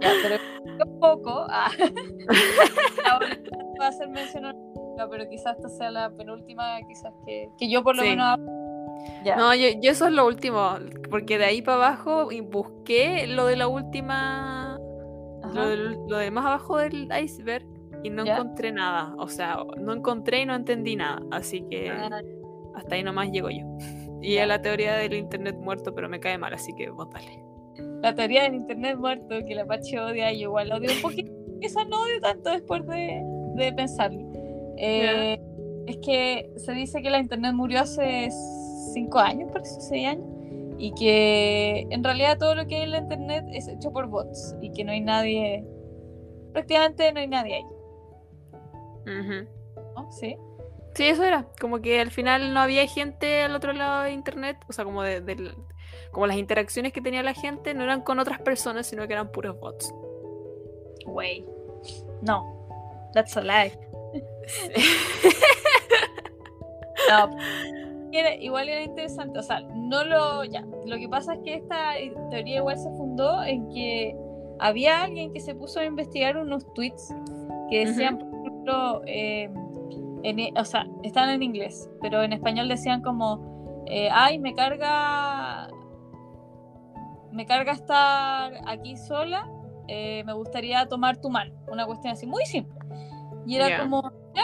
Ya, 0.00 0.10
pero 0.22 0.36
un 0.86 1.00
poco. 1.00 1.46
Ah. 1.48 1.70
Ahora 3.10 3.36
va 3.80 3.86
a 3.88 3.92
ser 3.92 4.08
mención 4.10 4.44
honorífica, 4.44 5.08
pero 5.10 5.28
quizás 5.28 5.56
esta 5.56 5.68
sea 5.70 5.90
la 5.90 6.10
penúltima, 6.10 6.78
quizás 6.86 7.12
que, 7.26 7.48
que 7.58 7.70
yo 7.70 7.82
por 7.82 7.96
lo 7.96 8.02
Sí. 8.02 8.10
menos 8.10 8.38
No, 9.36 9.54
yo, 9.54 9.68
yo 9.80 9.90
eso 9.90 10.06
es 10.06 10.12
lo 10.12 10.26
último. 10.26 10.70
Porque 11.10 11.38
de 11.38 11.44
ahí 11.46 11.62
para 11.62 11.76
abajo 11.76 12.30
y 12.32 12.40
busqué 12.40 13.26
lo 13.26 13.46
de 13.46 13.56
la 13.56 13.68
última. 13.68 14.78
Lo, 15.54 16.18
de 16.18 16.30
más 16.30 16.44
abajo 16.44 16.76
del 16.78 17.08
iceberg. 17.22 17.66
Y 18.04 18.10
no 18.10 18.24
encontré 18.24 18.70
nada. 18.72 19.14
O 19.18 19.28
sea, 19.28 19.58
no 19.80 19.92
encontré 19.92 20.42
y 20.42 20.46
no 20.46 20.54
entendí 20.54 20.94
nada. 20.96 21.20
Así 21.30 21.62
que 21.68 21.90
Ah, 21.90 22.20
hasta 22.76 22.94
ahí 22.94 23.02
nomás 23.02 23.30
llego 23.30 23.50
yo. 23.50 23.64
Y 24.20 24.36
es 24.36 24.48
la 24.48 24.60
teoría 24.60 24.94
del 24.96 25.14
internet 25.14 25.54
muerto, 25.60 25.94
pero 25.94 26.08
me 26.08 26.18
cae 26.18 26.36
mal, 26.38 26.52
así 26.52 26.74
que 26.74 26.90
bótale. 26.90 27.40
la 28.02 28.12
teoría 28.16 28.42
del 28.42 28.54
internet 28.56 28.96
muerto, 28.98 29.36
que 29.46 29.54
la 29.54 29.64
Pachi 29.64 29.96
odia, 29.96 30.32
yo 30.32 30.40
igual 30.40 30.72
odio 30.72 30.90
un 30.90 31.00
poquito. 31.02 31.30
Quizás 31.60 31.86
no 31.88 32.02
odio 32.02 32.20
tanto 32.20 32.50
después 32.50 32.84
de, 32.88 33.22
de 33.54 33.72
pensarlo. 33.74 34.20
Eh, 34.76 35.38
Es 35.86 35.98
que 36.04 36.50
se 36.56 36.72
dice 36.72 37.00
que 37.00 37.10
la 37.10 37.20
internet 37.20 37.52
murió 37.54 37.80
hace 37.82 38.28
cinco 38.92 39.18
años, 39.18 39.50
parece, 39.52 39.80
seis 39.80 40.06
años. 40.08 40.26
Y 40.78 40.92
que 40.94 41.86
en 41.90 42.04
realidad 42.04 42.38
todo 42.38 42.54
lo 42.54 42.66
que 42.66 42.76
hay 42.76 42.82
en 42.82 42.92
la 42.92 42.98
internet 42.98 43.44
es 43.52 43.66
hecho 43.68 43.92
por 43.92 44.06
bots. 44.06 44.54
Y 44.60 44.70
que 44.72 44.84
no 44.84 44.92
hay 44.92 45.00
nadie. 45.00 45.64
Prácticamente 46.52 47.12
no 47.12 47.20
hay 47.20 47.26
nadie 47.28 47.54
ahí. 47.56 47.66
¿Sí? 50.10 50.36
Sí, 50.94 51.04
eso 51.04 51.24
era. 51.24 51.46
Como 51.60 51.80
que 51.80 52.00
al 52.00 52.10
final 52.10 52.52
no 52.54 52.60
había 52.60 52.86
gente 52.86 53.42
al 53.42 53.54
otro 53.54 53.72
lado 53.72 54.04
de 54.04 54.12
internet. 54.12 54.56
O 54.68 54.72
sea, 54.72 54.84
como 54.84 55.02
de, 55.02 55.20
del- 55.20 55.54
como 56.12 56.26
las 56.26 56.36
interacciones 56.36 56.92
que 56.92 57.00
tenía 57.00 57.22
la 57.22 57.34
gente 57.34 57.74
no 57.74 57.82
eran 57.84 58.02
con 58.02 58.18
otras 58.18 58.40
personas, 58.40 58.86
sino 58.86 59.06
que 59.06 59.12
eran 59.14 59.30
puros 59.32 59.58
bots. 59.58 59.92
Wey. 61.06 61.44
No. 62.22 63.10
That's 63.14 63.36
a 63.36 63.42
lie. 63.42 63.72
No, 67.08 67.30
era- 68.12 68.34
igual 68.36 68.68
era 68.68 68.82
interesante, 68.82 69.38
o 69.38 69.42
sea, 69.42 69.60
no 69.74 70.04
lo, 70.04 70.44
ya, 70.44 70.64
lo 70.86 70.96
que 70.96 71.08
pasa 71.08 71.34
es 71.34 71.40
que 71.44 71.54
esta 71.54 71.92
teoría 72.30 72.56
igual 72.58 72.78
se 72.78 72.90
fundó 72.90 73.42
en 73.44 73.68
que 73.70 74.16
había 74.58 75.02
alguien 75.02 75.32
que 75.32 75.40
se 75.40 75.54
puso 75.54 75.80
a 75.80 75.84
investigar 75.84 76.36
unos 76.36 76.72
tweets 76.74 77.14
que 77.70 77.84
decían, 77.86 78.18
por 78.18 78.28
ejemplo, 78.40 79.02
eh, 79.06 79.50
en 80.24 80.38
e- 80.40 80.52
o 80.56 80.64
sea, 80.64 80.86
estaban 81.02 81.30
en 81.30 81.42
inglés, 81.42 81.88
pero 82.00 82.22
en 82.22 82.32
español 82.32 82.68
decían 82.68 83.02
como, 83.02 83.84
eh, 83.86 84.08
ay, 84.12 84.38
me 84.38 84.54
carga, 84.54 85.68
me 87.32 87.46
carga 87.46 87.72
estar 87.72 88.52
aquí 88.66 88.96
sola, 88.96 89.48
eh, 89.86 90.22
me 90.24 90.32
gustaría 90.32 90.86
tomar 90.88 91.18
tu 91.18 91.30
mano, 91.30 91.54
una 91.70 91.86
cuestión 91.86 92.12
así, 92.14 92.26
muy 92.26 92.44
simple. 92.46 92.74
Y 93.46 93.56
era 93.56 93.68
como, 93.82 94.02
ya, 94.34 94.42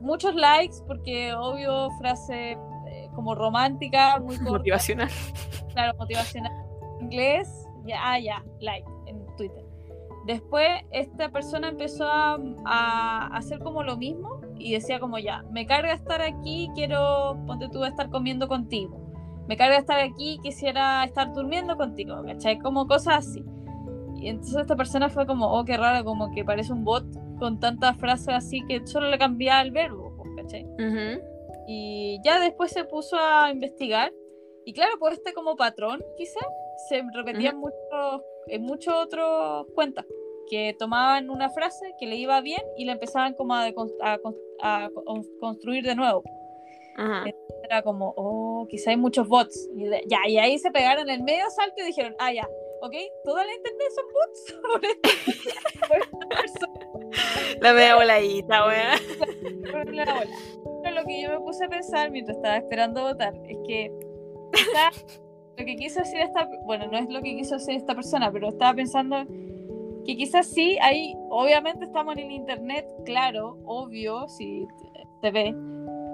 muchos 0.00 0.34
likes, 0.34 0.76
porque 0.86 1.34
obvio, 1.34 1.90
frase 1.98 2.52
eh, 2.86 3.08
como 3.14 3.34
romántica, 3.34 4.18
muy 4.20 4.36
corta, 4.36 4.58
Motivacional. 4.58 5.10
claro, 5.72 5.96
motivacional 5.98 6.52
inglés, 7.00 7.68
ya, 7.84 7.96
ah, 8.00 8.18
ya, 8.18 8.44
like 8.60 8.86
en 9.06 9.24
Twitter. 9.36 9.64
Después 10.26 10.68
esta 10.90 11.28
persona 11.28 11.68
empezó 11.68 12.06
a, 12.06 12.38
a 12.64 13.26
hacer 13.36 13.58
como 13.58 13.82
lo 13.82 13.96
mismo 13.96 14.40
y 14.58 14.72
decía 14.72 14.98
como 14.98 15.18
ya, 15.18 15.44
me 15.50 15.66
carga 15.66 15.92
estar 15.92 16.22
aquí, 16.22 16.70
quiero, 16.74 17.36
ponte 17.46 17.68
tú, 17.68 17.84
estar 17.84 18.08
comiendo 18.08 18.48
contigo. 18.48 18.98
Me 19.46 19.58
carga 19.58 19.76
estar 19.76 20.00
aquí, 20.00 20.38
quisiera 20.42 21.04
estar 21.04 21.34
durmiendo 21.34 21.76
contigo, 21.76 22.22
¿cachai? 22.24 22.58
Como 22.58 22.86
cosas 22.86 23.26
así. 23.26 23.44
Y 24.16 24.28
entonces 24.28 24.62
esta 24.62 24.76
persona 24.76 25.10
fue 25.10 25.26
como, 25.26 25.52
oh, 25.52 25.66
qué 25.66 25.76
raro, 25.76 26.02
como 26.02 26.30
que 26.30 26.42
parece 26.42 26.72
un 26.72 26.84
bot 26.84 27.04
con 27.38 27.60
tantas 27.60 27.96
frases 27.98 28.28
así 28.34 28.60
que 28.66 28.86
solo 28.86 29.08
le 29.10 29.18
cambiaba 29.18 29.62
el 29.62 29.70
verbo, 29.70 30.12
pues, 30.16 30.30
¿cachai? 30.36 30.64
Ujú. 30.64 31.22
Y 31.66 32.18
ya 32.24 32.40
después 32.40 32.72
se 32.72 32.84
puso 32.84 33.16
a 33.18 33.50
investigar. 33.50 34.12
Y 34.64 34.72
claro, 34.72 34.92
pues 34.98 35.14
este 35.14 35.32
como 35.32 35.56
patrón, 35.56 36.02
quizás, 36.16 36.44
se 36.88 37.02
repetía 37.14 37.50
en 37.50 37.58
muchos, 37.58 38.22
en 38.48 38.62
muchos 38.62 38.94
otros 38.94 39.66
cuentas. 39.74 40.06
Que 40.50 40.74
tomaban 40.78 41.30
una 41.30 41.48
frase 41.48 41.94
que 41.98 42.06
le 42.06 42.16
iba 42.16 42.40
bien 42.42 42.60
y 42.76 42.84
la 42.84 42.92
empezaban 42.92 43.32
como 43.34 43.54
a, 43.54 43.66
a 43.66 44.18
a 44.62 44.90
con- 44.90 45.26
construir 45.40 45.84
de 45.84 45.94
nuevo. 45.94 46.22
Ajá. 46.96 47.24
Era 47.64 47.82
como, 47.82 48.12
oh, 48.16 48.66
quizá 48.68 48.90
hay 48.90 48.96
muchos 48.96 49.26
bots. 49.26 49.68
Y 49.74 49.88
ya, 50.06 50.18
y 50.28 50.38
ahí 50.38 50.58
se 50.58 50.70
pegaron 50.70 51.08
el 51.08 51.22
medio 51.22 51.48
salto 51.50 51.74
y 51.82 51.86
dijeron, 51.86 52.14
ah, 52.18 52.32
ya, 52.32 52.48
ok, 52.86 52.94
toda 53.24 53.44
la 53.44 53.54
internet 53.54 53.88
son 53.94 54.04
bots. 54.12 54.54
Por 54.72 54.84
esta- 54.84 55.88
por 55.88 55.98
esta 55.98 56.28
persona. 56.28 57.58
La 57.60 57.72
media 57.72 57.96
voladita, 57.96 58.66
weá. 58.66 58.94
por 59.70 59.94
la 59.94 60.04
bola. 60.04 60.26
Pero 60.82 60.94
lo 60.96 61.04
que 61.04 61.22
yo 61.22 61.30
me 61.30 61.40
puse 61.40 61.64
a 61.64 61.68
pensar 61.68 62.10
mientras 62.10 62.36
estaba 62.36 62.56
esperando 62.56 63.02
votar 63.02 63.34
es 63.48 63.56
que 63.66 63.92
quizá 64.52 64.90
lo 65.56 65.64
que 65.64 65.76
quiso 65.76 66.00
decir 66.00 66.20
esta, 66.20 66.48
bueno, 66.64 66.86
no 66.88 66.98
es 66.98 67.08
lo 67.08 67.20
que 67.22 67.36
quiso 67.36 67.54
decir 67.56 67.76
esta 67.76 67.94
persona, 67.94 68.30
pero 68.32 68.48
estaba 68.48 68.74
pensando 68.74 69.24
que 70.04 70.16
quizás 70.16 70.46
sí, 70.46 70.76
ahí 70.82 71.14
obviamente 71.30 71.84
estamos 71.84 72.16
en 72.16 72.24
el 72.24 72.30
internet, 72.32 72.86
claro, 73.04 73.56
obvio, 73.64 74.28
si 74.28 74.66
se 75.22 75.30
ve, 75.30 75.54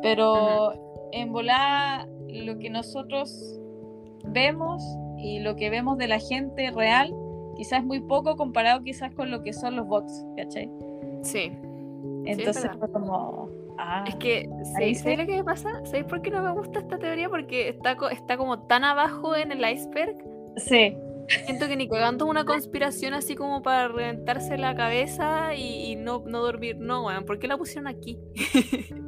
pero 0.02 0.72
en 1.12 1.32
volar 1.32 2.06
lo 2.28 2.58
que 2.58 2.70
nosotros 2.70 3.58
vemos 4.24 4.82
y 5.22 5.40
lo 5.40 5.56
que 5.56 5.70
vemos 5.70 5.98
de 5.98 6.08
la 6.08 6.18
gente 6.18 6.70
real, 6.70 7.14
quizás 7.56 7.80
es 7.80 7.84
muy 7.84 8.00
poco 8.00 8.36
comparado 8.36 8.82
quizás 8.82 9.12
con 9.14 9.30
lo 9.30 9.42
que 9.42 9.52
son 9.52 9.76
los 9.76 9.86
bots, 9.86 10.24
¿cachai? 10.36 10.70
Sí. 11.22 11.52
Entonces 12.26 12.70
fue 12.78 12.90
como, 12.92 13.48
ah, 13.78 14.04
Es 14.06 14.14
que, 14.16 14.48
Ahí 14.76 14.94
¿sabes 14.94 15.00
sí. 15.02 15.16
lo 15.16 15.26
que 15.26 15.36
me 15.36 15.44
pasa? 15.44 15.68
¿Sabéis 15.84 16.04
por 16.06 16.22
qué 16.22 16.30
no 16.30 16.42
me 16.42 16.52
gusta 16.52 16.80
esta 16.80 16.98
teoría? 16.98 17.28
Porque 17.28 17.68
está, 17.68 17.96
está 18.12 18.36
como 18.36 18.60
tan 18.66 18.84
abajo 18.84 19.34
en 19.36 19.52
el 19.52 19.60
iceberg. 19.70 20.16
sí. 20.56 20.96
Siento 21.46 21.68
que 21.68 21.76
ni 21.76 21.88
cagando 21.88 22.26
una 22.26 22.44
conspiración 22.44 23.14
así 23.14 23.36
como 23.36 23.62
para 23.62 23.86
reventarse 23.86 24.58
la 24.58 24.74
cabeza 24.74 25.54
y, 25.54 25.92
y 25.92 25.94
no, 25.94 26.24
no 26.26 26.40
dormir. 26.42 26.76
No, 26.80 27.06
weón, 27.06 27.24
¿por 27.24 27.38
qué 27.38 27.46
la 27.46 27.56
pusieron 27.56 27.86
aquí? 27.86 28.18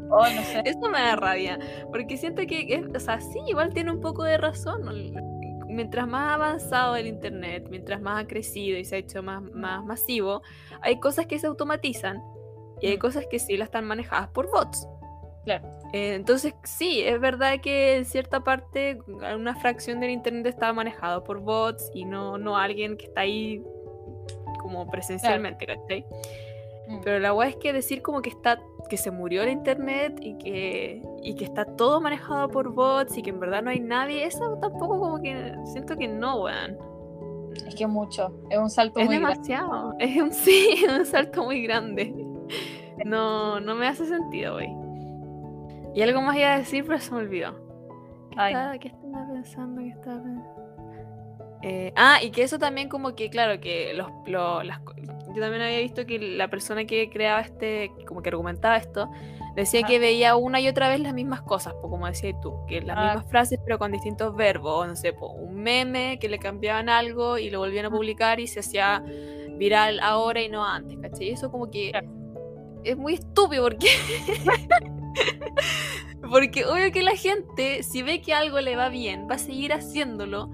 Oh, 0.08 0.20
no 0.22 0.42
sé. 0.42 0.62
Esto 0.64 0.88
me 0.88 1.00
da 1.00 1.16
rabia. 1.16 1.58
Porque 1.90 2.16
siento 2.16 2.42
que, 2.46 2.60
es- 2.74 2.86
o 2.94 3.00
sea, 3.00 3.20
sí, 3.20 3.40
igual 3.48 3.74
tiene 3.74 3.90
un 3.90 4.00
poco 4.00 4.22
de 4.22 4.36
razón. 4.38 4.82
Mientras 5.72 6.06
más 6.06 6.30
ha 6.30 6.34
avanzado 6.34 6.96
el 6.96 7.06
internet, 7.06 7.66
mientras 7.70 8.00
más 8.00 8.22
ha 8.22 8.26
crecido 8.26 8.78
y 8.78 8.84
se 8.84 8.96
ha 8.96 8.98
hecho 8.98 9.22
más, 9.22 9.42
más 9.42 9.84
masivo, 9.84 10.42
hay 10.80 11.00
cosas 11.00 11.26
que 11.26 11.38
se 11.38 11.46
automatizan 11.46 12.22
y 12.80 12.88
hay 12.88 12.96
Mm. 12.96 13.00
cosas 13.00 13.26
que 13.30 13.38
sí 13.38 13.56
las 13.56 13.66
están 13.66 13.84
manejadas 13.86 14.28
por 14.28 14.50
bots. 14.50 14.86
Claro. 15.44 15.66
Eh, 15.92 16.14
entonces, 16.14 16.54
sí, 16.64 17.02
es 17.02 17.20
verdad 17.20 17.60
que 17.60 17.96
en 17.96 18.04
cierta 18.04 18.44
parte 18.44 18.98
una 19.06 19.56
fracción 19.56 19.98
del 20.00 20.10
internet 20.10 20.46
está 20.46 20.72
manejado 20.72 21.24
por 21.24 21.40
bots 21.40 21.90
y 21.94 22.04
no, 22.04 22.38
no 22.38 22.56
alguien 22.56 22.96
que 22.96 23.06
está 23.06 23.22
ahí 23.22 23.62
como 24.60 24.88
presencialmente, 24.88 25.66
¿cachai? 25.66 26.06
Mm. 26.88 27.00
Pero 27.04 27.18
la 27.20 27.32
weá 27.32 27.48
es 27.48 27.56
que 27.56 27.72
decir 27.72 28.02
como 28.02 28.22
que 28.22 28.30
está 28.30 28.58
que 28.88 28.96
se 28.96 29.10
murió 29.10 29.42
el 29.42 29.48
internet 29.50 30.18
y 30.20 30.36
que, 30.36 31.02
y 31.22 31.34
que 31.34 31.44
está 31.44 31.64
todo 31.64 32.00
manejado 32.00 32.48
por 32.48 32.74
bots 32.74 33.16
y 33.16 33.22
que 33.22 33.30
en 33.30 33.40
verdad 33.40 33.62
no 33.62 33.70
hay 33.70 33.80
nadie, 33.80 34.24
eso 34.26 34.58
tampoco 34.60 34.98
como 34.98 35.20
que 35.22 35.54
siento 35.64 35.96
que 35.96 36.08
no, 36.08 36.42
weón. 36.42 36.76
Es 37.66 37.74
que 37.74 37.86
mucho. 37.86 38.34
Es 38.50 38.58
un 38.58 38.68
salto 38.70 38.98
Es 39.00 39.06
muy 39.06 39.16
grande. 39.18 39.34
demasiado. 39.34 39.94
Es 39.98 40.20
un 40.20 40.32
sí, 40.32 40.84
es 40.84 40.92
un 40.92 41.06
salto 41.06 41.44
muy 41.44 41.62
grande. 41.62 42.12
No, 43.04 43.60
no 43.60 43.74
me 43.74 43.86
hace 43.88 44.04
sentido, 44.06 44.56
wey. 44.56 44.68
Y 45.94 46.02
algo 46.02 46.20
más 46.22 46.36
iba 46.36 46.54
a 46.54 46.58
decir, 46.58 46.84
pero 46.86 46.98
se 46.98 47.12
me 47.12 47.18
olvidó. 47.18 47.54
¿Qué, 48.30 48.36
Ay, 48.38 48.52
estaba, 48.54 48.78
qué 48.78 48.88
estaba 48.88 49.26
pensando? 49.32 49.80
¿Qué 49.82 49.88
estaba 49.88 50.22
pensando? 50.22 50.62
Eh, 51.62 51.92
ah, 51.96 52.18
y 52.22 52.30
que 52.30 52.42
eso 52.42 52.58
también 52.58 52.88
como 52.88 53.14
que, 53.14 53.30
claro, 53.30 53.60
que 53.60 53.92
los, 53.94 54.08
lo- 54.26 54.62
las 54.62 54.80
yo 55.34 55.40
también 55.40 55.62
había 55.62 55.78
visto 55.80 56.04
que 56.06 56.18
la 56.18 56.48
persona 56.48 56.84
que 56.84 57.08
creaba 57.10 57.40
este, 57.40 57.90
como 58.06 58.22
que 58.22 58.28
argumentaba 58.30 58.76
esto, 58.76 59.10
decía 59.54 59.82
que 59.82 59.98
veía 59.98 60.34
una 60.36 60.60
y 60.60 60.68
otra 60.68 60.88
vez 60.88 61.00
las 61.00 61.12
mismas 61.14 61.42
cosas, 61.42 61.74
po, 61.74 61.90
como 61.90 62.06
decías 62.06 62.34
tú, 62.40 62.54
que 62.66 62.80
las 62.80 62.96
Ah. 62.98 63.04
mismas 63.06 63.30
frases 63.30 63.58
pero 63.64 63.78
con 63.78 63.92
distintos 63.92 64.34
verbos, 64.34 64.86
no 64.88 64.96
sé, 64.96 65.12
po, 65.12 65.28
un 65.30 65.56
meme 65.62 66.18
que 66.20 66.28
le 66.28 66.38
cambiaban 66.38 66.88
algo 66.88 67.36
y 67.38 67.50
lo 67.50 67.58
volvían 67.58 67.86
a 67.86 67.90
publicar 67.90 68.40
y 68.40 68.46
se 68.46 68.60
hacía 68.60 69.02
viral 69.58 70.00
ahora 70.00 70.40
y 70.40 70.48
no 70.48 70.64
antes, 70.64 70.98
¿cachai? 71.00 71.28
Y 71.28 71.30
eso 71.32 71.50
como 71.50 71.70
que 71.70 71.90
Claro. 71.90 72.08
es 72.84 72.96
muy 72.96 73.14
estúpido 73.14 73.64
porque... 73.64 73.88
Porque 76.30 76.64
obvio 76.64 76.90
que 76.92 77.02
la 77.02 77.16
gente, 77.16 77.82
si 77.82 78.02
ve 78.02 78.22
que 78.22 78.32
algo 78.32 78.60
le 78.60 78.76
va 78.76 78.88
bien, 78.88 79.26
va 79.30 79.34
a 79.34 79.38
seguir 79.38 79.72
haciéndolo. 79.72 80.50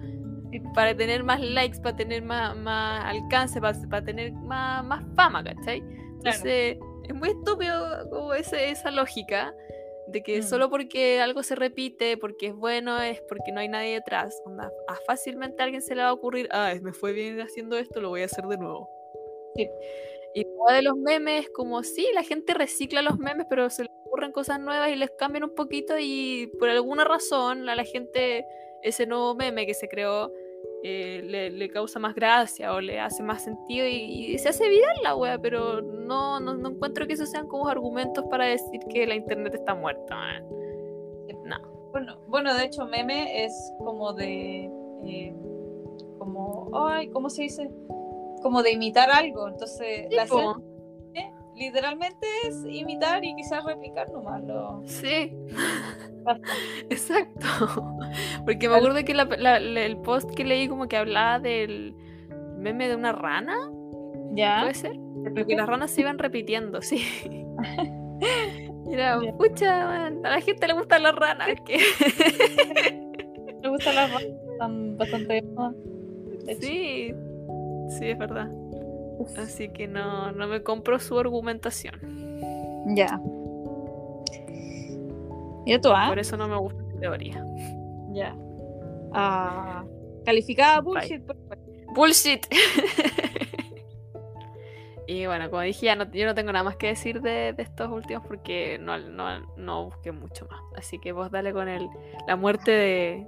Para 0.74 0.96
tener 0.96 1.22
más 1.24 1.40
likes, 1.40 1.78
para 1.80 1.96
tener 1.96 2.22
más, 2.22 2.56
más 2.56 3.04
alcance, 3.04 3.60
para, 3.60 3.78
para 3.90 4.04
tener 4.04 4.32
más, 4.32 4.84
más 4.84 5.04
fama, 5.14 5.42
¿cachai? 5.44 5.82
Entonces, 6.18 6.76
es 7.04 7.14
muy 7.14 7.30
estúpido 7.30 8.08
como 8.10 8.34
ese- 8.34 8.70
esa 8.70 8.90
lógica 8.90 9.54
de 10.08 10.22
que 10.22 10.38
Mm. 10.38 10.42
solo 10.42 10.70
porque 10.70 11.20
algo 11.20 11.42
se 11.42 11.54
repite, 11.54 12.16
porque 12.16 12.46
es 12.48 12.54
bueno, 12.54 13.00
es 13.00 13.20
porque 13.28 13.52
no 13.52 13.60
hay 13.60 13.68
nadie 13.68 13.94
detrás. 13.94 14.40
Onda, 14.46 14.70
a 14.88 14.94
fácilmente 15.06 15.62
a 15.62 15.64
alguien 15.64 15.82
se 15.82 15.94
le 15.94 16.02
va 16.02 16.08
a 16.08 16.12
ocurrir, 16.14 16.48
ah, 16.50 16.72
me 16.82 16.92
fue 16.92 17.12
bien 17.12 17.40
haciendo 17.40 17.76
esto, 17.76 18.00
lo 18.00 18.08
voy 18.08 18.22
a 18.22 18.24
hacer 18.24 18.44
de 18.46 18.56
nuevo. 18.56 18.88
Sí. 19.54 19.68
Y 20.34 20.44
como 20.44 20.66
de 20.70 20.82
los 20.82 20.96
memes, 20.96 21.48
como 21.50 21.82
sí, 21.82 22.06
la 22.14 22.22
gente 22.22 22.54
recicla 22.54 23.02
los 23.02 23.18
memes, 23.18 23.46
pero 23.50 23.68
se 23.70 23.84
le 23.84 23.90
ocurren 24.06 24.32
cosas 24.32 24.58
nuevas 24.60 24.90
y 24.90 24.96
les 24.96 25.10
cambian 25.18 25.44
un 25.44 25.54
poquito 25.54 25.94
y 25.98 26.50
por 26.58 26.68
alguna 26.70 27.04
razón 27.04 27.68
a 27.68 27.74
la 27.74 27.84
gente 27.84 28.46
ese 28.82 29.06
nuevo 29.06 29.34
meme 29.34 29.66
que 29.66 29.74
se 29.74 29.88
creó 29.88 30.32
eh, 30.82 31.22
le, 31.24 31.50
le 31.50 31.68
causa 31.70 31.98
más 31.98 32.14
gracia 32.14 32.72
o 32.72 32.80
le 32.80 33.00
hace 33.00 33.22
más 33.22 33.42
sentido 33.42 33.86
y, 33.86 34.32
y 34.34 34.38
se 34.38 34.50
hace 34.50 34.68
viral 34.68 34.96
la 35.02 35.16
wea, 35.16 35.38
pero 35.38 35.80
no, 35.82 36.38
no, 36.40 36.54
no 36.54 36.70
encuentro 36.70 37.06
que 37.06 37.14
esos 37.14 37.30
sean 37.30 37.48
como 37.48 37.68
argumentos 37.68 38.24
para 38.30 38.46
decir 38.46 38.80
que 38.88 39.06
la 39.06 39.14
internet 39.16 39.54
está 39.54 39.74
muerta. 39.74 40.14
man. 40.14 40.44
No. 41.44 41.56
Bueno, 41.90 42.20
bueno, 42.28 42.54
de 42.54 42.64
hecho, 42.64 42.86
meme 42.86 43.44
es 43.44 43.72
como 43.78 44.12
de. 44.12 44.70
eh, 45.06 45.34
como. 46.18 46.70
Ay, 46.74 47.08
¿cómo 47.10 47.30
se 47.30 47.42
dice? 47.42 47.70
Como 48.42 48.62
de 48.62 48.72
imitar 48.72 49.10
algo. 49.10 49.48
Entonces, 49.48 50.06
la 50.10 50.26
Po. 50.26 50.62
Literalmente 51.58 52.26
es 52.46 52.64
imitar 52.68 53.24
y 53.24 53.34
quizás 53.36 53.64
replicar 53.64 54.10
nomás. 54.10 54.42
Lo... 54.44 54.82
Sí, 54.86 55.32
exacto. 56.90 57.46
Porque 58.44 58.68
me 58.68 58.76
acuerdo 58.76 59.04
que 59.04 59.14
la- 59.14 59.24
la- 59.24 59.60
la- 59.60 59.84
el 59.84 59.96
post 59.98 60.30
que 60.34 60.44
leí 60.44 60.68
como 60.68 60.88
que 60.88 60.96
hablaba 60.96 61.38
del 61.38 61.94
meme 62.58 62.88
de 62.88 62.96
una 62.96 63.12
rana, 63.12 63.56
¿Ya? 64.32 64.60
¿puede 64.60 64.74
ser? 64.74 64.92
Porque 65.34 65.56
las 65.56 65.66
ranas 65.66 65.90
se 65.90 66.00
iban 66.02 66.18
repitiendo, 66.18 66.80
sí. 66.82 67.04
Ya. 68.90 69.18
pucha, 69.36 69.84
man, 69.84 70.24
a 70.24 70.30
la 70.30 70.40
gente 70.40 70.66
le 70.66 70.72
gustan 70.72 71.02
las 71.02 71.14
ranas. 71.14 71.48
que 71.66 71.76
Me 73.62 73.68
gustan 73.68 73.94
las 73.94 74.10
ranas, 74.10 74.28
están 74.52 74.96
bastante. 74.96 75.44
Sí, 76.58 77.12
sí, 77.98 78.06
es 78.08 78.18
verdad. 78.18 78.48
Uf. 79.18 79.38
Así 79.38 79.68
que 79.70 79.86
no, 79.88 80.32
no 80.32 80.46
me 80.48 80.62
compro 80.62 80.98
su 80.98 81.18
argumentación. 81.18 82.00
Ya. 82.94 83.20
¿Y 85.66 85.78
tú? 85.80 85.90
Por 86.08 86.18
eso 86.18 86.36
no 86.36 86.48
me 86.48 86.56
gusta 86.56 86.82
su 86.90 86.98
teoría. 86.98 87.44
Ya. 88.12 88.34
Ah, 89.12 89.84
calificada 90.24 90.80
bullshit. 90.80 91.22
por- 91.24 91.36
Bullshit. 91.94 92.46
Y 95.10 95.24
bueno, 95.24 95.48
como 95.48 95.62
dije, 95.62 95.86
ya 95.86 95.96
no, 95.96 96.04
yo 96.12 96.26
no 96.26 96.34
tengo 96.34 96.52
nada 96.52 96.62
más 96.64 96.76
que 96.76 96.88
decir 96.88 97.22
de, 97.22 97.54
de 97.54 97.62
estos 97.62 97.90
últimos 97.90 98.26
porque 98.26 98.78
no, 98.78 98.98
no, 98.98 99.40
no 99.56 99.86
busqué 99.86 100.12
mucho 100.12 100.46
más. 100.50 100.60
Así 100.76 100.98
que 100.98 101.12
vos 101.12 101.30
dale 101.30 101.54
con 101.54 101.66
el, 101.66 101.88
la 102.26 102.36
muerte 102.36 102.70
de, 102.72 103.26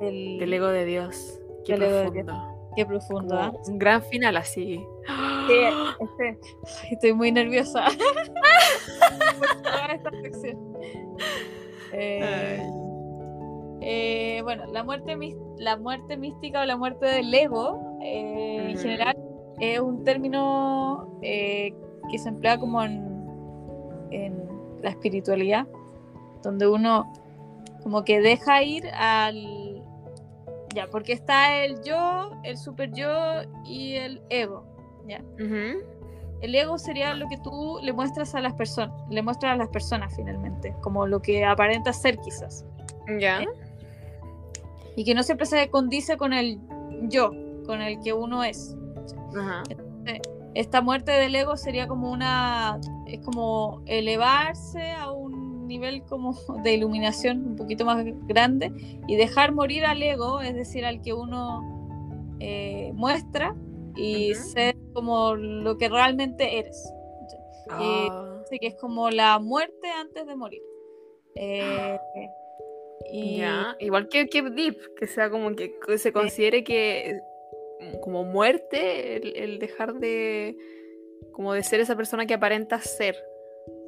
El- 0.00 0.38
del 0.38 0.50
ego 0.50 0.68
de 0.68 0.86
Dios. 0.86 1.38
Qué 1.66 1.76
profundo. 1.76 2.61
Qué 2.76 2.86
profundo, 2.86 3.38
¿ah? 3.38 3.52
Un 3.68 3.78
gran 3.78 4.02
final 4.02 4.36
así. 4.36 4.80
Sí, 5.46 5.54
este- 6.00 6.38
ay, 6.82 6.88
estoy 6.92 7.12
muy 7.12 7.32
nerviosa. 7.32 7.84
Esta 9.92 10.10
sección. 10.22 10.58
Eh, 11.92 12.62
eh, 13.82 14.40
bueno, 14.42 14.64
la 14.72 14.82
muerte, 14.84 15.16
la 15.58 15.76
muerte 15.76 16.16
mística 16.16 16.62
o 16.62 16.64
la 16.64 16.76
muerte 16.76 17.06
del 17.06 17.34
ego, 17.34 17.98
eh, 18.00 18.70
en 18.70 18.78
general, 18.78 19.16
es 19.60 19.80
un 19.80 20.02
término 20.04 21.18
eh, 21.20 21.74
que 22.10 22.18
se 22.18 22.30
emplea 22.30 22.58
como 22.58 22.82
en, 22.82 23.04
en 24.10 24.48
la 24.82 24.90
espiritualidad, 24.90 25.66
donde 26.42 26.66
uno 26.68 27.12
como 27.82 28.04
que 28.04 28.20
deja 28.20 28.62
ir 28.62 28.86
al... 28.94 29.61
Ya, 30.74 30.86
porque 30.88 31.12
está 31.12 31.64
el 31.64 31.82
yo, 31.82 32.30
el 32.44 32.56
super 32.56 32.92
yo 32.92 33.42
y 33.64 33.94
el 33.94 34.22
ego. 34.30 34.64
¿ya? 35.06 35.22
El 36.40 36.54
ego 36.54 36.78
sería 36.78 37.14
lo 37.14 37.28
que 37.28 37.38
tú 37.38 37.78
le 37.82 37.92
muestras 37.92 38.34
a 38.34 38.40
las 38.40 38.54
personas, 38.54 39.00
le 39.10 39.22
muestras 39.22 39.54
a 39.54 39.56
las 39.56 39.68
personas 39.68 40.14
finalmente, 40.14 40.74
como 40.80 41.06
lo 41.06 41.20
que 41.20 41.44
aparenta 41.44 41.92
ser 41.92 42.18
quizás. 42.18 42.64
Ya. 43.20 43.42
Eh, 43.42 43.48
Y 44.96 45.04
que 45.04 45.14
no 45.14 45.22
siempre 45.22 45.46
se 45.46 45.70
condice 45.70 46.16
con 46.16 46.32
el 46.32 46.58
yo, 47.02 47.30
con 47.64 47.80
el 47.80 48.00
que 48.00 48.12
uno 48.12 48.44
es. 48.44 48.76
Esta 50.54 50.82
muerte 50.82 51.12
del 51.12 51.34
ego 51.34 51.56
sería 51.56 51.86
como 51.88 52.10
una, 52.10 52.78
es 53.06 53.20
como 53.20 53.80
elevarse 53.86 54.90
a 54.92 55.10
un 55.10 55.41
nivel 55.66 56.02
como 56.04 56.34
de 56.62 56.74
iluminación 56.74 57.46
un 57.46 57.56
poquito 57.56 57.84
más 57.84 58.04
grande 58.26 58.72
y 59.08 59.16
dejar 59.16 59.52
morir 59.52 59.84
al 59.84 60.02
ego, 60.02 60.40
es 60.40 60.54
decir, 60.54 60.84
al 60.84 61.00
que 61.02 61.12
uno 61.12 61.60
eh, 62.40 62.92
muestra 62.94 63.54
y 63.96 64.34
ser 64.34 64.76
como 64.94 65.34
lo 65.34 65.78
que 65.78 65.88
realmente 65.88 66.58
eres. 66.58 66.92
Eh, 67.80 68.08
Ah, 68.10 68.32
Así 68.44 68.58
que 68.58 68.66
es 68.66 68.74
como 68.74 69.10
la 69.10 69.38
muerte 69.38 69.88
antes 69.88 70.26
de 70.26 70.36
morir. 70.36 70.62
Eh, 71.36 71.98
y 73.10 73.38
ya. 73.38 73.76
Igual 73.80 74.08
que, 74.08 74.26
que 74.28 74.42
Deep, 74.42 74.94
que 74.96 75.06
sea 75.06 75.30
como 75.30 75.54
que 75.54 75.78
que 75.78 75.96
se 75.96 76.12
considere 76.12 76.64
que 76.64 77.20
mm, 77.80 78.00
como 78.00 78.24
muerte 78.24 79.16
el, 79.16 79.36
el 79.36 79.58
dejar 79.58 79.94
de 79.94 80.56
como 81.32 81.54
de 81.54 81.62
ser 81.62 81.80
esa 81.80 81.96
persona 81.96 82.26
que 82.26 82.34
aparenta 82.34 82.80
ser. 82.80 83.16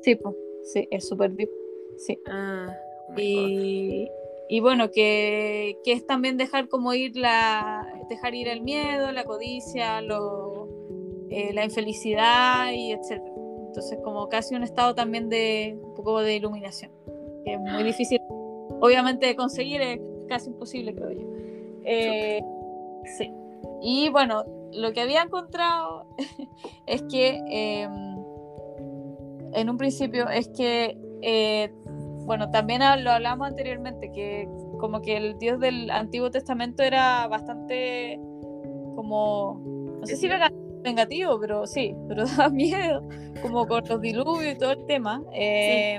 sí, 0.02 0.14
po, 0.16 0.34
sí, 0.62 0.88
es 0.90 1.06
súper 1.09 1.32
deep. 1.32 1.51
Sí. 1.99 2.19
Ah, 2.29 2.75
oh. 3.09 3.21
Y, 3.21 4.09
y 4.49 4.61
bueno, 4.61 4.91
que, 4.91 5.79
que 5.85 5.93
es 5.93 6.07
también 6.07 6.37
dejar 6.37 6.69
como 6.69 6.93
ir 6.95 7.16
la, 7.16 7.87
dejar 8.09 8.35
ir 8.35 8.49
el 8.49 8.61
miedo, 8.61 9.11
la 9.12 9.25
codicia, 9.25 10.01
lo, 10.01 10.69
eh, 11.31 11.53
la 11.53 11.65
infelicidad 11.65 12.71
y 12.73 12.93
etcétera. 12.93 13.33
Entonces 13.66 13.99
como 14.05 14.29
casi 14.29 14.55
un 14.55 14.62
estado 14.62 14.95
también 14.95 15.29
de 15.29 15.79
un 15.83 15.95
poco 15.95 16.21
de 16.21 16.37
iluminación, 16.37 16.93
que 17.45 17.55
es 17.55 17.61
muy 17.61 17.83
difícil, 17.83 18.21
obviamente 18.81 19.27
de 19.27 19.35
conseguir, 19.35 19.81
es 19.81 20.01
casi 20.29 20.51
imposible 20.51 20.95
creo 20.95 21.11
yo. 21.11 21.27
Eh, 21.85 22.41
sí. 23.16 23.33
Y 23.83 24.11
bueno, 24.11 24.45
lo 24.73 24.93
que 24.93 25.01
había 25.01 25.23
encontrado 25.23 26.07
es 26.87 27.03
que 27.03 27.41
eh, 27.51 27.89
en 29.55 29.71
un 29.71 29.77
principio 29.77 30.29
es 30.29 30.49
que 30.49 30.97
eh, 31.24 31.72
bueno, 32.26 32.51
también 32.51 32.80
lo 33.02 33.10
hablamos 33.10 33.48
anteriormente, 33.48 34.10
que 34.12 34.48
como 34.78 35.01
que 35.02 35.16
el 35.16 35.38
Dios 35.38 35.59
del 35.60 35.90
Antiguo 35.90 36.30
Testamento 36.30 36.82
era 36.82 37.26
bastante 37.28 38.18
como, 38.94 39.60
no 40.01 40.06
sé 40.06 40.16
si 40.16 40.28
venga- 40.28 40.52
vengativo, 40.82 41.38
pero 41.40 41.66
sí, 41.66 41.94
pero 42.09 42.24
da 42.38 42.48
miedo, 42.51 43.02
como 43.42 43.66
con 43.66 43.84
los 43.88 44.01
diluvios 44.01 44.55
y 44.55 44.59
todo 44.59 44.72
el 44.72 44.86
tema. 44.86 45.22
Eh, 45.32 45.98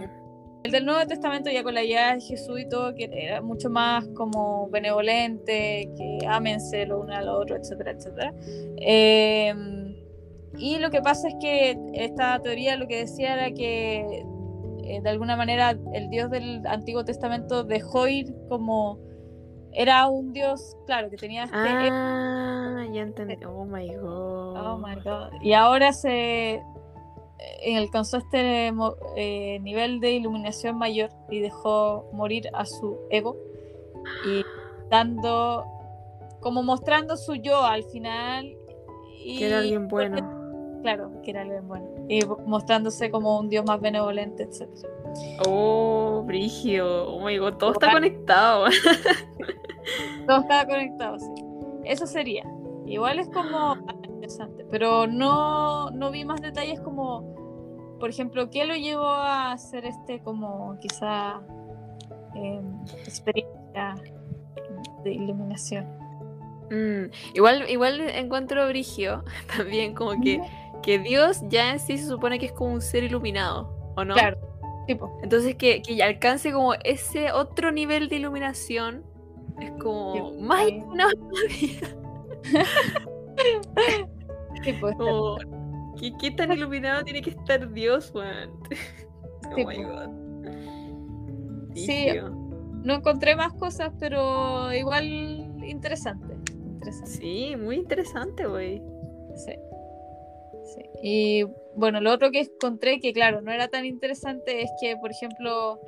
El 0.63 0.71
del 0.71 0.85
Nuevo 0.85 1.05
Testamento 1.05 1.51
ya 1.51 1.63
con 1.63 1.75
la 1.75 1.83
llegada 1.83 2.15
de 2.15 2.21
Jesús 2.21 2.59
y 2.59 2.67
todo, 2.67 2.95
que 2.95 3.07
era 3.11 3.39
mucho 3.41 3.69
más 3.69 4.07
como 4.15 4.67
benevolente, 4.69 5.91
que 5.95 6.25
ámense 6.27 6.87
lo 6.87 7.01
uno 7.01 7.13
al 7.13 7.29
otro, 7.29 7.55
etcétera, 7.55 7.91
etcétera. 7.91 8.33
Eh, 8.77 9.53
y 10.57 10.79
lo 10.79 10.89
que 10.89 11.01
pasa 11.01 11.27
es 11.27 11.35
que 11.39 11.77
esta 11.93 12.39
teoría 12.39 12.77
lo 12.77 12.87
que 12.87 12.97
decía 12.97 13.33
era 13.33 13.51
que 13.51 14.25
eh, 14.85 15.01
de 15.01 15.09
alguna 15.09 15.35
manera 15.35 15.77
el 15.93 16.09
Dios 16.09 16.29
del 16.29 16.65
Antiguo 16.67 17.03
Testamento 17.05 17.63
dejó 17.63 18.07
ir 18.07 18.33
como 18.49 18.99
era 19.71 20.07
un 20.07 20.31
Dios, 20.31 20.77
claro, 20.85 21.09
que 21.09 21.17
tenía 21.17 21.43
este 21.43 21.57
Ah, 21.57 22.85
ya 22.93 23.01
entendí. 23.01 23.35
Oh 23.45 23.65
my 23.65 23.87
god. 23.95 24.55
Oh 24.57 24.77
my 24.77 24.95
god. 25.03 25.33
Y 25.41 25.51
ahora 25.53 25.91
se 25.91 26.61
eh, 27.39 27.77
alcanzó 27.77 28.17
este 28.17 28.71
mo- 28.71 28.95
eh, 29.17 29.59
nivel 29.59 29.99
de 29.99 30.11
iluminación 30.11 30.77
mayor 30.77 31.09
y 31.29 31.39
dejó 31.41 32.09
morir 32.13 32.47
a 32.53 32.65
su 32.65 32.97
ego 33.09 33.35
y 34.25 34.43
dando 34.89 35.65
como 36.39 36.63
mostrando 36.63 37.17
su 37.17 37.35
yo 37.35 37.63
al 37.63 37.83
final 37.83 38.45
y 39.25 39.39
Que 39.39 39.47
era 39.47 39.57
alguien 39.59 39.87
bueno. 39.89 40.44
Claro 40.85 41.11
que 41.23 41.31
era 41.31 41.41
alguien 41.41 41.67
bueno. 41.67 41.87
Y 42.07 42.19
mostrándose 42.45 43.09
como 43.09 43.39
un 43.39 43.49
dios 43.49 43.65
más 43.65 43.81
benevolente 43.81 44.43
etcétera. 44.43 44.93
Oh, 45.47 46.21
Brigio. 46.27 47.07
Oh 47.07 47.25
my 47.25 47.35
god, 47.39 47.53
todo 47.55 47.71
está 47.71 47.91
conectado. 47.91 48.65
todo 50.27 50.41
estaba 50.41 50.65
conectado 50.67 51.17
sí. 51.17 51.31
Eso 51.85 52.05
sería. 52.05 52.43
Igual 52.85 53.17
es 53.17 53.27
como 53.29 53.77
interesante 54.05 54.63
pero 54.69 55.07
no 55.07 55.89
no 55.89 56.11
vi 56.11 56.23
más 56.23 56.41
detalles 56.41 56.79
como 56.79 57.97
por 57.99 58.11
ejemplo 58.11 58.51
qué 58.51 58.65
lo 58.65 58.75
llevó 58.75 59.07
a 59.07 59.53
hacer 59.53 59.85
este 59.85 60.19
como 60.19 60.77
quizá 60.79 61.41
em, 62.35 62.83
experiencia 63.07 63.95
de 65.03 65.13
iluminación 65.13 66.05
Mm, 66.69 67.11
Igual, 67.33 67.69
igual 67.69 68.01
encuentro 68.01 68.67
Brigio 68.67 69.23
también 69.57 69.93
como 69.93 70.19
que, 70.21 70.41
que 70.85 70.99
Dios 70.99 71.41
ya 71.49 71.73
en 71.73 71.79
sí 71.79 71.97
se 71.97 72.05
supone 72.07 72.37
que 72.37 72.45
es 72.45 72.51
como 72.51 72.73
un 72.73 72.81
ser 72.81 73.03
iluminado, 73.03 73.93
¿o 73.95 74.05
no? 74.05 74.13
claro 74.13 74.37
tipo 74.85 75.19
Entonces 75.23 75.55
que, 75.55 75.81
que 75.81 75.95
ya 75.95 76.05
alcance 76.05 76.51
como 76.51 76.73
ese 76.83 77.31
otro 77.31 77.71
nivel 77.71 78.07
de 78.07 78.17
iluminación 78.17 79.03
es 79.59 79.71
como 79.81 80.13
Sí, 80.35 80.41
más 80.41 81.13
todavía. 81.15 81.97
tipo 84.63 84.91
Como, 84.93 85.37
¿qué, 85.99 86.13
qué 86.19 86.31
tan 86.31 86.51
iluminado 86.51 87.03
tiene 87.03 87.21
que 87.21 87.31
estar 87.31 87.71
Dios, 87.73 88.13
man? 88.13 88.51
Oh 89.51 89.57
my 89.57 89.83
god. 89.83 90.09
Sí, 91.75 92.07
no 92.83 92.95
encontré 92.95 93.35
más 93.35 93.53
cosas 93.53 93.91
pero 93.99 94.73
igual 94.73 95.05
interesante 95.63 96.33
interesante 96.33 97.05
Sí, 97.05 97.55
muy 97.55 97.77
interesante, 97.77 98.45
güey. 98.45 98.81
Sí. 99.35 99.53
Sí. 100.75 100.83
Y 101.03 101.43
bueno, 101.75 102.01
lo 102.01 102.11
otro 102.11 102.31
que 102.31 102.39
encontré 102.41 102.99
que, 102.99 103.13
claro, 103.13 103.41
no 103.41 103.51
era 103.51 103.67
tan 103.67 103.85
interesante 103.85 104.61
es 104.61 104.69
que, 104.81 104.95
por 104.97 105.11
ejemplo, 105.11 105.79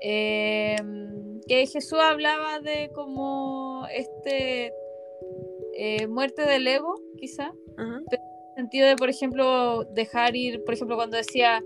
eh, 0.00 0.76
que 1.46 1.66
Jesús 1.66 1.98
hablaba 2.00 2.60
de 2.60 2.90
como 2.94 3.86
este 3.92 4.72
eh, 5.76 6.06
muerte 6.06 6.42
del 6.42 6.66
ego, 6.66 6.94
quizá, 7.18 7.52
Ajá. 7.76 7.98
en 7.98 8.20
el 8.20 8.54
sentido 8.56 8.88
de, 8.88 8.96
por 8.96 9.10
ejemplo, 9.10 9.84
dejar 9.84 10.36
ir, 10.36 10.62
por 10.64 10.74
ejemplo, 10.74 10.96
cuando 10.96 11.16
decía 11.16 11.62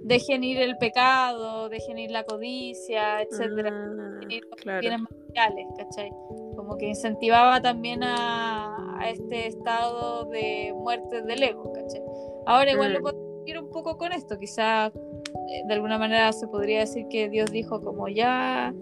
dejen 0.00 0.42
ir 0.42 0.58
el 0.58 0.76
pecado, 0.78 1.68
dejen 1.68 1.98
ir 1.98 2.10
la 2.10 2.24
codicia, 2.24 3.22
etcétera 3.22 3.70
Ah, 3.70 4.20
los 4.22 4.60
claro. 4.62 4.80
bienes 4.80 5.00
materiales, 5.00 5.66
¿cachai? 5.76 6.10
Como 6.58 6.76
que 6.76 6.88
incentivaba 6.88 7.62
también 7.62 8.02
a, 8.02 8.98
a 8.98 9.08
este 9.10 9.46
estado 9.46 10.24
de 10.24 10.74
muerte 10.76 11.22
del 11.22 11.40
ego, 11.40 11.72
¿cachai? 11.72 12.02
Ahora 12.46 12.72
igual 12.72 12.94
lo 12.94 12.98
Mm. 12.98 13.02
puedo 13.02 13.42
ir 13.46 13.58
un 13.60 13.70
poco 13.70 13.96
con 13.96 14.10
esto, 14.12 14.36
quizá 14.40 14.88
eh, 14.88 15.62
de 15.68 15.72
alguna 15.72 15.98
manera 15.98 16.32
se 16.32 16.48
podría 16.48 16.80
decir 16.80 17.06
que 17.08 17.28
Dios 17.28 17.52
dijo 17.52 17.80
como 17.80 18.08
ya, 18.08 18.74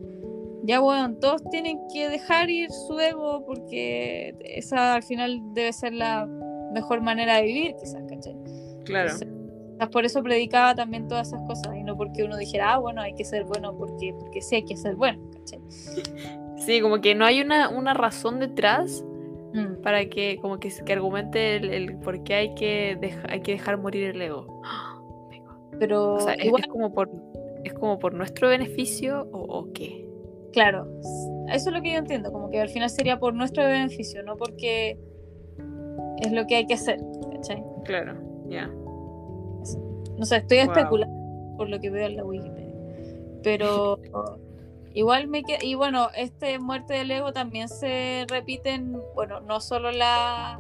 ya 0.63 0.81
bueno, 0.81 1.17
todos 1.21 1.43
tienen 1.51 1.79
que 1.93 2.09
dejar 2.09 2.49
ir 2.49 2.71
su 2.71 2.99
ego 2.99 3.45
porque 3.45 4.35
esa 4.41 4.95
al 4.95 5.03
final 5.03 5.39
debe 5.53 5.73
ser 5.75 5.93
la 5.93 6.27
mejor 6.73 7.03
manera 7.03 7.37
de 7.37 7.43
vivir, 7.43 7.77
quizás, 7.79 8.03
¿cachai? 8.09 8.37
Claro. 8.85 9.11
Entonces, 9.11 9.89
por 9.93 10.07
eso 10.07 10.23
predicaba 10.23 10.75
también 10.75 11.07
todas 11.09 11.29
esas 11.29 11.43
cosas 11.43 11.77
y 11.77 11.83
no 11.85 11.95
porque 11.95 12.25
uno 12.25 12.39
dijera, 12.39 12.73
ah, 12.73 12.79
bueno, 12.79 13.03
hay 13.03 13.13
que 13.15 13.25
ser 13.25 13.45
bueno 13.45 13.77
porque, 13.77 14.15
porque 14.19 14.41
sí 14.41 14.55
hay 14.57 14.65
que 14.65 14.77
ser 14.79 14.97
bueno, 14.97 15.21
¿cachai? 15.31 15.61
Sí, 16.59 16.81
como 16.81 17.01
que 17.01 17.15
no 17.15 17.25
hay 17.25 17.41
una, 17.41 17.69
una 17.69 17.95
razón 17.95 18.39
detrás 18.41 19.05
Mm. 19.53 19.81
para 19.83 20.05
que 20.07 20.39
como 20.43 20.59
que, 20.59 20.71
que 20.85 20.93
argumente 20.93 21.57
el, 21.57 21.71
el 21.71 21.97
por 21.99 22.23
qué 22.25 22.35
hay 22.35 22.55
que, 22.55 22.99
deja- 23.01 23.27
hay 23.31 23.41
que 23.41 23.53
dejar 23.53 23.79
morir 23.79 24.11
el 24.11 24.21
ego. 24.21 24.61
Pero 25.79 26.15
O 26.15 26.21
sea, 26.21 26.35
es, 26.35 26.45
igual, 26.47 26.63
es 26.63 26.69
como 26.69 26.93
por 26.93 27.11
es 27.65 27.73
como 27.75 27.99
por 27.99 28.13
nuestro 28.15 28.49
beneficio 28.49 29.29
o, 29.33 29.41
o 29.59 29.73
qué. 29.73 30.07
claro, 30.53 30.87
eso 31.53 31.69
es 31.71 31.75
lo 31.75 31.83
que 31.83 31.93
yo 31.93 31.99
entiendo, 31.99 32.31
como 32.33 32.49
que 32.51 32.61
al 32.61 32.69
final 32.69 32.89
sería 32.91 33.19
por 33.19 33.35
nuestro 33.35 33.65
beneficio, 33.65 34.23
no 34.23 34.37
porque 34.37 34.99
es 36.21 36.33
lo 36.33 36.47
que 36.47 36.57
hay 36.57 36.67
que 36.67 36.75
hacer, 36.75 36.99
¿cachai? 37.33 37.63
Claro, 37.85 38.15
ya. 38.49 38.69
No 40.19 40.25
sé, 40.25 40.37
estoy 40.37 40.59
Wow. 40.59 40.67
especulando 40.77 41.57
por 41.57 41.69
lo 41.69 41.81
que 41.81 41.91
veo 41.91 42.07
en 42.07 42.17
la 42.17 42.25
Wikipedia. 42.25 42.75
Pero 43.43 43.99
igual 44.97 45.29
me 45.29 45.45
queda. 45.45 45.59
Y 45.63 45.75
bueno, 45.75 46.09
este 46.17 46.59
muerte 46.59 46.95
del 46.95 47.11
ego 47.11 47.33
también 47.33 47.69
se 47.69 48.25
repite 48.29 48.71
en. 48.71 48.97
Bueno, 49.15 49.41
no 49.41 49.61
solo 49.61 49.93
la, 49.93 50.59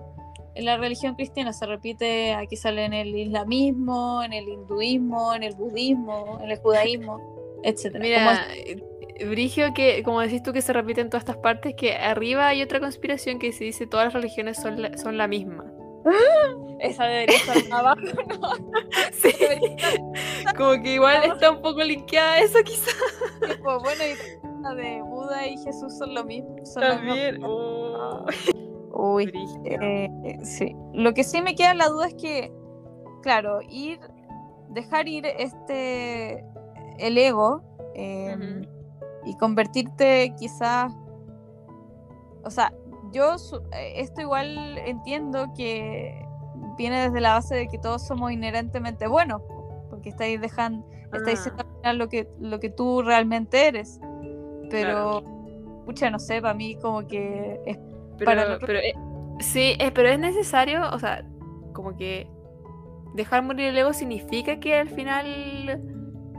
en 0.55 0.65
la 0.65 0.77
religión 0.77 1.15
cristiana, 1.17 1.53
se 1.53 1.67
repite. 1.67 2.35
Aquí 2.35 2.55
sale 2.55 2.85
en 2.85 2.93
el 2.93 3.17
islamismo, 3.17 4.23
en 4.23 4.33
el 4.33 4.47
hinduismo, 4.47 5.35
en 5.35 5.43
el 5.43 5.55
budismo, 5.55 6.39
en 6.43 6.51
el 6.51 6.59
judaísmo, 6.59 7.61
etcétera. 7.65 8.05
Mira, 8.05 8.47
eh, 8.55 9.27
Brigio, 9.27 9.73
que 9.73 10.03
como 10.03 10.21
decís 10.21 10.43
tú 10.43 10.53
que 10.53 10.61
se 10.61 10.75
repite 10.75 11.01
en 11.01 11.09
todas 11.09 11.23
estas 11.23 11.39
partes, 11.39 11.75
que 11.75 11.95
arriba 11.95 12.49
hay 12.49 12.63
otra 12.63 12.79
conspiración 12.79 13.39
que 13.39 13.53
se 13.53 13.65
dice 13.65 13.87
todas 13.87 14.07
las 14.07 14.15
religiones 14.15 14.59
son 14.59 14.83
la, 14.83 14.97
son 14.99 15.17
la 15.17 15.27
misma. 15.27 15.65
Es- 16.11 16.93
esa 16.95 17.05
debería 17.05 17.37
estar 17.37 17.57
abajo, 17.73 18.01
¿no? 18.01 18.51
Sí, 19.12 19.28
estar 19.31 20.55
como 20.57 20.83
que 20.83 20.95
igual 20.95 21.24
está 21.24 21.51
un 21.51 21.62
poco 21.62 21.83
linkeada 21.83 22.39
eso 22.39 22.59
quizás. 22.65 22.95
tipo, 23.41 23.81
bueno, 23.81 24.03
y 24.05 24.62
la 24.62 24.74
de 24.74 25.03
Buda 25.03 25.47
y 25.47 25.57
Jesús 25.59 25.97
son 25.99 26.15
lo 26.15 26.24
mismo. 26.24 26.57
Son 26.65 26.83
También. 26.83 27.43
Oh, 27.45 28.24
Uy. 28.93 29.33
Eh, 29.65 30.09
sí. 30.43 30.74
Lo 30.95 31.12
que 31.15 31.24
sí 31.24 31.43
me 31.43 31.55
queda 31.55 31.74
la 31.74 31.89
duda 31.89 32.07
es 32.09 32.15
que, 32.15 32.53
claro, 33.23 33.61
ir, 33.69 33.99
dejar 34.70 35.09
ir 35.09 35.27
este, 35.27 36.45
el 36.99 37.19
ego 37.19 37.62
eh, 37.95 38.35
Ujú. 38.37 38.69
y 39.27 39.37
convertirte 39.39 40.35
quizás, 40.39 40.93
o 42.45 42.51
sea, 42.51 42.73
yo 43.12 43.35
eh, 43.73 43.93
esto 43.97 44.20
igual 44.20 44.78
entiendo 44.78 45.47
que 45.57 46.24
viene 46.78 47.03
desde 47.03 47.20
la 47.20 47.35
base 47.35 47.55
de 47.55 47.69
que 47.69 47.78
todos 47.78 48.07
somos 48.07 48.31
inherentemente 48.33 49.07
buenos, 49.07 49.41
porque 49.91 50.11
estáis 50.11 50.41
dejando, 50.41 50.87
estáis 51.12 51.41
Ah. 51.41 51.43
siendo 51.45 51.62
al 51.62 51.77
final 51.78 51.99
lo 51.99 52.09
que, 52.09 52.28
lo 52.41 52.61
que 52.61 52.70
tú 52.70 53.03
realmente 53.03 53.66
eres, 53.69 53.99
pero, 54.70 55.23
Claro. 55.23 55.83
pucha, 55.87 56.11
no 56.11 56.19
sé, 56.19 56.41
para 56.43 56.55
mí 56.55 56.74
como 56.77 57.07
que 57.07 57.61
es 57.66 57.78
Pero, 58.19 58.24
para 58.24 58.59
pero, 58.59 58.78
eh, 58.78 58.95
sí, 59.41 59.74
eh, 59.78 59.91
pero 59.95 60.09
es 60.09 60.19
necesario, 60.19 60.83
o 60.93 60.99
sea, 60.99 61.24
como 61.73 61.97
que 61.97 62.28
dejar 63.15 63.43
morir 63.43 63.66
el 63.69 63.78
ego 63.78 63.93
significa 63.93 64.59
que 64.61 64.74
al 64.78 64.89
final 64.89 65.81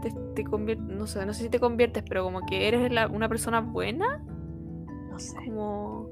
te, 0.01 0.11
te 0.35 0.43
convier- 0.43 0.77
no 0.77 1.07
sé, 1.07 1.25
no 1.25 1.33
sé 1.33 1.43
si 1.43 1.49
te 1.49 1.59
conviertes, 1.59 2.03
pero 2.07 2.23
como 2.23 2.41
que 2.45 2.67
eres 2.67 2.91
la- 2.91 3.07
una 3.07 3.27
persona 3.29 3.61
buena, 3.61 4.23
no 5.09 5.17
sé, 5.17 5.35
como... 5.45 6.09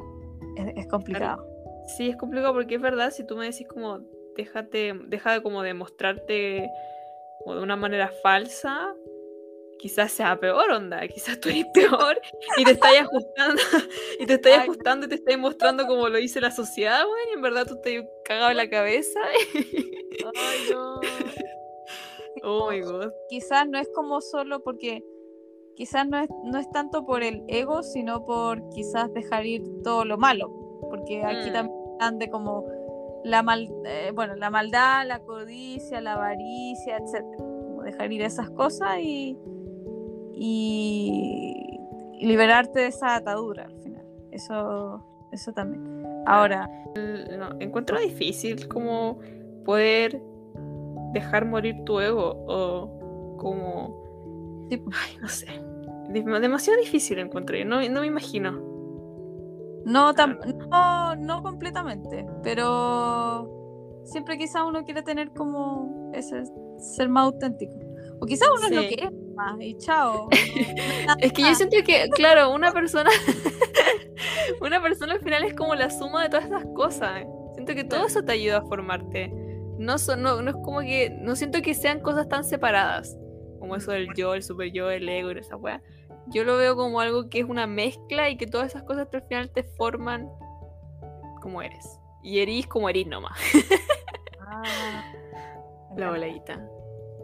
es, 0.56 0.77
es 0.77 0.88
complicado. 0.88 1.45
Sí, 1.98 2.10
es 2.10 2.18
complicado 2.18 2.53
porque 2.53 2.76
es 2.76 2.82
verdad, 2.82 3.11
si 3.11 3.26
tú 3.26 3.36
me 3.36 3.45
decís 3.45 3.68
como, 3.68 3.99
déjate, 4.36 4.94
deja 5.07 5.34
de 5.34 5.44
como 5.44 5.61
de 5.61 5.73
mostrarte 5.73 6.69
como 7.44 7.56
de 7.56 7.61
una 7.61 7.76
manera 7.76 8.11
falsa, 8.23 8.95
quizás 9.77 10.11
sea 10.11 10.40
peor 10.40 10.72
onda, 10.72 11.07
quizás 11.07 11.40
tú 11.40 11.49
eres 11.49 11.65
peor 11.73 12.19
y 12.57 12.64
te 12.64 12.72
estás 12.72 12.98
ajustando, 12.98 13.61
y 14.19 14.26
te 14.26 14.34
estás 14.34 14.60
ajustando 14.60 15.06
y 15.06 15.10
te 15.10 15.15
estás 15.15 15.38
mostrando 15.38 15.86
como 15.86 16.10
lo 16.10 16.18
dice 16.18 16.41
la 16.41 16.52
sociedad, 16.52 17.06
güey, 17.06 17.30
y 17.30 17.34
en 17.34 17.41
verdad 17.41 17.68
tú 17.68 17.80
te 17.82 18.07
cagado 18.23 18.52
en 18.52 18.57
la 18.57 18.69
cabeza. 18.69 19.19
Ay, 19.23 20.69
no. 20.72 20.99
oh 22.44 22.72
my 22.72 22.80
god. 22.82 23.11
Quizás 23.30 23.68
no 23.68 23.77
es 23.77 23.88
como 23.94 24.22
solo 24.22 24.64
porque 24.64 25.03
quizás 25.76 26.07
no 26.07 26.18
es, 26.19 26.30
no 26.43 26.57
es 26.57 26.69
tanto 26.72 27.06
por 27.06 27.23
el 27.23 27.43
ego, 27.47 27.84
sino 27.84 28.23
por 28.26 28.68
quizás 28.69 29.14
dejar 29.14 29.45
ir 29.45 29.64
todo 29.84 30.06
lo 30.06 30.18
malo. 30.18 30.52
Porque 30.89 31.23
aquí 31.23 31.49
Mm. 31.49 31.53
también 31.53 31.77
están 31.93 32.19
de 32.19 32.30
como 32.30 32.65
la 33.23 33.41
mal, 33.43 33.68
eh, 33.85 34.11
bueno, 34.14 34.35
la 34.35 34.49
maldad, 34.49 35.06
la 35.07 35.19
codicia, 35.19 35.99
la 36.02 36.14
avaricia, 36.14 36.97
etcétera. 36.97 37.38
Como 37.38 37.81
dejar 37.84 38.11
ir 38.11 38.22
esas 38.22 38.49
cosas 38.52 38.99
y, 39.02 39.38
y, 40.34 41.80
y 42.19 42.26
liberarte 42.26 42.80
de 42.81 42.88
esa 42.88 43.15
atadura 43.15 43.65
al 43.65 43.76
final. 43.81 44.06
Eso, 44.31 45.03
eso 45.31 45.52
también. 45.53 46.03
Ahora, 46.26 46.69
No, 47.38 47.49
encuentro 47.60 47.99
difícil 47.99 48.68
como 48.68 49.19
poder 49.65 50.22
dejar 51.14 51.45
morir 51.45 51.76
tu 51.85 51.99
ego 51.99 52.35
o 52.47 53.35
como... 53.38 54.03
Sí. 54.69 54.81
Ay, 54.88 55.18
no 55.22 55.27
sé. 55.27 55.47
Dem- 56.10 56.40
Demasiado 56.40 56.80
difícil 56.80 57.19
encontré, 57.19 57.65
no, 57.65 57.82
no 57.90 58.02
me 58.02 58.07
imagino. 58.07 58.52
No, 59.86 60.14
tam- 60.15 60.40
no, 60.69 61.15
no 61.15 61.44
completamente, 61.44 62.26
pero 62.41 64.02
siempre 64.06 64.38
quizá 64.38 64.64
uno 64.65 64.84
quiere 64.84 65.03
tener 65.03 65.32
como 65.32 66.11
ese 66.14 66.44
ser 66.80 67.10
más 67.10 67.26
auténtico. 67.26 67.73
O 68.19 68.26
quizá 68.26 68.45
uno 68.52 68.65
es 68.68 68.72
lo 68.76 68.82
que 68.82 69.03
es 69.03 69.11
más 69.36 69.56
y 69.60 69.76
chao. 69.77 70.30
Es 71.19 71.34
que 71.34 71.41
yo 71.44 71.53
siento 71.53 71.77
que, 71.86 72.10
claro, 72.15 72.52
una 72.53 72.72
persona, 72.72 73.10
una 74.61 74.82
persona 74.82 75.14
al 75.14 75.19
final 75.19 75.44
es 75.44 75.53
como 75.53 75.76
la 75.76 75.90
suma 75.90 76.23
de 76.23 76.30
todas 76.30 76.45
esas 76.45 76.65
cosas. 76.76 77.23
Siento 77.53 77.73
que 77.73 77.84
todo 77.84 78.06
eso 78.07 78.23
te 78.23 78.32
ayuda 78.34 78.57
a 78.60 78.61
formarte. 78.64 79.32
No, 79.77 79.98
son, 79.98 80.22
no, 80.22 80.41
no 80.41 80.49
es 80.52 80.56
como 80.57 80.80
que, 80.80 81.10
no 81.22 81.36
siento 81.36 81.61
que 81.61 81.73
sean 81.73 81.99
cosas 81.99 82.27
tan 82.30 82.44
separadas, 82.44 83.18
como 83.66 83.78
eso 83.78 83.92
del 83.92 84.14
yo, 84.16 84.36
el 84.36 84.44
super 84.44 84.72
yo, 84.72 84.92
el 84.92 85.10
ego 85.10 85.32
y 85.32 85.40
esa 85.40 85.56
weá. 85.56 85.82
Yo 86.28 86.44
lo 86.44 86.56
veo 86.58 86.76
como 86.76 87.00
algo 87.02 87.30
que 87.30 87.40
es 87.40 87.46
una 87.46 87.66
mezcla 87.66 88.30
y 88.30 88.38
que 88.38 88.46
todas 88.46 88.68
esas 88.68 88.84
cosas 88.84 89.08
al 89.12 89.24
final 89.24 89.50
te 89.50 89.64
forman 89.64 90.30
como 91.42 91.64
eres. 91.64 92.00
Y 92.22 92.40
erís 92.40 92.68
como 92.68 92.90
erís 92.90 93.08
nomás. 93.08 93.38
Ah, 94.40 95.04
La 95.98 96.10
voladita. 96.12 96.58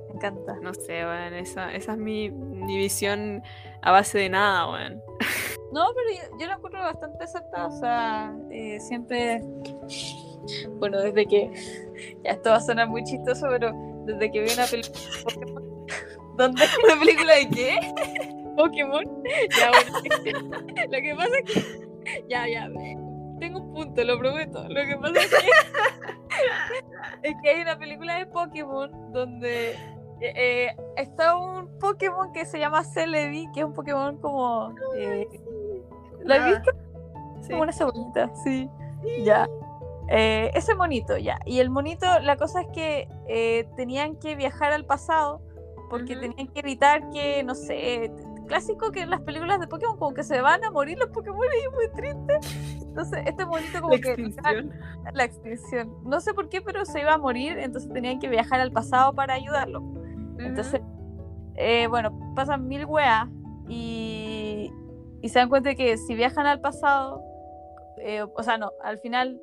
me 0.10 0.16
encanta. 0.16 0.56
No 0.62 0.74
sé, 0.74 1.06
weón, 1.06 1.34
esa, 1.36 1.74
esa 1.74 1.92
es 1.94 1.98
mi, 2.00 2.32
mi 2.32 2.78
visión 2.78 3.44
a 3.84 3.92
base 3.92 4.18
de 4.18 4.30
nada, 4.30 4.72
weón. 4.72 5.02
No, 5.72 5.86
pero 5.96 6.10
yo, 6.32 6.38
yo 6.40 6.48
lo 6.48 6.54
encuentro 6.56 6.82
bastante 6.82 7.24
acertado. 7.24 7.70
O 7.70 7.80
sea, 7.80 8.36
eh, 8.50 8.80
siempre. 8.80 9.42
Bueno, 10.80 11.00
desde 11.00 11.26
que. 11.28 11.52
Ya 12.24 12.32
esto 12.32 12.50
va 12.50 12.56
a 12.58 12.62
sonar 12.62 12.90
muy 12.90 13.04
chistoso, 13.04 13.48
pero 13.50 13.72
desde 14.06 14.32
que 14.32 14.42
vi 14.42 14.52
una 14.52 14.66
película 14.66 15.61
de 16.48 16.54
Pokémon. 16.54 16.54
Donde 16.54 16.64
¿Una 16.86 17.00
película 17.00 17.34
de 17.36 17.50
qué? 17.50 17.80
Pokémon. 18.58 19.04
Ya, 19.58 19.72
bueno. 19.72 20.50
Lo 20.92 21.02
que 21.02 21.16
pasa 21.16 21.32
es 21.44 21.54
que. 21.54 21.88
Ya, 22.30 22.48
ya. 22.48 22.70
Tengo 23.40 23.60
un 23.60 23.74
punto, 23.74 24.04
lo 24.04 24.20
prometo. 24.20 24.68
Lo 24.70 24.82
que 24.86 24.98
pasa 24.98 25.20
es 25.20 25.30
que. 25.30 25.50
es 27.30 27.36
que 27.42 27.50
hay 27.50 27.62
una 27.62 27.78
película 27.78 28.16
de 28.18 28.26
Pokémon 28.28 29.12
donde. 29.12 29.72
eh, 29.72 30.34
eh, 30.36 30.76
está 30.98 31.36
un 31.38 31.68
Pokémon 31.80 32.32
que 32.34 32.46
se 32.46 32.60
llama 32.60 32.84
Celebi, 32.84 33.48
que 33.54 33.62
es 33.62 33.66
un 33.66 33.74
Pokémon 33.74 34.18
como. 34.18 34.74
eh, 34.98 35.28
¿Lo 36.24 36.34
has 36.34 36.40
Nada. 36.40 36.52
visto? 36.60 36.72
Sí. 37.42 37.50
Como 37.52 37.64
una 37.64 37.74
cebollita, 37.74 38.30
sí. 38.44 38.70
Ya. 39.24 39.48
Eh, 40.10 40.52
ese 40.54 40.76
monito, 40.76 41.18
ya. 41.18 41.40
Y 41.46 41.60
el 41.60 41.70
monito, 41.70 42.06
la 42.20 42.36
cosa 42.36 42.62
es 42.62 42.68
que 42.74 43.08
eh, 43.28 43.68
tenían 43.78 44.18
que 44.18 44.36
viajar 44.36 44.74
al 44.74 44.86
pasado 44.86 45.42
porque 45.92 46.16
tenían 46.16 46.48
que 46.48 46.62
evitar 46.62 47.10
que, 47.10 47.44
no 47.44 47.54
sé, 47.54 48.10
clásico 48.48 48.94
que 48.94 49.02
en 49.02 49.10
las 49.10 49.20
películas 49.22 49.60
de 49.60 49.68
Pokémon 49.68 49.98
como 49.98 50.14
que 50.14 50.24
se 50.24 50.40
van 50.40 50.64
a 50.64 50.72
morir 50.72 50.98
los 50.98 51.10
Pokémon 51.10 51.46
y 51.54 51.66
es 51.66 51.72
muy 51.74 51.90
triste. 51.90 52.40
Entonces, 52.82 53.24
este 53.26 53.46
monito 53.46 53.82
como 53.82 53.96
La 53.96 54.00
que 54.00 54.12
extinción. 54.12 54.72
la 55.14 55.24
extinción. 55.26 55.94
No 56.06 56.22
sé 56.22 56.34
por 56.34 56.48
qué, 56.48 56.62
pero 56.62 56.86
se 56.86 57.02
iba 57.02 57.14
a 57.14 57.18
morir, 57.18 57.58
entonces 57.60 57.92
tenían 57.92 58.20
que 58.20 58.30
viajar 58.30 58.62
al 58.62 58.72
pasado 58.72 59.14
para 59.14 59.34
ayudarlo. 59.34 59.84
Entonces, 60.40 60.82
eh, 61.56 61.88
bueno, 61.88 62.18
pasan 62.36 62.70
mil 62.70 62.86
weas 62.86 63.28
y, 63.68 64.72
y 65.22 65.28
se 65.30 65.40
dan 65.40 65.50
cuenta 65.50 65.70
de 65.72 65.76
que 65.76 65.98
si 65.98 66.16
viajan 66.16 66.46
al 66.46 66.62
pasado, 66.62 67.22
eh, 67.98 68.24
o 68.24 68.44
sea, 68.44 68.58
no, 68.58 68.72
al 68.82 68.98
final 69.00 69.42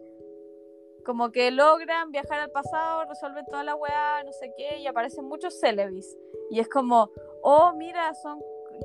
como 1.04 1.30
que 1.30 1.50
logran 1.50 2.10
viajar 2.10 2.40
al 2.40 2.50
pasado, 2.50 3.04
resuelven 3.06 3.44
toda 3.46 3.64
la 3.64 3.74
weá, 3.74 4.22
no 4.24 4.32
sé 4.32 4.50
qué, 4.56 4.78
y 4.78 4.86
aparecen 4.86 5.26
muchos 5.26 5.58
Celebis. 5.60 6.16
Y 6.50 6.60
es 6.60 6.68
como, 6.68 7.10
oh, 7.42 7.72
mira, 7.76 8.14
son, 8.14 8.40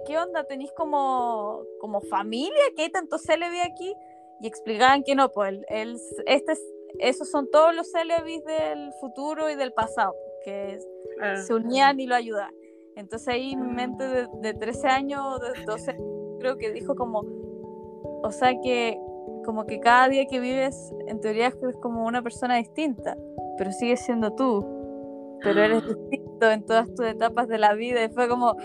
¿qué 0.06 0.18
onda? 0.18 0.44
¿Tenéis 0.46 0.72
como, 0.74 1.62
como 1.80 2.02
familia? 2.02 2.54
¿Que 2.76 2.84
hay 2.84 2.90
tantos 2.92 3.22
Celebi 3.24 3.60
aquí? 3.60 3.94
Y 4.42 4.48
explicaban 4.48 5.04
que 5.04 5.16
no, 5.16 5.30
pues, 5.32 5.50
el, 5.54 5.66
el- 5.70 5.98
este, 6.26 6.52
es- 6.54 6.74
esos 7.00 7.30
son 7.32 7.50
todos 7.50 7.74
los 7.76 7.90
Celebis 7.92 8.44
del 8.46 8.92
futuro 9.00 9.50
y 9.50 9.56
del 9.56 9.74
pasado, 9.74 10.14
que 10.46 10.78
Claro. 11.18 11.42
se 11.42 11.54
unían 11.54 12.00
y 12.00 12.06
lo 12.08 12.16
ayudaban. 12.16 12.54
Entonces 12.96 13.28
ahí 13.30 13.56
mi 13.56 13.68
mente 13.74 14.04
de, 14.08 14.28
de 14.42 14.54
13 14.54 14.88
años, 14.88 15.40
de 15.42 15.64
12, 15.66 15.98
creo 16.40 16.58
que 16.58 16.72
dijo 16.72 16.94
como, 16.96 17.24
o 18.24 18.32
sea 18.32 18.54
que 18.62 19.00
como 19.46 19.66
que 19.66 19.80
cada 19.80 20.08
día 20.10 20.26
que 20.26 20.40
vives, 20.40 20.94
en 21.08 21.20
teoría 21.20 21.48
es 21.48 21.56
como 21.82 22.06
una 22.06 22.22
persona 22.22 22.58
distinta, 22.58 23.18
pero 23.58 23.72
sigues 23.72 24.02
siendo 24.02 24.34
tú. 24.36 24.64
Pero 25.42 25.62
eres 25.64 25.84
distinto 25.86 26.23
en 26.52 26.66
todas 26.66 26.94
tus 26.94 27.06
etapas 27.06 27.48
de 27.48 27.58
la 27.58 27.74
vida. 27.74 28.04
Y 28.04 28.10
fue 28.10 28.28
como, 28.28 28.58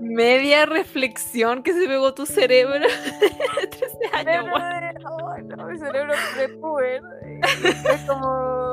media 0.00 0.66
reflexión 0.66 1.62
que 1.62 1.72
se 1.72 1.86
pegó 1.86 2.14
tu 2.14 2.26
cerebro. 2.26 2.74
13 3.70 4.28
años. 4.28 4.46
Ay, 5.34 5.44
no, 5.44 5.66
mi 5.66 5.78
cerebro. 5.78 6.12
Es 6.40 8.04
como. 8.06 8.72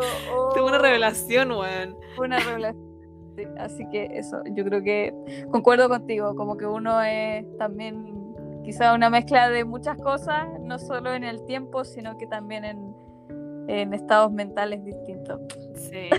Tuve 0.54 0.64
una 0.64 0.78
oh, 0.78 0.82
revelación, 0.82 1.52
weón. 1.52 1.98
fue 2.16 2.28
una 2.28 2.40
revelación. 2.40 2.86
Sí, 3.36 3.44
Así 3.58 3.90
que 3.90 4.06
eso, 4.14 4.42
yo 4.52 4.64
creo 4.64 4.82
que 4.82 5.14
concuerdo 5.52 5.90
contigo, 5.90 6.36
como 6.36 6.56
que 6.56 6.66
uno 6.66 7.02
es 7.02 7.46
también 7.58 8.16
quizá 8.64 8.94
una 8.94 9.10
mezcla 9.10 9.50
de 9.50 9.66
muchas 9.66 9.98
cosas, 9.98 10.48
no 10.62 10.80
solo 10.80 11.14
en 11.14 11.26
el 11.26 11.44
tiempo, 11.46 11.84
sino 11.84 12.18
que 12.18 12.28
también 12.28 12.64
en, 12.64 12.96
en 13.68 13.94
estados 13.94 14.32
mentales 14.32 14.86
distintos. 14.86 15.42
Sí, 15.76 16.10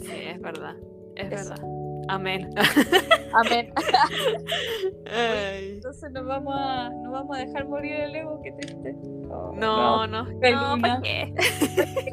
sí, 0.00 0.12
es 0.28 0.40
verdad. 0.40 0.74
Es 1.16 1.32
Eso. 1.32 1.50
verdad. 1.50 1.66
Amén. 2.08 2.48
Amén. 3.34 3.72
Ay. 5.12 5.70
Entonces 5.74 6.10
nos 6.12 6.24
vamos 6.26 6.54
a, 6.56 6.88
nos 6.90 7.12
vamos 7.12 7.36
a 7.36 7.40
dejar 7.40 7.66
morir 7.66 7.92
el 7.94 8.14
ego, 8.14 8.40
qué 8.42 8.52
triste. 8.52 8.94
Oh, 9.30 9.52
No, 9.56 10.06
no, 10.06 10.22
no, 10.24 10.40
qué 10.40 10.52
¿para 10.80 11.00
qué? 11.02 11.34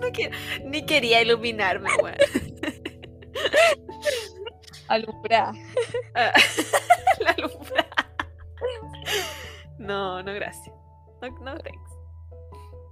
No 0.02 0.08
quiero- 0.12 0.36
ni 0.66 0.84
quería 0.86 1.22
iluminarme, 1.22 1.90
weón. 2.02 2.16
Alumbrar. 4.88 5.54
Ah, 6.16 6.32
La 7.20 7.36
lumbra. 7.38 7.86
No, 9.78 10.24
no, 10.24 10.34
gracias. 10.34 10.76
No, 11.22 11.30
no, 11.42 11.58
thanks. 11.58 11.92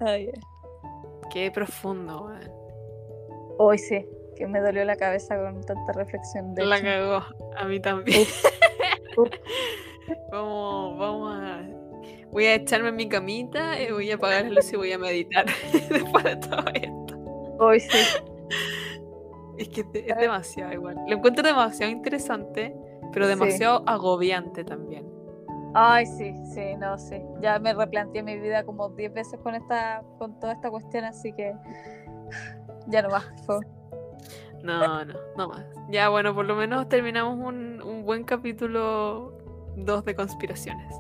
Ay. 0.01 0.31
Qué 1.31 1.51
profundo, 1.51 2.25
weón. 2.25 2.51
Hoy 3.57 3.77
sí, 3.77 4.05
que 4.41 4.47
me 4.47 4.59
dolió 4.59 4.84
la 4.85 4.95
cabeza 4.95 5.38
con 5.38 5.61
tanta 5.61 5.93
reflexión. 5.93 6.55
De 6.55 6.65
La 6.65 6.77
hecho. 6.77 6.85
cagó. 6.85 7.23
A 7.57 7.65
mí 7.65 7.80
también. 7.80 8.26
Vamos, 10.31 10.97
vamos 10.97 11.35
a. 11.39 11.61
Voy 12.31 12.45
a 12.45 12.55
echarme 12.55 12.89
en 12.89 12.95
mi 12.95 13.07
camita 13.07 13.80
y 13.80 13.91
voy 13.91 14.09
a 14.11 14.15
apagar 14.15 14.45
la 14.45 14.49
luz 14.49 14.73
y 14.73 14.76
voy 14.77 14.91
a 14.91 14.97
meditar 14.97 15.45
después 15.89 16.23
de 16.23 16.35
todo 16.38 16.63
esto. 16.73 17.55
Hoy 17.59 17.80
sí. 17.80 17.97
Es 19.57 19.69
que 19.69 19.81
es 19.93 20.18
demasiado 20.18 20.73
igual. 20.73 20.95
Lo 21.07 21.18
encuentro 21.18 21.43
demasiado 21.45 21.91
interesante, 21.91 22.73
pero 23.13 23.26
Sí. 23.26 23.30
demasiado 23.30 23.84
agobiante 23.85 24.63
también. 24.63 25.05
Ay, 25.76 26.05
sí, 26.07 26.34
sí, 26.53 26.76
no, 26.80 26.97
sí. 26.97 27.22
Ya 27.41 27.59
me 27.59 27.73
replanteé 27.73 28.23
mi 28.23 28.38
vida 28.39 28.63
como 28.65 28.89
10 28.89 29.13
veces 29.13 29.39
con 29.41 29.53
esta, 29.55 30.01
con 30.18 30.38
toda 30.39 30.53
esta 30.53 30.69
cuestión, 30.72 31.03
así 31.05 31.31
que 31.34 31.53
ya 32.88 33.01
no 33.03 33.09
más. 33.09 33.26
favor. 33.45 33.65
No, 34.63 35.05
no, 35.05 35.13
no 35.38 35.47
más. 35.49 35.65
Ya, 35.89 36.09
bueno, 36.09 36.33
por 36.35 36.45
lo 36.45 36.55
menos 36.55 36.88
terminamos 36.89 37.38
un, 37.38 37.81
un 37.81 38.03
buen 38.05 38.23
capítulo 38.23 39.38
2 39.75 40.05
de 40.05 40.15
conspiraciones. 40.15 40.93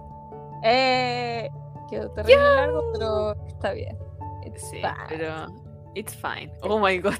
Eh, 0.63 1.49
quedó 1.89 2.09
terrible 2.11 2.37
largo, 2.55 2.81
pero 2.93 3.35
está 3.47 3.73
bien. 3.73 3.97
It's 4.45 4.69
Sí, 4.69 4.77
fine. 4.77 4.93
pero 5.09 5.47
it's 5.95 6.15
fine. 6.15 6.51
Oh 6.61 6.79
my 6.79 6.97
god. 6.99 7.13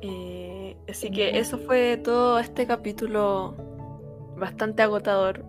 Eh, 0.00 0.76
así 0.88 1.10
que 1.10 1.38
eso 1.38 1.58
fue 1.58 1.96
todo 1.96 2.38
este 2.38 2.66
capítulo 2.66 3.54
bastante 4.36 4.82
agotador, 4.82 5.44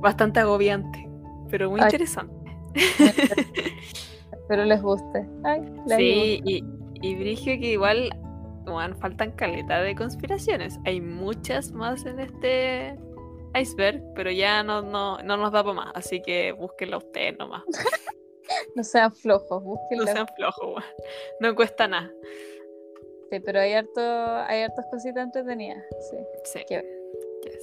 bastante 0.00 0.40
agobiante, 0.40 1.08
pero 1.50 1.70
muy 1.70 1.80
Ay. 1.80 1.86
interesante. 1.86 2.34
Espero 4.32 4.64
les 4.64 4.82
guste. 4.82 5.26
Ay, 5.44 5.62
la 5.86 5.96
Sí, 5.96 6.40
y, 6.44 6.64
y 7.02 7.14
Brigio 7.16 7.58
que 7.58 7.72
igual 7.72 8.10
weón, 8.66 8.96
faltan 8.96 9.32
caleta 9.32 9.80
de 9.82 9.94
conspiraciones. 9.94 10.78
Hay 10.84 11.00
muchas 11.00 11.72
más 11.72 12.04
en 12.06 12.20
este 12.20 12.98
iceberg, 13.54 14.02
pero 14.14 14.30
ya 14.30 14.62
no, 14.62 14.82
no, 14.82 15.18
no 15.18 15.36
nos 15.36 15.52
da 15.52 15.62
para 15.62 15.74
más, 15.74 15.92
así 15.94 16.20
que 16.22 16.52
búsquenla 16.52 16.98
ustedes 16.98 17.36
nomás. 17.38 17.62
No 18.76 18.84
sean 18.84 19.10
flojos, 19.10 19.62
No 19.62 19.70
búsquenla. 19.70 20.12
sean 20.12 20.26
flojos, 20.36 20.66
weón. 20.66 20.84
No 21.40 21.54
cuesta 21.54 21.88
nada. 21.88 22.12
Sí, 23.30 23.40
pero 23.40 23.58
hay 23.58 23.72
harto, 23.72 24.00
hay 24.00 24.62
hartas 24.62 24.86
cositas 24.90 25.24
entretenidas. 25.24 25.82
Sí. 26.10 26.16
Sí. 26.44 26.58
Yes. 26.68 26.84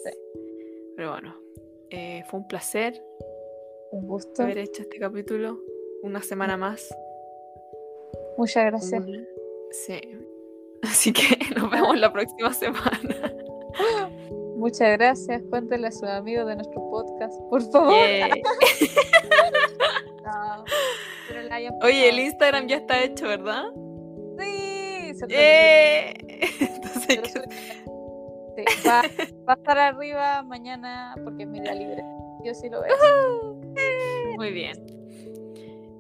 sí. 0.04 0.12
Pero 0.96 1.12
bueno, 1.12 1.36
eh, 1.92 2.24
fue 2.30 2.40
un 2.40 2.48
placer 2.48 3.00
Un 3.92 4.08
gusto. 4.08 4.42
haber 4.42 4.58
hecho 4.58 4.82
este 4.82 4.98
capítulo. 5.00 5.60
Una 6.02 6.22
semana 6.24 6.58
más. 6.58 6.90
Muchas 8.38 8.66
gracias. 8.66 9.04
Sí. 9.86 10.02
Así 10.84 11.12
que 11.14 11.38
nos 11.56 11.70
vemos 11.70 11.98
la 11.98 12.12
próxima 12.12 12.54
semana. 12.54 13.34
Muchas 14.58 14.98
gracias. 14.98 15.42
Cuéntenle 15.50 15.88
a 15.88 15.92
sus 15.92 16.04
amigos 16.04 16.46
de 16.48 16.56
nuestro 16.56 16.80
podcast, 16.90 17.34
por 17.50 17.62
favor. 17.72 17.94
Yay. 17.94 18.32
No, 20.24 20.64
pero 21.28 21.42
la 21.44 21.56
hayan 21.56 21.74
Oye, 21.84 22.10
el. 22.10 22.20
Instagram 22.20 22.68
ya 22.68 22.78
está 22.78 23.04
hecho, 23.04 23.28
¿verdad? 23.28 23.64
Sí, 24.40 25.14
se 25.16 25.26
¡Eh! 25.30 26.14
Entonces, 26.60 27.06
Pero 27.08 27.24
que- 27.24 27.42
Sí, 28.56 28.88
va, 28.88 29.02
va 29.48 29.54
a 29.54 29.56
estar 29.56 29.78
arriba 29.80 30.44
mañana 30.44 31.16
porque 31.24 31.44
es 31.44 31.50
mi 31.50 31.60
día 31.60 31.74
libre. 31.74 32.04
Yo 32.46 32.54
sí 32.54 32.70
lo 32.70 32.82
veo. 32.82 33.56
Muy 34.38 34.52
bien. 34.52 34.78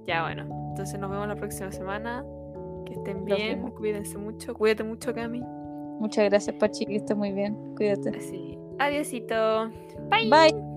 Ya 0.05 0.21
bueno, 0.23 0.43
entonces 0.69 0.99
nos 0.99 1.09
vemos 1.09 1.27
la 1.27 1.35
próxima 1.35 1.71
semana. 1.71 2.23
Estén 3.01 3.25
bien, 3.25 3.71
cuídense 3.71 4.17
mucho. 4.17 4.53
Cuídate 4.53 4.83
mucho, 4.83 5.11
Cami. 5.13 5.41
Muchas 5.99 6.29
gracias, 6.29 6.55
Pachi, 6.57 6.85
que 6.85 6.97
estés 6.97 7.17
muy 7.17 7.31
bien. 7.31 7.55
Cuídate. 7.75 8.09
Así. 8.09 8.57
Adiosito. 8.77 9.69
Bye. 10.09 10.29
Bye. 10.29 10.70